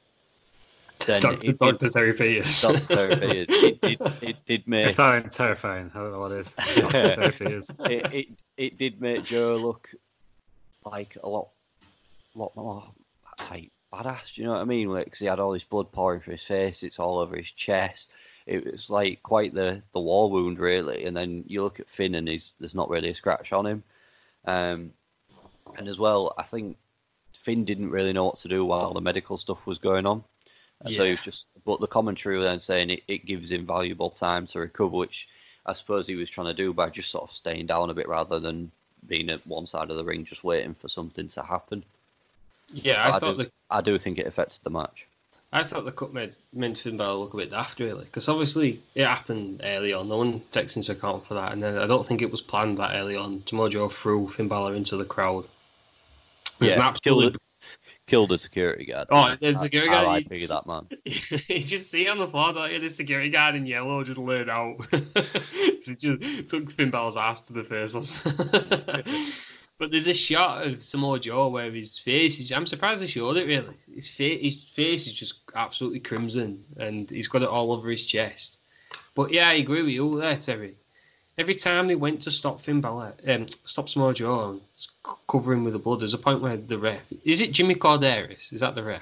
then 1.06 1.22
Doctor, 1.22 1.50
it, 1.50 1.60
Doctor 1.60 1.90
Terry 1.90 2.14
Peters. 2.14 2.62
Dr. 2.62 2.86
Terry 2.88 3.16
Peters, 3.16 3.48
it, 3.64 3.82
did, 3.82 4.00
it 4.22 4.36
did 4.46 4.68
make 4.68 4.88
If 4.90 4.98
that 4.98 5.16
ain't 5.16 5.32
terrifying, 5.32 5.92
I 5.94 6.00
don't 6.00 6.12
know 6.12 6.20
what 6.20 6.32
is. 6.32 6.54
Is. 7.42 7.70
it, 7.86 8.14
it 8.14 8.28
it 8.58 8.78
did 8.78 9.00
make 9.02 9.26
Joe 9.26 9.58
look 9.58 9.90
like 10.86 11.18
a 11.24 11.30
lot, 11.30 11.50
lot 12.36 12.56
more 12.56 12.84
like 13.50 13.72
badass. 13.94 14.34
Do 14.36 14.42
you 14.42 14.48
know 14.48 14.54
what 14.54 14.62
I 14.62 14.66
mean? 14.66 14.90
Like, 14.90 15.10
'cause 15.10 15.20
he 15.20 15.26
had 15.28 15.40
all 15.40 15.54
this 15.54 15.64
blood 15.64 15.92
pouring 15.92 16.20
from 16.22 16.34
his 16.34 16.44
face. 16.44 16.84
It's 16.84 17.00
all 17.00 17.20
over 17.20 17.36
his 17.38 17.52
chest. 17.52 18.10
It 18.50 18.66
was 18.72 18.90
like 18.90 19.22
quite 19.24 19.54
the 19.54 19.82
the 19.94 20.00
war 20.00 20.30
wound, 20.30 20.60
really. 20.60 21.06
And 21.06 21.16
then 21.16 21.44
you 21.48 21.64
look 21.64 21.80
at 21.80 21.90
Finn, 21.90 22.16
and 22.16 22.28
he's 22.28 22.54
there's 22.60 22.76
not 22.76 22.90
really 22.90 23.10
a 23.12 23.16
scratch 23.16 23.54
on 23.54 23.66
him. 23.66 23.84
Um, 24.46 24.92
and 25.78 25.88
as 25.88 26.00
well, 26.00 26.34
I 26.38 26.44
think 26.44 26.78
Finn 27.44 27.66
didn't 27.66 27.92
really 27.92 28.14
know 28.14 28.26
what 28.26 28.38
to 28.38 28.48
do 28.48 28.66
while 28.66 28.94
the 28.94 29.02
medical 29.02 29.38
stuff 29.38 29.66
was 29.66 29.78
going 29.78 30.06
on. 30.06 30.24
And 30.82 30.94
So 30.96 31.04
he 31.06 31.12
was 31.12 31.20
just, 31.22 31.46
but 31.66 31.80
the 31.80 31.88
commentary 31.88 32.38
were 32.38 32.44
then 32.44 32.60
saying 32.60 32.90
it, 32.90 33.04
it 33.08 33.26
gives 33.26 33.52
him 33.52 33.66
valuable 33.66 34.10
time 34.12 34.48
to 34.48 34.60
recover, 34.60 34.98
which 34.98 35.28
I 35.66 35.74
suppose 35.74 36.08
he 36.08 36.16
was 36.16 36.30
trying 36.30 36.48
to 36.48 36.54
do 36.54 36.74
by 36.74 36.90
just 36.90 37.12
sort 37.12 37.30
of 37.30 37.36
staying 37.36 37.68
down 37.68 37.90
a 37.90 37.94
bit 37.94 38.08
rather 38.08 38.40
than 38.40 38.72
being 39.08 39.30
at 39.30 39.46
one 39.48 39.68
side 39.68 39.90
of 39.92 39.98
the 39.98 40.04
ring 40.06 40.26
just 40.26 40.44
waiting 40.44 40.74
for 40.76 40.90
something 40.90 41.28
to 41.30 41.44
happen. 41.44 41.84
yeah, 42.72 43.04
But 43.04 43.14
I 43.14 43.20
thought 43.20 43.38
do, 43.38 43.44
the 43.44 43.52
I 43.70 43.82
do 43.82 44.00
think 44.00 44.20
it 44.20 44.28
affected 44.28 44.62
the 44.64 44.70
match. 44.70 45.09
I 45.52 45.64
thought 45.64 45.84
the 45.86 45.92
cut 45.92 46.14
made, 46.14 46.36
Finn 46.54 46.98
Balor 46.98 47.16
look 47.16 47.34
a 47.34 47.38
bit 47.38 47.50
daft, 47.50 47.80
really, 47.80 48.06
because 48.06 48.28
obviously 48.28 48.84
it 48.94 49.06
happened 49.06 49.62
early 49.64 49.94
on. 49.94 50.08
No 50.08 50.18
one 50.18 50.42
takes 50.52 50.76
into 50.76 50.92
account 50.92 51.28
for 51.28 51.34
that, 51.34 51.54
and 51.54 51.62
then 51.64 51.78
I 51.78 51.88
don't 51.88 52.06
think 52.06 52.22
it 52.22 52.30
was 52.30 52.42
planned 52.42 52.78
that 52.78 52.96
early 52.96 53.16
on. 53.16 53.44
Samoa 53.48 53.70
Joe 53.70 53.90
threw 53.90 54.30
Finn 54.30 54.48
Balor 54.48 54.76
into 54.76 54.96
the 54.96 55.06
crowd. 55.06 55.46
It's 56.62 56.76
Yeah, 56.76 56.94
killed 57.02 57.24
absolute. 57.24 57.36
it. 57.36 57.42
Killed 58.06 58.30
the 58.30 58.38
security 58.38 58.86
guard. 58.86 59.08
Oh, 59.12 59.36
the 59.40 59.56
security 59.56 59.90
I, 59.90 59.94
guard, 59.94 60.08
I 60.08 60.12
like 60.12 60.30
that 60.30 60.66
man. 60.66 60.88
you 61.48 61.62
just 61.64 61.92
see 61.92 62.08
on 62.08 62.18
the 62.18 62.28
floor 62.28 62.54
that 62.54 62.82
the 62.82 62.90
security 62.90 63.30
guard 63.30 63.56
in 63.56 63.68
yellow 63.68 64.04
just 64.04 64.20
laid 64.20 64.50
out. 64.50 64.78
he 65.86 65.96
just 65.96 66.50
took 66.50 66.72
Finn 66.72 66.90
Balor's 66.90 67.18
ass 67.18 67.42
to 67.44 67.54
the 67.54 67.64
face. 67.64 67.94
or 69.80 69.86
something. 69.86 69.88
but 69.88 69.92
there's 69.92 70.08
a 70.08 70.14
shot 70.14 70.66
of 70.68 70.84
Samoa 70.84 71.20
Joe 71.20 71.48
where 71.50 71.72
his 71.72 71.98
face 72.00 72.40
is. 72.40 72.52
I'm 72.52 72.68
surprised 72.68 73.02
they 73.02 73.08
showed 73.08 73.38
it 73.38 73.48
really. 73.48 73.76
His 73.94 74.08
face, 74.08 74.42
his 74.42 74.72
face 74.72 75.08
is 75.08 75.14
just 75.14 75.36
absolutely 75.56 76.00
crimson, 76.00 76.64
and 76.78 77.10
he's 77.10 77.28
got 77.28 77.42
it 77.42 77.50
all 77.50 77.72
over 77.72 77.90
his 77.90 78.06
chest. 78.06 78.58
But 79.16 79.32
yeah, 79.32 79.50
I 79.50 79.54
agree 79.54 79.82
with 79.82 79.94
you 79.94 80.20
there, 80.20 80.38
Terry. 80.38 80.76
Every 81.38 81.56
time 81.56 81.88
they 81.88 81.96
went 81.96 82.22
to 82.24 82.32
stop 82.32 82.62
Finn 82.62 82.82
Balor, 82.82 83.14
um, 83.28 83.48
stop 83.66 83.88
Samoa 83.88 84.14
Joe 84.14 84.50
and 84.52 84.62
s- 84.76 84.90
cover 85.30 85.54
him 85.54 85.64
with 85.64 85.74
the 85.74 85.80
blood, 85.80 86.02
there's 86.02 86.14
a 86.14 86.18
point 86.18 86.42
where 86.42 86.58
the 86.58 86.78
ref 86.78 87.02
is 87.24 87.40
it 87.40 87.54
Jimmy 87.54 87.76
Corderis? 87.76 88.52
Is 88.52 88.60
that 88.60 88.76
the 88.76 88.84
ref? 88.84 89.02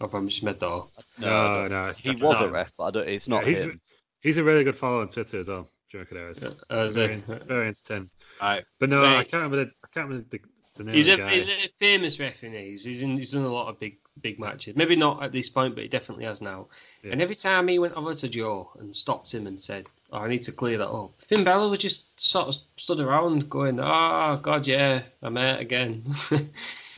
Or 0.00 0.08
I'm 0.12 0.28
just 0.28 0.42
made 0.42 0.60
that 0.60 0.66
up. 0.66 0.90
No, 1.18 1.66
no, 1.68 1.88
it's 1.88 1.98
He 1.98 2.10
definitely 2.12 2.26
was 2.28 2.40
a 2.40 2.48
ref, 2.48 2.72
but 2.78 2.84
I 2.84 2.90
don't, 2.92 3.08
it's 3.08 3.28
Yeah, 3.28 3.34
not 3.34 3.46
he's, 3.46 3.62
him. 3.64 3.80
he's 4.22 4.38
a 4.38 4.44
really 4.44 4.64
good 4.64 4.76
follower 4.76 5.00
on 5.02 5.08
Twitter 5.08 5.40
as 5.40 5.48
well, 5.48 5.68
Joe 5.90 6.04
Cadaris. 6.10 6.42
Uh, 6.70 6.76
is 6.88 6.94
very, 6.94 7.14
it? 7.28 7.44
very 7.46 7.68
entertaining. 7.68 8.08
Right. 8.40 8.64
But 8.78 8.90
no, 8.90 9.02
I 9.04 9.22
can't 9.24 9.34
remember 9.34 9.64
the, 9.64 9.70
I 9.84 9.88
can't 9.92 10.08
remember 10.08 10.26
the, 10.30 10.40
the 10.76 10.84
name 10.84 10.94
He's 10.94 11.08
of 11.08 11.14
a 11.14 11.22
guy. 11.22 11.34
he's 11.34 11.48
a 11.48 11.68
famous 11.78 12.18
referee. 12.20 12.48
in. 12.48 12.78
He's 12.78 13.02
in, 13.02 13.16
he's 13.16 13.32
done 13.32 13.44
a 13.44 13.52
lot 13.52 13.68
of 13.68 13.78
big 13.80 13.96
big 14.20 14.38
matches. 14.38 14.74
Maybe 14.76 14.96
not 14.96 15.22
at 15.22 15.32
this 15.32 15.48
point, 15.48 15.74
but 15.74 15.82
he 15.82 15.88
definitely 15.88 16.24
has 16.24 16.40
now. 16.40 16.66
Yeah. 17.02 17.12
And 17.12 17.22
every 17.22 17.36
time 17.36 17.68
he 17.68 17.78
went 17.78 17.94
over 17.94 18.14
to 18.14 18.28
Joe 18.28 18.70
and 18.80 18.94
stopped 18.94 19.32
him 19.32 19.46
and 19.46 19.60
said, 19.60 19.86
"Oh, 20.12 20.18
I 20.18 20.28
need 20.28 20.42
to 20.44 20.52
clear 20.52 20.78
that 20.78 20.88
up," 20.88 21.12
Finn 21.28 21.44
Balor 21.44 21.70
was 21.70 21.78
just 21.78 22.02
sort 22.20 22.48
of 22.48 22.56
stood 22.76 23.00
around 23.00 23.48
going, 23.48 23.78
"Oh 23.80 24.38
God, 24.42 24.66
yeah, 24.66 25.02
I'm 25.22 25.36
out 25.36 25.60
again." 25.60 26.04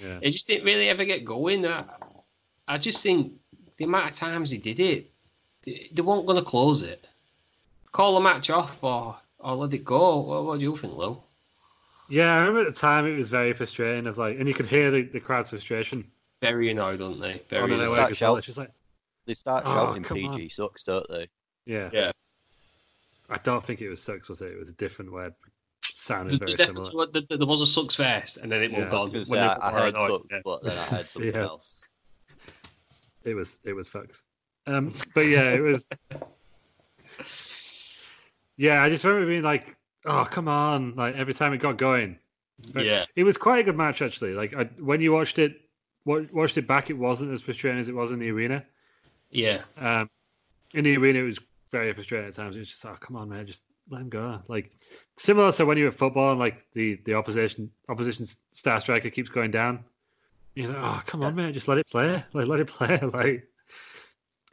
Yeah. 0.02 0.18
It 0.22 0.30
just 0.30 0.46
didn't 0.46 0.64
really 0.64 0.88
ever 0.88 1.04
get 1.04 1.26
going. 1.26 1.66
I, 1.66 1.84
I 2.66 2.78
just 2.78 3.02
think 3.02 3.34
the 3.76 3.84
amount 3.84 4.10
of 4.10 4.16
times 4.16 4.50
he 4.50 4.56
did 4.56 4.80
it, 4.80 5.10
they 5.66 6.00
weren't 6.00 6.24
going 6.24 6.42
to 6.42 6.50
close 6.50 6.80
it. 6.80 7.06
Call 7.92 8.14
the 8.14 8.20
match 8.20 8.48
off 8.48 8.82
or 8.82 9.16
or 9.38 9.56
let 9.56 9.74
it 9.74 9.84
go. 9.84 10.20
What, 10.20 10.44
what 10.46 10.58
do 10.58 10.62
you 10.64 10.74
think, 10.78 10.94
Lou? 10.94 11.18
Yeah, 12.10 12.32
I 12.34 12.38
remember 12.40 12.60
at 12.68 12.74
the 12.74 12.80
time 12.80 13.06
it 13.06 13.16
was 13.16 13.30
very 13.30 13.52
frustrating. 13.52 14.06
Of 14.06 14.18
like, 14.18 14.38
and 14.38 14.48
you 14.48 14.54
could 14.54 14.66
hear 14.66 14.90
the, 14.90 15.02
the 15.02 15.20
crowd's 15.20 15.50
frustration 15.50 16.04
Very 16.42 16.70
annoyed, 16.70 17.00
aren't 17.00 17.20
they? 17.20 17.34
on 17.34 17.40
Very 17.48 17.68
their 17.70 17.78
annoyed. 17.82 17.90
way 17.90 17.96
That 17.96 18.10
as 18.10 18.20
well. 18.20 18.34
shout- 18.34 18.38
It's 18.38 18.46
just 18.46 18.58
like, 18.58 18.70
They 19.26 19.34
start 19.34 19.64
Oh, 19.66 19.74
shouting 19.74 20.02
PG 20.04 20.26
on. 20.26 20.50
sucks, 20.50 20.82
don't 20.82 21.06
they? 21.08 21.28
yeah, 21.66 21.88
Yeah. 21.92 22.12
I 23.28 23.38
don't 23.38 23.64
think 23.64 23.80
it 23.80 23.88
was 23.88 24.02
sucks, 24.02 24.28
was 24.28 24.40
it? 24.42 24.50
It 24.52 24.58
was 24.58 24.68
a 24.70 24.72
different 24.72 25.12
word. 25.12 25.34
Sounded 25.92 26.40
very 26.40 26.56
there 26.56 26.66
similar. 26.66 26.86
definitely 26.90 26.96
was- 26.96 27.26
there- 27.28 27.38
there 27.38 27.46
was 27.46 27.60
a 27.62 27.66
sucks 27.66 27.94
first, 27.94 28.38
and 28.38 28.50
then 28.50 28.62
it 28.62 28.72
Yeah, 28.72 28.80
moved 28.80 28.92
I 28.92 28.96
was 28.96 29.04
on. 29.06 29.12
Because 29.12 29.28
when 29.28 29.40
I, 29.40 29.56
I 29.60 29.70
heard 29.70 29.94
annoyed, 29.94 30.10
sucks, 30.10 30.26
yeah. 30.32 30.40
but 30.44 30.62
then 30.64 30.78
I 30.78 30.82
heard 30.84 31.10
something 31.10 31.32
Yeah. 31.34 31.42
else. 31.42 31.74
It 33.22 33.34
was 33.34 33.58
it 33.64 33.72
was 33.74 33.88
fucks. 33.88 34.22
Um, 34.66 34.94
but 35.14 35.26
yeah, 35.26 35.50
it 35.50 35.60
was. 35.60 35.86
yeah, 38.56 38.82
I 38.82 38.88
just 38.88 39.04
remember 39.04 39.26
being 39.28 39.42
like, 39.42 39.76
"Oh, 40.04 40.24
come 40.24 40.48
on!" 40.48 40.94
Like 40.96 41.14
every 41.16 41.34
time 41.34 41.52
it 41.52 41.58
got 41.58 41.76
going. 41.78 42.18
But 42.74 42.84
Yeah. 42.84 43.06
it 43.16 43.24
was 43.24 43.36
quite 43.36 43.60
a 43.60 43.62
good 43.62 43.76
match 43.76 44.02
actually. 44.02 44.34
Like 44.34 44.54
I, 44.54 44.64
when 44.78 45.00
you 45.00 45.12
watched 45.12 45.38
it, 45.38 45.60
wa- 46.04 46.26
watched 46.32 46.58
it 46.58 46.66
back, 46.66 46.90
it 46.90 46.98
wasn't 46.98 47.32
as 47.32 47.40
frustrating 47.42 47.80
as 47.80 47.88
it 47.88 47.94
was 47.94 48.12
in 48.12 48.18
the 48.18 48.30
arena. 48.30 48.64
Yeah, 49.30 49.62
Um, 49.76 50.10
in 50.74 50.84
the 50.84 50.96
arena, 50.96 51.20
it 51.20 51.24
was 51.24 51.38
very 51.70 51.92
frustrating 51.92 52.28
at 52.28 52.34
times. 52.34 52.56
It 52.56 52.60
was 52.60 52.68
just, 52.68 52.84
"Oh, 52.84 52.96
come 53.00 53.16
on, 53.16 53.28
man, 53.28 53.46
just 53.46 53.62
let 53.88 54.00
him 54.00 54.08
go." 54.08 54.40
Like 54.48 54.70
similar 55.18 55.52
to 55.52 55.64
when 55.66 55.78
you're 55.78 55.88
at 55.88 55.94
football 55.94 56.30
and 56.32 56.38
like 56.40 56.66
the 56.74 56.96
the 57.04 57.14
opposition 57.14 57.70
opposition 57.88 58.26
star 58.52 58.80
striker 58.80 59.08
keeps 59.10 59.30
going 59.30 59.50
down. 59.52 59.84
You 60.54 60.66
know, 60.66 60.76
oh 60.76 61.02
come 61.06 61.22
on, 61.22 61.34
man, 61.36 61.52
just 61.52 61.68
let 61.68 61.78
it 61.78 61.88
play. 61.88 62.24
Like 62.32 62.46
let 62.48 62.60
it 62.60 62.66
play. 62.66 62.98
Like 63.12 63.46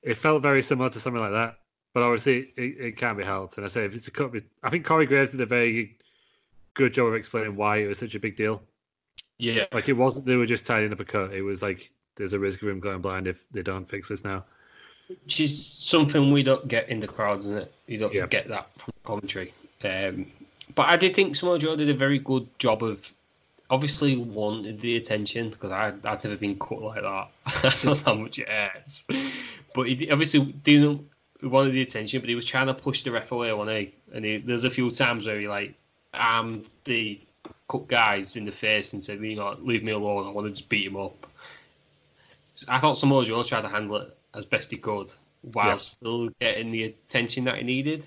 it 0.03 0.15
felt 0.17 0.41
very 0.43 0.61
similar 0.61 0.89
to 0.91 0.99
something 0.99 1.21
like 1.21 1.31
that. 1.31 1.55
But 1.93 2.03
obviously, 2.03 2.53
it, 2.57 2.80
it 2.80 2.97
can't 2.97 3.18
be 3.18 3.23
helped. 3.23 3.57
And 3.57 3.65
I 3.65 3.69
say, 3.69 3.85
if 3.85 3.93
it's 3.95 4.07
a 4.07 4.11
cut, 4.11 4.31
I 4.64 4.69
think 4.69 4.85
Corey 4.85 5.05
Graves 5.05 5.31
did 5.31 5.41
a 5.41 5.45
very 5.45 5.97
good 6.73 6.93
job 6.93 7.07
of 7.07 7.15
explaining 7.15 7.55
why 7.55 7.77
it 7.77 7.88
was 7.88 7.97
such 7.99 8.14
a 8.15 8.19
big 8.19 8.38
deal. 8.38 8.61
yeah. 9.39 9.65
Like 9.72 9.89
it 9.89 9.93
wasn't 9.93 10.26
they 10.26 10.35
were 10.35 10.45
just 10.45 10.65
tidying 10.68 10.93
up 10.93 10.99
a 10.99 11.05
cut. 11.05 11.34
It 11.34 11.41
was 11.41 11.61
like 11.61 11.89
there's 12.15 12.34
a 12.34 12.39
risk 12.39 12.61
of 12.61 12.68
him 12.68 12.80
going 12.80 13.01
blind 13.01 13.27
if 13.27 13.43
they 13.51 13.64
don't 13.64 13.89
fix 13.89 14.09
this 14.09 14.23
now. 14.23 14.43
Which 15.07 15.39
is 15.39 15.65
something 15.65 16.31
we 16.31 16.43
don't 16.43 16.68
get 16.68 16.89
in 16.89 16.99
the 16.99 17.07
crowds, 17.07 17.45
isn't 17.45 17.57
it? 17.59 17.73
You 17.88 17.97
don't 17.97 18.14
Yeah. 18.14 18.27
get 18.27 18.47
that 18.49 18.68
from 18.77 18.93
commentary. 19.05 19.53
Um, 19.84 20.27
but 20.76 20.89
I 20.89 20.97
did 20.97 21.15
think 21.15 21.35
Samoa 21.35 21.57
Joe 21.59 21.76
did 21.76 21.89
a 21.89 21.93
very 21.93 22.19
good 22.19 22.47
job 22.59 22.84
of 22.84 22.99
obviously 23.69 24.18
wanted 24.18 24.81
the 24.81 24.97
attention 24.97 25.49
because 25.49 25.72
I 25.72 25.93
I've 26.03 26.23
never 26.23 26.35
been 26.35 26.59
cut 26.59 26.81
like 26.81 27.01
that. 27.01 27.27
I 27.45 27.61
don't 27.61 27.85
know 27.85 27.95
how 28.05 28.14
much 28.15 28.38
it 28.39 28.49
hurts, 28.49 29.03
but 29.73 29.88
he 29.88 30.11
obviously 30.11 30.41
didn't 30.41 31.07
wanted 31.43 31.73
the 31.73 31.81
attention, 31.81 32.19
but 32.22 32.30
he 32.30 32.35
was 32.35 32.45
trying 32.45 32.68
to 32.68 32.73
push 32.73 33.03
the 33.03 33.11
ref 33.11 33.31
away, 33.31 33.53
wasn't 33.53 33.77
he? 33.77 33.95
And 34.14 34.26
he, 34.26 34.38
there's 34.38 34.64
a 34.64 34.72
few 34.72 34.89
times 34.89 35.26
where 35.27 35.39
he 35.39 35.47
like 35.47 35.76
armed 36.14 36.65
the 36.85 37.19
cut 37.69 37.88
guys 37.88 38.35
in 38.35 38.45
the 38.45 38.51
face 38.51 38.93
and 38.93 39.03
said, 39.03 39.19
you 39.19 39.35
know, 39.35 39.55
leave 39.61 39.84
me 39.84 39.91
alone. 39.91 40.26
I 40.26 40.31
want 40.31 40.47
to 40.47 40.51
just 40.51 40.69
beat 40.69 40.88
him 40.88 40.97
up. 40.97 41.27
I 42.68 42.80
thought 42.80 42.97
Samoa 42.97 43.26
Joe 43.26 43.43
tried 43.43 43.61
to 43.61 43.69
handle 43.69 43.97
it 43.97 44.18
as 44.34 44.45
best 44.45 44.72
he 44.72 44.77
could 44.77 45.11
while 45.53 45.68
Yeah. 45.68 45.76
still 45.77 46.30
getting 46.39 46.72
the 46.72 46.84
attention 46.85 47.43
that 47.43 47.57
he 47.57 47.64
needed. 47.64 48.05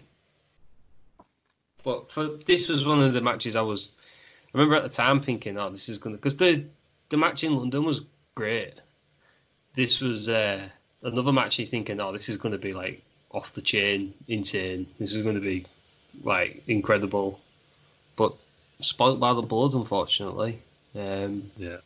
But 1.85 2.11
for 2.11 2.27
this 2.47 2.69
was 2.69 2.85
one 2.85 3.02
of 3.02 3.15
the 3.15 3.20
matches 3.20 3.57
I 3.57 3.62
was. 3.62 3.93
I 4.52 4.59
remember 4.59 4.77
at 4.77 4.82
the 4.82 4.89
time 4.94 5.23
thinking, 5.23 5.57
"Oh, 5.57 5.70
this 5.70 5.89
is 5.89 5.98
gonna," 5.98 6.16
because 6.16 6.36
the 6.36 6.65
the 7.09 7.16
match 7.16 7.43
in 7.44 7.57
London 7.57 7.85
was 7.85 8.02
great. 8.35 8.74
This 9.74 10.01
was 10.01 10.28
uh, 10.28 10.69
another 11.02 11.32
match. 11.32 11.59
You're 11.59 11.66
thinking, 11.66 11.98
"Oh, 12.01 12.12
this 12.12 12.28
is 12.28 12.36
gonna 12.36 12.59
be 12.59 12.73
like 12.73 13.02
off 13.32 13.55
the 13.55 13.62
chain, 13.62 14.12
insane. 14.28 14.86
This 14.98 15.15
is 15.15 15.23
going 15.23 15.36
to 15.36 15.40
be 15.40 15.66
like 16.24 16.62
incredible, 16.66 17.40
but 18.16 18.35
spoilt 18.81 19.20
by 19.20 19.32
the 19.35 19.43
blood, 19.43 19.74
unfortunately. 19.74 20.59
Um, 20.94 21.51
Yeah. 21.57 21.77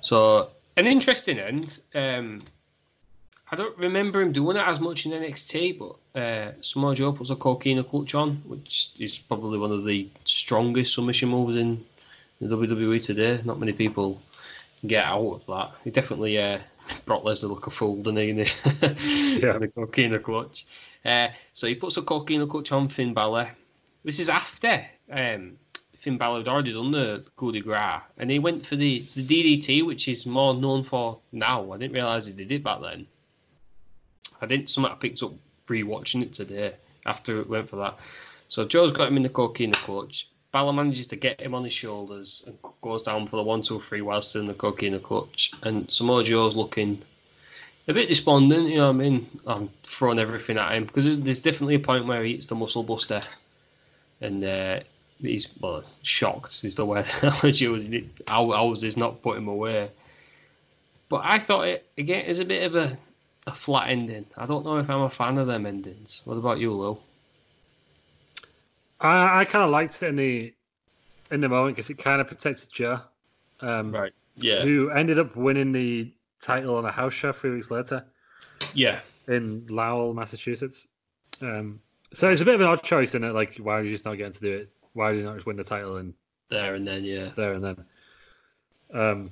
so 0.00 0.48
an 0.76 0.86
interesting 0.86 1.38
end. 1.38 1.78
Um, 1.94 2.42
I 3.50 3.56
don't 3.56 3.76
remember 3.78 4.22
him 4.22 4.32
doing 4.32 4.56
it 4.56 4.66
as 4.66 4.80
much 4.80 5.04
in 5.04 5.12
NXT, 5.12 5.78
but 5.78 6.20
uh, 6.20 6.52
Samoa 6.62 6.94
Joe 6.94 7.12
puts 7.12 7.30
a 7.30 7.36
Coquina 7.36 7.84
clutch 7.84 8.14
on, 8.14 8.36
which 8.46 8.90
is 8.98 9.18
probably 9.18 9.58
one 9.58 9.70
of 9.70 9.84
the 9.84 10.08
strongest 10.24 10.94
submission 10.94 11.28
moves 11.28 11.58
in 11.58 11.84
the 12.40 12.46
WWE 12.56 13.04
today. 13.04 13.40
Not 13.44 13.60
many 13.60 13.72
people 13.72 14.20
get 14.86 15.04
out 15.04 15.20
of 15.34 15.46
that. 15.46 15.72
He 15.84 15.90
definitely 15.90 16.38
uh, 16.38 16.58
Brock 17.04 17.22
Lesnar 17.24 17.48
look 17.48 17.66
a 17.66 17.70
fool, 17.70 18.02
didn't 18.02 18.16
he? 18.16 18.30
In 18.30 18.36
the, 18.36 18.50
Yeah. 19.42 19.54
in 19.56 19.60
the 19.60 19.68
Coquina 19.68 20.18
clutch. 20.18 20.66
Uh, 21.04 21.28
so 21.52 21.66
he 21.66 21.74
puts 21.74 21.96
a 21.96 22.02
Coquina 22.02 22.46
clutch 22.46 22.72
on 22.72 22.88
Finn 22.88 23.14
Balor. 23.14 23.50
This 24.04 24.18
is 24.18 24.28
after 24.28 24.84
um, 25.10 25.58
Finn 26.00 26.18
Balor 26.18 26.38
had 26.38 26.48
already 26.48 26.72
done 26.72 26.90
the 26.90 27.24
coup 27.36 27.52
de 27.52 27.60
grace, 27.60 28.02
and 28.18 28.30
he 28.30 28.38
went 28.38 28.66
for 28.66 28.76
the, 28.76 29.06
the 29.14 29.24
DDT, 29.26 29.86
which 29.86 30.08
is 30.08 30.26
more 30.26 30.54
known 30.54 30.82
for 30.84 31.18
now. 31.30 31.72
I 31.72 31.78
didn't 31.78 31.94
realise 31.94 32.26
he 32.26 32.32
did 32.32 32.50
it 32.50 32.64
back 32.64 32.80
then. 32.80 33.06
I 34.40 34.46
didn't. 34.46 34.68
Something 34.68 34.92
I 34.92 34.96
picked 34.96 35.22
up 35.22 35.32
re-watching 35.68 36.22
it 36.22 36.34
today 36.34 36.74
after 37.06 37.40
it 37.40 37.48
went 37.48 37.68
for 37.68 37.76
that. 37.76 37.98
So 38.48 38.66
Joe's 38.66 38.92
got 38.92 39.08
him 39.08 39.16
in 39.16 39.22
the 39.22 39.28
Coquina 39.28 39.76
clutch. 39.76 40.28
Balor 40.52 40.74
manages 40.74 41.06
to 41.08 41.16
get 41.16 41.40
him 41.40 41.54
on 41.54 41.64
his 41.64 41.72
shoulders 41.72 42.42
and 42.46 42.58
goes 42.82 43.02
down 43.02 43.26
for 43.26 43.36
the 43.36 43.42
one, 43.42 43.62
two, 43.62 43.80
three 43.80 44.02
while 44.02 44.20
still 44.20 44.42
in 44.42 44.46
the 44.46 44.54
Coquina 44.54 44.98
clutch. 44.98 45.52
And 45.62 45.90
Samoa 45.90 46.24
Joe's 46.24 46.54
looking 46.54 47.02
a 47.88 47.94
bit 47.94 48.08
despondent. 48.08 48.68
You 48.68 48.76
know 48.76 48.88
what 48.88 48.96
I 48.96 48.98
mean? 48.98 49.40
I'm 49.46 49.70
throwing 49.82 50.18
everything 50.18 50.58
at 50.58 50.72
him 50.72 50.84
because 50.84 51.04
there's, 51.04 51.18
there's 51.18 51.42
definitely 51.42 51.76
a 51.76 51.80
point 51.80 52.06
where 52.06 52.22
he 52.22 52.34
hits 52.34 52.46
the 52.46 52.54
muscle 52.54 52.82
buster, 52.82 53.22
and 54.20 54.44
uh, 54.44 54.80
he's 55.20 55.48
well 55.58 55.82
shocked. 56.02 56.64
Is 56.64 56.74
the 56.74 56.84
word 56.84 57.06
analogy 57.22 57.68
was 57.68 57.88
how 58.26 58.66
was 58.66 58.82
this 58.82 58.96
not 58.96 59.22
put 59.22 59.38
him 59.38 59.48
away? 59.48 59.90
But 61.08 61.22
I 61.24 61.38
thought 61.38 61.68
it 61.68 61.86
again 61.96 62.26
is 62.26 62.38
a 62.38 62.44
bit 62.44 62.62
of 62.64 62.74
a 62.74 62.98
a 63.46 63.54
flat 63.54 63.88
ending. 63.88 64.26
I 64.36 64.46
don't 64.46 64.64
know 64.64 64.76
if 64.76 64.88
I'm 64.88 65.02
a 65.02 65.10
fan 65.10 65.38
of 65.38 65.46
them 65.46 65.66
endings. 65.66 66.22
What 66.24 66.36
about 66.36 66.60
you, 66.60 66.72
Lou? 66.72 66.98
I, 69.02 69.40
I 69.40 69.44
kind 69.44 69.64
of 69.64 69.70
liked 69.70 70.02
it 70.02 70.08
in 70.08 70.16
the 70.16 70.54
in 71.30 71.40
the 71.40 71.48
moment 71.48 71.76
because 71.76 71.90
it 71.90 71.94
kind 71.98 72.20
of 72.20 72.28
protected 72.28 72.68
Joe, 72.72 73.00
um, 73.60 73.94
Yeah. 74.36 74.62
who 74.62 74.90
ended 74.90 75.18
up 75.18 75.34
winning 75.36 75.72
the 75.72 76.12
title 76.40 76.76
on 76.76 76.84
a 76.84 76.90
house 76.92 77.14
show 77.14 77.32
three 77.32 77.50
weeks 77.50 77.70
later 77.70 78.04
Yeah. 78.74 79.00
in 79.28 79.66
Lowell, 79.68 80.12
Massachusetts. 80.14 80.88
Um, 81.40 81.80
so 82.12 82.30
it's 82.30 82.42
a 82.42 82.44
bit 82.44 82.54
of 82.54 82.60
an 82.60 82.66
odd 82.66 82.82
choice 82.82 83.14
in 83.14 83.24
it. 83.24 83.32
Like, 83.32 83.56
why 83.56 83.78
are 83.78 83.82
you 83.82 83.92
just 83.92 84.04
not 84.04 84.14
getting 84.16 84.34
to 84.34 84.40
do 84.40 84.52
it? 84.52 84.70
Why 84.92 85.12
did 85.12 85.18
you 85.20 85.24
not 85.24 85.34
just 85.36 85.46
win 85.46 85.56
the 85.56 85.64
title 85.64 85.96
and 85.96 86.12
There 86.50 86.74
and 86.74 86.86
then, 86.86 87.04
yeah. 87.04 87.30
there 87.34 87.54
and 87.54 87.64
then? 87.64 87.84
Um, 88.92 89.30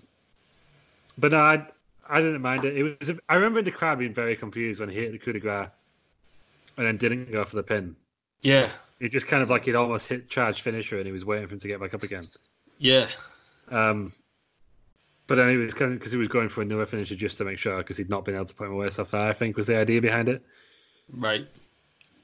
but 1.19 1.33
no, 1.33 1.39
I 1.39 1.67
I 2.09 2.21
didn't 2.23 2.41
mind 2.41 2.65
it. 2.65 2.77
It 2.77 2.99
was. 2.99 3.11
I 3.29 3.35
remember 3.35 3.61
the 3.63 3.71
crowd 3.71 3.99
being 3.99 4.15
very 4.15 4.35
confused 4.35 4.81
when 4.81 4.89
he 4.89 4.97
hit 4.97 5.13
the 5.13 5.19
coup 5.19 5.33
de 5.33 5.39
grace 5.39 5.69
and 6.79 6.87
then 6.87 6.97
didn't 6.97 7.31
go 7.31 7.45
for 7.45 7.57
the 7.57 7.63
pin. 7.63 7.95
Yeah. 8.41 8.71
It 9.01 9.11
just 9.11 9.27
kind 9.27 9.43
of 9.43 9.51
like 9.51 9.65
he'd 9.65 9.75
almost 9.75 10.07
hit 10.07 10.29
charge 10.29 10.61
finisher 10.61 10.99
and 10.99 11.07
he 11.07 11.13
was 11.13 11.25
waiting 11.25 11.49
for 11.49 11.55
him 11.55 11.61
to 11.61 11.69
get 11.69 11.81
back 11.81 11.95
up 11.95 12.03
again. 12.03 12.29
Yeah. 12.79 13.09
Um, 13.71 14.13
but 15.27 15.39
anyway, 15.39 15.65
it's 15.65 15.75
kind 15.75 15.93
of 15.93 15.99
because 15.99 16.13
he 16.13 16.19
was 16.19 16.29
going 16.29 16.49
for 16.49 16.61
a 16.61 16.65
another 16.65 16.87
finisher 16.87 17.15
just 17.15 17.39
to 17.39 17.45
make 17.45 17.59
sure 17.59 17.79
because 17.79 17.97
he'd 17.97 18.11
not 18.11 18.25
been 18.25 18.35
able 18.35 18.47
to 18.47 18.55
put 18.55 18.67
him 18.67 18.73
away 18.73 18.91
so 18.91 19.05
far. 19.05 19.29
I 19.29 19.33
think 19.33 19.57
was 19.57 19.67
the 19.67 19.77
idea 19.77 20.01
behind 20.01 20.29
it. 20.29 20.43
Right. 21.13 21.47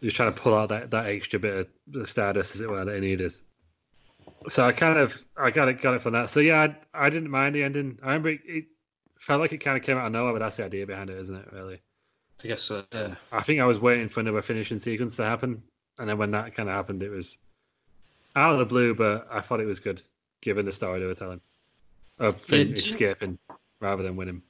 He 0.01 0.07
was 0.07 0.15
trying 0.15 0.35
to 0.35 0.40
pull 0.40 0.55
out 0.55 0.69
that, 0.70 0.90
that 0.90 1.07
extra 1.07 1.39
bit 1.39 1.69
of 1.94 2.09
stardust, 2.09 2.55
as 2.55 2.61
it 2.61 2.69
were, 2.69 2.85
that 2.85 2.94
he 2.94 3.01
needed. 3.01 3.32
So 4.48 4.66
I 4.66 4.73
kind 4.73 4.98
of 4.98 5.16
I 5.36 5.51
got 5.51 5.69
it 5.69 5.81
got 5.81 5.94
it 5.94 6.03
from 6.03 6.12
that. 6.12 6.31
So 6.31 6.40
yeah, 6.40 6.74
I, 6.93 7.07
I 7.07 7.11
didn't 7.11 7.31
mind 7.31 7.55
the 7.55 7.62
ending. 7.62 7.98
I 8.03 8.09
remember 8.09 8.31
it, 8.31 8.40
it 8.44 8.65
felt 9.20 9.40
like 9.40 9.53
it 9.53 9.59
kind 9.59 9.77
of 9.77 9.82
came 9.82 9.97
out 9.97 10.07
of 10.07 10.12
nowhere, 10.12 10.32
but 10.32 10.40
that's 10.40 10.57
the 10.57 10.65
idea 10.65 10.86
behind 10.86 11.11
it, 11.11 11.19
isn't 11.19 11.36
it? 11.36 11.53
Really. 11.53 11.81
I 12.44 12.48
guess 12.48 12.62
so. 12.62 12.85
Yeah. 12.93 13.15
I 13.32 13.43
think 13.43 13.61
I 13.61 13.65
was 13.65 13.78
waiting 13.78 14.09
for 14.09 14.20
another 14.20 14.43
finishing 14.43 14.78
sequence 14.78 15.16
to 15.16 15.24
happen, 15.24 15.62
and 15.98 16.09
then 16.09 16.18
when 16.18 16.31
that 16.32 16.55
kind 16.55 16.68
of 16.68 16.74
happened, 16.74 17.02
it 17.02 17.10
was 17.10 17.36
out 18.35 18.52
of 18.52 18.59
the 18.59 18.64
blue, 18.64 18.94
but 18.94 19.27
I 19.31 19.40
thought 19.40 19.60
it 19.60 19.66
was 19.66 19.81
good 19.81 20.02
given 20.43 20.66
the 20.66 20.73
story 20.73 21.01
they 21.01 21.06
were 21.06 21.14
telling 21.14 21.40
of 22.18 22.40
Finn 22.43 22.68
Yeah, 22.68 22.77
escaping 22.77 23.39
rather 23.81 24.02
than 24.02 24.16
winning. 24.16 24.43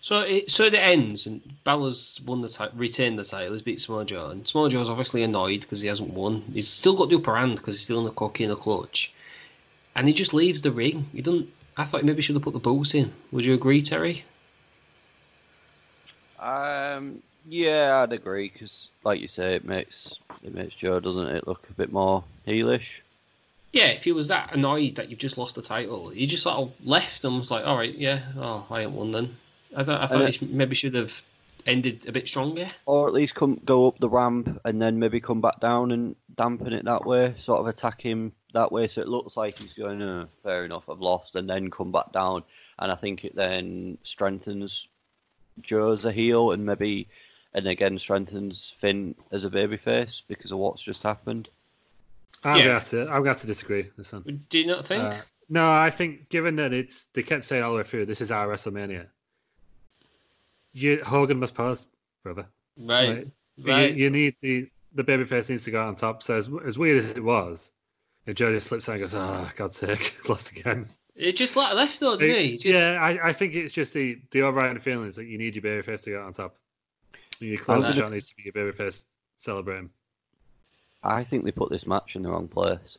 So 0.00 0.20
it 0.20 0.50
so 0.50 0.64
it 0.64 0.74
ends 0.74 1.26
and 1.26 1.42
Balor's 1.64 2.20
won 2.24 2.40
the 2.40 2.48
title, 2.48 2.78
retained 2.78 3.18
the 3.18 3.24
title. 3.24 3.52
He's 3.52 3.62
beat 3.62 3.80
Samoa 3.80 4.04
Joe, 4.04 4.30
and 4.30 4.46
Samoa 4.46 4.70
Joe's 4.70 4.88
obviously 4.88 5.22
annoyed 5.22 5.60
because 5.60 5.80
he 5.80 5.88
hasn't 5.88 6.12
won. 6.12 6.42
He's 6.52 6.68
still 6.68 6.96
got 6.96 7.10
the 7.10 7.16
upper 7.16 7.36
hand 7.36 7.56
because 7.56 7.74
he's 7.74 7.84
still 7.84 7.98
in 8.00 8.06
the 8.06 8.10
Coquina 8.10 8.54
the 8.54 8.56
clutch, 8.56 9.12
and 9.94 10.08
he 10.08 10.14
just 10.14 10.32
leaves 10.32 10.62
the 10.62 10.72
ring. 10.72 11.06
He 11.12 11.20
doesn't. 11.20 11.50
I 11.76 11.84
thought 11.84 12.00
he 12.00 12.06
maybe 12.06 12.22
should 12.22 12.36
have 12.36 12.42
put 12.42 12.54
the 12.54 12.60
boots 12.60 12.94
in. 12.94 13.12
Would 13.32 13.44
you 13.44 13.54
agree, 13.54 13.82
Terry? 13.82 14.24
Um, 16.38 17.22
yeah, 17.46 18.02
I'd 18.02 18.12
agree 18.12 18.50
because, 18.52 18.88
like 19.04 19.20
you 19.20 19.28
say, 19.28 19.54
it 19.54 19.64
makes 19.64 20.18
it 20.42 20.54
makes 20.54 20.74
Joe, 20.74 21.00
doesn't 21.00 21.28
it, 21.28 21.46
look 21.46 21.66
a 21.70 21.74
bit 21.74 21.92
more 21.92 22.24
heelish. 22.46 23.00
Yeah, 23.72 23.88
if 23.88 24.04
he 24.04 24.12
was 24.12 24.28
that 24.28 24.54
annoyed 24.54 24.96
that 24.96 25.10
you've 25.10 25.18
just 25.18 25.36
lost 25.36 25.56
the 25.56 25.62
title, 25.62 26.10
he 26.10 26.26
just 26.26 26.44
sort 26.44 26.58
of 26.58 26.72
left 26.84 27.24
and 27.24 27.38
was 27.38 27.50
like, 27.50 27.66
"All 27.66 27.76
right, 27.76 27.94
yeah, 27.94 28.22
oh, 28.36 28.66
I 28.70 28.82
ain't 28.82 28.92
won 28.92 29.12
then." 29.12 29.36
I, 29.76 29.82
th- 29.82 29.98
I 29.98 30.06
thought 30.06 30.30
he 30.30 30.46
maybe 30.46 30.76
should 30.76 30.94
have 30.94 31.12
ended 31.66 32.06
a 32.06 32.12
bit 32.12 32.28
stronger. 32.28 32.70
Or 32.86 33.08
at 33.08 33.14
least 33.14 33.34
come 33.34 33.60
go 33.64 33.88
up 33.88 33.98
the 33.98 34.08
ramp 34.08 34.60
and 34.64 34.80
then 34.80 34.98
maybe 34.98 35.20
come 35.20 35.40
back 35.40 35.60
down 35.60 35.90
and 35.90 36.14
dampen 36.36 36.72
it 36.72 36.84
that 36.84 37.04
way, 37.04 37.34
sort 37.38 37.60
of 37.60 37.66
attack 37.66 38.00
him 38.00 38.32
that 38.52 38.72
way, 38.72 38.86
so 38.86 39.00
it 39.00 39.08
looks 39.08 39.36
like 39.36 39.58
he's 39.58 39.72
going, 39.72 40.00
oh, 40.02 40.26
fair 40.42 40.64
enough, 40.64 40.88
I've 40.88 41.00
lost, 41.00 41.36
and 41.36 41.48
then 41.48 41.70
come 41.70 41.92
back 41.92 42.12
down. 42.12 42.44
And 42.78 42.90
I 42.90 42.94
think 42.94 43.24
it 43.24 43.34
then 43.34 43.98
strengthens 44.02 44.88
Joe 45.60 45.92
as 45.92 46.04
a 46.04 46.12
heel 46.12 46.52
and 46.52 46.64
maybe, 46.64 47.08
and 47.54 47.66
again 47.68 47.98
strengthens 47.98 48.74
Finn 48.80 49.14
as 49.32 49.44
a 49.44 49.50
babyface 49.50 50.22
because 50.28 50.52
of 50.52 50.58
what's 50.58 50.82
just 50.82 51.02
happened. 51.02 51.48
I'm 52.42 52.56
Yeah. 52.58 52.62
gonna 52.64 52.74
have 52.74 52.90
to 52.90 53.00
I'm 53.02 53.08
gonna 53.18 53.28
have 53.28 53.40
to 53.42 53.46
disagree 53.46 53.90
this 53.96 54.12
one. 54.12 54.44
Do 54.50 54.58
you 54.58 54.66
not 54.66 54.86
think? 54.86 55.02
Uh, 55.02 55.20
no, 55.48 55.70
I 55.72 55.90
think 55.90 56.28
given 56.28 56.56
that 56.56 56.72
it's 56.72 57.04
they 57.14 57.22
kept 57.22 57.44
saying 57.44 57.62
all 57.62 57.72
the 57.72 57.78
way 57.78 57.84
through, 57.84 58.06
this 58.06 58.20
is 58.20 58.30
our 58.30 58.46
WrestleMania. 58.48 59.06
You 60.72 61.00
Hogan 61.04 61.38
must 61.38 61.54
pose, 61.54 61.86
brother. 62.22 62.46
right, 62.78 63.08
Like, 63.08 63.26
right. 63.64 63.94
You, 63.94 64.04
you 64.04 64.10
need 64.10 64.36
the 64.42 64.68
the 64.94 65.04
babyface 65.04 65.50
needs 65.50 65.64
to 65.64 65.70
go 65.70 65.80
out 65.82 65.88
on 65.88 65.96
top. 65.96 66.22
So 66.22 66.36
as, 66.36 66.48
as 66.66 66.78
weird 66.78 67.02
as 67.02 67.10
it 67.10 67.22
was, 67.22 67.70
if 68.26 68.36
Joe 68.36 68.52
just 68.52 68.68
slips 68.68 68.88
out 68.88 68.92
and 68.92 69.00
goes, 69.02 69.14
"Oh, 69.14 69.50
God's 69.56 69.76
sake, 69.76 70.16
lost 70.28 70.50
again." 70.50 70.88
It 71.16 71.36
just 71.36 71.54
like 71.54 71.74
left 71.74 72.00
though, 72.00 72.16
didn't 72.16 72.36
he? 72.44 72.52
Just, 72.54 72.66
Yeah, 72.66 72.92
I, 73.00 73.28
I 73.28 73.32
think 73.32 73.54
it's 73.54 73.72
just 73.72 73.92
the 73.94 74.18
the 74.32 74.42
overriding 74.42 74.82
feeling 74.82 75.06
is 75.08 75.16
that 75.16 75.26
you 75.26 75.38
need 75.38 75.54
your 75.54 75.62
babyface 75.62 76.02
to 76.02 76.10
go 76.10 76.20
out 76.20 76.26
on 76.26 76.32
top. 76.32 76.56
Your 77.40 77.58
closer 77.58 77.92
gonna- 77.92 78.10
needs 78.10 78.28
to 78.28 78.36
be 78.36 78.44
your 78.44 78.52
babyface 78.52 79.02
celebrating. 79.36 79.90
I 81.02 81.24
think 81.24 81.44
they 81.44 81.52
put 81.52 81.70
this 81.70 81.86
match 81.86 82.16
in 82.16 82.22
the 82.22 82.30
wrong 82.30 82.48
place. 82.48 82.96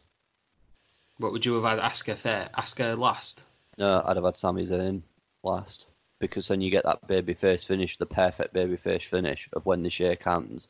What 1.18 1.32
would 1.32 1.46
you 1.46 1.54
have 1.56 1.64
had 1.64 1.80
Asuka 1.80 2.18
fair? 2.18 2.50
Asuka 2.58 2.98
last. 2.98 3.42
No, 3.78 4.04
I'd 4.06 4.18
have 4.18 4.26
had 4.26 4.38
Sami 4.38 4.66
Zayn 4.68 5.02
last 5.44 5.86
because 6.20 6.48
then 6.48 6.62
you 6.62 6.70
get 6.70 6.84
that 6.84 7.08
babyface 7.08 7.66
finish, 7.66 7.98
the 7.98 8.06
perfect 8.06 8.54
babyface 8.54 9.04
finish 9.06 9.50
of 9.54 9.66
when 9.66 9.82
they 9.84 9.90
shake 9.90 10.24
hands. 10.24 10.68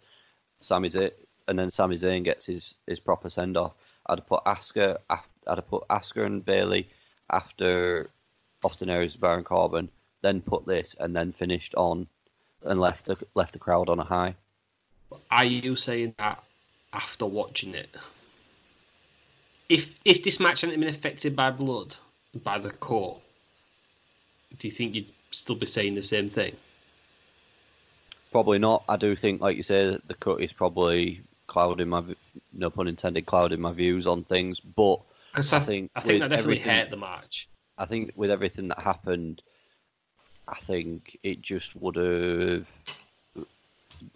Sami 0.61 0.89
Zayn, 0.89 1.11
and 1.47 1.57
then 1.59 1.69
Sami 1.69 1.97
Zayn 1.97 2.23
gets 2.23 2.45
his, 2.45 2.75
his 2.87 2.99
proper 2.99 3.29
send 3.29 3.57
off. 3.57 3.73
I'd 4.07 4.19
have 4.19 4.27
put 4.27 4.43
Asuka, 4.45 4.99
I'd 5.09 5.19
have 5.47 5.67
put 5.67 5.87
Asuka 5.89 6.25
and 6.25 6.45
Bayley 6.45 6.87
after 7.29 8.09
Austin 8.63 8.89
Aries, 8.89 9.15
Baron 9.15 9.43
Corbin, 9.43 9.89
then 10.21 10.41
put 10.41 10.65
this, 10.65 10.95
and 10.99 11.15
then 11.15 11.33
finished 11.33 11.75
on 11.75 12.07
and 12.65 12.79
left 12.79 13.05
the 13.05 13.17
left 13.33 13.53
the 13.53 13.59
crowd 13.59 13.89
on 13.89 13.99
a 13.99 14.03
high. 14.03 14.35
Are 15.31 15.45
you 15.45 15.75
saying 15.75 16.15
that 16.17 16.43
after 16.91 17.25
watching 17.25 17.73
it? 17.73 17.89
If 19.69 19.89
if 20.03 20.23
this 20.23 20.39
match 20.39 20.61
hadn't 20.61 20.79
been 20.79 20.89
affected 20.89 21.35
by 21.35 21.51
blood, 21.51 21.95
by 22.43 22.59
the 22.59 22.71
court, 22.71 23.19
do 24.59 24.67
you 24.67 24.73
think 24.73 24.95
you'd 24.95 25.11
still 25.31 25.55
be 25.55 25.65
saying 25.65 25.95
the 25.95 26.03
same 26.03 26.29
thing? 26.29 26.55
Probably 28.31 28.59
not. 28.59 28.83
I 28.89 28.97
do 28.97 29.15
think, 29.15 29.41
like 29.41 29.55
you 29.55 29.63
say, 29.63 29.91
that 29.91 30.07
the 30.07 30.13
cut 30.13 30.41
is 30.41 30.51
probably 30.51 31.21
clouding 31.47 31.87
my, 31.87 32.03
no 32.51 32.69
pun 32.69 32.87
intended, 32.87 33.25
clouding 33.25 33.61
my 33.61 33.71
views 33.71 34.07
on 34.07 34.23
things. 34.23 34.59
But 34.59 34.99
I 35.33 35.39
I, 35.39 35.59
think 35.59 35.91
I 35.95 36.01
think 36.01 36.19
that 36.19 36.29
definitely 36.29 36.59
hurt 36.59 36.89
the 36.89 36.97
match. 36.97 37.47
I 37.77 37.85
think 37.85 38.11
with 38.15 38.31
everything 38.31 38.69
that 38.69 38.79
happened, 38.79 39.41
I 40.47 40.55
think 40.55 41.17
it 41.23 41.41
just 41.41 41.76
would 41.76 41.95
have. 41.95 42.65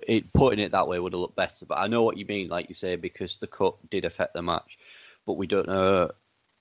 It 0.01 0.31
putting 0.33 0.59
it 0.59 0.71
that 0.71 0.87
way 0.87 0.99
would 0.99 1.13
have 1.13 1.19
looked 1.21 1.35
better, 1.35 1.65
but 1.65 1.79
I 1.79 1.87
know 1.87 2.03
what 2.03 2.17
you 2.17 2.25
mean, 2.25 2.49
like 2.49 2.69
you 2.69 2.75
say, 2.75 2.95
because 2.95 3.35
the 3.37 3.47
cut 3.47 3.75
did 3.89 4.05
affect 4.05 4.33
the 4.33 4.41
match, 4.41 4.77
but 5.25 5.33
we 5.33 5.47
don't 5.47 5.67
know 5.67 6.11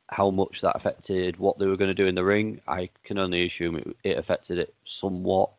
how 0.08 0.30
much 0.30 0.62
that 0.62 0.76
affected 0.76 1.36
what 1.36 1.58
they 1.58 1.66
were 1.66 1.76
going 1.76 1.94
to 1.94 2.02
do 2.02 2.06
in 2.06 2.14
the 2.14 2.24
ring. 2.24 2.60
I 2.66 2.88
can 3.04 3.18
only 3.18 3.46
assume 3.46 3.76
it, 3.76 3.96
it 4.02 4.18
affected 4.18 4.58
it 4.58 4.74
somewhat. 4.84 5.50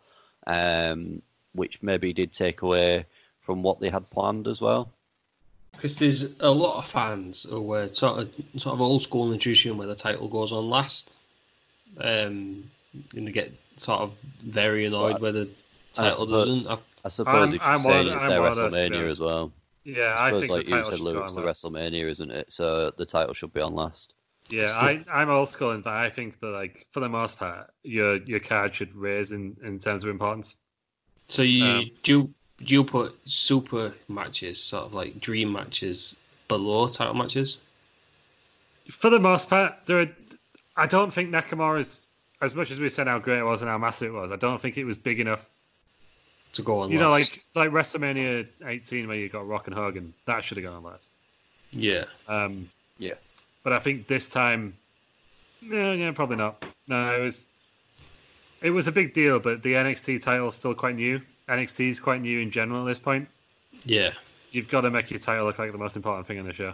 Um, 0.48 1.22
which 1.54 1.82
maybe 1.82 2.14
did 2.14 2.34
take 2.34 2.62
away 2.62 3.06
from 3.42 3.64
what 3.64 3.80
they 3.80 3.90
had 3.90 4.10
planned 4.10 4.48
as 4.48 4.62
well. 4.62 4.90
Because 5.72 5.98
there's 5.98 6.24
a 6.40 6.52
lot 6.52 6.78
of 6.78 6.92
fans 6.92 7.46
who 7.50 7.62
were 7.62 7.88
sort 7.90 8.20
of 8.20 8.32
sort 8.58 8.74
of 8.74 8.82
old 8.82 9.04
school 9.04 9.32
in 9.32 9.40
tradition 9.40 9.78
where 9.78 9.88
the 9.88 9.96
title 9.96 10.28
goes 10.28 10.52
on 10.52 10.70
last, 10.70 11.10
um, 12.00 12.70
and 13.16 13.26
to 13.26 13.32
get 13.32 13.52
sort 13.78 14.02
of 14.02 14.14
very 14.44 14.86
annoyed 14.86 15.14
Well, 15.14 15.22
where 15.22 15.32
the 15.32 15.50
title 15.94 16.26
suppose- 16.26 16.48
doesn't. 16.48 16.68
I, 16.68 16.78
I 17.06 17.10
suppose 17.10 17.36
I'm- 17.36 17.54
if 17.54 17.62
I'm 17.62 17.84
you're 17.84 17.92
saying 17.94 18.08
it's 18.14 18.26
their 18.26 18.42
one 18.42 18.50
of 18.52 18.56
those, 18.58 18.74
to 18.74 18.90
be 18.90 18.96
WrestleMania 18.98 19.10
as 19.10 19.20
well. 19.20 19.52
Yeah, 19.86 20.04
I 20.04 20.26
I, 20.26 20.30
suppose 20.30 20.42
think 20.42 20.52
like 20.52 20.66
the 20.66 20.72
you 20.72 20.84
said, 20.86 20.92
should 20.92 20.98
go 21.00 21.04
Lewis, 21.06 21.32
on 21.32 21.36
the 21.36 21.42
last. 21.48 21.64
WrestleMania, 21.64 22.10
isn't 22.12 22.32
it? 22.32 22.48
So 22.52 22.92
the 22.98 23.06
title 23.06 23.34
should 23.34 23.54
be 23.54 23.62
on 23.62 23.74
last. 23.76 24.14
Yeah, 24.50 24.72
I, 24.72 25.06
I'm 25.12 25.30
old 25.30 25.50
school 25.50 25.72
in 25.72 25.82
that 25.84 25.94
I 25.94 26.10
think 26.10 26.40
that 26.40 26.48
like 26.48 26.88
for 26.92 27.00
the 27.00 27.10
most 27.10 27.38
part, 27.38 27.72
your 27.84 28.18
your 28.18 28.40
card 28.40 28.76
should 28.76 28.94
raise 28.96 29.32
in, 29.32 29.56
in 29.64 29.80
terms 29.80 30.04
of 30.04 30.10
importance. 30.10 30.58
so 31.28 31.44
you 31.44 31.64
Um, 31.66 31.86
do 32.04 32.12
you, 32.12 32.34
do 32.66 32.74
you 32.76 32.84
put 32.84 33.16
super 33.26 33.94
matches, 34.08 34.62
sort 34.62 34.86
of 34.86 34.94
like 34.96 35.20
dream 35.20 35.54
matches, 35.54 36.16
below 36.48 36.88
title 36.88 37.14
matches? 37.14 37.60
For 38.92 39.10
the 39.12 39.20
most 39.20 39.50
part, 39.50 39.74
there 39.86 40.00
are, 40.00 40.10
I 40.76 40.88
don't 40.88 41.14
think 41.14 41.30
Nakamura's 41.30 42.08
as 42.42 42.56
much 42.56 42.72
as 42.72 42.80
we 42.80 42.90
said 42.90 43.08
how 43.08 43.20
great 43.20 43.40
it 43.40 43.44
was 43.44 43.62
and 43.62 43.70
how 43.70 43.78
massive 43.78 44.10
it 44.14 44.18
was. 44.18 44.32
I 44.32 44.36
don't 44.38 44.62
think 44.62 44.78
it 44.78 44.86
was 44.86 44.98
big 44.98 45.20
enough. 45.20 45.46
To 46.54 46.64
go 46.64 46.80
on, 46.80 46.90
You 46.92 46.98
know, 46.98 47.12
last? 47.12 47.32
like 47.56 47.72
like 47.72 47.86
WrestleMania 47.86 48.48
18 48.66 49.08
where 49.08 49.16
you 49.18 49.30
got 49.30 49.48
Rock 49.48 49.68
and 49.68 49.76
Hogan, 49.76 50.16
that 50.26 50.44
should 50.44 50.58
have 50.58 50.64
gone 50.64 50.74
on 50.78 50.84
last. 50.84 51.12
yeah, 51.72 52.06
Um, 52.28 52.70
Yeah. 52.98 53.14
but 53.64 53.72
I 53.74 53.78
think 53.80 54.08
this 54.08 54.30
time, 54.30 54.76
no, 55.62 55.92
yeah, 55.92 56.12
probably 56.12 56.38
not. 56.38 56.64
No, 56.88 57.16
it 57.16 57.22
was 57.24 57.46
it 58.64 58.72
was 58.72 58.88
a 58.88 58.92
big 58.92 59.14
deal, 59.14 59.40
but 59.40 59.62
the 59.62 59.74
NXT 59.74 60.24
title's 60.24 60.56
still 60.56 60.74
quite 60.74 60.96
new. 60.96 61.22
NXT 61.48 61.92
is 61.92 62.00
quite 62.00 62.22
new 62.22 62.40
in 62.40 62.50
general 62.50 62.82
at 62.82 62.88
this 62.90 63.00
point. 63.00 63.28
yeah. 63.84 64.14
You've 64.52 64.70
got 64.70 64.82
to 64.82 64.90
make 64.90 65.12
your 65.12 65.20
title 65.20 65.46
look 65.46 65.60
like 65.60 65.72
the 65.72 65.78
most 65.78 65.96
important 65.96 66.26
thing 66.28 66.40
on 66.40 66.48
the 66.48 66.54
show. 66.54 66.74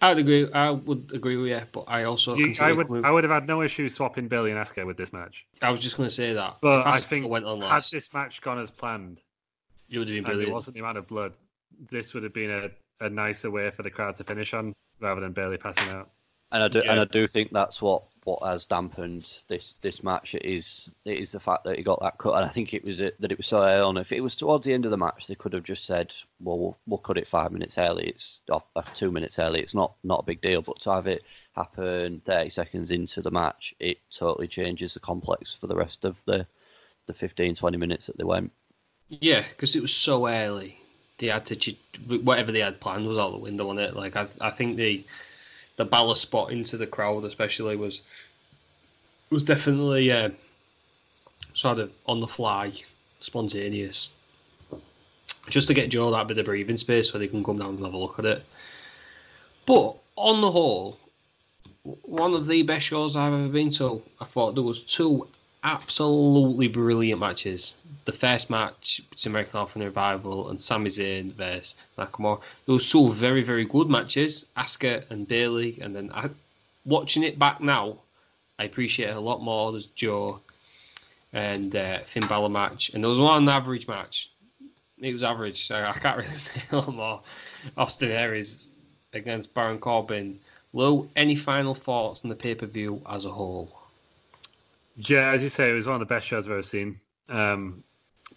I 0.00 0.10
would 0.10 0.18
agree. 0.18 0.52
I 0.52 0.70
would 0.70 1.10
agree 1.12 1.36
with 1.36 1.50
you, 1.50 1.60
but 1.72 1.84
I 1.88 2.04
also 2.04 2.34
You- 2.36 2.54
I 2.60 2.72
would 2.72 3.04
I 3.04 3.10
would 3.10 3.24
have 3.24 3.32
had 3.32 3.46
no 3.46 3.62
issue 3.62 3.88
swapping 3.88 4.28
Bayley 4.28 4.50
and 4.52 4.58
Asuka 4.64 4.86
with 4.86 4.96
this 4.96 5.12
match, 5.12 5.44
I 5.60 5.70
was 5.70 5.80
just 5.80 5.96
going 5.96 6.08
to 6.08 6.14
say 6.14 6.32
that. 6.34 6.58
but 6.60 6.86
I 6.86 6.98
think 6.98 7.28
went 7.28 7.44
on 7.44 7.60
had 7.60 7.84
this 7.90 8.12
match 8.14 8.40
gone 8.40 8.58
as 8.60 8.70
planned, 8.70 9.20
you 9.88 9.98
would 9.98 10.08
have 10.08 10.14
been 10.14 10.24
brilliant. 10.24 10.52
wasn't 10.52 10.74
the 10.74 10.80
amount 10.80 10.98
of 10.98 11.08
blood, 11.08 11.32
this 11.90 12.14
would 12.14 12.22
have 12.22 12.32
been 12.34 12.50
a, 12.50 12.70
a 13.06 13.10
nicer 13.10 13.50
way 13.50 13.70
for 13.70 13.82
the 13.82 13.90
crowd 13.90 14.16
to 14.16 14.24
finish 14.24 14.54
on 14.54 14.74
rather 15.00 15.20
than 15.20 15.32
Bayley 15.32 15.58
passing 15.58 15.88
out. 15.88 16.10
And 16.50 16.62
I 16.62 16.68
do, 16.68 16.80
and 16.80 16.98
I 16.98 17.04
do 17.04 17.26
think 17.26 17.50
that's 17.52 17.82
what, 17.82 18.04
what 18.24 18.42
has 18.42 18.64
dampened 18.64 19.26
this, 19.48 19.74
this 19.82 20.02
match. 20.02 20.34
It 20.34 20.46
is 20.46 20.88
it 21.04 21.18
is 21.18 21.30
the 21.30 21.40
fact 21.40 21.64
that 21.64 21.76
he 21.76 21.82
got 21.82 22.00
that 22.00 22.16
cut, 22.16 22.34
and 22.34 22.44
I 22.44 22.48
think 22.48 22.72
it 22.72 22.84
was 22.84 23.00
it, 23.00 23.20
that 23.20 23.30
it 23.30 23.38
was 23.38 23.46
so 23.46 23.62
early 23.62 23.82
on. 23.82 23.96
If 23.98 24.12
it 24.12 24.22
was 24.22 24.34
towards 24.34 24.64
the 24.64 24.72
end 24.72 24.86
of 24.86 24.90
the 24.90 24.96
match, 24.96 25.26
they 25.26 25.34
could 25.34 25.52
have 25.52 25.64
just 25.64 25.84
said, 25.84 26.12
"Well, 26.40 26.58
we'll, 26.58 26.78
we'll 26.86 26.98
cut 26.98 27.18
it 27.18 27.28
five 27.28 27.52
minutes 27.52 27.76
early. 27.76 28.08
It's 28.08 28.40
off, 28.50 28.64
uh, 28.76 28.82
two 28.94 29.10
minutes 29.10 29.38
early. 29.38 29.60
It's 29.60 29.74
not 29.74 29.94
not 30.02 30.20
a 30.20 30.26
big 30.26 30.40
deal." 30.40 30.62
But 30.62 30.80
to 30.80 30.92
have 30.92 31.06
it 31.06 31.22
happen 31.54 32.22
thirty 32.24 32.48
seconds 32.50 32.90
into 32.90 33.20
the 33.20 33.30
match, 33.30 33.74
it 33.78 33.98
totally 34.10 34.48
changes 34.48 34.94
the 34.94 35.00
complex 35.00 35.54
for 35.54 35.66
the 35.66 35.76
rest 35.76 36.04
of 36.04 36.16
the 36.24 36.46
the 37.08 37.14
15, 37.14 37.56
20 37.56 37.76
minutes 37.76 38.06
that 38.06 38.16
they 38.16 38.24
went. 38.24 38.52
Yeah, 39.08 39.42
because 39.48 39.74
it 39.74 39.82
was 39.82 39.92
so 39.92 40.28
early. 40.28 40.78
They 41.18 41.26
had 41.26 41.46
to 41.46 41.74
whatever 42.06 42.52
they 42.52 42.60
had 42.60 42.78
planned 42.78 43.08
was 43.08 43.18
out 43.18 43.32
the 43.32 43.38
window 43.38 43.70
on 43.70 43.78
it. 43.78 43.96
Like 43.96 44.14
I, 44.14 44.28
I 44.40 44.50
think 44.50 44.76
the 44.76 45.04
the 45.78 45.84
Balor's 45.84 46.20
spot 46.20 46.52
into 46.52 46.76
the 46.76 46.86
crowd, 46.86 47.24
especially, 47.24 47.76
was 47.76 48.02
was 49.30 49.44
definitely 49.44 50.10
uh, 50.10 50.30
sort 51.54 51.78
of 51.78 51.90
on 52.06 52.20
the 52.20 52.26
fly, 52.26 52.72
spontaneous. 53.20 54.10
Just 55.48 55.68
to 55.68 55.74
get 55.74 55.88
Joe 55.88 56.10
that 56.10 56.28
bit 56.28 56.38
of 56.38 56.44
breathing 56.44 56.76
space 56.76 57.12
where 57.12 57.20
they 57.20 57.28
can 57.28 57.44
come 57.44 57.58
down 57.58 57.76
and 57.76 57.84
have 57.84 57.94
a 57.94 57.98
look 57.98 58.18
at 58.18 58.26
it. 58.26 58.42
But 59.66 59.96
on 60.16 60.40
the 60.40 60.50
whole, 60.50 60.98
one 62.02 62.34
of 62.34 62.46
the 62.46 62.62
best 62.62 62.86
shows 62.86 63.16
I've 63.16 63.32
ever 63.32 63.48
been 63.48 63.70
to. 63.72 64.02
I 64.20 64.24
thought 64.26 64.54
there 64.54 64.64
was 64.64 64.82
two 64.82 65.28
absolutely 65.64 66.68
brilliant 66.68 67.20
matches. 67.20 67.74
The 68.04 68.12
first 68.12 68.50
match 68.50 69.02
between 69.10 69.32
American 69.32 69.58
Alpha 69.58 69.72
and 69.74 69.84
Revival 69.84 70.48
and 70.50 70.60
Sami 70.60 70.90
Zayn 70.90 71.32
versus 71.32 71.74
Nakamura. 71.96 72.40
Those 72.66 72.90
two 72.90 73.12
very 73.12 73.42
very 73.42 73.64
good 73.64 73.88
matches, 73.88 74.46
Asuka 74.56 75.04
and 75.10 75.26
Bayley, 75.26 75.78
and 75.80 75.94
then 75.94 76.10
I, 76.12 76.30
watching 76.84 77.22
it 77.22 77.38
back 77.38 77.60
now, 77.60 77.98
I 78.58 78.64
appreciate 78.64 79.10
it 79.10 79.16
a 79.16 79.20
lot 79.20 79.42
more. 79.42 79.72
There's 79.72 79.86
Joe 79.86 80.40
and 81.32 81.74
uh, 81.76 82.00
Finn 82.12 82.26
Balor 82.26 82.48
match, 82.48 82.90
and 82.94 83.02
there 83.02 83.10
was 83.10 83.18
one 83.18 83.48
average 83.48 83.86
match. 83.86 84.30
It 85.00 85.12
was 85.12 85.22
average, 85.22 85.66
so 85.66 85.76
I 85.76 85.98
can't 85.98 86.18
really 86.18 86.36
say 86.36 86.62
a 86.70 86.76
lot 86.76 86.94
more. 86.94 87.22
Austin 87.76 88.10
Aries 88.10 88.70
against 89.12 89.54
Baron 89.54 89.78
Corbin. 89.78 90.40
Lou, 90.72 91.08
any 91.16 91.34
final 91.36 91.74
thoughts 91.74 92.22
on 92.24 92.28
the 92.30 92.36
pay 92.36 92.54
per 92.54 92.66
view 92.66 93.00
as 93.08 93.24
a 93.24 93.30
whole? 93.30 93.77
Yeah, 95.00 95.30
as 95.30 95.42
you 95.42 95.48
say, 95.48 95.70
it 95.70 95.74
was 95.74 95.86
one 95.86 95.94
of 95.94 96.00
the 96.00 96.12
best 96.12 96.26
shows 96.26 96.46
I've 96.46 96.52
ever 96.52 96.62
seen. 96.62 97.00
Um, 97.28 97.84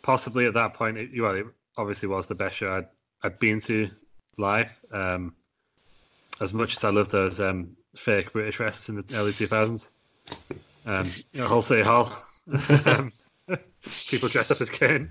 possibly 0.03 0.45
at 0.45 0.53
that 0.53 0.75
point, 0.75 0.97
it, 0.97 1.09
well, 1.19 1.35
it 1.35 1.45
obviously 1.75 2.07
was 2.07 2.27
the 2.27 2.35
best 2.35 2.55
show 2.57 2.71
I'd, 2.71 2.88
I'd 3.23 3.39
been 3.39 3.59
to 3.61 3.89
live. 4.38 4.69
Um, 4.91 5.33
as 6.39 6.53
much 6.53 6.75
as 6.77 6.83
I 6.83 6.89
love 6.89 7.09
those 7.09 7.39
um, 7.39 7.75
fake 7.95 8.31
British 8.31 8.59
wrestlers 8.59 8.89
in 8.89 8.95
the 8.95 9.15
early 9.15 9.31
2000s, 9.31 9.89
um, 10.85 11.11
you 11.33 11.41
know, 11.41 11.47
Hull 11.47 11.63
City 11.63 11.81
Hall, 11.81 12.15
um, 12.85 13.11
people 14.07 14.29
dress 14.29 14.51
up 14.51 14.61
as 14.61 14.69
Kane. 14.69 15.09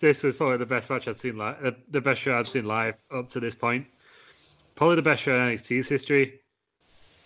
This 0.00 0.22
was 0.22 0.34
probably 0.36 0.56
the 0.56 0.66
best 0.66 0.88
match 0.88 1.08
I'd 1.08 1.18
seen 1.18 1.36
live, 1.36 1.62
uh, 1.62 1.72
the 1.90 2.00
best 2.00 2.22
show 2.22 2.38
I'd 2.38 2.48
seen 2.48 2.64
live 2.64 2.94
up 3.14 3.30
to 3.32 3.40
this 3.40 3.54
point. 3.54 3.86
Probably 4.76 4.96
the 4.96 5.02
best 5.02 5.22
show 5.22 5.34
in 5.34 5.40
NXT's 5.56 5.88
history 5.88 6.40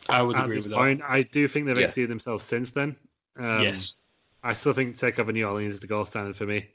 I 0.09 0.23
would 0.23 0.37
at 0.37 0.45
agree 0.45 0.57
this 0.57 0.65
with 0.65 0.75
point. 0.75 1.03
I 1.03 1.23
do 1.23 1.47
think 1.47 1.67
they've 1.67 1.79
Yeah. 1.79 1.85
exceeded 1.87 2.11
themselves 2.11 2.43
since 2.43 2.73
then. 2.73 2.97
Um, 3.39 3.63
yes. 3.63 3.97
I 4.43 4.53
still 4.53 4.75
think 4.75 4.97
Takeover 4.97 5.33
New 5.33 5.47
Orleans 5.47 5.75
is 5.75 5.81
the 5.81 5.87
gold 5.87 6.07
standard 6.09 6.37
for 6.37 6.45
me. 6.47 6.67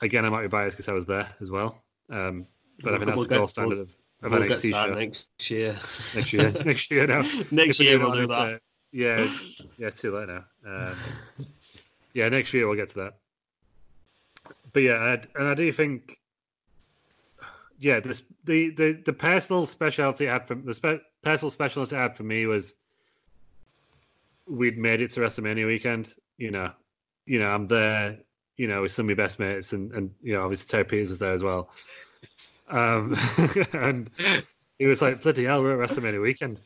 Again, 0.00 0.24
I 0.24 0.28
might 0.30 0.42
be 0.42 0.48
biased 0.48 0.76
because 0.76 0.88
I 0.88 0.92
was 0.92 1.06
there 1.06 1.28
as 1.40 1.50
well. 1.50 1.82
Um, 2.10 2.46
but 2.82 2.94
I 2.94 2.96
think 2.96 3.06
that's 3.06 3.16
We'll 3.16 3.26
the 3.28 3.34
gold 3.34 3.50
standard 3.50 3.78
of, 3.78 3.90
of 4.22 4.32
we'll 4.32 4.42
NXT 4.42 4.70
show 4.70 4.94
next 4.94 5.50
year. 5.50 5.78
next 6.14 6.32
year. 6.32 6.50
next 6.64 6.90
year 6.90 7.06
now. 7.06 7.22
Next 7.50 7.80
year 7.80 7.98
we'll 7.98 8.12
do 8.12 8.26
that. 8.26 8.34
uh, 8.34 8.58
yeah, 8.92 9.30
yeah, 9.78 9.90
too 9.90 10.14
late 10.16 10.28
now. 10.28 10.44
Um, 10.66 10.96
yeah, 12.14 12.28
next 12.28 12.54
year 12.54 12.66
we'll 12.66 12.76
get 12.76 12.90
to 12.90 12.94
that. 12.96 13.14
But 14.72 14.80
yeah, 14.80 14.94
I, 14.94 15.12
and 15.38 15.48
I 15.48 15.54
do 15.54 15.70
think, 15.72 16.18
yeah, 17.78 18.00
this, 18.00 18.22
the 18.44 18.70
the 18.70 19.02
the 19.04 19.12
personal 19.12 19.66
specialty 19.66 20.28
I 20.28 20.34
had 20.34 20.48
from 20.48 20.64
the 20.64 20.74
spe- 20.74 21.02
personal 21.22 21.50
specialist 21.50 21.92
I 21.92 22.02
had 22.02 22.16
for 22.16 22.22
me 22.22 22.46
was 22.46 22.74
we'd 24.48 24.78
made 24.78 25.00
it 25.00 25.12
to 25.12 25.20
WrestleMania 25.20 25.66
weekend. 25.66 26.08
You 26.38 26.50
know, 26.50 26.72
you 27.26 27.38
know, 27.38 27.48
I'm 27.48 27.66
there. 27.68 28.18
You 28.56 28.68
know, 28.68 28.82
with 28.82 28.92
some 28.92 29.04
of 29.08 29.16
my 29.16 29.22
best 29.22 29.38
mates, 29.38 29.72
and 29.72 29.92
and 29.92 30.10
you 30.22 30.32
know, 30.34 30.42
obviously 30.42 30.68
Terry 30.68 30.84
Peters 30.84 31.10
was 31.10 31.18
there 31.18 31.34
as 31.34 31.42
well. 31.42 31.70
Um, 32.68 33.16
and 33.72 34.10
he 34.78 34.86
was 34.86 35.02
like, 35.02 35.22
"Bloody 35.22 35.44
hell, 35.44 35.62
we're 35.62 35.82
at 35.82 35.90
WrestleMania 35.90 36.22
weekend." 36.22 36.60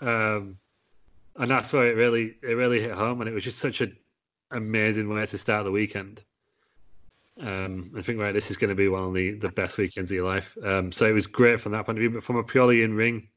Um, 0.00 0.58
and 1.36 1.50
that's 1.50 1.72
where 1.72 1.88
it 1.88 1.96
really 1.96 2.36
it 2.42 2.54
really 2.54 2.80
hit 2.80 2.92
home, 2.92 3.20
and 3.20 3.28
it 3.28 3.34
was 3.34 3.44
just 3.44 3.58
such 3.58 3.80
an 3.80 3.96
amazing 4.50 5.08
way 5.08 5.26
to 5.26 5.38
start 5.38 5.64
the 5.64 5.70
weekend. 5.70 6.22
Um, 7.40 7.92
I 7.96 8.02
think 8.02 8.20
right, 8.20 8.32
this 8.32 8.50
is 8.50 8.56
going 8.56 8.70
to 8.70 8.76
be 8.76 8.88
one 8.88 9.04
of 9.04 9.14
the, 9.14 9.32
the 9.32 9.48
best 9.48 9.78
weekends 9.78 10.10
of 10.10 10.16
your 10.16 10.26
life. 10.26 10.56
Um, 10.62 10.92
so 10.92 11.06
it 11.06 11.12
was 11.12 11.26
great 11.26 11.60
from 11.60 11.72
that 11.72 11.86
point 11.86 11.96
of 11.96 12.00
view, 12.00 12.10
but 12.10 12.24
from 12.24 12.36
a 12.36 12.42
purely 12.42 12.82
in 12.82 12.94
ring 12.94 13.28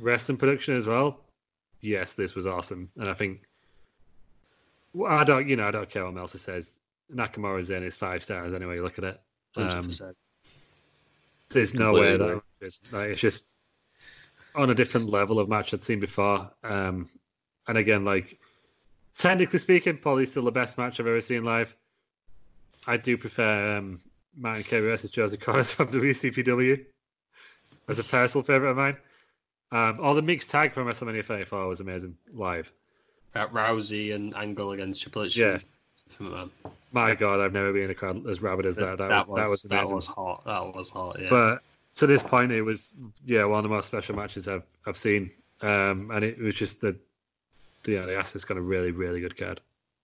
wrestling 0.00 0.38
production 0.38 0.76
as 0.76 0.86
well, 0.86 1.20
yes, 1.80 2.14
this 2.14 2.34
was 2.34 2.46
awesome, 2.46 2.90
and 2.96 3.08
I 3.08 3.14
think 3.14 3.42
well, 4.94 5.12
I 5.12 5.24
don't 5.24 5.48
you 5.48 5.56
know 5.56 5.68
I 5.68 5.70
don't 5.70 5.90
care 5.90 6.04
what 6.04 6.14
Meltzer 6.14 6.38
says. 6.38 6.74
Nakamura's 7.12 7.70
in 7.70 7.82
is 7.82 7.96
five 7.96 8.22
stars 8.22 8.52
anyway. 8.52 8.76
You 8.76 8.82
look 8.82 8.98
at 8.98 9.04
it. 9.04 9.20
Um, 9.56 9.90
there's 11.50 11.74
no 11.74 11.92
way 11.94 12.16
that 12.16 12.42
it's, 12.60 12.78
like, 12.92 13.10
it's 13.10 13.20
just 13.20 13.44
on 14.54 14.70
a 14.70 14.74
different 14.74 15.08
level 15.08 15.38
of 15.38 15.48
match 15.48 15.72
I'd 15.72 15.84
seen 15.84 16.00
before. 16.00 16.50
Um, 16.62 17.08
and 17.66 17.78
again, 17.78 18.04
like 18.04 18.38
technically 19.16 19.58
speaking, 19.58 19.98
probably 19.98 20.26
still 20.26 20.44
the 20.44 20.50
best 20.50 20.78
match 20.78 21.00
I've 21.00 21.06
ever 21.06 21.20
seen 21.20 21.44
live. 21.44 21.74
I 22.86 22.96
do 22.96 23.16
prefer 23.16 23.78
um, 23.78 24.00
Martin 24.36 24.64
K 24.64 24.80
versus 24.80 25.10
Joseph 25.10 25.40
Conners 25.40 25.70
from 25.74 25.88
WCPW 25.88 26.84
as 27.88 27.98
a 27.98 28.04
personal 28.04 28.44
favorite 28.44 28.70
of 28.70 28.76
mine. 28.76 28.96
Um, 29.70 29.98
or 30.00 30.14
the 30.14 30.22
mixed 30.22 30.50
tag 30.50 30.72
from 30.72 30.86
WrestleMania 30.86 31.24
34 31.24 31.68
was 31.68 31.80
amazing 31.80 32.16
live. 32.32 32.70
That 33.32 33.52
Rousey 33.52 34.14
and 34.14 34.34
Angle 34.34 34.72
against 34.72 35.02
Triple 35.02 35.24
H. 35.24 35.36
Yeah. 35.36 35.58
Man. 36.18 36.50
My 36.90 37.14
God, 37.14 37.38
I've 37.38 37.52
never 37.52 37.72
been 37.72 37.84
in 37.84 37.90
a 37.90 37.94
crowd 37.94 38.26
as 38.28 38.40
rabid 38.42 38.66
as 38.66 38.76
that. 38.76 38.98
That, 38.98 39.28
was, 39.28 39.36
that 39.36 39.48
was 39.48 39.62
that 39.62 39.88
was 39.88 40.06
hot. 40.06 40.44
That 40.46 40.74
was 40.74 40.90
hot. 40.90 41.16
Yeah. 41.20 41.28
But 41.28 41.62
to 41.96 42.06
this 42.06 42.22
point, 42.22 42.50
it 42.50 42.62
was 42.62 42.90
yeah 43.24 43.44
one 43.44 43.58
of 43.58 43.62
the 43.62 43.68
most 43.68 43.86
special 43.86 44.16
matches 44.16 44.48
I've 44.48 44.64
I've 44.86 44.96
seen, 44.96 45.30
um, 45.60 46.10
and 46.12 46.24
it 46.24 46.38
was 46.38 46.54
just 46.54 46.80
the 46.80 46.96
the 47.84 47.92
yeah, 47.92 48.06
the 48.06 48.12
Asuka's 48.12 48.44
got 48.44 48.56
a 48.56 48.60
really 48.60 48.90
really 48.90 49.20
good 49.20 49.36
card. 49.36 49.60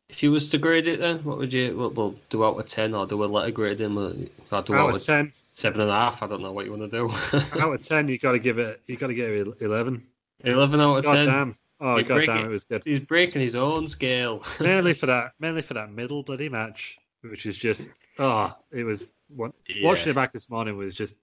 If 0.09 0.23
you 0.23 0.31
was 0.31 0.49
to 0.51 0.59
grade 0.59 0.87
it, 0.87 1.01
then 1.01 1.25
what 1.25 1.39
would 1.39 1.53
you? 1.53 1.77
We'll, 1.77 1.91
we'll 1.91 2.15
do 2.31 2.45
out 2.45 2.59
of 2.59 2.67
ten, 2.69 2.95
or 2.95 3.07
do 3.07 3.25
a 3.25 3.27
letter 3.27 3.51
grade 3.51 3.81
him? 3.81 3.99
Or 3.99 4.13
do 4.13 4.29
Out 4.53 4.71
out 4.71 4.95
of 4.95 5.03
ten, 5.05 5.33
seven 5.41 5.81
and 5.81 5.91
a 5.91 5.95
half. 5.95 6.23
I 6.23 6.27
don't 6.27 6.43
know 6.43 6.53
what 6.53 6.67
you 6.67 6.73
want 6.73 6.91
to 6.91 6.97
do. 6.97 7.11
out 7.61 7.73
of 7.75 7.87
ten, 7.87 8.09
you 8.09 8.19
got 8.19 8.33
to 8.33 8.39
give 8.39 8.59
it. 8.59 8.81
You 8.87 8.97
got 8.97 9.07
to 9.09 9.15
give 9.15 9.31
it 9.31 9.49
eleven. 9.61 10.05
Eleven 10.45 10.81
out 10.81 10.97
of 10.99 11.05
God 11.05 11.15
ten. 11.15 11.27
damn. 11.27 11.57
Oh 11.81 11.97
You 11.97 12.05
god 12.05 12.15
break 12.15 12.27
damn, 12.27 12.45
it. 12.45 12.49
was 12.49 12.65
good. 12.65 12.83
He's 12.85 13.01
breaking 13.01 13.41
his 13.41 13.57
own 13.57 13.89
scale. 13.89 14.45
mainly 14.61 14.95
for 14.95 15.07
that, 15.07 15.33
mainly 15.41 15.63
for 15.63 15.75
that 15.75 15.91
middle 15.91 16.23
bloody 16.23 16.49
match, 16.49 16.97
which 17.23 17.47
is 17.47 17.57
just 17.57 17.89
oh, 18.19 18.55
it 18.71 18.85
was. 18.85 19.11
What, 19.35 19.53
Yeah. 19.69 19.87
Watching 19.89 20.11
it 20.11 20.15
back 20.15 20.33
this 20.33 20.51
morning 20.51 20.77
was 20.77 20.95
just 20.95 21.15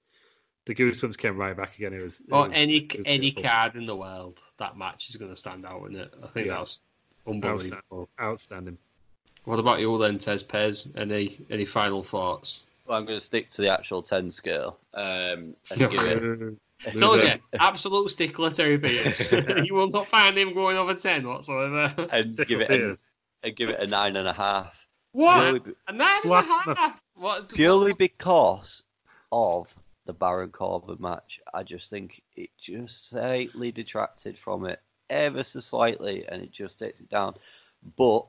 the 0.66 0.74
goosebumps 0.76 1.18
came 1.18 1.38
right 1.38 1.56
back 1.56 1.78
again. 1.78 1.94
It 1.94 2.02
was. 2.02 2.20
It 2.20 2.28
or 2.32 2.46
was- 2.48 2.52
any 2.56 2.78
it 2.78 2.98
was 2.98 3.04
any 3.06 3.20
beautiful. 3.32 3.44
card 3.50 3.76
in 3.76 3.86
the 3.86 3.96
world, 3.96 4.40
that 4.60 4.76
match 4.76 5.08
is 5.10 5.16
going 5.16 5.32
to 5.32 5.38
stand 5.38 5.66
out, 5.66 5.84
isn't 5.84 5.96
it? 5.96 6.14
I 6.24 6.28
think 6.28 6.48
Yeah. 6.48 6.58
that's 6.58 6.82
unbelievable. 7.28 8.10
Outstanding. 8.20 8.78
What 9.46 9.60
about 9.60 9.80
you 9.80 9.90
all 9.90 9.98
then, 9.98 10.20
Tez 10.20 10.44
Pez? 10.44 10.96
Any 10.98 11.38
any 11.50 11.66
final 11.66 12.04
thoughts? 12.04 12.62
Well, 12.86 12.98
I'm 12.98 13.06
going 13.06 13.20
to 13.20 13.26
stick 13.26 13.50
to 13.52 13.62
the 13.62 13.70
actual 13.72 14.02
10 14.04 14.32
scale 14.32 14.78
um, 14.94 15.56
and 15.70 15.80
give 15.80 15.92
it. 15.94 16.58
Uh, 16.84 16.90
Told 16.98 17.22
you, 17.24 17.30
absolute 17.60 18.10
stickler, 18.10 18.50
Terry 18.50 18.76
Peters. 18.80 19.32
you 19.64 19.76
will 19.76 19.92
not 19.92 20.08
find 20.08 20.36
him 20.36 20.56
going 20.56 20.78
over 20.78 20.96
ten 20.96 21.28
whatsoever. 21.28 21.94
and 22.12 22.34
Stickle 22.34 22.46
give 22.58 22.62
it 22.62 22.72
a, 22.72 22.74
Peters. 22.74 23.12
and 23.44 23.56
give 23.56 23.70
it 23.70 23.80
a 23.80 23.86
nine 23.86 24.16
and 24.16 24.28
a 24.28 24.34
half. 24.34 24.74
What? 25.12 25.42
Purely, 25.42 25.60
be- 25.60 25.72
A 25.88 25.94
nine 25.94 26.22
and 26.24 26.32
a 26.34 26.76
half. 26.76 27.00
What's 27.14 27.52
purely 27.52 27.94
because 27.94 28.82
of 29.32 29.72
the 30.08 30.14
Baron 30.14 30.50
Corbin 30.50 30.98
match. 31.00 31.40
I 31.54 31.62
just 31.62 31.90
think 31.90 32.22
it 32.36 32.50
just 32.60 33.10
slightly 33.10 33.72
detracted 33.72 34.38
from 34.40 34.66
it 34.66 34.80
ever 35.12 35.44
so 35.44 35.60
slightly, 35.60 36.26
and 36.28 36.42
it 36.42 36.52
just 36.52 36.80
takes 36.80 37.02
it 37.02 37.10
down. 37.10 37.36
But 37.98 38.26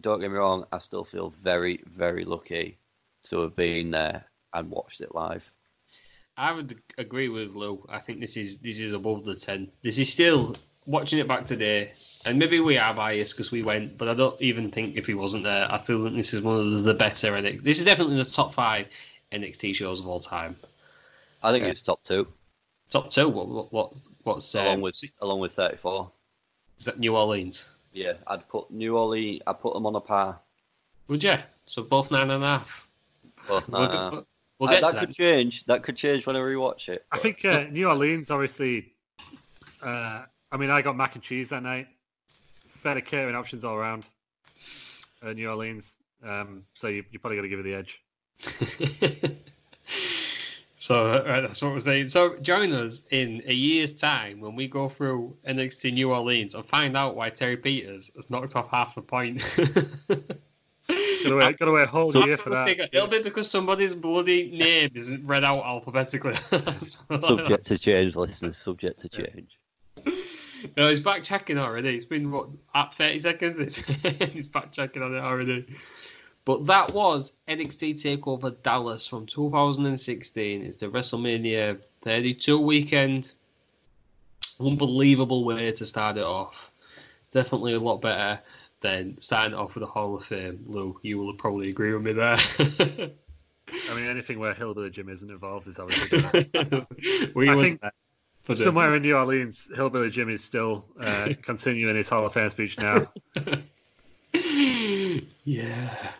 don't 0.00 0.20
get 0.20 0.30
me 0.30 0.38
wrong, 0.38 0.64
I 0.72 0.78
still 0.78 1.04
feel 1.04 1.32
very, 1.42 1.82
very 1.86 2.24
lucky 2.24 2.78
to 3.28 3.40
have 3.40 3.54
been 3.54 3.90
there 3.92 4.24
and 4.52 4.70
watched 4.70 5.00
it 5.00 5.14
live. 5.14 5.44
I 6.36 6.52
would 6.52 6.80
agree 6.98 7.28
with 7.28 7.54
Lou. 7.54 7.84
I 7.88 7.98
think 7.98 8.20
this 8.20 8.36
is 8.36 8.58
this 8.58 8.78
is 8.78 8.94
above 8.94 9.24
the 9.24 9.34
ten. 9.34 9.70
This 9.82 9.98
is 9.98 10.10
still 10.10 10.56
watching 10.86 11.18
it 11.18 11.28
back 11.28 11.46
today, 11.46 11.92
and 12.24 12.38
maybe 12.38 12.58
we 12.58 12.78
are 12.78 12.94
biased 12.94 13.34
because 13.34 13.52
we 13.52 13.62
went, 13.62 13.98
but 13.98 14.08
I 14.08 14.14
don't 14.14 14.40
even 14.40 14.70
think 14.70 14.96
if 14.96 15.06
he 15.06 15.14
wasn't 15.14 15.44
there, 15.44 15.70
I 15.70 15.78
feel 15.78 16.02
that 16.04 16.16
this 16.16 16.32
is 16.32 16.42
one 16.42 16.78
of 16.78 16.84
the 16.84 16.94
better. 16.94 17.36
And 17.36 17.60
this 17.62 17.78
is 17.78 17.84
definitely 17.84 18.16
the 18.16 18.24
top 18.24 18.54
five 18.54 18.86
NXT 19.30 19.74
shows 19.74 20.00
of 20.00 20.08
all 20.08 20.20
time. 20.20 20.56
I 21.42 21.52
think 21.52 21.64
Yeah. 21.64 21.70
it's 21.70 21.82
top 21.82 22.02
two, 22.02 22.26
Top 22.90 23.10
two. 23.10 23.28
What 23.28 23.48
what, 23.48 23.72
what 23.72 23.92
what's 24.22 24.54
um, 24.54 24.66
along 24.66 24.80
with 24.82 25.00
along 25.20 25.40
with 25.40 25.52
34. 25.52 26.10
Is 26.82 26.86
that 26.86 26.98
New 26.98 27.14
Orleans? 27.16 27.64
Yeah, 27.92 28.14
I'd 28.26 28.48
put 28.48 28.68
New 28.72 28.96
Orleans. 28.98 29.40
I'd 29.46 29.60
put 29.60 29.72
them 29.72 29.86
on 29.86 29.94
a 29.94 30.00
par. 30.00 30.40
Would 31.06 31.22
you? 31.22 31.36
So 31.66 31.84
both 31.84 32.10
nine 32.10 32.28
and 32.28 32.42
a 32.42 32.46
half. 32.58 32.88
But 33.46 33.68
We'll, 33.68 33.80
we'll, 33.88 34.26
we'll 34.58 34.68
Uh, 34.68 34.72
get 34.72 34.82
that 34.82 34.92
to 35.00 35.06
could 35.06 35.14
change. 35.14 35.64
That 35.66 35.84
could 35.84 35.96
change 35.96 36.26
when 36.26 36.34
I 36.34 36.40
rewatch 36.40 36.88
it. 36.88 37.06
I 37.12 37.20
think 37.20 37.44
uh, 37.44 37.66
New 37.70 37.86
Orleans, 37.88 38.32
obviously. 38.32 38.94
Uh, 39.80 40.24
I 40.50 40.56
mean, 40.56 40.70
I 40.70 40.82
got 40.82 40.96
mac 40.96 41.14
and 41.14 41.22
cheese 41.22 41.50
that 41.50 41.62
night. 41.62 41.86
Better 42.82 43.00
catering 43.00 43.36
options 43.36 43.64
all 43.64 43.76
around. 43.76 44.04
Uh, 45.24 45.34
New 45.34 45.48
Orleans. 45.48 45.88
Um, 46.24 46.64
so 46.74 46.88
you, 46.88 47.04
you 47.12 47.20
probably 47.20 47.36
going 47.38 47.48
to 47.48 47.56
give 47.56 47.60
it 47.60 47.62
the 47.62 49.22
edge. 49.22 49.36
so 50.82 51.12
uh, 51.12 51.42
that's 51.42 51.62
what 51.62 51.74
we're 51.74 51.78
saying. 51.78 52.08
So 52.08 52.36
join 52.38 52.72
us 52.72 53.04
in 53.12 53.40
a 53.46 53.54
year's 53.54 53.92
time 53.92 54.40
when 54.40 54.56
we 54.56 54.66
go 54.66 54.88
through 54.88 55.36
NXT 55.48 55.92
New 55.92 56.10
Orleans 56.10 56.56
and 56.56 56.66
find 56.66 56.96
out 56.96 57.14
why 57.14 57.30
Terry 57.30 57.56
Peters 57.56 58.10
has 58.16 58.28
knocked 58.28 58.56
off 58.56 58.68
half 58.68 58.96
a 58.96 59.00
point. 59.00 59.40
Got 59.58 59.68
to 60.88 61.36
wait, 61.36 61.56
got 61.60 61.66
to 61.66 61.70
wait 61.70 61.84
a 61.84 61.86
whole 61.86 62.10
So- 62.10 62.26
year 62.26 62.36
for 62.36 62.50
that. 62.50 62.88
It'll 62.92 63.06
be 63.06 63.22
because 63.22 63.48
somebody's 63.48 63.94
bloody 63.94 64.50
name 64.50 64.90
isn't 64.96 65.24
read 65.24 65.44
out 65.44 65.58
alphabetically. 65.58 66.34
Subject 67.20 67.64
to 67.66 67.78
change, 67.78 68.16
listeners. 68.16 68.56
Subject 68.58 68.98
to 69.02 69.08
change. 69.08 69.56
No, 70.76 70.88
he's 70.88 71.00
back 71.00 71.24
checking 71.24 71.58
already. 71.58 71.96
It's 71.96 72.04
been 72.04 72.30
what 72.30 72.46
at 72.72 72.94
30 72.94 73.18
seconds. 73.18 73.76
he's 74.30 74.46
back 74.46 74.70
checking 74.70 75.02
on 75.02 75.12
it 75.12 75.18
already. 75.18 75.66
But 76.44 76.66
that 76.66 76.92
was 76.92 77.32
NXT 77.48 78.02
Takeover 78.02 78.54
Dallas 78.62 79.06
from 79.06 79.26
2016. 79.26 80.62
It's 80.62 80.76
the 80.76 80.86
WrestleMania 80.86 81.78
32 82.02 82.58
weekend. 82.58 83.32
Unbelievable 84.58 85.44
way 85.44 85.70
to 85.72 85.86
start 85.86 86.16
it 86.16 86.24
off. 86.24 86.70
Definitely 87.32 87.74
a 87.74 87.80
lot 87.80 88.02
better 88.02 88.40
than 88.80 89.20
starting 89.20 89.54
off 89.54 89.74
with 89.74 89.84
a 89.84 89.86
Hall 89.86 90.16
of 90.16 90.24
Fame. 90.24 90.64
Lou, 90.66 90.98
you 91.02 91.18
will 91.18 91.34
probably 91.34 91.68
agree 91.68 91.94
with 91.94 92.02
me 92.02 92.12
there. 92.12 92.38
I 92.58 93.94
mean, 93.94 94.06
anything 94.06 94.38
where 94.38 94.52
Hillbilly 94.52 94.90
Jim 94.90 95.08
isn't 95.08 95.30
involved 95.30 95.68
is 95.68 95.78
obviously 95.78 96.18
we 97.34 97.48
I 97.48 97.54
was 97.54 97.68
think 97.68 97.80
the- 97.80 97.92
Somewhere 98.56 98.94
in 98.96 99.02
New 99.02 99.16
Orleans, 99.16 99.62
Hillbilly 99.74 100.10
Jim 100.10 100.28
is 100.28 100.42
still 100.42 100.84
uh, 101.00 101.28
continuing 101.42 101.94
his 101.96 102.08
Hall 102.08 102.26
of 102.26 102.34
Fame 102.34 102.50
speech 102.50 102.76
now. 102.76 103.06
yeah. 105.44 106.12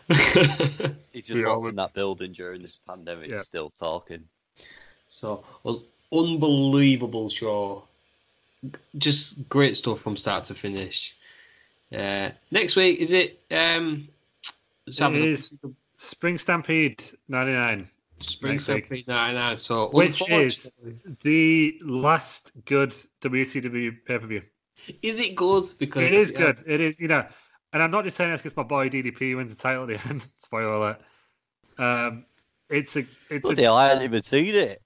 He's 1.11 1.25
just 1.25 1.41
Yeah, 1.41 1.47
locked 1.47 1.67
in 1.67 1.75
that 1.75 1.93
building 1.93 2.33
during 2.33 2.61
this 2.61 2.77
pandemic, 2.87 3.29
Yeah. 3.29 3.41
still 3.41 3.71
talking. 3.79 4.23
so, 5.09 5.43
well, 5.63 5.83
unbelievable 6.11 7.29
show. 7.29 7.83
Just 8.97 9.49
great 9.49 9.75
stuff 9.77 9.99
from 10.01 10.15
start 10.17 10.45
to 10.45 10.55
finish. 10.55 11.13
Uh, 11.91 12.29
next 12.51 12.75
week 12.75 12.99
is 12.99 13.11
it? 13.11 13.39
Um, 13.51 14.07
It 14.87 15.15
is 15.15 15.57
Spring 15.97 16.37
Stampede 16.39 17.03
99, 17.27 17.87
Spring. 18.19 18.59
Stampede 18.59 19.07
99. 19.07 19.57
So, 19.57 19.89
which 19.89 20.21
is 20.29 20.71
the 21.23 21.77
last 21.81 22.51
good 22.65 22.95
WCW 23.21 23.91
pay 24.05 24.17
per 24.19 24.27
view. 24.27 24.41
is 25.01 25.19
it 25.19 25.35
good? 25.35 25.65
Because 25.77 26.03
It 26.03 26.13
is 26.13 26.31
good. 26.31 26.63
It 26.65 26.81
is, 26.81 26.99
you 26.99 27.07
know, 27.07 27.25
and 27.73 27.83
I'm 27.83 27.91
not 27.91 28.05
just 28.05 28.15
saying 28.17 28.31
this 28.31 28.41
because 28.41 28.55
my 28.55 28.63
boy 28.63 28.89
DDP 28.89 29.35
wins 29.35 29.53
the 29.55 29.61
title 29.61 29.83
at 29.83 29.87
the 30.01 30.09
end. 30.09 30.25
Spoiler 30.39 30.73
alert. 30.73 31.01
Um, 31.77 32.25
it's 32.69 32.95
a, 32.95 33.05
it's 33.29 33.41
Bloody 33.43 33.63
a, 33.63 33.65
hell, 33.65 33.75
I 33.75 33.89
hadn't 33.89 34.03
even 34.03 34.21
seen 34.21 34.55
it. 34.55 34.81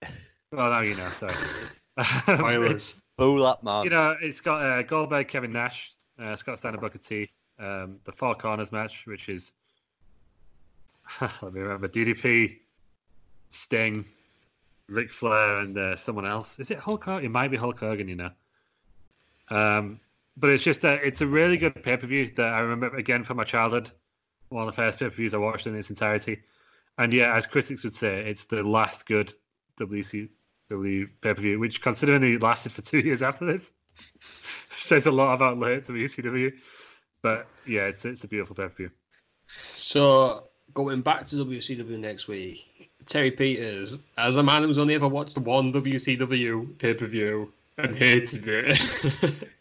well, 0.51 0.69
now 0.71 0.79
you 0.81 0.95
know. 0.95 1.09
Sorry. 1.09 1.33
It's- 1.97 2.37
Spoilers. 2.39 2.95
Boo 3.17 3.39
that 3.41 3.63
man. 3.63 3.83
you 3.83 3.89
know, 3.89 4.15
it's 4.21 4.41
got 4.41 4.61
uh, 4.63 4.83
Goldberg, 4.83 5.27
Kevin 5.27 5.51
Nash, 5.51 5.91
uh, 6.21 6.35
Scott 6.35 6.59
Steiner, 6.59 6.77
Booker 6.77 6.99
T, 6.99 7.31
um, 7.57 7.97
the 8.05 8.11
Four 8.11 8.35
Corners 8.35 8.71
match, 8.71 9.05
which 9.07 9.27
is 9.27 9.51
let 11.21 11.51
me 11.53 11.61
remember 11.61 11.87
DDP, 11.87 12.57
Sting, 13.49 14.05
Ric 14.87 15.11
Flair, 15.11 15.57
and 15.57 15.75
uh, 15.77 15.95
someone 15.95 16.27
else. 16.27 16.59
Is 16.59 16.69
it 16.69 16.77
Hulk 16.77 17.05
Hogan? 17.05 17.25
It 17.25 17.29
might 17.29 17.49
be 17.49 17.57
Hulk 17.57 17.79
Hogan, 17.79 18.07
you 18.07 18.15
know. 18.15 18.29
Um, 19.49 19.99
but 20.37 20.51
it's 20.51 20.63
just 20.63 20.83
a, 20.83 20.93
it's 21.05 21.21
a 21.21 21.27
really 21.27 21.57
good 21.57 21.83
pay 21.83 21.97
per 21.97 22.07
view 22.07 22.31
that 22.37 22.53
I 22.53 22.59
remember 22.59 22.95
again 22.95 23.23
from 23.23 23.37
my 23.37 23.43
childhood. 23.43 23.91
One 24.49 24.67
of 24.67 24.73
the 24.73 24.81
first 24.81 24.99
pay 24.99 25.05
per 25.05 25.15
views 25.15 25.33
I 25.33 25.37
watched 25.37 25.67
in 25.67 25.75
its 25.75 25.89
entirety. 25.89 26.39
And 26.97 27.11
yeah, 27.11 27.35
as 27.35 27.45
critics 27.45 27.83
would 27.83 27.95
say, 27.95 28.29
it's 28.29 28.45
the 28.45 28.63
last 28.63 29.05
good 29.05 29.33
WCW 29.79 30.29
pay 31.21 31.33
per 31.33 31.41
view, 31.41 31.59
which 31.59 31.81
considering 31.81 32.23
it 32.23 32.41
lasted 32.41 32.71
for 32.71 32.81
two 32.81 32.99
years 33.07 33.21
after 33.21 33.45
this, 33.45 33.73
says 34.77 35.07
a 35.07 35.11
lot 35.11 35.33
about 35.33 35.57
late 35.57 35.85
WCW. 35.85 36.53
But 37.21 37.47
yeah, 37.65 37.85
it's 37.85 38.05
it's 38.05 38.23
a 38.23 38.27
beautiful 38.27 38.55
pay 38.55 38.63
per 38.63 38.75
view. 38.75 38.91
So 39.75 40.43
going 40.73 41.01
back 41.01 41.25
to 41.27 41.35
WCW 41.37 41.97
next 41.99 42.27
week, 42.27 42.91
Terry 43.07 43.31
Peters, 43.31 43.97
as 44.17 44.37
a 44.37 44.43
man 44.43 44.63
who's 44.63 44.77
only 44.77 44.93
ever 44.93 45.07
watched 45.07 45.37
one 45.37 45.73
WCW 45.73 46.77
pay 46.77 46.93
per 46.93 47.07
view 47.07 47.51
and 47.77 47.95
hated 47.95 48.47
it, 48.47 49.49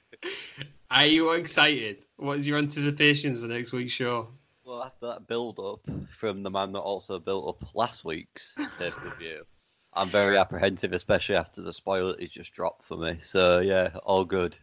are 0.90 1.06
you 1.06 1.30
excited? 1.32 2.04
What 2.16 2.38
is 2.38 2.46
your 2.46 2.58
anticipations 2.58 3.38
for 3.38 3.46
next 3.46 3.72
week's 3.72 3.92
show? 3.92 4.28
Well, 4.64 4.82
after 4.82 5.06
that 5.06 5.28
build 5.28 5.58
up 5.58 5.88
from 6.18 6.42
the 6.42 6.50
man 6.50 6.72
that 6.72 6.80
also 6.80 7.18
built 7.18 7.48
up 7.48 7.74
last 7.74 8.04
week's 8.04 8.54
pay 8.78 8.90
per 8.90 9.14
view, 9.16 9.44
I'm 9.92 10.10
very 10.10 10.36
apprehensive, 10.36 10.92
especially 10.92 11.36
after 11.36 11.62
the 11.62 11.72
spoiler 11.72 12.14
he's 12.18 12.30
just 12.30 12.52
dropped 12.52 12.86
for 12.86 12.96
me. 12.96 13.18
So 13.22 13.60
yeah, 13.60 13.90
all 14.04 14.24
good. 14.24 14.56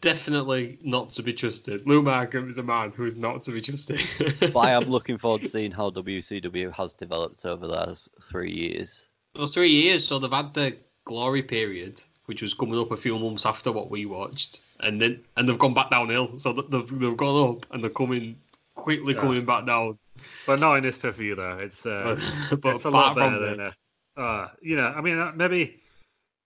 Definitely 0.00 0.78
not 0.82 1.12
to 1.14 1.22
be 1.22 1.32
trusted. 1.32 1.86
Lou 1.86 2.02
Markham 2.02 2.48
is 2.48 2.58
a 2.58 2.62
man 2.62 2.90
who 2.90 3.06
is 3.06 3.16
not 3.16 3.42
to 3.44 3.52
be 3.52 3.62
trusted. 3.62 4.02
But 4.40 4.56
I 4.56 4.72
am 4.72 4.84
looking 4.84 5.18
forward 5.18 5.42
to 5.42 5.48
seeing 5.50 5.70
how 5.70 5.90
WCW 5.90 6.72
has 6.72 6.92
developed 6.92 7.44
over 7.46 7.66
those 7.66 8.08
three 8.30 8.52
years. 8.52 9.04
Well, 9.36 9.46
three 9.46 9.70
years, 9.70 10.06
so 10.06 10.18
they've 10.18 10.30
had 10.30 10.52
the 10.52 10.76
glory 11.04 11.42
period, 11.42 12.02
which 12.26 12.42
was 12.42 12.54
coming 12.54 12.78
up 12.78 12.90
a 12.90 12.96
few 12.96 13.18
months 13.18 13.46
after 13.46 13.72
what 13.72 13.90
we 13.90 14.06
watched, 14.06 14.60
and 14.84 15.00
then 15.00 15.24
and 15.36 15.48
they've 15.48 15.58
gone 15.58 15.74
back 15.74 15.90
downhill. 15.90 16.38
So 16.38 16.52
they've 16.52 17.00
they've 17.00 17.16
gone 17.16 17.50
up 17.56 17.66
and 17.72 17.82
they're 17.82 17.90
coming 17.90 18.36
quickly 18.74 19.14
Yeah. 19.14 19.20
coming 19.20 19.44
back 19.44 19.66
down. 19.66 19.98
But 20.46 20.60
not 20.60 20.74
in 20.76 20.84
this 20.84 20.98
pay 20.98 21.10
per 21.12 21.34
though. 21.34 21.58
It's 21.58 21.84
uh, 21.84 22.16
But, 22.50 22.60
but 22.60 22.74
it's 22.76 22.84
a 22.84 22.90
lot 22.90 23.16
better 23.16 23.38
than 23.38 23.60
uh, 23.60 24.20
uh, 24.20 24.48
you 24.62 24.76
know. 24.76 24.86
I 24.86 25.00
mean, 25.00 25.18
uh, 25.18 25.32
maybe 25.34 25.80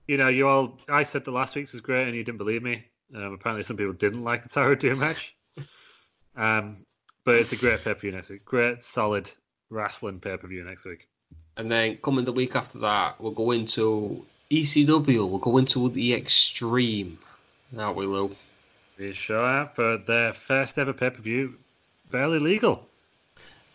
you 0.07 0.17
know, 0.17 0.29
you 0.29 0.49
all. 0.49 0.79
I 0.89 1.03
said 1.03 1.25
the 1.25 1.31
last 1.31 1.55
week's 1.55 1.73
was 1.73 1.83
great, 1.83 2.07
and 2.09 2.17
you 2.17 2.25
didn't 2.25 2.39
believe 2.39 2.63
me. 2.63 2.85
Um, 3.15 3.35
apparently, 3.35 3.63
some 3.63 3.77
people 3.77 3.93
didn't 3.93 4.25
like 4.25 4.43
the 4.43 4.49
Tower 4.49 4.75
Doom 4.75 5.01
match. 5.01 5.35
Um, 6.37 6.79
but 7.25 7.35
it's 7.37 7.53
a 7.53 7.57
great 7.57 7.83
pay 7.85 7.95
per 7.95 8.01
view 8.01 8.13
next 8.13 8.31
week. 8.31 8.45
Great, 8.45 8.83
solid 8.83 9.31
wrestling 9.71 10.19
pay 10.21 10.37
per 10.37 10.47
view 10.49 10.65
next 10.65 10.85
week. 10.85 11.09
And 11.57 11.71
then 11.71 11.99
coming 12.03 12.25
the 12.25 12.33
week 12.33 12.55
after 12.57 12.79
that, 12.79 13.21
we'll 13.21 13.33
go 13.33 13.51
into 13.51 14.25
ECW. 14.51 15.29
We'll 15.29 15.39
go 15.39 15.59
into 15.59 15.89
the 15.91 16.15
Extreme. 16.15 17.19
Aren't 17.77 17.97
we, 17.97 18.07
Lou? 18.07 18.35
We 18.99 19.13
sure 19.13 19.39
are 19.39 19.71
for 19.75 19.99
their 19.99 20.33
first 20.33 20.79
ever 20.79 20.93
pay 20.93 21.11
per 21.11 21.21
view. 21.21 21.55
Barely 22.11 22.39
legal. 22.39 22.87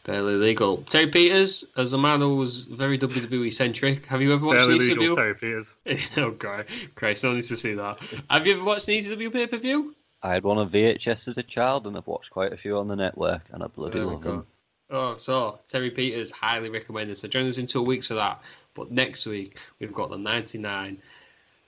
Barely 0.04 0.36
legal. 0.36 0.84
Terry 0.90 1.08
Peters, 1.08 1.64
as 1.78 1.94
a 1.94 1.98
man 1.98 2.20
who's 2.20 2.62
very 2.62 2.98
WWE 2.98 3.54
centric, 3.54 4.06
have 4.06 4.22
you 4.22 4.34
ever 4.34 4.46
watched 4.46 4.68
Barely 4.68 4.92
an 4.92 5.00
legal 5.00 5.16
Terry 5.16 5.36
Peters. 5.36 5.74
oh 6.18 6.32
god, 6.32 6.66
Christ, 6.96 7.24
no 7.24 7.34
need 7.34 7.46
to 7.46 7.56
see 7.56 7.74
that. 7.76 7.98
Have 8.30 8.46
you 8.46 8.56
ever 8.56 8.64
watched 8.66 8.90
an 8.90 8.96
ECW 8.96 9.32
pay 9.32 9.48
per 9.48 9.58
view? 9.58 9.96
I 10.22 10.34
had 10.34 10.44
one 10.44 10.58
on 10.58 10.70
VHS 10.70 11.30
as 11.30 11.38
a 11.38 11.44
child, 11.44 11.88
and 11.88 11.96
I've 11.96 12.08
watched 12.08 12.32
quite 12.32 12.52
a 12.52 12.58
few 12.58 12.78
on 12.78 12.88
the 12.88 12.96
network, 12.96 13.44
and 13.52 13.64
I 13.64 13.68
bloody 13.68 14.00
There 14.00 14.08
love 14.08 14.24
them. 14.24 14.46
Oh, 14.90 15.18
so 15.18 15.60
Terry 15.70 15.92
Peters, 15.92 16.32
highly 16.32 16.70
recommended. 16.70 17.18
So 17.18 17.28
join 17.28 17.48
us 17.48 17.58
in 17.58 17.68
two 17.68 17.82
weeks 17.82 18.08
for 18.08 18.16
that. 18.16 18.42
But 18.74 18.92
next 18.92 19.26
week 19.26 19.58
we've 19.80 19.94
got 19.94 20.10
the 20.10 20.18
'99 20.18 21.02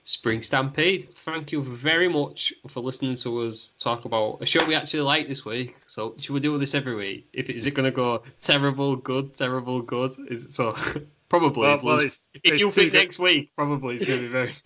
Spring 0.08 0.44
Stampede. 0.44 1.10
Thank 1.26 1.52
you 1.52 1.64
very 1.64 2.08
much 2.08 2.54
for 2.70 2.80
listening 2.80 3.16
to 3.18 3.42
us 3.42 3.72
talk 3.80 4.06
about 4.06 4.38
a 4.40 4.46
show 4.46 4.64
we 4.64 4.76
actually 4.76 5.02
like 5.02 5.28
this 5.28 5.44
week. 5.44 5.76
So 5.88 6.16
should 6.20 6.34
we 6.34 6.40
do 6.40 6.58
this 6.60 6.76
every 6.76 6.96
week? 6.96 7.28
If 7.34 7.50
is 7.50 7.66
it 7.66 7.72
going 7.72 7.92
to 7.92 7.96
go 7.96 8.22
terrible, 8.40 8.96
good, 8.98 9.36
terrible, 9.36 9.82
good? 9.82 10.16
Is 10.30 10.44
it 10.46 10.54
so? 10.54 10.78
Probably. 11.30 11.62
Well, 11.64 11.76
if 11.78 11.84
well, 11.84 12.00
it's, 12.02 12.20
if 12.36 12.42
it's 12.44 12.60
you 12.62 12.70
think 12.70 12.92
good- 12.92 13.00
next 13.00 13.18
week, 13.18 13.52
probably 13.56 13.96
it's 13.96 14.06
going 14.06 14.20
to 14.22 14.26
be 14.28 14.32
very. 14.32 14.56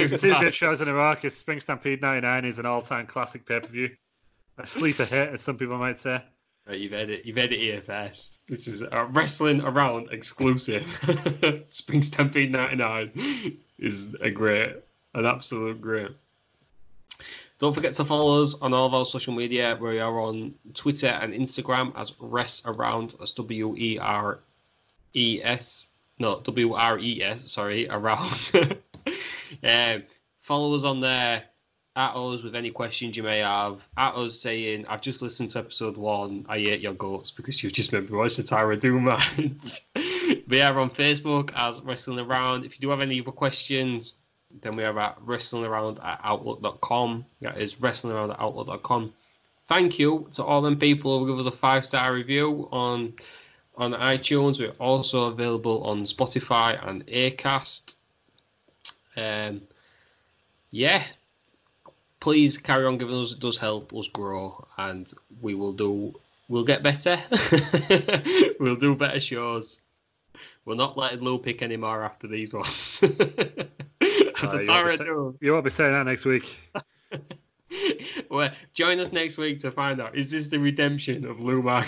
It's 0.00 0.12
two 0.22 0.32
good 0.38 0.54
shows 0.54 0.80
in 0.80 0.86
a 0.86 0.94
row. 0.94 1.16
'cause 1.16 1.34
Spring 1.34 1.58
Stampede 1.60 2.00
'99 2.00 2.44
is 2.44 2.60
an 2.60 2.64
all-time 2.66 3.06
classic 3.08 3.44
pay-per-view, 3.44 3.90
a 4.56 4.66
sleeper 4.68 5.04
hit, 5.04 5.30
as 5.34 5.42
some 5.42 5.58
people 5.58 5.78
might 5.78 5.98
say. 5.98 6.22
Right, 6.66 6.80
you've 6.80 6.92
had 6.92 7.10
it. 7.10 7.24
You've 7.24 7.36
had 7.36 7.52
it 7.52 7.86
first. 7.86 8.38
This 8.48 8.66
is 8.66 8.82
a 8.82 9.04
wrestling 9.06 9.60
around 9.60 10.08
exclusive. 10.10 10.84
Spring 11.68 12.02
Stampede 12.02 12.50
'99 12.50 13.56
is 13.78 14.06
a 14.20 14.30
great, 14.30 14.74
an 15.14 15.26
absolute 15.26 15.80
great. 15.80 16.10
Don't 17.60 17.72
forget 17.72 17.94
to 17.94 18.04
follow 18.04 18.42
us 18.42 18.54
on 18.60 18.74
all 18.74 18.86
of 18.86 18.94
our 18.94 19.06
social 19.06 19.32
media. 19.32 19.78
We 19.80 20.00
are 20.00 20.20
on 20.20 20.54
Twitter 20.74 21.06
and 21.06 21.32
Instagram 21.32 21.92
as 21.96 22.12
Res 22.18 22.62
Around. 22.64 23.14
That's 23.18 23.32
W 23.32 23.76
E 23.76 23.98
R 23.98 24.40
E 25.14 25.40
S. 25.44 25.86
No, 26.18 26.40
W 26.40 26.72
R 26.72 26.98
E 26.98 27.22
S. 27.22 27.52
Sorry, 27.52 27.88
around. 27.88 28.50
um, 29.62 30.02
follow 30.40 30.74
us 30.74 30.82
on 30.82 31.00
there 31.00 31.44
at 31.96 32.14
us 32.14 32.42
with 32.42 32.54
any 32.54 32.70
questions 32.70 33.16
you 33.16 33.22
may 33.22 33.38
have. 33.38 33.80
At 33.96 34.14
us 34.14 34.38
saying, 34.38 34.86
I've 34.86 35.00
just 35.00 35.22
listened 35.22 35.48
to 35.50 35.58
episode 35.58 35.96
one. 35.96 36.44
I 36.48 36.58
ate 36.58 36.80
your 36.80 36.92
goats 36.92 37.30
because 37.30 37.62
you've 37.62 37.72
just 37.72 37.92
made 37.92 38.10
me 38.10 38.16
watch 38.16 38.36
the 38.36 38.42
Tyra 38.42 38.78
Doom 38.78 39.04
match. 39.04 39.82
we 40.48 40.60
are 40.60 40.78
on 40.78 40.90
Facebook 40.90 41.52
as 41.56 41.80
Wrestling 41.80 42.18
Around. 42.18 42.66
If 42.66 42.74
you 42.74 42.82
do 42.82 42.90
have 42.90 43.00
any 43.00 43.20
other 43.20 43.32
questions, 43.32 44.12
then 44.62 44.76
we 44.76 44.84
are 44.84 44.98
at 44.98 45.18
wrestlingaround 45.24 46.04
at 46.04 46.20
outlook.com. 46.22 47.24
That 47.40 47.58
is 47.58 47.76
wrestlingaround 47.76 48.34
at 48.34 48.40
outlook.com. 48.40 49.12
Thank 49.68 49.98
you 49.98 50.28
to 50.34 50.44
all 50.44 50.62
them 50.62 50.78
people 50.78 51.18
who 51.18 51.26
give 51.26 51.38
us 51.38 51.52
a 51.52 51.56
five 51.56 51.84
star 51.84 52.12
review 52.12 52.68
on 52.70 53.14
on 53.76 53.92
iTunes. 53.92 54.58
We're 54.58 54.70
also 54.78 55.24
available 55.24 55.82
on 55.84 56.04
Spotify 56.04 56.78
and 56.86 57.06
Acast. 57.06 57.94
Um, 59.16 59.62
yeah, 60.70 61.04
please 62.26 62.56
carry 62.56 62.84
on 62.84 62.98
giving 62.98 63.14
us. 63.14 63.34
It 63.34 63.38
does 63.38 63.56
help 63.56 63.94
us 63.94 64.08
grow, 64.08 64.66
and 64.76 65.08
we 65.40 65.54
will 65.54 65.72
do. 65.72 66.12
We'll 66.48 66.64
get 66.64 66.82
better. 66.82 67.22
we'll 68.58 68.74
do 68.74 68.96
better 68.96 69.20
shows. 69.20 69.78
We're 70.64 70.74
not 70.74 70.98
letting 70.98 71.20
Lou 71.20 71.38
pick 71.38 71.62
anymore 71.62 72.02
after 72.02 72.26
these 72.26 72.52
ones. 72.52 73.00
Uh, 74.38 74.48
After 74.48 74.62
you, 74.62 74.68
won't 74.68 74.90
be 74.90 74.96
say- 74.98 75.46
you 75.46 75.52
won't 75.52 75.64
be 75.64 75.70
saying 75.70 75.92
that 75.92 76.04
next 76.04 76.26
week. 76.26 76.58
well, 78.30 78.50
join 78.74 79.00
us 79.00 79.10
next 79.10 79.38
week 79.38 79.60
to 79.60 79.70
find 79.70 79.98
out 79.98 80.14
is 80.14 80.30
this 80.30 80.48
the 80.48 80.58
redemption 80.58 81.24
of 81.24 81.40
Lou? 81.40 81.62
Will 81.62 81.82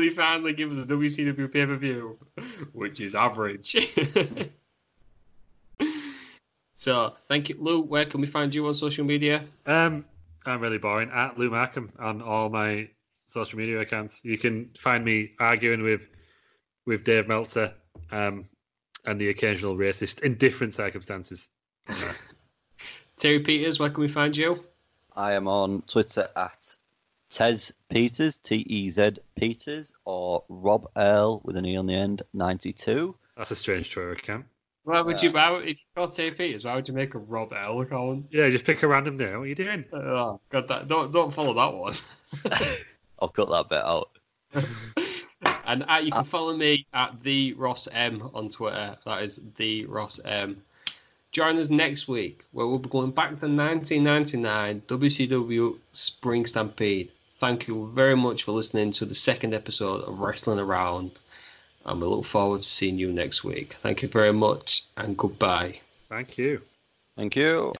he 0.00 0.10
finally 0.10 0.52
give 0.52 0.70
us 0.70 0.78
a 0.78 0.82
WCW 0.82 1.52
pay 1.52 1.66
per 1.66 1.76
view, 1.76 2.16
which 2.72 3.00
is 3.00 3.16
average? 3.16 3.74
So, 6.76 7.14
thank 7.28 7.48
you, 7.48 7.56
Lou. 7.58 7.80
Where 7.82 8.04
can 8.04 8.20
we 8.20 8.26
find 8.26 8.54
you 8.54 8.66
on 8.66 8.74
social 8.74 9.04
media? 9.04 9.44
Um, 9.66 10.04
I'm 10.44 10.60
really 10.60 10.78
boring. 10.78 11.10
At 11.10 11.38
Lou 11.38 11.50
Markham 11.50 11.92
on 11.98 12.20
all 12.20 12.48
my 12.48 12.88
social 13.26 13.58
media 13.58 13.80
accounts. 13.80 14.24
You 14.24 14.38
can 14.38 14.70
find 14.78 15.04
me 15.04 15.32
arguing 15.38 15.82
with 15.82 16.02
with 16.86 17.04
Dave 17.04 17.28
Meltzer 17.28 17.72
um, 18.10 18.44
and 19.06 19.20
the 19.20 19.30
occasional 19.30 19.76
racist 19.76 20.22
in 20.22 20.36
different 20.36 20.74
circumstances. 20.74 21.48
Terry 23.16 23.40
Peters, 23.40 23.78
where 23.78 23.90
can 23.90 24.00
we 24.00 24.08
find 24.08 24.36
you? 24.36 24.64
I 25.16 25.32
am 25.32 25.46
on 25.48 25.82
Twitter 25.82 26.28
at 26.36 26.76
Tez 27.30 27.72
Peters, 27.88 28.38
T 28.38 28.56
E 28.56 28.90
Z 28.90 29.12
Peters, 29.36 29.92
or 30.04 30.44
Rob 30.48 30.90
Earl 30.96 31.40
with 31.44 31.56
an 31.56 31.64
E 31.64 31.76
on 31.76 31.86
the 31.86 31.94
end, 31.94 32.22
92. 32.32 33.14
That's 33.36 33.50
a 33.50 33.56
strange 33.56 33.90
Twitter 33.90 34.12
account. 34.12 34.44
Why 34.84 35.00
would 35.00 35.22
you, 35.22 35.30
why, 35.32 35.50
would- 35.50 35.62
if 35.64 35.78
you 35.78 35.84
got 35.96 36.14
Terry 36.14 36.30
Peters, 36.32 36.64
why 36.64 36.74
would 36.74 36.86
you 36.86 36.94
make 36.94 37.14
a 37.14 37.18
Rob 37.18 37.52
L 37.52 37.80
account? 37.80 38.26
Yeah, 38.30 38.48
just 38.50 38.64
pick 38.64 38.82
a 38.82 38.86
random 38.86 39.16
name. 39.16 39.32
What 39.38 39.40
are 39.42 39.46
you 39.46 39.54
doing? 39.54 39.84
Oh, 39.92 40.40
God, 40.50 40.68
that, 40.68 40.88
don't, 40.88 41.10
don't 41.12 41.34
follow 41.34 41.54
that 41.54 41.76
one. 41.78 41.96
I'll 43.20 43.28
cut 43.28 43.48
that 43.50 43.68
bit 43.68 43.82
out. 43.82 44.10
And 45.66 45.84
uh, 45.88 46.00
you 46.02 46.12
can 46.12 46.24
follow 46.24 46.54
me 46.56 46.86
at 46.94 47.22
the 47.22 47.52
Ross 47.54 47.88
M 47.90 48.30
on 48.34 48.48
Twitter. 48.50 48.96
That 49.06 49.22
is 49.22 49.40
the 49.56 49.84
Ross 49.86 50.20
M. 50.24 50.62
Join 51.32 51.58
us 51.58 51.68
next 51.70 52.06
week 52.06 52.42
where 52.52 52.66
we'll 52.66 52.78
be 52.78 52.88
going 52.88 53.10
back 53.10 53.30
to 53.40 53.46
1999 53.46 54.82
WCW 54.86 55.76
Spring 55.92 56.46
Stampede. 56.46 57.10
Thank 57.40 57.66
you 57.66 57.90
very 57.94 58.14
much 58.16 58.44
for 58.44 58.52
listening 58.52 58.92
to 58.92 59.04
the 59.06 59.14
second 59.14 59.52
episode 59.54 60.02
of 60.04 60.20
Wrestling 60.20 60.58
Around, 60.58 61.12
and 61.84 62.00
we 62.00 62.06
look 62.06 62.26
forward 62.26 62.60
to 62.60 62.68
seeing 62.68 62.98
you 62.98 63.12
next 63.12 63.44
week. 63.44 63.74
Thank 63.80 64.02
you 64.02 64.08
very 64.08 64.32
much, 64.32 64.84
and 64.96 65.16
goodbye. 65.16 65.80
Thank 66.08 66.38
you. 66.38 66.62
Thank 67.16 67.36
you. 67.36 67.74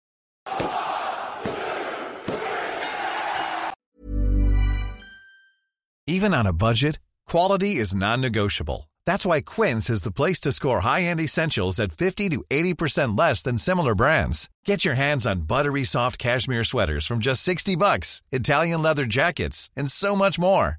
Even 6.06 6.34
on 6.34 6.46
a 6.46 6.52
budget, 6.52 6.98
quality 7.26 7.76
is 7.76 7.94
non-negotiable. 7.94 8.90
That's 9.06 9.26
why 9.26 9.40
Quince 9.40 9.88
is 9.90 10.02
the 10.02 10.12
place 10.12 10.38
to 10.40 10.52
score 10.52 10.80
high-end 10.80 11.20
essentials 11.20 11.80
at 11.80 11.92
50 11.92 12.28
to 12.30 12.44
80% 12.50 13.18
less 13.18 13.42
than 13.42 13.58
similar 13.58 13.94
brands. 13.94 14.48
Get 14.64 14.84
your 14.84 14.94
hands 14.94 15.26
on 15.26 15.42
buttery 15.42 15.84
soft 15.84 16.18
cashmere 16.18 16.64
sweaters 16.64 17.06
from 17.06 17.20
just 17.20 17.42
60 17.42 17.76
bucks, 17.76 18.22
Italian 18.32 18.82
leather 18.82 19.06
jackets, 19.06 19.70
and 19.76 19.90
so 19.90 20.14
much 20.14 20.38
more. 20.38 20.78